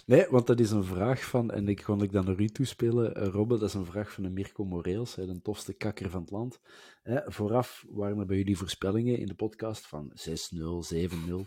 Nee, 0.05 0.27
want 0.29 0.47
dat 0.47 0.59
is 0.59 0.71
een 0.71 0.83
vraag 0.83 1.25
van, 1.25 1.51
en 1.51 1.67
ik 1.67 1.81
kon 1.83 2.01
ik 2.01 2.11
dan 2.11 2.25
naar 2.25 2.39
u 2.39 2.47
toespelen, 2.47 3.15
eh, 3.15 3.27
Robbe, 3.27 3.57
dat 3.57 3.69
is 3.69 3.75
een 3.75 3.85
vraag 3.85 4.11
van 4.11 4.23
een 4.23 4.33
Mirko 4.33 4.65
Moreels, 4.65 5.15
hè, 5.15 5.25
de 5.25 5.41
tofste 5.41 5.73
kakker 5.73 6.09
van 6.09 6.21
het 6.21 6.31
land. 6.31 6.59
Hè, 7.03 7.31
vooraf 7.31 7.85
waren 7.89 8.19
er 8.19 8.25
bij 8.25 8.37
jullie 8.37 8.57
voorspellingen 8.57 9.17
in 9.17 9.27
de 9.27 9.35
podcast 9.35 9.87
van 9.87 10.11
6-0, 10.13 10.83
7-0. 10.83 11.45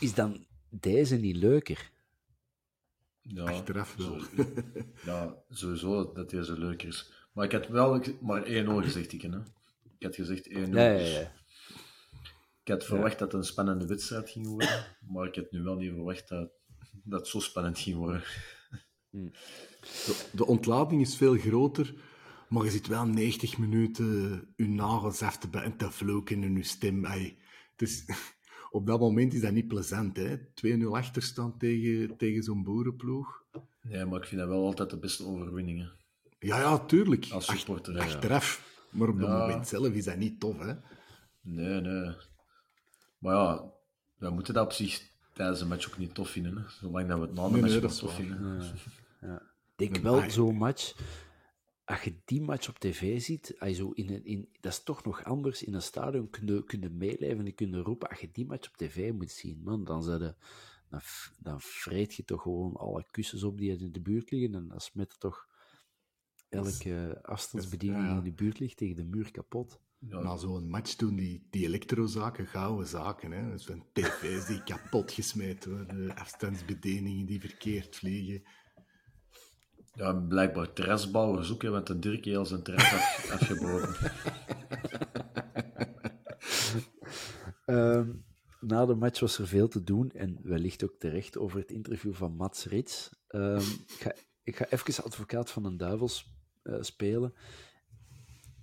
Is 0.00 0.14
dan 0.14 0.46
deze 0.80 1.16
niet 1.16 1.36
leuker? 1.36 1.90
Ja, 3.20 3.44
Achteraf 3.44 3.94
wel. 3.96 4.20
zo- 4.20 4.44
ja, 5.10 5.36
sowieso 5.50 6.12
dat 6.12 6.30
deze 6.30 6.58
leuker 6.58 6.88
is. 6.88 7.12
Maar 7.32 7.44
ik 7.44 7.52
had 7.52 7.68
wel 7.68 8.02
maar 8.20 8.44
1-0 8.44 8.48
gezegd, 8.84 9.12
ik, 9.12 9.22
hè. 9.22 9.38
Ik 9.98 10.06
had 10.06 10.14
gezegd 10.14 10.48
1-0. 10.48 10.52
Ja, 10.52 10.64
ja, 10.64 10.96
dus 10.96 11.12
ja. 11.12 11.32
Ik 12.64 12.68
had 12.72 12.84
verwacht 12.84 13.18
dat 13.18 13.32
het 13.32 13.40
een 13.40 13.46
spannende 13.46 13.86
wedstrijd 13.86 14.30
ging 14.30 14.46
worden, 14.46 14.84
maar 15.08 15.26
ik 15.26 15.34
had 15.34 15.50
nu 15.50 15.62
wel 15.62 15.76
niet 15.76 15.92
verwacht 15.92 16.28
dat, 16.28 16.50
dat 17.04 17.20
het 17.20 17.28
zo 17.28 17.40
spannend 17.40 17.78
ging 17.78 17.96
worden. 17.96 18.22
De, 19.10 20.28
de 20.32 20.46
ontlading 20.46 21.00
is 21.00 21.16
veel 21.16 21.36
groter, 21.36 21.94
maar 22.48 22.64
je 22.64 22.70
zit 22.70 22.86
wel 22.86 23.06
90 23.06 23.58
minuten 23.58 24.08
je 24.56 24.68
nagels 24.68 25.22
af 25.22 25.38
te 25.38 25.48
bijten, 25.48 25.76
te 25.76 25.90
vloeken 25.90 26.42
in 26.42 26.56
je 26.56 26.62
stem. 26.62 27.04
Ay, 27.06 27.36
dus, 27.76 28.04
op 28.72 28.86
dat 28.86 29.00
moment 29.00 29.34
is 29.34 29.40
dat 29.40 29.52
niet 29.52 29.68
plezant. 29.68 30.16
hè. 30.16 30.36
2-0 30.54 30.82
achterstand 30.92 31.58
tegen, 31.60 32.16
tegen 32.16 32.42
zo'n 32.42 32.62
boerenploeg. 32.62 33.44
Nee, 33.82 34.04
maar 34.04 34.20
ik 34.20 34.26
vind 34.26 34.40
dat 34.40 34.48
wel 34.50 34.64
altijd 34.64 34.90
de 34.90 34.98
beste 34.98 35.24
overwinningen. 35.26 35.92
Ja, 36.38 36.58
ja, 36.58 36.78
tuurlijk. 36.78 37.26
Als 37.30 37.48
Ach- 37.48 37.58
supporter, 37.58 37.94
ja. 37.94 38.00
achteraf. 38.02 38.70
Maar 38.90 39.08
op 39.08 39.18
dat 39.20 39.28
Ja. 39.28 39.38
moment 39.38 39.68
zelf 39.68 39.86
is 39.92 40.04
dat 40.04 40.16
niet 40.16 40.40
tof. 40.40 40.58
Hè? 40.58 40.74
Nee, 41.40 41.80
nee. 41.80 42.14
Maar 43.18 43.34
ja, 43.34 43.72
we 44.16 44.30
moeten 44.30 44.54
dat 44.54 44.64
op 44.64 44.72
zich 44.72 45.10
tijdens 45.32 45.60
een 45.60 45.68
match 45.68 45.88
ook 45.88 45.98
niet 45.98 46.14
tof 46.14 46.28
vinden. 46.30 46.56
Hè. 46.56 46.62
Zolang 46.68 47.08
dat 47.08 47.18
we 47.18 47.24
het 47.24 47.34
na 47.34 47.44
de 47.46 47.50
Nee, 47.52 47.60
match 47.60 47.72
nee, 47.80 47.80
tof 47.90 48.14
vinden. 48.14 48.62
Ik 49.76 49.92
denk 49.92 49.96
wel, 49.96 50.30
zo'n 50.30 50.56
match, 50.56 50.94
als 51.84 52.02
je 52.02 52.20
die 52.24 52.42
match 52.42 52.68
op 52.68 52.78
tv 52.78 53.20
ziet, 53.20 53.54
als 53.58 53.68
je 53.70 53.74
zo 53.76 53.90
in 53.90 54.10
een, 54.10 54.24
in, 54.24 54.48
dat 54.60 54.72
is 54.72 54.82
toch 54.82 55.04
nog 55.04 55.24
anders. 55.24 55.62
In 55.62 55.74
een 55.74 55.82
stadion 55.82 56.30
kun 56.30 56.46
je, 56.46 56.64
kun 56.64 56.96
meeleven 56.96 57.46
en 57.46 57.54
kun 57.54 57.70
je 57.70 57.82
roepen. 57.82 58.08
Als 58.08 58.20
je 58.20 58.30
die 58.32 58.46
match 58.46 58.68
op 58.68 58.76
tv 58.76 59.12
moet 59.12 59.30
zien, 59.30 59.60
man, 59.64 59.84
dan, 59.84 60.00
de, 60.00 60.34
dan, 61.38 61.60
vreet 61.60 62.14
je 62.14 62.24
toch 62.24 62.42
gewoon 62.42 62.76
alle 62.76 63.06
kussens 63.10 63.42
op 63.42 63.58
die 63.58 63.78
in 63.78 63.92
de 63.92 64.00
buurt 64.00 64.30
liggen. 64.30 64.54
En 64.54 64.68
dan 64.68 64.80
smet 64.80 65.20
toch 65.20 65.48
elke 66.48 67.18
afstandsbediening 67.22 68.04
ja. 68.04 68.16
in 68.16 68.22
de 68.22 68.32
buurt 68.32 68.58
ligt 68.58 68.76
tegen 68.76 68.96
de 68.96 69.04
muur 69.04 69.30
kapot. 69.30 69.80
Ja, 69.98 70.20
Na 70.20 70.36
zo'n 70.36 70.68
match 70.68 70.96
doen 70.96 71.16
die, 71.16 71.46
die 71.50 71.66
elektrozaken 71.66 72.46
gouden 72.46 72.86
zaken. 72.86 73.30
Hè? 73.30 73.50
Dus 73.50 73.64
van 73.64 73.84
tv's 73.92 74.46
die 74.46 74.62
kapot 74.62 75.12
gesmeten 75.12 75.70
worden, 75.70 76.16
afstandsbedieningen 76.16 77.26
die 77.26 77.40
verkeerd 77.40 77.96
vliegen. 77.96 78.42
Ja, 79.94 80.12
blijkbaar 80.12 80.72
terrasbouwers 80.72 81.52
ook, 81.52 81.62
hè, 81.62 81.70
want 81.70 81.86
de 81.86 81.98
Dirk 81.98 82.24
heeft 82.24 82.48
zijn 82.48 82.62
terras 82.62 82.92
af, 82.92 83.30
afgebroken. 83.40 84.10
Ehm, 87.64 88.10
na 88.60 88.86
de 88.86 88.94
match 88.94 89.20
was 89.20 89.38
er 89.38 89.46
veel 89.46 89.68
te 89.68 89.84
doen 89.84 90.10
en 90.10 90.38
wellicht 90.42 90.84
ook 90.84 90.94
terecht 90.98 91.38
over 91.38 91.58
het 91.58 91.70
interview 91.70 92.14
van 92.14 92.36
Mats 92.36 92.64
Rits. 92.64 93.10
Ehm, 93.28 93.58
ik, 93.86 93.96
ga, 93.98 94.12
ik 94.42 94.56
ga 94.56 94.66
even 94.68 95.04
advocaat 95.04 95.50
van 95.50 95.64
een 95.64 95.76
duivels 95.76 96.34
eh, 96.62 96.76
spelen. 96.80 97.34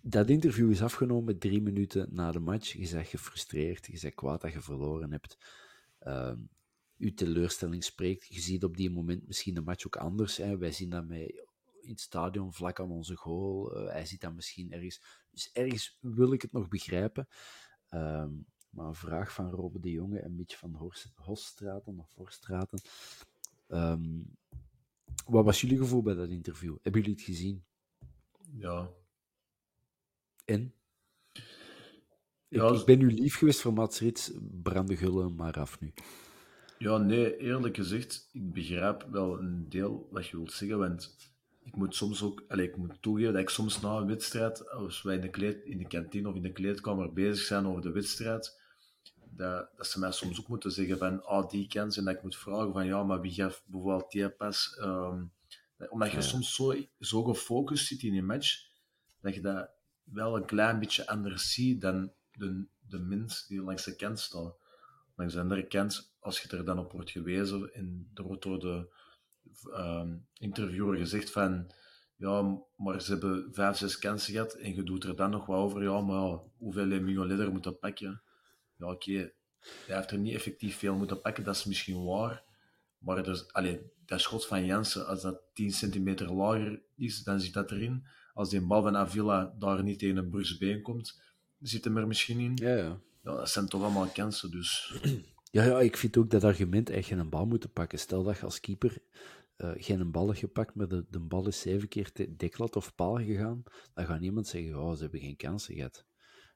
Dat 0.01 0.29
interview 0.29 0.71
is 0.71 0.81
afgenomen 0.81 1.39
drie 1.39 1.61
minuten 1.61 2.07
na 2.11 2.31
de 2.31 2.39
match. 2.39 2.73
Je 2.73 2.89
bent 2.91 3.07
gefrustreerd, 3.07 3.85
je 3.85 3.99
bent 4.01 4.15
kwaad 4.15 4.41
dat 4.41 4.53
je 4.53 4.61
verloren 4.61 5.11
hebt. 5.11 5.37
Ehm 5.99 6.37
uw 6.99 7.13
teleurstelling 7.13 7.83
spreekt. 7.83 8.25
Je 8.25 8.41
ziet 8.41 8.63
op 8.63 8.77
die 8.77 8.91
moment 8.91 9.27
misschien 9.27 9.53
de 9.53 9.61
match 9.61 9.85
ook 9.85 9.95
anders. 9.95 10.37
Hè. 10.37 10.57
Wij 10.57 10.71
zien 10.71 10.89
dat 10.89 11.07
met, 11.07 11.19
in 11.81 11.89
het 11.89 11.99
stadion 11.99 12.53
vlak 12.53 12.79
aan 12.79 12.91
onze 12.91 13.15
goal. 13.15 13.75
Eh, 13.75 13.91
hij 13.91 14.05
ziet 14.05 14.21
dat 14.21 14.33
misschien 14.33 14.71
ergens. 14.71 15.01
Dus 15.31 15.51
ergens 15.53 15.97
wil 16.01 16.33
ik 16.33 16.41
het 16.41 16.51
nog 16.51 16.67
begrijpen. 16.67 17.27
Ehm, 17.89 18.31
maar 18.69 18.85
een 18.85 18.95
vraag 18.95 19.33
van 19.33 19.49
Robbe 19.49 19.79
de 19.79 19.91
Jonge 19.91 20.19
en 20.19 20.35
Mitch 20.35 20.57
van 20.57 20.75
Horst, 20.75 21.11
Hoststraten 21.15 21.99
of 21.99 22.13
Horstraten. 22.13 22.81
Ehm, 23.67 24.21
wat 25.25 25.45
was 25.45 25.61
jullie 25.61 25.77
gevoel 25.77 26.01
bij 26.01 26.13
dat 26.13 26.29
interview? 26.29 26.77
Hebben 26.81 27.01
jullie 27.01 27.15
het 27.15 27.25
gezien? 27.25 27.63
Ja, 28.51 28.89
En? 30.45 30.73
Ja, 32.47 32.67
ik, 32.67 32.79
ik 32.79 32.85
ben 32.85 32.97
nu 32.97 33.11
lief 33.11 33.35
geweest 33.35 33.61
voor 33.61 33.73
Mats 33.73 33.99
Rits. 33.99 34.31
Brand 34.61 34.87
de 34.87 34.97
gullen 34.97 35.35
maar 35.35 35.59
af 35.59 35.79
nu. 35.79 35.93
Ja, 36.79 36.97
nee, 36.97 37.37
eerlijk 37.37 37.75
gezegd, 37.75 38.29
ik 38.31 38.53
begrijp 38.53 39.07
wel 39.11 39.39
een 39.39 39.69
deel 39.69 40.07
wat 40.11 40.27
je 40.27 40.37
wilt 40.37 40.51
zeggen, 40.51 40.79
want 40.79 41.15
ik 41.63 41.75
moet 41.75 41.95
soms 41.95 42.23
ook, 42.23 42.43
allez, 42.47 42.67
ik 42.67 42.77
moet 42.77 43.01
toegeven 43.01 43.33
dat 43.33 43.41
ik 43.41 43.49
soms 43.49 43.81
na 43.81 43.97
een 43.97 44.07
wedstrijd, 44.07 44.69
als 44.69 45.01
wij 45.01 45.15
in 45.15 45.21
de, 45.21 45.29
kleed, 45.29 45.63
in 45.63 45.77
de 45.77 45.87
kantine 45.87 46.29
of 46.29 46.35
in 46.35 46.41
de 46.41 46.51
kleedkamer 46.51 47.13
bezig 47.13 47.45
zijn 47.45 47.67
over 47.67 47.81
de 47.81 47.91
wedstrijd, 47.91 48.59
dat, 49.29 49.69
dat 49.75 49.87
ze 49.87 49.99
mij 49.99 50.11
soms 50.11 50.39
ook 50.39 50.47
moeten 50.47 50.71
zeggen 50.71 50.97
van, 50.97 51.23
ah, 51.23 51.49
die 51.49 51.67
kans, 51.67 51.97
en 51.97 52.05
dat 52.05 52.15
ik 52.15 52.23
moet 52.23 52.37
vragen 52.37 52.73
van, 52.73 52.85
ja, 52.85 53.03
maar 53.03 53.21
wie 53.21 53.31
gaf 53.31 53.63
bijvoorbeeld 53.65 54.11
die 54.11 54.29
pas, 54.29 54.77
Ehm, 54.77 55.23
omdat 55.89 56.11
je 56.11 56.21
soms 56.21 56.55
zo, 56.55 56.75
zo 56.99 57.23
gefocust 57.23 57.87
zit 57.87 58.03
in 58.03 58.13
je 58.13 58.23
match, 58.23 58.67
dat 59.21 59.35
je 59.35 59.41
dat 59.41 59.69
wel 60.03 60.35
een 60.35 60.45
klein 60.45 60.79
beetje 60.79 61.07
anders 61.07 61.53
ziet 61.53 61.81
dan 61.81 62.11
de, 62.31 62.65
de 62.87 62.99
mens 62.99 63.47
die 63.47 63.61
langs 63.61 63.83
de 63.83 63.95
kant 63.95 64.19
staat. 64.19 64.58
Andere 65.19 65.67
kant, 65.67 66.15
als 66.19 66.41
je 66.41 66.57
er 66.57 66.65
dan 66.65 66.79
op 66.79 66.91
wordt 66.91 67.11
gewezen 67.11 67.73
en 67.73 68.11
er 68.13 68.23
wordt 68.23 68.43
door 68.43 68.59
de 68.59 68.93
ehm, 69.73 70.17
interviewer 70.33 70.97
gezegd 70.97 71.31
van 71.31 71.71
ja, 72.15 72.61
maar 72.75 73.01
ze 73.01 73.11
hebben 73.11 73.53
vijf, 73.53 73.77
zes 73.77 73.99
kansen 73.99 74.33
gehad 74.33 74.53
en 74.53 74.75
je 74.75 74.83
doet 74.83 75.03
er 75.03 75.15
dan 75.15 75.29
nog 75.29 75.45
wat 75.45 75.57
over. 75.57 75.83
Ja, 75.83 76.01
maar 76.01 76.39
hoeveel 76.57 76.85
Mignolet 76.85 77.51
moeten 77.51 77.79
pakken? 77.79 78.21
Ja, 78.75 78.91
oké. 78.91 79.31
Hij 79.85 79.95
heeft 79.95 80.11
er 80.11 80.17
niet 80.17 80.33
effectief 80.33 80.77
veel 80.77 80.95
moeten 80.95 81.21
pakken, 81.21 81.43
dat 81.43 81.55
is 81.55 81.65
misschien 81.65 82.03
waar. 82.03 82.43
Maar 82.97 83.27
is, 83.27 83.53
allee, 83.53 83.81
dat 84.05 84.21
schot 84.21 84.45
van 84.45 84.65
Jansen, 84.65 85.07
als 85.07 85.21
dat 85.21 85.41
10 85.53 85.71
centimeter 85.71 86.33
lager 86.33 86.81
is, 86.95 87.23
dan 87.23 87.39
zit 87.39 87.53
dat 87.53 87.71
erin. 87.71 88.05
Als 88.33 88.49
die 88.49 88.61
bal 88.61 88.81
van 88.81 88.97
Avila 88.97 89.55
daar 89.59 89.83
niet 89.83 89.99
tegen 89.99 90.17
een 90.17 90.29
Brugsbeen 90.29 90.81
komt, 90.81 91.21
zit 91.59 91.83
hem 91.83 91.97
er 91.97 92.07
misschien 92.07 92.39
in. 92.39 92.51
Ja, 92.55 92.75
ja. 92.75 92.99
Ja, 93.29 93.35
dat 93.35 93.49
zijn 93.49 93.67
toch 93.67 93.81
allemaal 93.81 94.07
kansen, 94.07 94.51
dus... 94.51 94.93
Ja, 95.51 95.63
ja, 95.63 95.79
ik 95.79 95.97
vind 95.97 96.17
ook 96.17 96.29
dat 96.29 96.43
argument 96.43 96.89
echt 96.89 97.07
geen 97.07 97.29
bal 97.29 97.45
moeten 97.45 97.71
pakken. 97.71 97.99
Stel 97.99 98.23
dat 98.23 98.37
je 98.37 98.43
als 98.43 98.59
keeper 98.59 98.97
uh, 99.57 99.71
geen 99.75 100.11
bal 100.11 100.27
hebt 100.27 100.39
gepakt, 100.39 100.75
maar 100.75 100.87
de, 100.87 101.05
de 101.09 101.19
bal 101.19 101.47
is 101.47 101.59
zeven 101.59 101.87
keer 101.87 102.11
te 102.11 102.35
deklat 102.35 102.75
of 102.75 102.95
paal 102.95 103.15
gegaan, 103.15 103.63
dan 103.93 104.05
gaat 104.05 104.19
niemand 104.19 104.47
zeggen, 104.47 104.81
oh, 104.81 104.93
ze 104.93 105.01
hebben 105.01 105.19
geen 105.19 105.35
kansen 105.35 105.75
gehad. 105.75 106.05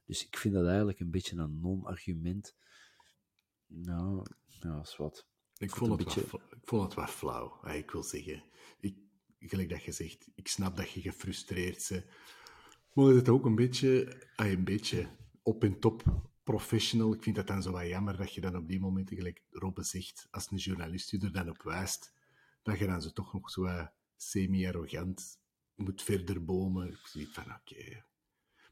Dus 0.05 0.25
ik 0.25 0.37
vind 0.37 0.53
dat 0.53 0.65
eigenlijk 0.65 0.99
een 0.99 1.11
beetje 1.11 1.37
een 1.37 1.59
non-argument. 1.59 2.55
Nou, 3.67 4.25
ja, 4.45 4.79
is 4.81 4.97
wat. 4.97 5.27
Ik 5.57 5.75
vond, 5.75 5.91
het 5.91 6.03
beetje... 6.03 6.25
wel, 6.31 6.41
ik 6.49 6.67
vond 6.67 6.83
het 6.83 6.93
wel 6.93 7.07
flauw, 7.07 7.67
ik 7.67 7.91
wil 7.91 8.03
zeggen. 8.03 8.43
Ik, 8.79 8.97
gelijk 9.39 9.69
dat 9.69 9.83
je 9.83 9.91
zegt, 9.91 10.27
ik 10.35 10.47
snap 10.47 10.77
dat 10.77 10.91
je 10.91 11.01
gefrustreerd 11.01 11.87
bent. 11.89 12.05
Maar 12.93 13.05
het 13.05 13.29
ook 13.29 13.45
een 13.45 13.55
beetje, 13.55 14.21
een 14.35 14.63
beetje 14.63 15.07
op 15.41 15.63
en 15.63 15.79
top 15.79 16.03
professional. 16.43 17.13
Ik 17.13 17.23
vind 17.23 17.35
dat 17.35 17.47
dan 17.47 17.61
zo 17.61 17.71
wat 17.71 17.87
jammer 17.87 18.17
dat 18.17 18.33
je 18.33 18.41
dan 18.41 18.55
op 18.55 18.67
die 18.67 18.79
momenten, 18.79 19.15
gelijk 19.15 19.43
Robbe 19.49 19.83
zegt, 19.83 20.27
als 20.31 20.51
een 20.51 20.57
journalist 20.57 21.09
je 21.09 21.19
er 21.19 21.31
dan 21.31 21.49
op 21.49 21.61
wijst, 21.63 22.13
dat 22.61 22.79
je 22.79 22.85
dan 22.85 23.01
zo 23.01 23.09
toch 23.09 23.33
nog 23.33 23.49
zo 23.49 23.87
semi-arrogant 24.15 25.39
moet 25.75 26.01
verder 26.01 26.45
bomen. 26.45 26.87
Ik 26.87 27.07
zie 27.07 27.29
van, 27.29 27.43
oké. 27.43 28.03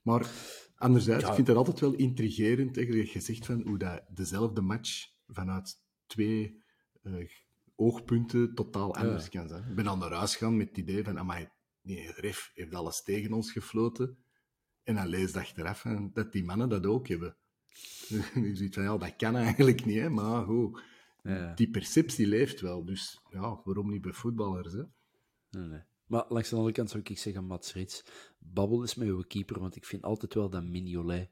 Maar 0.01 0.29
anderzijds, 0.75 1.27
ik 1.27 1.33
vind 1.33 1.47
dat 1.47 1.55
altijd 1.55 1.79
wel 1.79 1.93
intrigerend, 1.93 2.75
dat 2.75 2.87
je 2.87 3.19
zegt 3.19 3.45
van 3.45 3.61
hoe 3.61 3.77
dat 3.77 4.03
dezelfde 4.09 4.61
match 4.61 5.09
vanuit 5.27 5.83
twee 6.05 6.63
uh, 7.03 7.29
oogpunten 7.75 8.53
totaal 8.55 8.95
anders 8.95 9.29
kan 9.29 9.47
zijn. 9.47 9.69
Ik 9.69 9.75
ben 9.75 9.87
al 9.87 9.97
naar 9.97 10.13
huis 10.13 10.35
gegaan 10.35 10.57
met 10.57 10.67
het 10.67 10.77
idee 10.77 11.03
van, 11.03 11.19
amai, 11.19 11.49
nee, 11.81 12.11
ref 12.11 12.51
heeft 12.53 12.73
alles 12.73 13.03
tegen 13.03 13.33
ons 13.33 13.51
gefloten. 13.51 14.17
En 14.83 14.95
dan 14.95 15.07
lees 15.07 15.35
achteraf 15.35 15.85
dat 16.13 16.31
die 16.31 16.43
mannen 16.43 16.69
dat 16.69 16.85
ook 16.85 17.07
hebben. 17.07 17.37
Je 18.47 18.51
ziet 18.55 18.73
van, 18.73 18.83
ja, 18.83 18.97
dat 18.97 19.15
kan 19.15 19.35
eigenlijk 19.35 19.85
niet, 19.85 19.99
hè, 19.99 20.09
maar 20.09 20.45
goed. 20.45 20.81
Ja. 21.23 21.53
Die 21.53 21.69
perceptie 21.69 22.27
leeft 22.27 22.61
wel, 22.61 22.85
dus 22.85 23.21
ja, 23.29 23.61
waarom 23.63 23.89
niet 23.89 24.01
bij 24.01 24.13
voetballers, 24.13 24.73
hè? 24.73 24.83
Nee, 25.49 25.67
nee. 25.67 25.81
Maar 26.05 26.25
langs 26.29 26.49
de 26.49 26.55
andere 26.55 26.73
kant 26.73 26.89
zou 26.89 27.03
ik 27.03 27.17
zeggen, 27.17 27.45
Mats 27.45 27.73
Rits, 27.73 28.03
babbel 28.37 28.81
eens 28.81 28.95
met 28.95 29.07
uw 29.07 29.23
keeper, 29.27 29.59
want 29.59 29.75
ik 29.75 29.85
vind 29.85 30.03
altijd 30.03 30.33
wel 30.33 30.49
dat 30.49 30.63
Mignolet, 30.63 31.29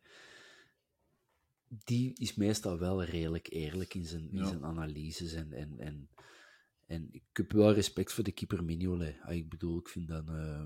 die 1.68 2.14
is 2.16 2.36
meestal 2.36 2.78
wel 2.78 3.04
redelijk 3.04 3.50
eerlijk 3.50 3.94
in 3.94 4.06
zijn, 4.06 4.32
in 4.32 4.46
zijn 4.46 4.64
analyses 4.66 5.34
en, 5.34 5.54
en, 5.54 5.80
en, 5.80 6.10
en 6.86 7.08
ik 7.12 7.24
heb 7.34 7.52
wel 7.52 7.74
respect 7.74 8.14
voor 8.14 8.24
de 8.24 8.32
keeper 8.32 8.64
Mignolet. 8.64 9.18
Ah, 9.22 9.36
ik 9.36 9.50
bedoel, 9.50 9.80
ik 9.80 9.88
vind 9.88 10.08
dat... 10.08 10.30
Uh, 10.30 10.64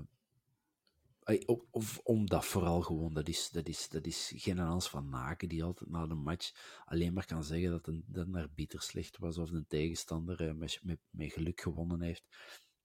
of 1.70 2.00
omdat 2.02 2.44
vooral 2.44 2.82
gewoon, 2.82 3.14
dat 3.14 3.28
is, 3.28 3.50
dat 3.50 3.68
is, 3.68 3.88
dat 3.88 4.06
is 4.06 4.32
geen 4.36 4.58
Hans 4.58 4.88
van 4.88 5.08
Naken 5.08 5.48
die 5.48 5.64
altijd 5.64 5.90
na 5.90 6.06
de 6.06 6.14
match 6.14 6.52
alleen 6.84 7.12
maar 7.12 7.26
kan 7.26 7.44
zeggen 7.44 7.70
dat 7.70 7.86
een, 7.86 8.04
dat 8.06 8.26
een 8.26 8.34
arbiter 8.34 8.82
slecht 8.82 9.18
was 9.18 9.38
of 9.38 9.50
een 9.50 9.66
tegenstander 9.68 10.48
eh, 10.48 10.54
met, 10.54 10.80
met, 10.82 10.98
met 11.10 11.32
geluk 11.32 11.60
gewonnen 11.60 12.00
heeft. 12.00 12.24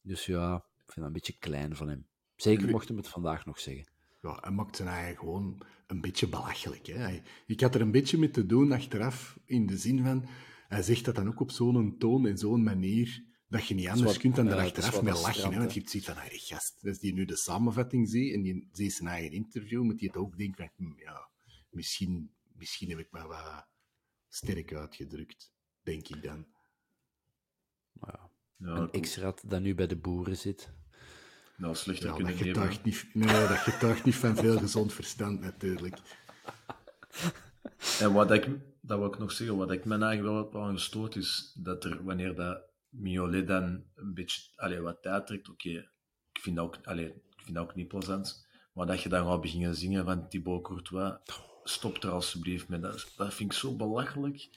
Dus 0.01 0.25
ja, 0.25 0.55
ik 0.55 0.91
vind 0.91 0.95
dat 0.95 1.05
een 1.05 1.13
beetje 1.13 1.37
klein 1.39 1.75
van 1.75 1.87
hem. 1.87 2.07
Zeker 2.35 2.69
mocht 2.69 2.87
hem 2.87 2.97
het 2.97 3.07
vandaag 3.07 3.45
nog 3.45 3.59
zeggen. 3.59 3.87
Ja, 4.21 4.37
hij 4.41 4.51
maakt 4.51 4.75
zijn 4.75 4.89
eigen 4.89 5.17
gewoon 5.17 5.61
een 5.87 6.01
beetje 6.01 6.27
belachelijk. 6.27 6.87
Hè? 6.87 7.21
Ik 7.47 7.61
had 7.61 7.75
er 7.75 7.81
een 7.81 7.91
beetje 7.91 8.17
mee 8.17 8.31
te 8.31 8.45
doen 8.45 8.71
achteraf, 8.71 9.39
in 9.45 9.65
de 9.65 9.77
zin 9.77 10.03
van, 10.03 10.25
hij 10.67 10.81
zegt 10.81 11.05
dat 11.05 11.15
dan 11.15 11.27
ook 11.27 11.39
op 11.39 11.51
zo'n 11.51 11.97
toon 11.97 12.27
en 12.27 12.37
zo'n 12.37 12.63
manier 12.63 13.23
dat 13.49 13.67
je 13.67 13.73
niet 13.73 13.87
anders 13.87 14.17
kunt 14.17 14.35
dan 14.35 14.47
er 14.47 14.57
achteraf 14.57 15.01
mee 15.01 15.13
lachen. 15.13 15.51
Hè? 15.51 15.57
Want 15.57 15.73
je 15.73 15.81
ziet 15.85 16.05
van, 16.05 16.15
hey, 16.15 16.37
gast, 16.37 16.79
als 16.83 16.99
die 16.99 17.13
nu 17.13 17.25
de 17.25 17.37
samenvatting 17.37 18.09
ziet 18.09 18.33
en 18.33 18.41
die 18.41 18.69
ziet 18.71 18.93
zijn 18.93 19.07
eigen 19.09 19.31
interview, 19.31 19.83
moet 19.83 19.99
hij 19.99 20.09
het 20.13 20.17
ook 20.17 20.37
denken 20.37 20.71
van, 20.75 20.85
hm, 20.85 20.99
ja, 20.99 21.29
misschien, 21.69 22.31
misschien 22.55 22.89
heb 22.89 22.99
ik 22.99 23.11
me 23.11 23.27
wat 23.27 23.67
sterk 24.27 24.73
uitgedrukt, 24.73 25.53
denk 25.83 26.07
ik 26.07 26.23
dan. 26.23 26.47
Ja. 28.01 28.29
Ja, 28.57 28.87
een 28.91 29.01
x-rat 29.01 29.43
dat 29.45 29.61
nu 29.61 29.75
bij 29.75 29.87
de 29.87 29.95
boeren 29.95 30.37
zit. 30.37 30.69
Nou, 31.57 31.75
slechter 31.75 32.07
ja, 32.07 32.15
kunnen 32.15 32.37
dat 32.37 32.45
getuigt 32.47 32.83
niet, 32.83 33.05
Nee, 33.13 33.47
dat 33.47 33.57
getuigt 33.57 34.05
niet 34.05 34.15
van 34.15 34.35
veel 34.35 34.57
gezond 34.57 34.93
verstand, 34.93 35.39
natuurlijk. 35.39 35.97
En 37.99 38.13
wat 38.13 38.31
ik, 38.31 38.47
dat 38.81 38.97
wil 38.97 39.07
ik 39.07 39.19
nog 39.19 39.31
zeggen, 39.31 39.57
wat 39.57 39.71
ik 39.71 39.85
me 39.85 39.97
eigenlijk 39.97 40.21
wel 40.21 40.37
heb 40.37 40.55
aangestoord 40.55 41.15
is 41.15 41.53
dat 41.57 41.83
er, 41.83 42.03
wanneer 42.03 42.35
dat 42.35 42.68
Mignolet 42.89 43.47
dan 43.47 43.83
een 43.95 44.13
beetje 44.13 44.41
allee, 44.55 44.79
wat 44.79 45.01
tijd 45.01 45.27
trekt, 45.27 45.49
oké, 45.49 45.69
ik, 46.31 46.39
vind 46.41 46.55
dat 46.55 46.65
ook, 46.65 46.77
allee, 46.83 47.07
ik 47.07 47.41
vind 47.43 47.55
dat 47.55 47.63
ook 47.63 47.75
niet 47.75 47.87
plezant. 47.87 48.47
Maar 48.73 48.85
dat 48.85 49.01
je 49.01 49.09
dan 49.09 49.25
gaat 49.25 49.41
beginnen 49.41 49.75
zingen 49.75 50.05
van 50.05 50.29
Thibaut 50.29 50.63
Courtois, 50.63 51.13
stop 51.63 52.03
er 52.03 52.09
alsjeblieft 52.09 52.67
mee. 52.67 52.79
Dat, 52.79 53.13
dat 53.17 53.33
vind 53.33 53.51
ik 53.51 53.57
zo 53.57 53.75
belachelijk. 53.75 54.49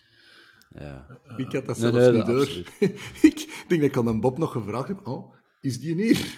Ja. 0.68 1.06
Uh, 1.30 1.38
ik 1.38 1.52
had 1.52 1.66
dat 1.66 1.78
zelfs 1.78 1.96
nee, 1.96 2.10
nee, 2.10 2.16
niet 2.16 2.26
door. 2.26 2.48
ik 3.30 3.64
denk 3.68 3.80
dat 3.80 3.90
ik 3.90 3.96
aan 3.96 4.06
een 4.06 4.20
Bob 4.20 4.38
nog 4.38 4.52
gevraagd 4.52 4.88
heb, 4.88 5.06
oh, 5.06 5.34
is 5.60 5.80
die 5.80 5.94
hier? 5.94 6.34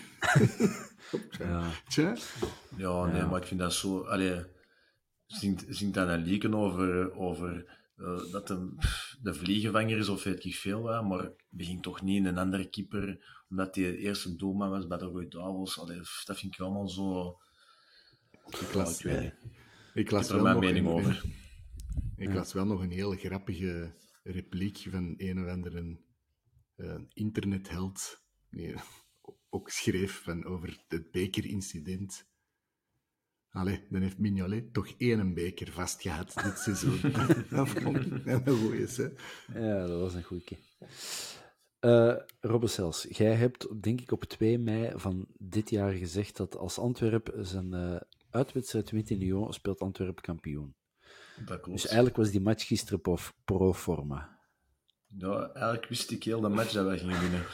ja. 1.38 1.70
Tja. 1.88 2.16
Ja, 2.76 3.04
nee, 3.04 3.16
ja. 3.16 3.26
maar 3.26 3.40
ik 3.40 3.46
vind 3.46 3.60
dat 3.60 3.72
zo... 3.72 4.00
Allee, 4.00 4.44
zingt, 5.26 5.64
zingt 5.68 5.94
dan 5.94 6.08
een 6.08 6.22
lieken 6.22 6.54
over... 6.54 7.14
over 7.14 7.78
uh, 7.96 8.32
dat 8.32 8.46
de, 8.46 8.72
de 9.24 9.34
vliegenvanger 9.34 9.98
is 9.98 10.08
of 10.08 10.22
weet 10.22 10.44
ik 10.44 10.54
veel 10.54 10.82
wat, 10.82 11.04
maar 11.04 11.32
begint 11.48 11.82
toch 11.82 12.02
niet 12.02 12.16
in 12.16 12.24
een 12.24 12.38
andere 12.38 12.68
keeper, 12.68 13.24
omdat 13.48 13.74
hij 13.74 13.96
eerste 13.96 14.36
doelman 14.36 14.70
was 14.70 14.86
bij 14.86 14.98
de 14.98 15.04
Rode 15.04 15.28
Duivels. 15.28 15.78
Allee, 15.78 16.00
dat 16.24 16.38
vind 16.38 16.54
ik 16.54 16.60
allemaal 16.60 16.88
zo... 16.88 17.38
Ik 18.46 18.74
las, 18.74 18.98
ik 18.98 19.04
weet 19.04 19.20
niet. 19.20 19.52
Ik 19.94 20.10
las 20.10 20.24
ik 20.24 20.28
heb 20.28 20.36
er 20.36 20.42
mijn 20.42 20.58
mening 20.58 20.86
een, 20.86 20.92
over. 20.92 21.24
Ik 22.16 22.34
las 22.34 22.52
wel 22.52 22.66
nog 22.66 22.80
een 22.80 22.90
hele 22.90 23.16
grappige 23.16 23.94
repliek 24.22 24.86
van 24.90 25.14
een 25.16 25.44
of 25.44 25.50
andere 25.50 26.00
uh, 26.76 27.00
internetheld, 27.12 28.22
die 28.50 28.74
ook 29.50 29.70
schreef 29.70 30.22
van 30.22 30.44
over 30.44 30.84
het 30.88 31.10
bekerincident 31.10 32.26
Allee, 33.54 33.80
dan 33.90 34.02
heeft 34.02 34.18
Mignolet 34.18 34.72
toch 34.72 34.88
één 34.98 35.34
beker 35.34 35.72
vastgehad 35.72 36.34
dit 36.42 36.58
seizoen. 36.58 37.00
dat 37.50 37.68
vond 37.68 37.96
ik 37.96 38.26
een 38.26 38.46
goeie, 38.46 38.86
hè? 38.86 39.08
Ja, 39.60 39.86
dat 39.86 40.00
was 40.00 40.14
een 40.14 40.22
goeie. 40.22 40.58
Uh, 41.80 42.16
Robbe 42.40 42.66
Sels, 42.66 43.06
jij 43.10 43.34
hebt 43.34 43.82
denk 43.82 44.00
ik 44.00 44.12
op 44.12 44.24
2 44.24 44.58
mei 44.58 44.92
van 44.96 45.26
dit 45.38 45.70
jaar 45.70 45.92
gezegd 45.92 46.36
dat 46.36 46.56
als 46.56 46.78
Antwerp 46.78 47.34
zijn 47.36 47.74
uh, 47.74 47.96
uitwedstrijd 48.30 48.90
wint 48.90 49.10
in 49.10 49.18
Lyon, 49.18 49.52
speelt 49.52 49.80
Antwerp 49.80 50.20
kampioen. 50.20 50.74
Dat 51.36 51.60
klopt. 51.60 51.80
Dus 51.80 51.86
eigenlijk 51.86 52.16
was 52.16 52.30
die 52.30 52.40
match 52.40 52.66
gisteren 52.66 53.00
pro, 53.00 53.16
pro 53.44 53.74
forma. 53.74 54.38
Ja, 55.18 55.50
eigenlijk 55.52 55.88
wist 55.88 56.10
ik 56.10 56.24
heel 56.24 56.40
de 56.40 56.48
match 56.48 56.72
dat 56.72 56.86
wij 56.86 56.98
gingen 56.98 57.20
winnen. 57.20 57.44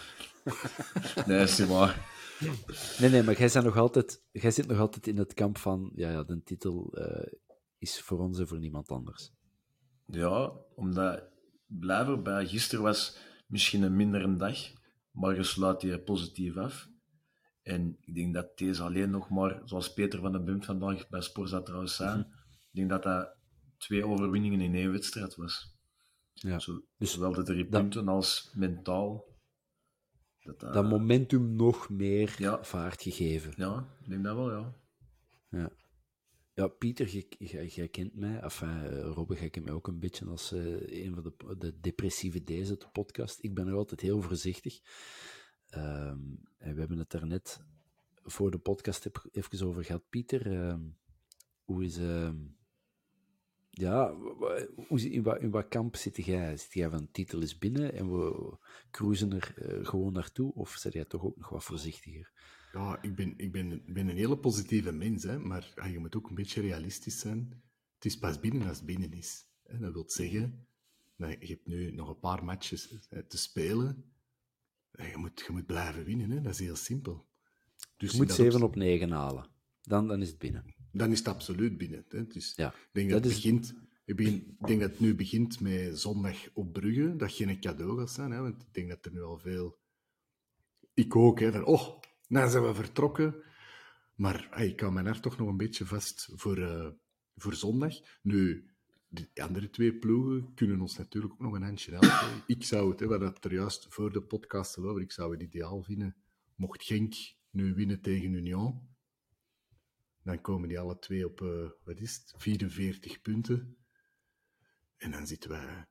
nee, 1.26 1.42
is 1.42 1.58
niet 1.58 1.68
waar. 1.68 2.19
Nee, 2.98 3.10
nee, 3.10 3.22
maar 3.22 3.38
jij, 3.38 3.48
zit 3.48 3.64
nog 3.64 3.76
altijd, 3.76 4.24
jij 4.30 4.50
zit 4.50 4.66
nog 4.66 4.78
altijd 4.78 5.06
in 5.06 5.18
het 5.18 5.34
kamp 5.34 5.58
van, 5.58 5.92
ja, 5.94 6.10
ja 6.10 6.22
de 6.22 6.42
titel 6.42 6.98
uh, 6.98 7.32
is 7.78 8.00
voor 8.00 8.18
ons 8.18 8.38
en 8.38 8.48
voor 8.48 8.58
niemand 8.58 8.88
anders. 8.88 9.32
Ja, 10.06 10.52
omdat 10.74 11.22
blijven 11.66 12.22
bij 12.22 12.46
gisteren 12.46 12.84
was 12.84 13.18
misschien 13.46 13.82
een 13.82 13.96
mindere 13.96 14.36
dag, 14.36 14.58
maar 15.10 15.34
je 15.34 15.42
sluit 15.42 15.82
je 15.82 16.02
positief 16.02 16.56
af. 16.56 16.88
En 17.62 17.96
ik 18.00 18.14
denk 18.14 18.34
dat 18.34 18.58
deze 18.58 18.82
alleen 18.82 19.10
nog 19.10 19.30
maar, 19.30 19.60
zoals 19.64 19.92
Peter 19.92 20.20
van 20.20 20.32
den 20.32 20.44
Bumt 20.44 20.64
vandaag 20.64 21.08
bij 21.08 21.20
Sporza 21.20 21.62
trouwens 21.62 21.96
zei, 21.96 22.16
mm 22.16 22.22
-hmm. 22.22 22.32
ik 22.58 22.70
denk 22.72 22.88
dat 22.88 23.02
dat 23.02 23.36
twee 23.76 24.06
overwinningen 24.06 24.60
in 24.60 24.74
één 24.74 24.92
wedstrijd 24.92 25.36
was. 25.36 25.78
Ja. 26.32 26.58
Zo, 26.58 26.84
dus 26.96 27.12
zowel 27.12 27.32
de 27.32 27.42
drie 27.42 27.66
punten 27.66 28.08
als 28.08 28.50
mentaal. 28.54 29.29
Dat, 30.58 30.74
dat 30.74 30.88
momentum 30.88 31.56
nog 31.56 31.88
meer 31.88 32.34
ja. 32.38 32.64
vaart 32.64 33.02
gegeven. 33.02 33.52
Ja, 33.56 33.88
ik 34.02 34.08
denk 34.08 34.24
dat 34.24 34.36
wel, 34.36 34.50
ja. 34.50 34.74
Ja, 35.48 35.70
ja 36.54 36.68
Pieter, 36.68 37.08
jij 37.66 37.88
kent 37.88 38.14
mij, 38.14 38.40
enfin, 38.40 38.84
uh, 38.84 39.00
Robbe, 39.00 39.34
jij 39.34 39.50
kent 39.50 39.64
mij 39.64 39.74
ook 39.74 39.88
een 39.88 39.98
beetje 39.98 40.26
als 40.26 40.52
uh, 40.52 41.04
een 41.04 41.14
van 41.14 41.22
de, 41.22 41.56
de 41.58 41.80
depressieve 41.80 42.44
deze 42.44 42.76
de 42.76 42.88
podcast. 42.92 43.42
Ik 43.42 43.54
ben 43.54 43.66
nog 43.66 43.74
altijd 43.74 44.00
heel 44.00 44.22
voorzichtig. 44.22 44.80
Um, 45.74 46.40
en 46.58 46.74
we 46.74 46.78
hebben 46.78 46.98
het 46.98 47.10
daar 47.10 47.26
net 47.26 47.60
voor 48.22 48.50
de 48.50 48.58
podcast 48.58 49.10
even 49.30 49.66
over 49.66 49.84
gehad. 49.84 50.08
Pieter, 50.08 50.46
uh, 50.46 50.74
hoe 51.64 51.84
is... 51.84 51.98
Uh, 51.98 52.30
ja, 53.70 54.14
hoe, 54.88 55.10
in, 55.10 55.22
wat, 55.22 55.40
in 55.40 55.50
wat 55.50 55.68
kamp 55.68 55.96
zit 55.96 56.24
jij? 56.24 56.56
Zit 56.56 56.72
jij 56.72 56.90
van 56.90 57.10
titel 57.10 57.40
is 57.40 57.58
binnen 57.58 57.92
en 57.94 58.12
we 58.12 58.56
cruisen 58.90 59.32
er 59.32 59.54
uh, 59.58 59.86
gewoon 59.86 60.12
naartoe? 60.12 60.52
Of 60.54 60.70
zit 60.70 60.92
jij 60.92 61.04
toch 61.04 61.22
ook 61.24 61.36
nog 61.36 61.48
wat 61.48 61.64
voorzichtiger? 61.64 62.32
Ja, 62.72 63.02
ik 63.02 63.14
ben, 63.14 63.34
ik 63.36 63.52
ben, 63.52 63.82
ben 63.86 64.08
een 64.08 64.16
hele 64.16 64.38
positieve 64.38 64.92
mens, 64.92 65.22
hè, 65.22 65.38
maar 65.38 65.72
ja, 65.76 65.86
je 65.86 65.98
moet 65.98 66.16
ook 66.16 66.28
een 66.28 66.34
beetje 66.34 66.60
realistisch 66.60 67.18
zijn. 67.18 67.62
Het 67.94 68.04
is 68.04 68.18
pas 68.18 68.40
binnen 68.40 68.68
als 68.68 68.76
het 68.76 68.86
binnen 68.86 69.12
is. 69.12 69.44
Hè. 69.66 69.78
Dat 69.78 69.92
wil 69.92 70.04
zeggen, 70.06 70.66
nou, 71.16 71.36
je 71.40 71.46
hebt 71.46 71.66
nu 71.66 71.90
nog 71.92 72.08
een 72.08 72.18
paar 72.18 72.44
matches 72.44 72.94
hè, 73.08 73.22
te 73.22 73.38
spelen. 73.38 74.04
je 74.92 75.16
moet, 75.16 75.44
je 75.46 75.52
moet 75.52 75.66
blijven 75.66 76.04
winnen, 76.04 76.30
hè? 76.30 76.40
dat 76.40 76.52
is 76.52 76.58
heel 76.58 76.76
simpel. 76.76 77.26
Dus 77.96 78.10
Je 78.10 78.16
moet 78.16 78.30
in 78.30 78.36
dat 78.36 78.36
7 78.36 78.52
opzicht- 78.52 78.64
op 78.64 78.76
9 78.76 79.10
halen. 79.10 79.46
Dan, 79.82 80.08
dan 80.08 80.22
is 80.22 80.28
het 80.28 80.38
binnen. 80.38 80.64
Dan 80.92 81.10
is 81.12 81.18
het 81.18 81.28
absoluut 81.28 81.78
binnen. 81.78 82.04
Hè. 82.08 82.26
Dus 82.26 82.52
Ja, 82.56 82.68
ik 82.68 82.88
denk 82.92 83.10
dat 83.10 83.22
dat, 83.22 83.32
het 83.32 83.38
is- 83.38 83.44
begint, 83.44 83.74
ik, 84.04 84.16
begin, 84.16 84.56
denk 84.66 84.80
dat 84.80 84.90
het 84.90 85.00
nu 85.00 85.14
begint 85.14 85.60
met 85.60 85.98
zondag 85.98 86.36
op 86.52 86.72
Brugge, 86.72 87.16
dat 87.16 87.32
geen 87.32 87.60
cadeau 87.60 87.98
gaat 87.98 88.10
zijn. 88.10 88.30
Hè, 88.30 88.40
want 88.40 88.62
ik 88.62 88.74
denk 88.74 88.88
dat 88.88 89.04
er 89.04 89.12
nu 89.12 89.22
al 89.22 89.38
veel... 89.38 89.78
Ik 90.94 91.16
ook, 91.16 91.40
hè, 91.40 91.52
van 91.52 91.64
oh, 91.64 92.00
nou 92.28 92.50
zijn 92.50 92.64
we 92.64 92.74
vertrokken. 92.74 93.34
Maar 94.14 94.48
hey, 94.50 94.68
ik 94.68 94.80
hou 94.80 94.92
mijn 94.92 95.06
hart 95.06 95.22
toch 95.22 95.38
nog 95.38 95.48
een 95.48 95.56
beetje 95.56 95.86
vast 95.86 96.28
voor, 96.34 96.58
eh, 96.58 96.88
voor 97.36 97.54
zondag. 97.54 97.94
Nu, 98.22 98.70
de 99.08 99.28
andere 99.34 99.70
twee 99.70 99.94
ploegen 99.94 100.54
kunnen 100.54 100.80
ons 100.80 100.96
natuurlijk 100.98 101.32
ook 101.32 101.40
nog 101.40 101.54
een 101.54 101.62
handje 101.62 101.90
helpen. 101.90 102.42
Ik 102.56 102.64
zou 102.64 102.90
het, 102.90 103.00
hè, 103.00 103.06
we 103.06 103.12
hadden 103.12 103.32
het 103.32 103.44
er 103.44 103.52
juist 103.52 103.86
voor 103.88 104.12
de 104.12 104.22
podcast 104.22 104.76
al 104.78 104.88
over, 104.88 105.02
ik 105.02 105.12
zou 105.12 105.32
het 105.32 105.42
ideaal 105.42 105.82
vinden, 105.82 106.16
mocht 106.56 106.84
Genk 106.84 107.14
nu 107.50 107.74
winnen 107.74 108.00
tegen 108.00 108.32
Union, 108.32 108.88
dan 110.22 110.40
komen 110.40 110.68
die 110.68 110.78
alle 110.78 110.98
twee 110.98 111.26
op, 111.26 111.40
eh, 111.40 111.68
wat 111.84 112.00
is 112.00 112.14
het, 112.14 112.34
44 112.36 113.20
punten. 113.20 113.76
En 114.96 115.10
dan 115.10 115.26
zitten 115.26 115.50
wij, 115.50 115.86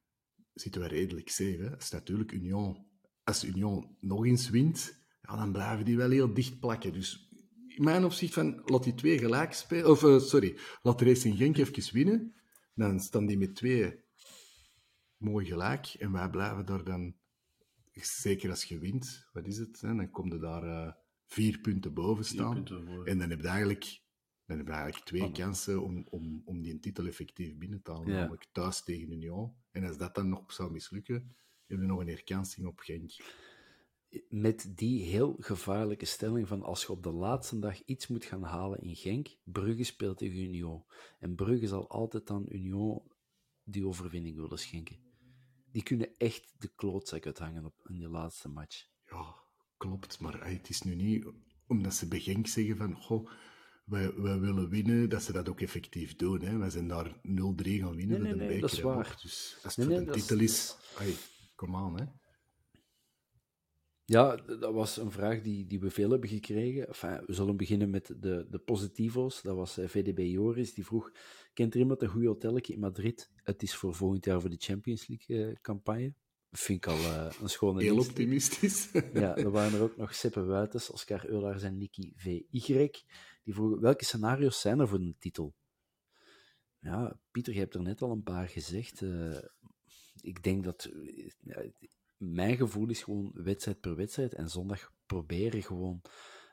zitten 0.53 0.81
wij 0.81 0.89
redelijk 0.89 1.29
safe. 1.29 1.57
Hè. 1.61 1.75
Als 1.75 1.89
natuurlijk 1.89 2.31
Union, 2.31 2.87
als 3.23 3.43
Union 3.43 3.97
nog 3.99 4.25
eens 4.25 4.49
wint, 4.49 5.03
ja, 5.21 5.35
dan 5.35 5.51
blijven 5.51 5.85
die 5.85 5.97
wel 5.97 6.09
heel 6.09 6.33
dicht 6.33 6.59
plakken. 6.59 6.93
Dus 6.93 7.29
in 7.67 7.83
mijn 7.83 8.03
opzicht 8.03 8.33
van, 8.33 8.61
laat 8.65 8.83
die 8.83 8.93
twee 8.93 9.17
gelijk 9.17 9.53
spelen, 9.53 9.89
of 9.89 10.03
eh, 10.03 10.19
sorry, 10.19 10.57
laat 10.81 11.01
Racing 11.01 11.37
Genk 11.37 11.57
even 11.57 11.93
winnen, 11.93 12.35
dan 12.73 12.99
staan 12.99 13.25
die 13.25 13.37
met 13.37 13.55
twee 13.55 14.03
mooi 15.17 15.45
gelijk 15.45 15.85
en 15.85 16.11
wij 16.11 16.29
blijven 16.29 16.65
daar 16.65 16.83
dan, 16.83 17.15
zeker 17.91 18.49
als 18.49 18.63
je 18.63 18.79
wint, 18.79 19.27
wat 19.31 19.47
is 19.47 19.57
het, 19.57 19.81
hè, 19.81 19.95
dan 19.95 20.09
kom 20.09 20.31
je 20.31 20.39
daar 20.39 20.63
eh, 20.63 20.93
vier 21.25 21.59
punten 21.59 21.93
boven 21.93 22.25
staan. 22.25 22.53
punten. 22.53 23.05
En 23.05 23.17
dan 23.17 23.29
heb 23.29 23.41
je 23.41 23.47
eigenlijk, 23.47 24.01
dan 24.49 24.57
heb 24.57 24.67
je 24.67 24.73
eigenlijk 24.73 25.05
twee 25.05 25.31
kansen 25.31 25.83
om, 25.83 26.05
om, 26.09 26.41
om 26.45 26.61
die 26.61 26.79
titel 26.79 27.05
effectief 27.05 27.57
binnen 27.57 27.81
te 27.81 27.91
halen. 27.91 28.07
Ja. 28.07 28.19
Namelijk 28.19 28.45
thuis 28.51 28.83
tegen 28.83 29.11
Union. 29.11 29.53
En 29.71 29.83
als 29.83 29.97
dat 29.97 30.15
dan 30.15 30.29
nog 30.29 30.53
zou 30.53 30.71
mislukken, 30.71 31.35
heb 31.65 31.79
je 31.79 31.85
nog 31.85 31.99
een 31.99 32.07
herkansing 32.07 32.67
op 32.67 32.79
Genk. 32.79 33.11
Met 34.29 34.71
die 34.75 35.03
heel 35.03 35.35
gevaarlijke 35.39 36.05
stelling 36.05 36.47
van 36.47 36.63
als 36.63 36.81
je 36.81 36.91
op 36.91 37.03
de 37.03 37.11
laatste 37.11 37.59
dag 37.59 37.81
iets 37.85 38.07
moet 38.07 38.25
gaan 38.25 38.43
halen 38.43 38.81
in 38.81 38.95
Genk, 38.95 39.27
Brugge 39.43 39.83
speelt 39.83 40.17
tegen 40.17 40.39
Union. 40.39 40.83
En 41.19 41.35
Brugge 41.35 41.67
zal 41.67 41.89
altijd 41.89 42.29
aan 42.29 42.45
Union 42.47 43.01
die 43.63 43.87
overwinning 43.87 44.35
willen 44.35 44.59
schenken. 44.59 44.97
Die 45.71 45.83
kunnen 45.83 46.17
echt 46.17 46.53
de 46.57 46.71
klootzak 46.75 47.25
uithangen 47.25 47.65
op, 47.65 47.85
in 47.87 47.95
die 47.95 48.09
laatste 48.09 48.49
match. 48.49 48.87
Ja, 49.05 49.35
klopt. 49.77 50.19
Maar 50.19 50.49
het 50.49 50.69
is 50.69 50.81
nu 50.81 50.95
niet 50.95 51.25
omdat 51.67 51.93
ze 51.93 52.07
bij 52.07 52.19
Genk 52.19 52.47
zeggen 52.47 52.77
van 52.77 52.95
goh, 52.95 53.29
wij, 53.89 54.13
wij 54.15 54.39
willen 54.39 54.69
winnen, 54.69 55.09
dat 55.09 55.23
ze 55.23 55.31
dat 55.31 55.49
ook 55.49 55.61
effectief 55.61 56.15
doen. 56.15 56.41
Hè. 56.41 56.57
Wij 56.57 56.69
zijn 56.69 56.87
daar 56.87 57.07
0-3 57.09 57.11
gaan 57.21 57.95
winnen 57.95 58.07
Nee, 58.07 58.19
nee, 58.19 58.31
een 58.31 58.37
nee, 58.37 58.59
dat 58.61 58.71
is 58.71 58.79
waar. 58.81 58.97
ook. 59.11 59.21
Dus 59.21 59.59
als 59.63 59.75
het 59.75 59.87
Nee, 59.87 60.05
is- 60.05 60.11
titel 60.13 60.39
is, 60.39 60.75
hey, 60.95 61.13
kom 61.55 61.75
aan. 61.75 61.99
Hè. 61.99 62.05
Ja, 64.05 64.35
dat 64.35 64.73
was 64.73 64.97
een 64.97 65.11
vraag 65.11 65.41
die, 65.41 65.65
die 65.67 65.79
we 65.79 65.89
veel 65.89 66.09
hebben 66.09 66.29
gekregen. 66.29 66.87
Enfin, 66.87 67.23
we 67.25 67.33
zullen 67.33 67.57
beginnen 67.57 67.89
met 67.89 68.07
de, 68.17 68.47
de 68.49 68.59
positivo's. 68.59 69.41
Dat 69.41 69.55
was 69.55 69.77
eh, 69.77 69.87
VDB 69.87 70.19
Joris, 70.19 70.73
die 70.73 70.85
vroeg... 70.85 71.11
Kent 71.53 71.73
er 71.73 71.79
iemand 71.79 72.01
een 72.01 72.09
goed 72.09 72.25
hotelletje 72.25 72.73
in 72.73 72.79
Madrid? 72.79 73.31
Het 73.35 73.63
is 73.63 73.75
voor 73.75 73.95
volgend 73.95 74.25
jaar 74.25 74.41
voor 74.41 74.49
de 74.49 74.55
Champions 74.59 75.07
League-campagne. 75.07 76.13
Vind 76.51 76.85
ik 76.85 76.91
al 76.91 76.97
eh, 76.97 77.31
een 77.41 77.49
schone 77.49 77.81
Heel 77.81 77.93
dienst. 77.93 78.09
optimistisch. 78.09 78.89
Ja, 79.13 79.37
er 79.37 79.51
waren 79.51 79.73
er 79.73 79.81
ook 79.83 79.97
nog 79.97 80.15
Seppe 80.15 80.43
Wuitens, 80.43 80.89
Oscar 80.89 81.25
Eulaars 81.29 81.63
en 81.63 81.77
Nicky 81.77 82.11
VY. 82.15 82.89
Die 83.43 83.53
vroegen, 83.53 83.81
welke 83.81 84.05
scenario's 84.05 84.61
zijn 84.61 84.79
er 84.79 84.87
voor 84.87 84.99
de 84.99 85.15
titel? 85.19 85.55
Ja, 86.79 87.19
Pieter, 87.31 87.53
je 87.53 87.59
hebt 87.59 87.75
er 87.75 87.81
net 87.81 88.01
al 88.01 88.11
een 88.11 88.23
paar 88.23 88.47
gezegd. 88.47 89.01
Eh, 89.01 89.37
ik 90.21 90.43
denk 90.43 90.63
dat... 90.63 90.85
eh, 91.45 91.71
mijn 92.17 92.57
gevoel 92.57 92.89
is 92.89 93.03
gewoon 93.03 93.31
wedstrijd 93.33 93.79
per 93.79 93.95
wedstrijd. 93.95 94.33
En 94.33 94.49
zondag 94.49 94.91
proberen 95.05 95.63
gewoon 95.63 96.01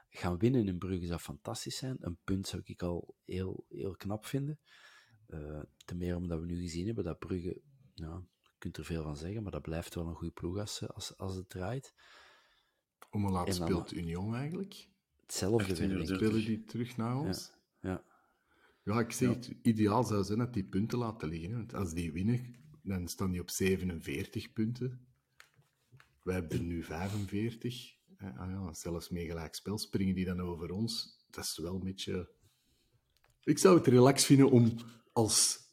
gaan 0.08 0.38
winnen 0.38 0.68
in 0.68 0.78
Brugge 0.78 1.06
zou 1.06 1.20
fantastisch 1.20 1.76
zijn. 1.76 1.96
Een 2.00 2.18
punt 2.24 2.46
zou 2.46 2.62
ik 2.64 2.82
al 2.82 3.16
heel, 3.24 3.64
heel 3.68 3.96
knap 3.96 4.26
vinden. 4.26 4.60
Eh 5.26 5.62
ten 5.84 5.96
meer 5.96 6.16
omdat 6.16 6.40
we 6.40 6.46
nu 6.46 6.60
gezien 6.60 6.86
hebben 6.86 7.04
dat 7.04 7.18
Brugge... 7.18 7.60
Ja, 7.94 8.22
je 8.42 8.54
kunt 8.58 8.76
er 8.76 8.84
veel 8.84 9.02
van 9.02 9.16
zeggen, 9.16 9.42
maar 9.42 9.52
dat 9.52 9.62
blijft 9.62 9.94
wel 9.94 10.06
een 10.06 10.14
goede 10.14 10.32
ploeg 10.32 10.58
als, 10.58 10.88
als, 10.88 11.16
als 11.16 11.34
het 11.36 11.48
draait. 11.48 11.94
Om 13.10 13.22
hoe 13.22 13.30
laat 13.30 13.54
speelt 13.54 13.92
Union 13.92 14.34
eigenlijk? 14.34 14.88
Hetzelfde, 15.26 15.58
18 15.58 15.76
vind 15.76 15.92
uur 15.92 16.00
ik. 16.00 16.06
30. 16.06 16.26
Spelen 16.26 16.44
die 16.44 16.64
terug 16.64 16.96
naar 16.96 17.16
ons? 17.18 17.52
Ja. 17.80 18.04
Ja, 18.82 19.00
ik 19.00 19.12
zeg 19.12 19.28
het, 19.28 19.54
ideaal 19.62 20.04
zou 20.04 20.24
zijn 20.24 20.38
dat 20.38 20.54
die 20.54 20.64
punten 20.64 20.98
laten 20.98 21.28
liggen. 21.28 21.50
hè. 21.50 21.56
Want 21.56 21.74
als 21.74 21.92
die 21.92 22.12
winnen, 22.12 22.56
dan 22.82 23.08
staan 23.08 23.30
die 23.30 23.40
op 23.40 23.50
47 23.50 24.52
punten. 24.52 25.06
Wij 26.22 26.34
hebben 26.34 26.66
nu 26.66 26.82
45. 26.82 27.94
Eh, 28.16 28.38
ah 28.38 28.50
ja, 28.50 28.74
zelfs 28.74 29.08
mee 29.08 29.26
gelijk 29.26 29.54
spel 29.54 29.78
springen 29.78 30.14
die 30.14 30.24
dan 30.24 30.40
over 30.40 30.70
ons. 30.70 31.24
Dat 31.30 31.44
is 31.44 31.58
wel 31.58 31.74
een 31.74 31.84
beetje... 31.84 32.30
Ik 33.42 33.58
zou 33.58 33.76
het 33.78 33.86
relax 33.86 34.24
vinden 34.24 34.50
om 34.50 34.76
als 35.12 35.64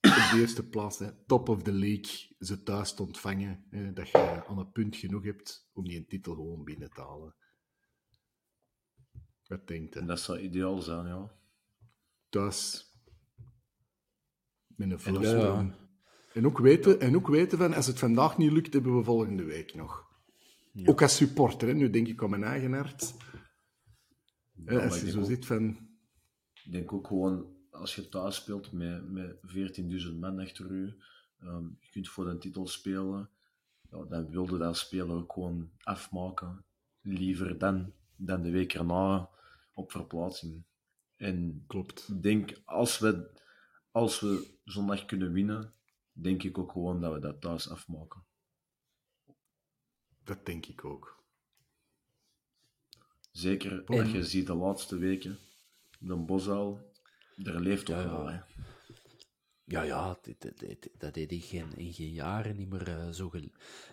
op 0.00 0.30
de 0.30 0.38
eerste 0.40 0.68
plaats, 0.68 0.98
hè, 0.98 1.12
top 1.26 1.48
of 1.48 1.62
the 1.62 1.72
league, 1.72 2.36
ze 2.38 2.62
thuis 2.62 2.94
te 2.94 3.02
ontvangen. 3.02 3.64
Hè, 3.70 3.92
dat 3.92 4.08
je 4.08 4.44
aan 4.46 4.58
een 4.58 4.72
punt 4.72 4.96
genoeg 4.96 5.24
hebt 5.24 5.70
om 5.72 5.88
die 5.88 5.98
een 5.98 6.06
titel 6.06 6.34
gewoon 6.34 6.64
binnen 6.64 6.90
te 6.90 7.00
halen. 7.00 7.34
Wat 9.52 9.66
denkt 9.68 9.94
En 9.94 10.00
je? 10.00 10.06
dat 10.06 10.20
zou 10.20 10.38
ideaal 10.38 10.80
zijn, 10.82 11.06
ja. 11.06 11.30
thuis 12.28 12.86
met 14.66 15.06
een 15.06 15.16
En-. 15.16 15.22
Ja. 15.22 15.74
En, 16.34 16.46
ook 16.46 16.58
weten, 16.58 17.00
en 17.00 17.16
ook 17.16 17.28
weten 17.28 17.58
van, 17.58 17.74
als 17.74 17.86
het 17.86 17.98
vandaag 17.98 18.38
niet 18.38 18.52
lukt, 18.52 18.72
hebben 18.72 18.96
we 18.96 19.04
volgende 19.04 19.44
week 19.44 19.74
nog. 19.74 20.10
Ook 20.84 21.02
als 21.02 21.16
supporter, 21.16 21.68
hè. 21.68 21.74
nu 21.74 21.90
denk 21.90 22.08
ik 22.08 22.22
aan 22.22 22.30
mijn 22.30 22.44
eigen 22.44 22.72
hart. 22.72 23.14
Maar 24.52 24.80
als 24.82 25.00
je 25.00 25.10
zo 25.10 25.20
ook- 25.20 25.26
zit 25.26 25.46
van, 25.46 25.90
Ik 26.64 26.72
denk 26.72 26.92
ook 26.92 27.06
gewoon, 27.06 27.46
als 27.70 27.94
je 27.94 28.08
thuis 28.08 28.34
speelt 28.36 28.72
met, 28.72 29.10
met 29.10 29.36
14.000 29.42 30.18
man 30.20 30.38
achter 30.38 30.70
u, 30.70 30.94
ehm, 31.38 31.64
je 31.80 31.90
kunt 31.90 32.08
voor 32.08 32.24
de 32.24 32.38
titel 32.38 32.66
spelen, 32.66 33.30
ja, 33.90 34.04
dan 34.04 34.30
wilde 34.30 34.58
dat 34.58 34.76
speler 34.76 35.16
ook 35.16 35.32
gewoon 35.32 35.70
afmaken. 35.82 36.64
Liever 37.00 37.58
dan, 37.58 37.92
dan 38.16 38.42
de 38.42 38.50
week 38.50 38.74
erna 38.74 39.28
op 39.72 39.90
verplaatsing. 39.90 40.64
En 41.16 41.64
klopt. 41.66 42.08
ik 42.08 42.22
denk, 42.22 42.60
als 42.64 42.98
we, 42.98 43.30
als 43.90 44.20
we 44.20 44.58
zondag 44.64 45.04
kunnen 45.04 45.32
winnen, 45.32 45.74
denk 46.12 46.42
ik 46.42 46.58
ook 46.58 46.72
gewoon 46.72 47.00
dat 47.00 47.12
we 47.12 47.18
dat 47.20 47.40
thuis 47.40 47.68
afmaken. 47.70 48.24
Dat 50.24 50.46
denk 50.46 50.66
ik 50.66 50.84
ook. 50.84 51.20
Zeker 53.30 53.84
als 53.84 54.10
je 54.10 54.24
ziet 54.24 54.46
de 54.46 54.54
laatste 54.54 54.96
weken, 54.96 55.38
de 55.98 56.16
Bosal, 56.16 56.92
er 57.36 57.60
leeft 57.60 57.84
toch 57.86 57.96
Ja, 57.96 58.10
wel. 58.10 58.26
Hè. 58.26 58.40
Ja, 59.64 59.82
ja, 59.82 60.18
dit- 60.22 60.58
dit- 60.58 60.90
dat 60.98 61.14
deed 61.14 61.32
ik 61.32 61.44
geen, 61.44 61.72
in 61.76 61.92
geen 61.92 62.12
jaren 62.12 62.56
niet 62.56 62.68
meer 62.68 62.88
eh, 62.88 63.10
zo... 63.10 63.28
gel- 63.30 63.52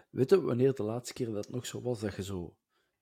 Weet 0.10 0.30
je, 0.30 0.41
wanneer 0.41 0.73
de 0.73 0.84
laatste 0.84 1.14
keer 1.14 1.31
dat 1.31 1.49
nog 1.49 1.65
zo 1.65 1.81
was, 1.81 1.99
dat 1.99 2.15
je 2.15 2.23
zo... 2.23 2.57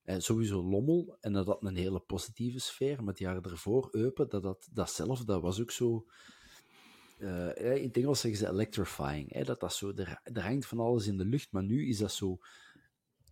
Eh, 0.08 0.20
sowieso 0.20 0.64
Lommel, 0.64 1.18
en 1.22 1.34
dat 1.34 1.46
had 1.46 1.64
een 1.64 1.76
hele 1.76 2.00
positieve 2.00 2.60
sfeer, 2.60 2.98
maar 2.98 3.08
het 3.08 3.20
jaar 3.20 3.42
ervoor, 3.46 3.88
Eupen, 3.92 4.30
dat, 4.30 4.44
dat, 4.44 4.68
dat 4.72 4.92
zelf, 4.92 5.24
dat 5.26 5.42
was 5.42 5.62
ook 5.62 5.72
zo... 5.72 6.06
eh, 7.18 7.76
in 7.76 7.88
het 7.88 7.98
Engels 7.98 8.20
zeggen 8.20 8.40
ze 8.40 8.52
electrifying, 8.52 9.34
hè, 9.34 9.44
dat 9.44 9.60
dat 9.60 9.74
zo... 9.74 9.92
Er, 9.96 10.20
er 10.24 10.44
hangt 10.44 10.66
van 10.66 10.80
alles 10.80 11.08
in 11.08 11.18
de 11.18 11.26
lucht, 11.26 11.52
maar 11.52 11.64
nu 11.64 11.88
is 11.88 11.98
dat 11.98 12.12
zo... 12.12 12.38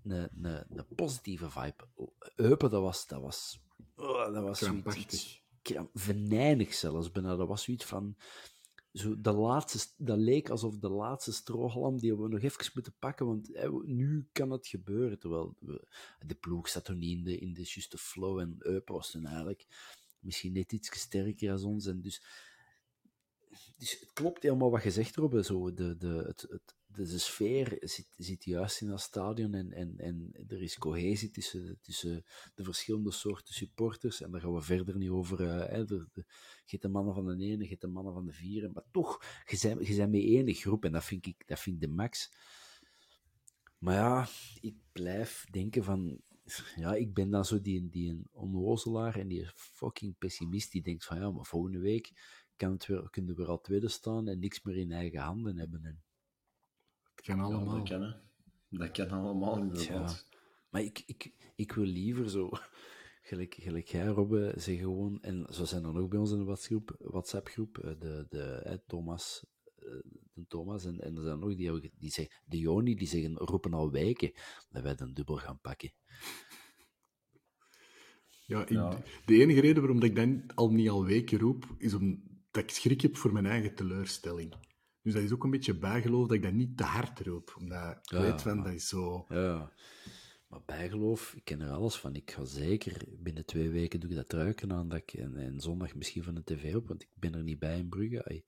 Een, 0.03 0.29
een, 0.41 0.65
een 0.69 0.85
positieve 0.95 1.49
vibe. 1.49 1.87
Eupen, 2.35 2.69
dat 2.69 2.81
was... 2.81 3.07
Dat 3.07 3.21
was, 3.21 3.59
oh, 3.95 4.33
dat 4.33 4.43
was 4.43 4.59
zoiets- 4.59 4.95
iets 4.95 5.43
venijnig 5.93 6.73
zelfs 6.73 7.11
bijna. 7.11 7.35
Dat 7.35 7.47
was 7.47 7.63
zoiets 7.63 7.85
van... 7.85 8.15
Zo 8.95 9.21
de 9.21 9.31
laatste, 9.31 9.87
dat 9.97 10.17
leek 10.17 10.49
alsof 10.49 10.77
de 10.77 10.89
laatste 10.89 11.33
strohalm 11.33 11.99
die 11.99 12.15
we 12.15 12.27
nog 12.27 12.41
even 12.41 12.71
moeten 12.73 12.95
pakken, 12.99 13.25
want 13.25 13.49
nu 13.85 14.29
kan 14.31 14.51
het 14.51 14.67
gebeuren. 14.67 15.19
Terwijl 15.19 15.55
de 16.25 16.35
ploeg 16.35 16.69
zat 16.69 16.85
toen 16.85 16.97
niet 16.97 17.17
in 17.17 17.23
de, 17.23 17.37
in 17.37 17.53
de 17.53 17.63
juiste 17.63 17.97
flow 17.97 18.39
en 18.39 18.55
Eupen 18.59 19.01
eigenlijk 19.23 19.67
misschien 20.19 20.53
net 20.53 20.71
iets 20.71 20.99
sterker 20.99 21.51
als 21.51 21.63
ons. 21.63 21.85
En 21.85 22.01
dus, 22.01 22.23
dus 23.77 23.99
het 23.99 24.13
klopt 24.13 24.43
helemaal 24.43 24.71
wat 24.71 24.83
je 24.83 24.91
zegt, 24.91 25.15
Robbe. 25.15 25.43
Zo, 25.43 25.73
de, 25.73 25.97
de, 25.97 26.23
het, 26.27 26.41
het, 26.49 26.75
de, 26.95 27.19
sfeer 27.19 27.77
zit, 27.79 28.07
zit 28.17 28.43
juist 28.43 28.81
in 28.81 28.87
dat 28.87 29.01
stadion 29.01 29.53
en, 29.53 29.71
en, 29.71 29.97
en 29.97 30.31
er 30.47 30.61
is 30.61 30.77
cohesie 30.77 31.29
tussen, 31.29 31.79
tussen 31.81 32.23
de 32.55 32.63
verschillende 32.63 33.11
soorten 33.11 33.53
supporters. 33.53 34.21
En 34.21 34.31
daar 34.31 34.41
gaan 34.41 34.53
we 34.53 34.61
verder 34.61 34.97
niet 34.97 35.09
over. 35.09 35.41
eh, 35.41 35.69
hè, 35.69 35.85
de, 35.85 36.87
mannen 36.89 37.13
van 37.13 37.25
de 37.25 37.45
ene, 37.45 37.69
je 37.69 37.77
de 37.79 37.87
mannen 37.87 38.13
van 38.13 38.25
de 38.25 38.33
vierde. 38.33 38.69
Maar 38.73 38.83
toch, 38.91 39.23
je 39.45 39.59
bent, 39.61 39.87
je 39.87 39.95
bent 39.95 40.13
één 40.13 40.53
groep 40.53 40.85
en 40.85 40.91
dat 40.91 41.03
vind 41.05 41.25
ik, 41.25 41.43
dat 41.47 41.59
vind 41.59 41.81
de 41.81 41.87
max. 41.87 42.33
Maar 43.77 43.95
ja, 43.95 44.27
ik 44.61 44.75
blijf 44.91 45.45
denken 45.51 45.83
van... 45.83 46.21
Ja, 46.75 46.93
ik 46.93 47.13
ben 47.13 47.29
dan 47.29 47.45
zo 47.45 47.61
die, 47.61 47.89
die 47.89 48.23
en 49.13 49.27
die 49.27 49.49
fucking 49.55 50.17
pessimist 50.17 50.71
die 50.71 50.81
denkt 50.81 51.05
van 51.05 51.17
ja, 51.17 51.31
maar 51.31 51.45
volgende 51.45 51.79
week 51.79 52.11
kan 52.55 52.71
het 52.71 52.85
weer, 52.85 53.09
kunnen 53.09 53.35
we 53.35 53.45
al 53.45 53.61
tweede 53.61 53.87
staan 53.87 54.27
en 54.27 54.39
niks 54.39 54.61
meer 54.63 54.77
in 54.77 54.91
eigen 54.91 55.19
handen 55.19 55.57
hebben. 55.57 55.83
En, 55.83 56.03
kan 57.25 57.37
Ja, 57.37 57.43
allemaal. 57.43 57.75
dat 57.77 57.89
kan, 57.89 58.01
hè. 58.01 58.11
Dat 58.69 58.91
kan 58.91 59.09
allemaal, 59.09 59.57
inderdaad. 59.57 60.27
maar 60.69 60.81
ik, 60.81 61.03
ik, 61.05 61.33
ik 61.55 61.71
wil 61.71 61.85
liever 61.85 62.29
zo, 62.29 62.49
gelijk, 63.21 63.55
gelijk 63.59 63.87
jij, 63.87 64.05
Robbe, 64.05 64.53
zeg 64.55 64.79
gewoon, 64.79 65.21
en 65.21 65.45
zo 65.53 65.65
zijn 65.65 65.83
er 65.83 65.97
ook 65.97 66.09
bij 66.09 66.19
ons 66.19 66.31
in 66.31 66.37
de 66.37 66.43
WhatsApp-groep, 66.43 66.95
WhatsApp-groep 66.99 67.77
eh, 67.77 67.99
de, 67.99 68.25
de, 68.29 68.81
Thomas, 68.87 69.45
eh, 69.75 69.85
de 70.33 70.45
Thomas 70.47 70.85
en, 70.85 70.99
en 70.99 71.15
er 71.17 71.23
zijn 71.23 71.39
nog 71.39 71.55
die, 71.55 71.91
die 71.97 72.11
zeggen, 72.11 72.35
de 72.45 72.57
Joni, 72.57 72.95
die 72.95 73.07
zeggen, 73.07 73.37
roepen 73.37 73.73
al 73.73 73.91
weken 73.91 74.31
dat 74.69 74.83
wij 74.83 74.95
dan 74.95 75.13
dubbel 75.13 75.35
gaan 75.37 75.59
pakken. 75.59 75.93
Ja, 78.45 78.61
ik- 78.61 78.69
Ja. 78.69 79.01
De 79.25 79.33
enige 79.41 79.61
reden 79.61 79.81
waarom 79.81 79.99
dat 79.99 80.09
ik 80.09 80.15
dan 80.15 80.43
al 80.55 80.71
niet 80.71 80.89
al 80.89 81.05
weken 81.05 81.39
roep, 81.39 81.75
is 81.77 81.93
omdat 81.93 82.23
ik 82.51 82.69
schrik 82.69 83.01
heb 83.01 83.17
voor 83.17 83.33
mijn 83.33 83.45
eigen 83.45 83.75
teleurstelling. 83.75 84.53
Dus 85.05 85.13
dat 85.13 85.23
is 85.23 85.31
ook 85.31 85.43
een 85.43 85.49
beetje 85.49 85.77
bijgeloof 85.77 86.27
dat 86.27 86.35
ik 86.35 86.43
dat 86.43 86.53
niet 86.53 86.77
te 86.77 86.83
hard 86.83 87.19
roep. 87.19 87.55
Omdat 87.57 87.91
ik 87.91 88.11
Ja, 88.11 88.21
weet 88.21 88.41
van, 88.41 88.63
dat 88.63 88.73
is 88.73 88.87
zo... 88.87 89.25
Ja, 89.29 89.71
maar 90.47 90.61
bijgeloof, 90.65 91.33
ik 91.35 91.45
ken 91.45 91.61
er 91.61 91.71
alles 91.71 91.95
van. 91.95 92.15
Ik 92.15 92.31
ga 92.31 92.45
zeker 92.45 93.01
binnen 93.17 93.45
twee 93.45 93.69
weken 93.69 93.99
doe 93.99 94.09
ik 94.09 94.15
dat 94.15 94.33
ruiken 94.33 94.73
aan 94.73 94.89
dat 94.89 94.99
ik 94.99 95.13
en, 95.13 95.37
en 95.37 95.59
zondag 95.59 95.95
misschien 95.95 96.23
van 96.23 96.35
de 96.35 96.43
tv 96.43 96.75
op, 96.75 96.87
want 96.87 97.01
ik 97.01 97.09
ben 97.13 97.33
er 97.33 97.43
niet 97.43 97.59
bij 97.59 97.77
in 97.77 97.89
Brugge. 97.89 98.43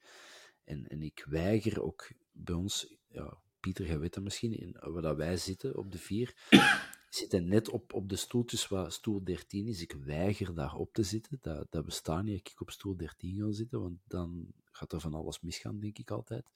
En, 0.63 0.87
en 0.87 1.01
ik 1.01 1.25
weiger 1.29 1.83
ook 1.83 2.11
bij 2.31 2.55
ons, 2.55 2.95
ja, 3.07 3.37
Pieter, 3.59 3.85
jij 3.85 3.99
weet 3.99 4.13
dat 4.13 4.23
misschien, 4.23 4.59
in, 4.59 4.75
waar 4.79 5.01
dat 5.01 5.17
wij 5.17 5.37
zitten 5.37 5.77
op 5.77 5.91
de 5.91 5.97
vier, 5.97 6.35
zitten 7.09 7.47
net 7.47 7.69
op, 7.69 7.93
op 7.93 8.09
de 8.09 8.15
stoeltjes 8.15 8.67
waar 8.67 8.91
stoel 8.91 9.23
13 9.23 9.67
is. 9.67 9.81
Ik 9.81 9.93
weiger 9.93 10.55
daar 10.55 10.75
op 10.75 10.93
te 10.93 11.03
zitten. 11.03 11.37
Dat, 11.41 11.67
dat 11.69 11.85
bestaat 11.85 12.23
niet, 12.23 12.43
dat 12.43 12.51
ik 12.51 12.61
op 12.61 12.71
stoel 12.71 12.95
13 12.95 13.35
ga 13.35 13.51
zitten, 13.51 13.81
want 13.81 13.99
dan 14.07 14.53
gaat 14.77 14.93
er 14.93 14.99
van 14.99 15.13
alles 15.13 15.41
misgaan, 15.41 15.79
denk 15.79 15.97
ik 15.97 16.11
altijd. 16.11 16.51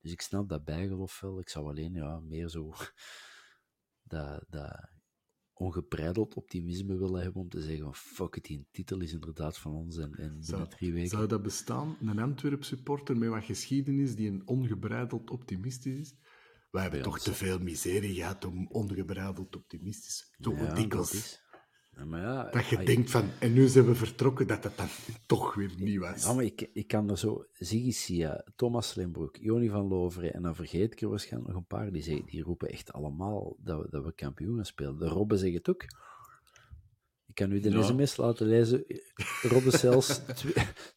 Dus 0.00 0.12
ik 0.12 0.20
snap 0.20 0.48
dat 0.48 0.64
bijgeloof 0.64 1.20
wel. 1.20 1.40
Ik 1.40 1.48
zou 1.48 1.68
alleen 1.68 1.94
ja, 1.94 2.20
meer 2.20 2.48
zo 2.48 2.72
dat, 4.12 4.44
dat 4.48 4.90
ongebreideld 5.52 6.34
optimisme 6.34 6.96
willen 6.96 7.22
hebben 7.22 7.42
om 7.42 7.48
te 7.48 7.62
zeggen 7.62 7.84
van 7.84 7.94
fuck 7.94 8.36
it, 8.36 8.44
die 8.44 8.66
titel 8.70 9.00
is 9.00 9.12
inderdaad 9.12 9.58
van 9.58 9.72
ons 9.72 9.96
en, 9.96 10.14
en 10.14 10.42
Zou, 10.44 10.68
drie 10.68 10.92
weken... 10.92 11.08
zou 11.08 11.26
dat 11.26 11.42
bestaan? 11.42 11.96
Een 12.00 12.18
Antwerp 12.18 12.64
supporter 12.64 13.16
met 13.16 13.28
wat 13.28 13.44
geschiedenis 13.44 14.14
die 14.14 14.30
een 14.30 14.46
ongebreideld 14.46 15.30
optimist 15.30 15.86
is? 15.86 16.14
Wij 16.70 16.82
hebben 16.82 17.02
toch 17.02 17.18
te 17.18 17.34
veel 17.34 17.58
miserie 17.58 18.14
gehad 18.14 18.44
om 18.44 18.68
ongebreideld 18.68 19.56
optimistisch 19.56 20.34
Toch 20.40 20.58
Ja, 20.58 20.74
dikwijls. 20.74 21.41
Ja, 21.96 22.04
maar 22.04 22.20
ja, 22.20 22.50
Dat 22.50 22.66
je 22.66 22.76
ai- 22.76 22.86
denkt 22.86 23.10
van, 23.10 23.24
en 23.38 23.52
nu 23.52 23.66
zijn 23.68 23.84
we 23.86 23.94
vertrokken, 23.94 24.46
dat 24.46 24.62
dat 24.62 24.76
dan 24.76 24.86
toch 25.26 25.54
weer 25.54 25.70
niet 25.76 25.98
was. 25.98 26.24
Ja, 26.24 26.32
maar 26.32 26.44
ik, 26.44 26.68
ik 26.72 26.86
kan 26.86 27.10
er 27.10 27.18
zo... 27.18 27.44
Ziggy 27.52 27.90
Sia, 27.90 28.44
Thomas 28.56 28.88
Slimbroek, 28.88 29.36
Joni 29.36 29.68
van 29.68 29.86
Loveren, 29.86 30.34
en 30.34 30.42
dan 30.42 30.54
vergeet 30.54 30.92
ik 30.92 31.00
er 31.00 31.08
waarschijnlijk 31.08 31.52
nog 31.52 31.60
een 31.60 31.66
paar, 31.66 31.92
die, 31.92 32.02
zeggen, 32.02 32.26
die 32.26 32.42
roepen 32.42 32.68
echt 32.68 32.92
allemaal 32.92 33.56
dat 33.60 33.82
we, 33.82 33.86
dat 33.90 34.04
we 34.04 34.12
kampioen 34.14 34.54
gaan 34.56 34.64
spelen. 34.64 34.98
De 34.98 35.08
Robben 35.08 35.38
zegt 35.38 35.54
het 35.54 35.68
ook. 35.68 35.82
Ik 37.26 37.34
kan 37.34 37.52
u 37.52 37.60
de 37.60 37.70
Ja. 37.70 37.82
sms 37.82 38.16
laten 38.16 38.46
lezen. 38.46 38.84
Robben 39.42 39.72
zelfs 39.72 40.20
twee, 40.34 40.52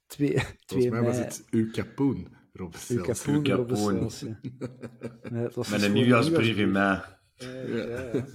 twee, 0.08 0.34
twee 0.34 0.44
Volgens 0.66 0.90
mij 0.92 1.02
was 1.02 1.18
het 1.18 1.46
uw 1.50 1.72
kapoen, 1.72 2.28
Rob 2.54 2.74
Uw 2.74 2.80
Stels. 2.80 3.02
kapoen, 3.24 3.46
Uw 3.48 3.56
Robben 3.56 3.78
zelfs, 3.78 4.20
ja. 4.20 4.40
Nee, 5.32 5.44
het 5.44 5.56
was 5.56 5.70
Met 5.70 5.82
een 5.82 5.94
nieuwjaarsbrief 5.94 6.58
in 6.58 6.72
mei. 6.72 7.02
Ja, 7.38 8.12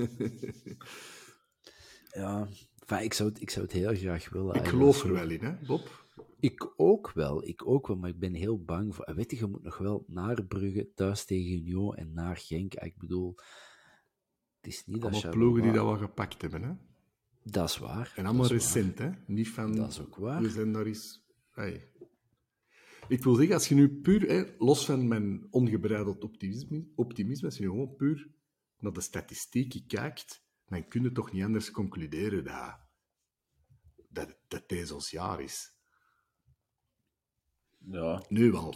enfin, 2.11 3.05
ik, 3.05 3.15
zou 3.15 3.29
het, 3.29 3.41
ik 3.41 3.51
zou 3.51 3.65
het 3.65 3.75
heel 3.75 3.95
graag 3.95 4.29
willen. 4.29 4.49
Ik 4.49 4.55
eigenlijk. 4.55 4.95
geloof 4.95 5.05
er 5.05 5.13
wel 5.13 5.31
in, 5.31 5.45
hè, 5.45 5.67
Bob? 5.67 5.99
Ik 6.41 6.73
ook 6.77 7.13
wel, 7.13 7.47
ik 7.49 7.67
ook 7.67 7.87
wel, 7.87 7.97
maar 7.97 8.11
ik 8.11 8.19
ben 8.19 8.35
heel 8.35 8.63
bang 8.65 8.95
voor... 8.95 9.13
Weet 9.15 9.31
je, 9.31 9.37
je 9.37 9.47
moet 9.47 9.63
nog 9.63 9.79
wel 9.79 10.05
naar 10.07 10.45
Brugge, 10.45 10.91
thuis 10.95 11.25
tegen 11.25 11.53
Union 11.53 11.97
en 11.97 12.13
naar 12.13 12.37
Genk. 12.37 12.75
Ik 12.75 12.99
bedoel, 12.99 13.35
het 14.57 14.67
is 14.67 14.87
niet 14.87 14.95
dat 15.01 15.03
Allemaal 15.03 15.21
Charleroi- 15.21 15.51
ploegen 15.51 15.63
die 15.63 15.81
dat 15.81 15.91
wel 15.91 16.09
gepakt 16.09 16.43
hebben, 16.43 16.63
hè? 16.63 16.73
Dat 17.43 17.69
is 17.69 17.79
waar. 17.79 18.13
En 18.17 18.25
allemaal 18.25 18.43
waar. 18.43 18.53
recent, 18.53 18.99
hè? 18.99 19.11
Niet 19.27 19.49
van... 19.49 19.75
Dat 19.77 19.91
is 19.91 20.01
ook 20.01 20.17
waar. 20.17 20.43
We 20.43 20.51
zijn 20.51 20.73
daar 20.73 20.87
eens... 20.87 21.25
Hey. 21.51 21.89
Ik 23.09 23.25
wil 23.25 23.35
zeggen, 23.35 23.55
als 23.55 23.69
je 23.69 23.75
nu 23.75 23.89
puur, 24.01 24.29
hè, 24.29 24.45
los 24.59 24.85
van 24.85 25.09
mijn 25.09 25.47
ongebreideld 25.51 26.25
optimisme, 26.25 26.85
optimisme, 26.95 27.47
als 27.47 27.57
je 27.57 27.63
nu 27.63 27.69
gewoon 27.69 27.95
puur 27.97 28.29
naar 28.79 28.93
de 28.93 29.01
statistieken 29.01 29.87
kijkt, 29.87 30.43
dan 30.71 30.89
kun 30.89 31.03
je 31.03 31.13
toch 31.13 31.33
niet 31.33 31.45
anders 31.45 31.71
concluderen 31.71 32.45
dat, 32.45 32.79
dat, 34.09 34.37
dat 34.49 34.69
deze 34.69 34.95
ons 34.95 35.11
jaar 35.11 35.41
is. 35.41 35.75
Ja, 37.79 38.25
Nu 38.29 38.51
wel. 38.51 38.75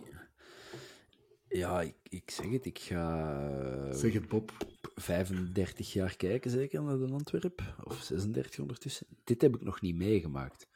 Ja, 1.49 1.81
ik, 1.81 1.97
ik 2.03 2.31
zeg 2.31 2.51
het, 2.51 2.67
ik 2.67 2.79
ga 2.79 3.93
Zeg 3.93 4.13
het, 4.13 4.29
Bob. 4.29 4.53
35 4.95 5.93
jaar 5.93 6.17
kijken 6.17 6.51
zeker 6.51 6.83
naar 6.83 6.99
de 6.99 7.13
Antwerp, 7.13 7.75
of 7.85 8.03
36 8.03 8.59
ondertussen. 8.61 9.07
Dit 9.25 9.41
heb 9.41 9.55
ik 9.55 9.63
nog 9.63 9.81
niet 9.81 9.97
meegemaakt. 9.97 10.69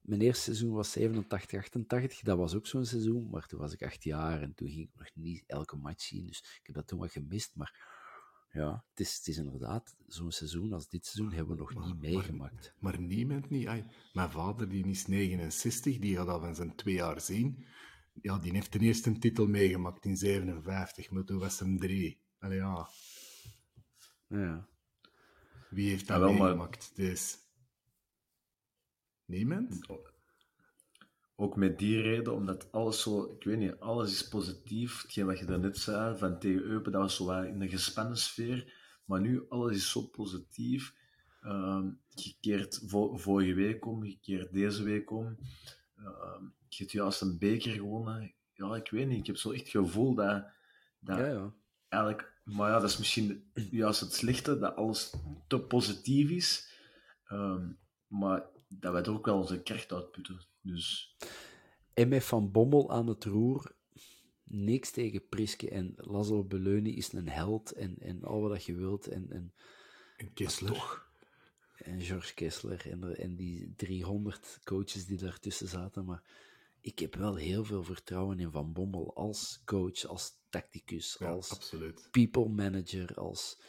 Mijn 0.00 0.20
eerste 0.20 0.42
seizoen 0.42 0.72
was 0.72 0.92
87, 0.92 1.58
88. 1.58 2.20
Dat 2.20 2.38
was 2.38 2.54
ook 2.54 2.66
zo'n 2.66 2.84
seizoen, 2.84 3.30
maar 3.30 3.46
toen 3.46 3.58
was 3.60 3.72
ik 3.72 3.82
acht 3.82 4.04
jaar 4.04 4.42
en 4.42 4.54
toen 4.54 4.68
ging 4.68 4.88
ik 4.88 4.94
nog 4.94 5.10
niet 5.14 5.44
elke 5.46 5.76
match 5.76 6.02
zien. 6.02 6.26
Dus 6.26 6.38
ik 6.38 6.60
heb 6.62 6.74
dat 6.74 6.86
toen 6.86 6.98
wat 6.98 7.12
gemist. 7.12 7.54
Maar 7.54 7.99
ja, 8.52 8.84
het 8.90 9.00
is, 9.00 9.16
het 9.16 9.26
is 9.26 9.36
inderdaad 9.36 9.96
zo'n 10.06 10.32
seizoen 10.32 10.72
als 10.72 10.88
dit 10.88 11.06
seizoen 11.06 11.32
hebben 11.32 11.56
we 11.56 11.60
nog 11.62 11.84
niet 11.86 12.00
meegemaakt. 12.00 12.74
Maar 12.78 13.00
niemand 13.00 13.50
niet. 13.50 13.66
Ai, 13.66 13.84
mijn 14.12 14.30
vader 14.30 14.68
die 14.68 14.86
is 14.86 15.06
69, 15.06 15.98
die 15.98 16.16
gaat 16.16 16.26
dat 16.26 16.40
van 16.40 16.54
zijn 16.54 16.74
twee 16.76 16.94
jaar 16.94 17.20
zien. 17.20 17.64
Ja, 18.22 18.38
die 18.38 18.52
heeft 18.52 18.70
ten 18.70 18.80
eerste 18.80 19.08
een 19.10 19.20
titel 19.20 19.46
meegemaakt 19.46 20.04
in 20.04 20.16
57, 20.16 21.10
maar 21.10 21.24
toen 21.24 21.38
was 21.38 21.58
hem 21.58 21.78
drie. 21.78 22.20
Allee, 22.38 22.58
ja, 22.58 22.88
Ja. 24.26 24.68
wie 25.70 25.88
heeft 25.90 26.06
dat 26.06 26.16
Ja, 26.16 26.22
wel, 26.22 26.32
maar- 26.32 26.40
meegemaakt? 26.42 26.96
Dus... 26.96 27.38
Niemand? 29.24 29.86
Ook 31.40 31.56
met 31.56 31.78
die 31.78 32.00
reden, 32.00 32.34
omdat 32.34 32.72
alles 32.72 33.02
zo, 33.02 33.24
ik 33.38 33.44
weet 33.44 33.58
niet, 33.58 33.78
alles 33.78 34.10
is 34.12 34.28
positief. 34.28 35.02
Hetgeen 35.02 35.26
wat 35.26 35.38
je 35.38 35.44
daarnet 35.44 35.78
zei, 35.78 36.18
van 36.18 36.38
tegen 36.38 36.62
Eupen, 36.62 36.92
dat 36.92 37.00
was 37.00 37.16
zo 37.16 37.40
in 37.42 37.60
een 37.60 37.68
gespannen 37.68 38.16
sfeer. 38.16 38.72
Maar 39.04 39.20
nu, 39.20 39.46
alles 39.48 39.76
is 39.76 39.90
zo 39.90 40.02
positief. 40.02 40.94
Ehm, 41.42 41.86
je 42.08 42.34
keert 42.40 42.82
vo- 42.86 43.16
vorige 43.16 43.54
week 43.54 43.86
om, 43.86 44.04
je 44.04 44.18
keert 44.20 44.52
deze 44.52 44.82
week 44.82 45.10
om. 45.10 45.38
Ehm, 45.96 46.44
je 46.68 46.76
hebt 46.78 46.92
juist 46.92 47.20
een 47.20 47.38
beker 47.38 47.72
gewonnen. 47.72 48.34
Ja, 48.52 48.76
ik 48.76 48.90
weet 48.90 49.06
niet, 49.08 49.18
ik 49.18 49.26
heb 49.26 49.36
zo 49.36 49.50
echt 49.50 49.60
het 49.62 49.70
gevoel 49.70 50.14
dat, 50.14 50.44
dat 50.98 51.18
Ja, 51.18 51.26
ja. 51.26 51.52
eigenlijk... 51.88 52.28
Maar 52.44 52.70
ja, 52.70 52.78
dat 52.80 52.90
is 52.90 52.98
misschien 52.98 53.50
juist 53.70 54.00
het 54.00 54.12
slechte, 54.14 54.58
dat 54.58 54.76
alles 54.76 55.14
te 55.48 55.60
positief 55.60 56.30
is. 56.30 56.72
Ehm, 57.24 57.68
maar 58.06 58.42
dat 58.68 58.92
wij 58.92 59.02
er 59.02 59.10
ook 59.10 59.26
wel 59.26 59.38
onze 59.38 59.62
kracht 59.62 59.92
uitputten. 59.92 60.40
Dus... 60.62 61.16
MF 61.94 62.26
van 62.26 62.50
Bommel 62.50 62.90
aan 62.92 63.06
het 63.06 63.24
roer. 63.24 63.72
Niks 64.44 64.90
tegen 64.90 65.28
Priske. 65.28 65.70
En 65.70 65.92
Laszlo 65.96 66.44
Beleuni 66.44 66.96
is 66.96 67.12
een 67.12 67.28
held. 67.28 67.72
En, 67.72 67.96
en 67.98 68.24
al 68.24 68.40
wat 68.48 68.64
je 68.64 68.74
wilt. 68.74 69.06
En, 69.08 69.30
en, 69.30 69.54
En 70.16 70.32
Kessler. 70.32 71.02
en 71.76 72.00
George 72.00 72.34
Kessler. 72.34 72.90
En, 72.90 73.16
en 73.16 73.36
die 73.36 73.74
300 73.76 74.58
coaches 74.64 75.06
die 75.06 75.18
daartussen 75.18 75.68
zaten. 75.68 76.04
Maar 76.04 76.22
ik 76.80 76.98
heb 76.98 77.14
wel 77.14 77.34
heel 77.34 77.64
veel 77.64 77.84
vertrouwen 77.84 78.38
in 78.40 78.50
Van 78.50 78.72
Bommel. 78.72 79.14
Als 79.16 79.62
coach, 79.64 80.04
als 80.04 80.32
tacticus, 80.48 81.16
Ja, 81.18 81.30
als 81.30 81.50
absoluut. 81.50 82.08
people 82.10 82.48
manager, 82.48 83.14
als, 83.14 83.60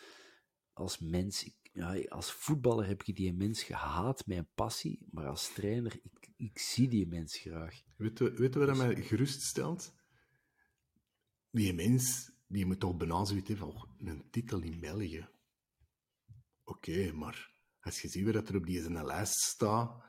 als 0.74 1.00
mens. 1.00 1.44
Ik- 1.44 1.60
ja, 1.72 2.04
als 2.10 2.32
voetballer 2.32 2.88
heb 2.88 3.02
je 3.02 3.14
die 3.14 3.34
mens 3.34 3.64
gehaat 3.64 4.24
een 4.26 4.48
passie. 4.56 5.08
Maar 5.12 5.28
als 5.28 5.54
trainer, 5.54 6.00
ik, 6.04 6.30
ik 6.38 6.60
zie 6.60 6.88
die 6.88 7.08
mens 7.08 7.38
graag. 7.38 7.82
Weet 7.96 8.18
je, 8.18 8.32
weet 8.32 8.54
je 8.54 8.60
wat 8.60 8.68
dat 8.68 8.78
mij 8.78 8.96
geruststelt? 8.96 9.94
Die 11.50 11.74
mens, 11.74 12.32
die 12.48 12.66
moet 12.66 12.80
toch 12.80 12.98
bijna 12.98 13.26
zoiets 13.26 13.48
hebben 13.48 13.72
van, 13.72 13.90
een 13.98 14.30
titel 14.30 14.62
in 14.62 14.80
België. 14.80 15.28
Oké, 16.64 17.12
maar 17.12 17.52
als 17.82 18.02
je 18.02 18.08
ziet 18.08 18.34
wat 18.34 18.50
er 18.50 18.56
op 18.56 18.66
die 18.66 19.04
lijst 19.04 19.40
staat, 19.40 20.04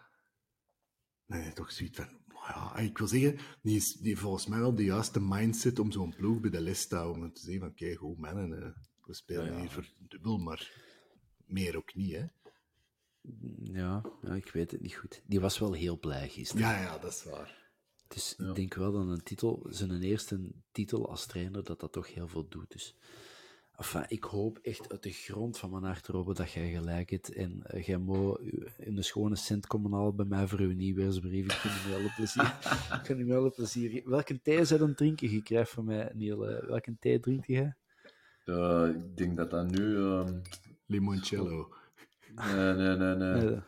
dan 1.27 1.39
heb 1.39 1.47
je 1.47 1.53
toch 1.53 1.73
zoiets 1.73 1.97
van, 1.97 2.21
ja, 2.29 2.77
ik 2.77 2.99
wil 2.99 3.07
zeggen, 3.07 3.39
die 3.63 3.77
is 3.77 3.93
die 3.93 4.19
volgens 4.19 4.47
mij 4.47 4.59
wel 4.59 4.75
de 4.75 4.85
juiste 4.85 5.21
mindset 5.21 5.79
om 5.79 5.93
zo'n 5.93 6.15
ploeg 6.15 6.41
bij 6.41 6.51
de 6.51 6.61
les 6.61 6.87
te 6.87 6.97
houden. 6.97 7.23
Om 7.23 7.33
te 7.33 7.41
zeggen 7.41 7.61
van, 7.61 7.71
oké, 7.71 7.95
goed 7.95 8.19
mannen, 8.19 8.63
eh, 8.63 8.71
we 9.07 9.15
spelen 9.15 9.61
hier 9.61 9.71
voor 9.71 9.93
dubbel, 9.99 10.39
maar 10.39 10.91
meer 11.53 11.77
ook 11.77 11.95
niet, 11.95 12.13
hè. 12.13 12.27
Ja, 13.63 14.03
ja, 14.23 14.35
ik 14.35 14.51
weet 14.51 14.71
het 14.71 14.81
niet 14.81 14.95
goed. 14.95 15.23
Die 15.27 15.41
was 15.41 15.59
wel 15.59 15.73
heel 15.73 15.99
blij 15.99 16.29
gisteren. 16.29 16.63
Ja, 16.67 16.81
ja, 16.81 16.99
dat 16.99 17.13
is 17.13 17.25
waar. 17.25 17.61
Dus 18.09 18.37
ik 18.37 18.55
denk 18.55 18.75
wel 18.75 18.93
dat 18.93 19.07
een 19.07 19.23
titel, 19.23 19.67
zijn 19.69 20.03
eerste 20.03 20.51
titel 20.73 21.11
als 21.11 21.27
trainer, 21.27 21.65
dat 21.65 21.81
dat 21.81 21.93
toch 21.93 22.15
heel 22.15 22.29
veel 22.29 22.49
doet. 22.49 22.73
Dus 22.73 22.97
Enfin, 23.77 24.05
ik 24.09 24.25
hoop 24.25 24.59
echt 24.63 24.93
uit 24.93 25.03
de 25.03 25.11
grond 25.11 25.59
van 25.59 25.71
mijn 25.71 25.83
hart, 25.83 26.07
Robbe, 26.07 26.35
dat 26.35 26.53
jij 26.53 26.71
gelijk 26.71 27.11
hebt. 27.11 27.33
En 27.33 27.63
uh, 27.75 27.83
jij 27.83 27.97
moet 27.97 28.41
in 28.79 28.95
de 28.95 29.03
schone 29.03 29.37
cent 29.37 29.67
komen 29.67 29.93
halen 29.93 30.17
bij 30.17 30.25
mij 30.25 30.47
voor 30.47 30.59
uw 30.59 30.73
nieuwjaarsbrief. 30.73 31.45
Ik 31.45 31.53
vind 31.53 31.75
het 31.75 31.89
wel 31.89 32.01
een 32.01 32.15
plezier. 32.17 32.57
ik 32.99 33.07
vind 33.07 33.19
het 33.19 33.29
wel 33.29 33.45
een 33.45 33.53
plezier. 33.53 34.03
Welke 34.05 34.41
thee 34.43 34.65
zou 34.65 34.81
dan 34.81 34.95
drinken? 34.95 35.31
Je 35.31 35.43
krijgt 35.43 35.71
van 35.71 35.85
mij, 35.85 36.11
Niel. 36.15 36.51
Uh, 36.51 36.69
welke 36.69 36.97
thee 36.99 37.21
drinkt 37.21 37.47
jij? 37.47 37.75
Uh, 38.45 38.89
ik 38.89 39.17
denk 39.17 39.37
dat 39.37 39.51
dat 39.51 39.71
nu... 39.71 39.83
Uh... 39.83 40.29
Limoncello. 40.93 41.75
Nee, 42.35 42.75
nee, 42.75 42.97
nee. 42.97 43.15
nee. 43.15 43.43
nee 43.43 43.61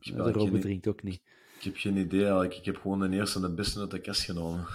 de, 0.00 0.22
de 0.22 0.32
Robbe 0.32 0.58
drinkt 0.58 0.86
ook 0.86 1.02
niet. 1.02 1.20
Ik 1.58 1.62
heb 1.66 1.76
geen 1.76 1.96
idee 1.96 2.20
eigenlijk. 2.20 2.54
Ik 2.54 2.64
heb 2.64 2.76
gewoon 2.76 3.00
de 3.00 3.16
eerste 3.16 3.38
en 3.38 3.48
de 3.48 3.54
beste 3.54 3.80
uit 3.80 3.90
de 3.90 4.00
kast 4.00 4.22
genomen. 4.22 4.66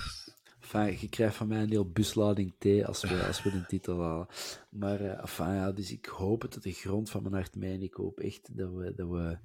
Enfin, 0.61 0.97
je 0.99 1.09
krijgt 1.09 1.35
van 1.35 1.47
mij 1.47 1.61
een 1.61 1.69
heel 1.69 1.89
buslading 1.89 2.53
thee 2.57 2.85
als 2.85 3.01
we, 3.01 3.23
als 3.27 3.43
we 3.43 3.51
de 3.51 3.65
titel 3.65 4.01
halen. 4.01 4.27
Maar 4.69 5.01
uh, 5.01 5.19
enfin, 5.19 5.53
ja, 5.53 5.71
dus 5.71 5.91
ik 5.91 6.05
hoop 6.05 6.41
het 6.41 6.53
uit 6.53 6.63
de 6.63 6.71
grond 6.71 7.09
van 7.09 7.21
mijn 7.21 7.33
hart 7.33 7.55
mee. 7.55 7.79
ik 7.79 7.93
hoop 7.93 8.19
echt 8.19 8.57
dat 8.57 8.71
we, 8.71 8.93
dat 8.95 9.09
we, 9.09 9.37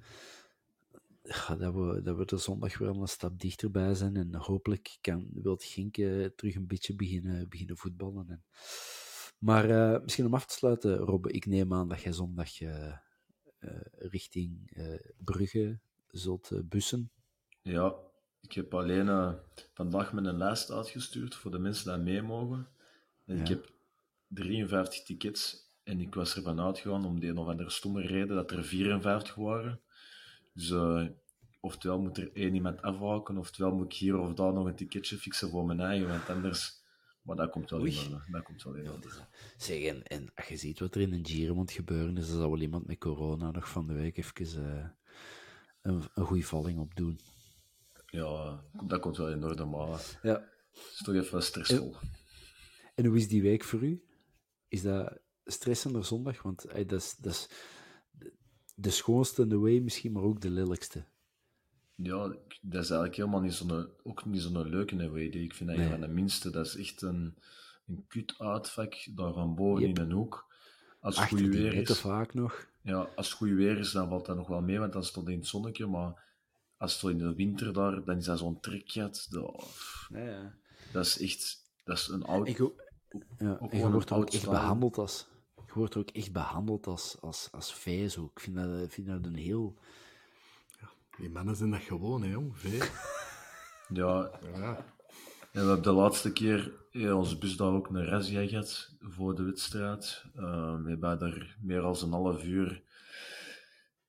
ja, 1.23 1.57
dat 1.57 1.75
we, 1.75 2.01
dat 2.03 2.17
we 2.17 2.25
er 2.25 2.39
zondag 2.39 2.79
weer 2.79 2.89
een 2.89 3.09
stap 3.09 3.41
dichterbij 3.41 3.95
zijn. 3.95 4.17
En 4.17 4.35
hopelijk 4.35 4.99
kan 5.01 5.29
Wilt 5.33 5.65
Gink 5.65 5.95
terug 6.37 6.55
een 6.55 6.67
beetje 6.67 6.95
beginnen, 6.95 7.49
beginnen 7.49 7.77
voetballen. 7.77 8.29
En, 8.29 8.43
maar 9.41 9.71
uh, 9.71 10.03
misschien 10.03 10.27
om 10.27 10.35
af 10.35 10.47
te 10.47 10.55
sluiten, 10.55 10.97
Robbe, 10.97 11.31
ik 11.31 11.47
neem 11.47 11.73
aan 11.73 11.89
dat 11.89 12.03
jij 12.03 12.13
zondag 12.13 12.61
uh, 12.61 12.95
richting 13.93 14.71
Brugge 15.19 15.79
zult 16.09 16.51
bussen. 16.65 17.11
Ja, 17.63 17.95
ik 18.41 18.53
heb 18.53 18.75
alleen 18.75 19.37
vandaag 19.75 20.13
mijn 20.13 20.37
lijst 20.37 20.71
uitgestuurd 20.71 21.35
voor 21.35 21.51
de 21.51 21.59
mensen 21.59 21.95
die 21.95 22.13
mee 22.13 22.23
mogen. 22.23 22.69
En 23.27 23.41
ik 23.41 23.49
heb 23.49 23.73
53 24.29 25.03
tickets. 25.03 25.69
En 25.83 26.01
ik 26.01 26.15
was 26.15 26.37
ervan 26.37 26.61
uitgegaan, 26.61 27.05
om 27.05 27.21
de 27.21 27.27
een 27.27 27.39
of 27.39 27.47
andere 27.47 27.71
stomme 27.71 28.01
reden, 28.01 28.37
dat 28.37 28.51
er 28.51 28.65
54 28.65 29.35
waren. 29.35 29.81
Dus 30.53 30.71
uh, 30.71 31.07
oftewel 31.61 32.01
moet 32.01 32.19
er 32.19 32.31
één 32.33 32.55
iemand 32.55 32.83
afhaken, 32.83 33.39
oftewel 33.39 33.75
moet 33.75 33.93
ik 33.93 33.99
hier 33.99 34.19
of 34.19 34.35
daar 34.35 34.53
nog 34.53 34.67
een 34.67 34.75
ticketje 34.75 35.17
fixen 35.17 35.51
voor 35.51 35.67
mijn 35.67 35.81
eigen. 35.81 36.09
Want 36.09 36.29
anders... 36.29 36.80
Maar 37.23 37.37
dat 37.37 37.51
komt 37.51 37.71
wel 37.71 37.85
in 37.85 38.21
Dat 38.31 38.43
komt 38.43 38.63
wel 38.63 38.75
in 38.75 39.03
Zeg, 39.57 39.83
en, 39.83 40.03
en 40.03 40.33
als 40.35 40.47
je 40.47 40.57
ziet 40.57 40.79
wat 40.79 40.95
er 40.95 41.01
in 41.01 41.13
een 41.13 41.27
Giro 41.27 41.55
moet 41.55 41.73
gebeuren, 41.73 42.17
is 42.17 42.29
er 42.29 42.37
zal 42.37 42.51
wel 42.51 42.61
iemand 42.61 42.87
met 42.87 42.99
corona 42.99 43.51
nog 43.51 43.69
van 43.69 43.87
de 43.87 43.95
week 43.95 44.17
even 44.17 44.63
uh, 44.63 44.89
een, 45.83 46.03
een 46.15 46.25
goede 46.25 46.45
valling 46.45 46.79
op 46.79 46.95
doen. 46.97 47.21
Ja, 48.07 48.65
dat 48.87 49.01
komt 49.01 49.17
wel 49.17 49.31
in 49.31 49.45
orde, 49.45 49.65
maar 49.65 50.19
ja. 50.23 50.49
het 50.73 50.91
is 50.93 51.03
toch 51.03 51.15
even 51.15 51.43
stressvol. 51.43 51.95
En, 51.95 52.09
en, 52.95 53.05
hoe 53.05 53.17
is 53.17 53.29
die 53.29 53.43
week 53.43 53.65
voor 53.65 53.83
u? 53.83 54.05
Is 54.69 54.83
dat 54.83 55.19
stressender 55.45 56.05
zondag? 56.05 56.43
Want 56.43 56.63
hey, 56.69 56.87
dat, 56.87 57.01
is, 57.01 57.17
dat 57.17 57.33
is 57.33 57.49
de 58.75 58.91
schoonste 58.91 59.43
in 59.43 59.49
de 59.49 59.59
way 59.59 59.79
misschien, 59.79 60.13
maar 60.13 60.23
ook 60.23 60.41
de 60.41 60.51
lelijkste. 60.51 61.05
Ja, 62.03 62.19
dat 62.61 62.83
is 62.83 62.91
eigenlijk 62.91 63.17
helemaal 63.17 63.41
niet 63.41 63.55
zo'n, 63.55 63.89
ook 64.03 64.25
niet 64.25 64.43
zo'n 64.43 64.69
leuke 64.69 65.11
way. 65.11 65.23
Ik 65.23 65.55
vind 65.55 65.69
dat 65.69 65.79
nee. 65.79 65.89
van 65.89 66.01
de 66.01 66.09
minste. 66.09 66.51
Dat 66.51 66.67
is 66.67 66.77
echt 66.77 67.03
een, 67.03 67.35
een 67.87 68.05
kut 68.09 68.35
uitvak, 68.39 68.95
daar 69.15 69.33
van 69.33 69.55
boven 69.55 69.89
in 69.89 69.99
een 69.99 70.13
hoek. 70.13 70.49
Als 71.01 71.19
het 71.19 71.29
goed 71.29 71.41
weer 71.41 71.75
is... 71.75 72.01
vaak 72.01 72.35
nog. 72.35 72.69
Ja, 72.83 73.09
als 73.17 73.29
het 73.29 73.37
goed 73.37 73.51
weer 73.51 73.79
is, 73.79 73.93
dan 73.93 74.09
valt 74.09 74.27
dat 74.27 74.37
nog 74.37 74.49
wel 74.49 74.61
mee, 74.61 74.79
want 74.79 74.93
dan 74.93 75.05
stond 75.05 75.29
in 75.29 75.39
het 75.39 75.47
zonnetje, 75.47 75.87
maar 75.87 76.29
als 76.77 77.01
het 77.01 77.11
in 77.11 77.19
de 77.19 77.35
winter 77.35 77.73
daar, 77.73 78.05
dan 78.05 78.17
is 78.17 78.25
dat 78.25 78.39
zo'n 78.39 78.61
trekjat. 78.61 79.27
Dat, 79.31 79.67
ja, 80.09 80.19
ja. 80.19 80.55
dat 80.93 81.07
is 81.07 81.21
echt, 81.21 81.71
dat 81.85 81.97
is 81.97 82.09
een 82.09 82.25
oud. 82.25 82.49
Ik, 82.49 82.59
ja, 83.39 83.59
en 83.59 83.79
je 83.79 83.91
wordt 83.91 84.13
ook 84.13 84.31
echt 84.31 84.49
behandeld 84.49 84.99
als, 84.99 85.27
je 85.67 85.73
wordt 85.75 85.97
ook 85.97 86.11
echt 86.11 86.33
behandeld 86.33 86.87
als, 86.87 87.17
als, 87.21 87.49
als. 87.53 87.83
Zo. 88.09 88.31
Ik 88.35 88.41
vind 88.41 88.57
dat, 88.57 88.93
vind 88.93 89.07
dat 89.07 89.25
een 89.25 89.35
heel. 89.35 89.79
Die 91.21 91.31
mannen 91.31 91.57
zijn 91.57 91.71
dat 91.71 91.81
gewoon, 91.81 92.23
hè, 92.23 92.31
jong, 92.31 92.59
vee. 92.59 92.81
ja. 94.01 94.31
ja. 94.55 94.85
En 95.53 95.63
we 95.63 95.67
hebben 95.67 95.83
de 95.83 95.93
laatste 95.93 96.33
keer 96.33 96.73
ja, 96.91 97.15
onze 97.15 97.39
bus 97.39 97.57
daar 97.57 97.73
ook 97.73 97.89
een 97.89 98.05
razzia 98.05 98.47
gehad 98.47 98.97
voor 99.01 99.35
de 99.35 99.43
wedstrijd. 99.43 100.25
Uh, 100.37 100.83
we 100.83 100.89
hebben 100.89 101.19
daar 101.19 101.57
meer 101.61 101.81
dan 101.81 101.97
een 102.03 102.13
half 102.13 102.45
uur 102.45 102.83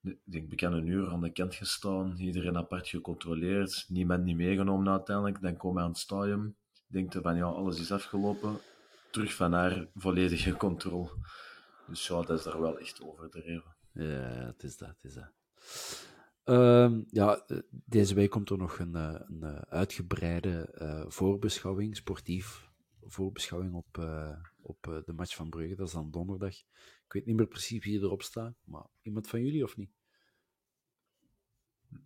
ik 0.03 0.17
denk 0.23 0.49
bekend 0.49 0.73
een 0.73 0.87
uur 0.87 1.09
aan 1.09 1.21
de 1.21 1.31
kant 1.31 1.55
gestaan, 1.55 2.17
iedereen 2.17 2.57
apart 2.57 2.87
gecontroleerd, 2.87 3.85
niemand 3.87 4.23
niet 4.23 4.35
meegenomen 4.35 4.91
uiteindelijk. 4.91 5.41
Dan 5.41 5.57
komen 5.57 5.77
we 5.77 5.83
aan 5.83 5.89
het 5.89 5.97
stadium, 5.97 6.55
denkt 6.87 7.17
van 7.21 7.35
ja, 7.35 7.45
alles 7.45 7.79
is 7.79 7.91
afgelopen, 7.91 8.57
terug 9.11 9.33
van 9.33 9.53
haar 9.53 9.87
volledige 9.95 10.57
controle. 10.57 11.09
Dus 11.87 12.07
ja, 12.07 12.21
dat 12.21 12.37
is 12.37 12.43
daar 12.43 12.61
wel 12.61 12.79
echt 12.79 13.01
overdreven. 13.03 13.75
Ja, 13.93 14.45
het 14.45 14.63
is 14.63 14.77
dat, 14.77 14.87
het 14.87 15.03
is 15.03 15.13
dat. 15.13 15.31
Uh, 16.51 16.97
ja, 17.09 17.45
deze 17.71 18.13
week 18.13 18.29
komt 18.29 18.49
er 18.49 18.57
nog 18.57 18.79
een, 18.79 18.95
eh, 18.95 19.19
een 19.27 19.43
eh, 19.43 19.61
uitgebreide 19.61 20.75
uh, 20.81 21.03
voorbeschouwing, 21.07 21.95
sportief 21.95 22.69
voorbeschouwing 23.01 23.73
op, 23.73 23.97
uh, 23.97 24.37
op 24.61 25.01
de 25.05 25.13
match 25.13 25.35
van 25.35 25.49
Brugge. 25.49 25.75
Dat 25.75 25.87
is 25.87 25.93
dan 25.93 26.11
donderdag. 26.11 26.55
Ik 27.05 27.13
weet 27.13 27.25
niet 27.25 27.35
meer 27.35 27.47
precies 27.47 27.83
wie 27.83 27.99
erop 27.99 28.21
staat, 28.21 28.55
maar 28.63 28.85
iemand 29.01 29.27
van 29.27 29.41
jullie 29.41 29.63
of 29.63 29.77
niet? 29.77 29.91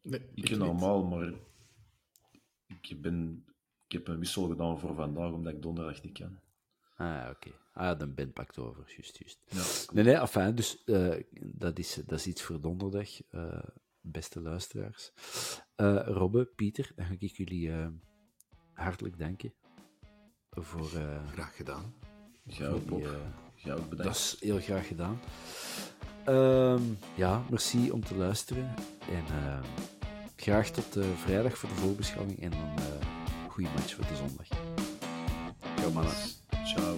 Nee, 0.01 0.29
ik 0.33 0.49
ben 0.49 0.59
normaal, 0.59 1.03
maar 1.03 1.33
ik, 2.81 3.01
ben, 3.01 3.45
ik 3.87 3.91
heb 3.91 4.07
een 4.07 4.19
wissel 4.19 4.47
gedaan 4.47 4.79
voor 4.79 4.95
vandaag, 4.95 5.31
omdat 5.31 5.53
ik 5.53 5.61
donderdag 5.61 6.01
niet 6.01 6.17
kan. 6.17 6.39
Ah, 6.95 7.27
oké. 7.29 7.47
Okay. 7.47 7.59
Ah, 7.73 7.99
dan 7.99 8.13
Ben 8.13 8.33
pakt 8.33 8.57
over, 8.57 8.83
juist, 8.87 9.17
juist. 9.17 9.39
Ja, 9.45 9.93
nee, 9.93 10.03
nee, 10.03 10.15
enfin, 10.15 10.55
dus 10.55 10.83
uh, 10.85 11.19
dat, 11.41 11.79
is, 11.79 12.01
dat 12.05 12.19
is 12.19 12.27
iets 12.27 12.41
voor 12.41 12.61
donderdag, 12.61 13.31
uh, 13.31 13.63
beste 14.11 14.41
luisteraars. 14.41 15.11
Uh, 15.77 16.01
Robbe, 16.05 16.45
Pieter, 16.45 16.91
dan 16.95 17.05
ga 17.05 17.15
ik 17.19 17.37
jullie 17.37 17.71
hartelijk 18.73 19.19
danken. 19.19 19.53
Voor, 20.49 20.89
Graag 21.31 21.55
gedaan. 21.55 21.93
Ja, 22.43 22.71
die, 22.71 23.07
ja, 23.55 23.75
bedankt. 23.75 24.03
Dat 24.03 24.15
is 24.15 24.37
heel 24.39 24.59
graag 24.59 24.87
gedaan. 24.87 25.19
Um, 26.27 26.97
ja, 27.15 27.43
merci 27.49 27.91
om 27.91 28.05
te 28.05 28.15
luisteren. 28.15 28.73
En 29.09 29.23
uh, 29.35 29.59
graag 30.35 30.69
tot 30.69 30.97
uh, 30.97 31.05
vrijdag 31.15 31.57
voor 31.57 31.69
de 31.69 31.75
voorbeschouwing 31.75 32.41
en 32.41 32.51
uh, 32.53 33.47
goede 33.49 33.69
match 33.69 33.93
voor 33.93 34.05
de 34.05 34.15
zondag. 34.15 34.47
Ciao 35.75 35.91
mannen. 35.91 36.13
Ciao. 36.65 36.97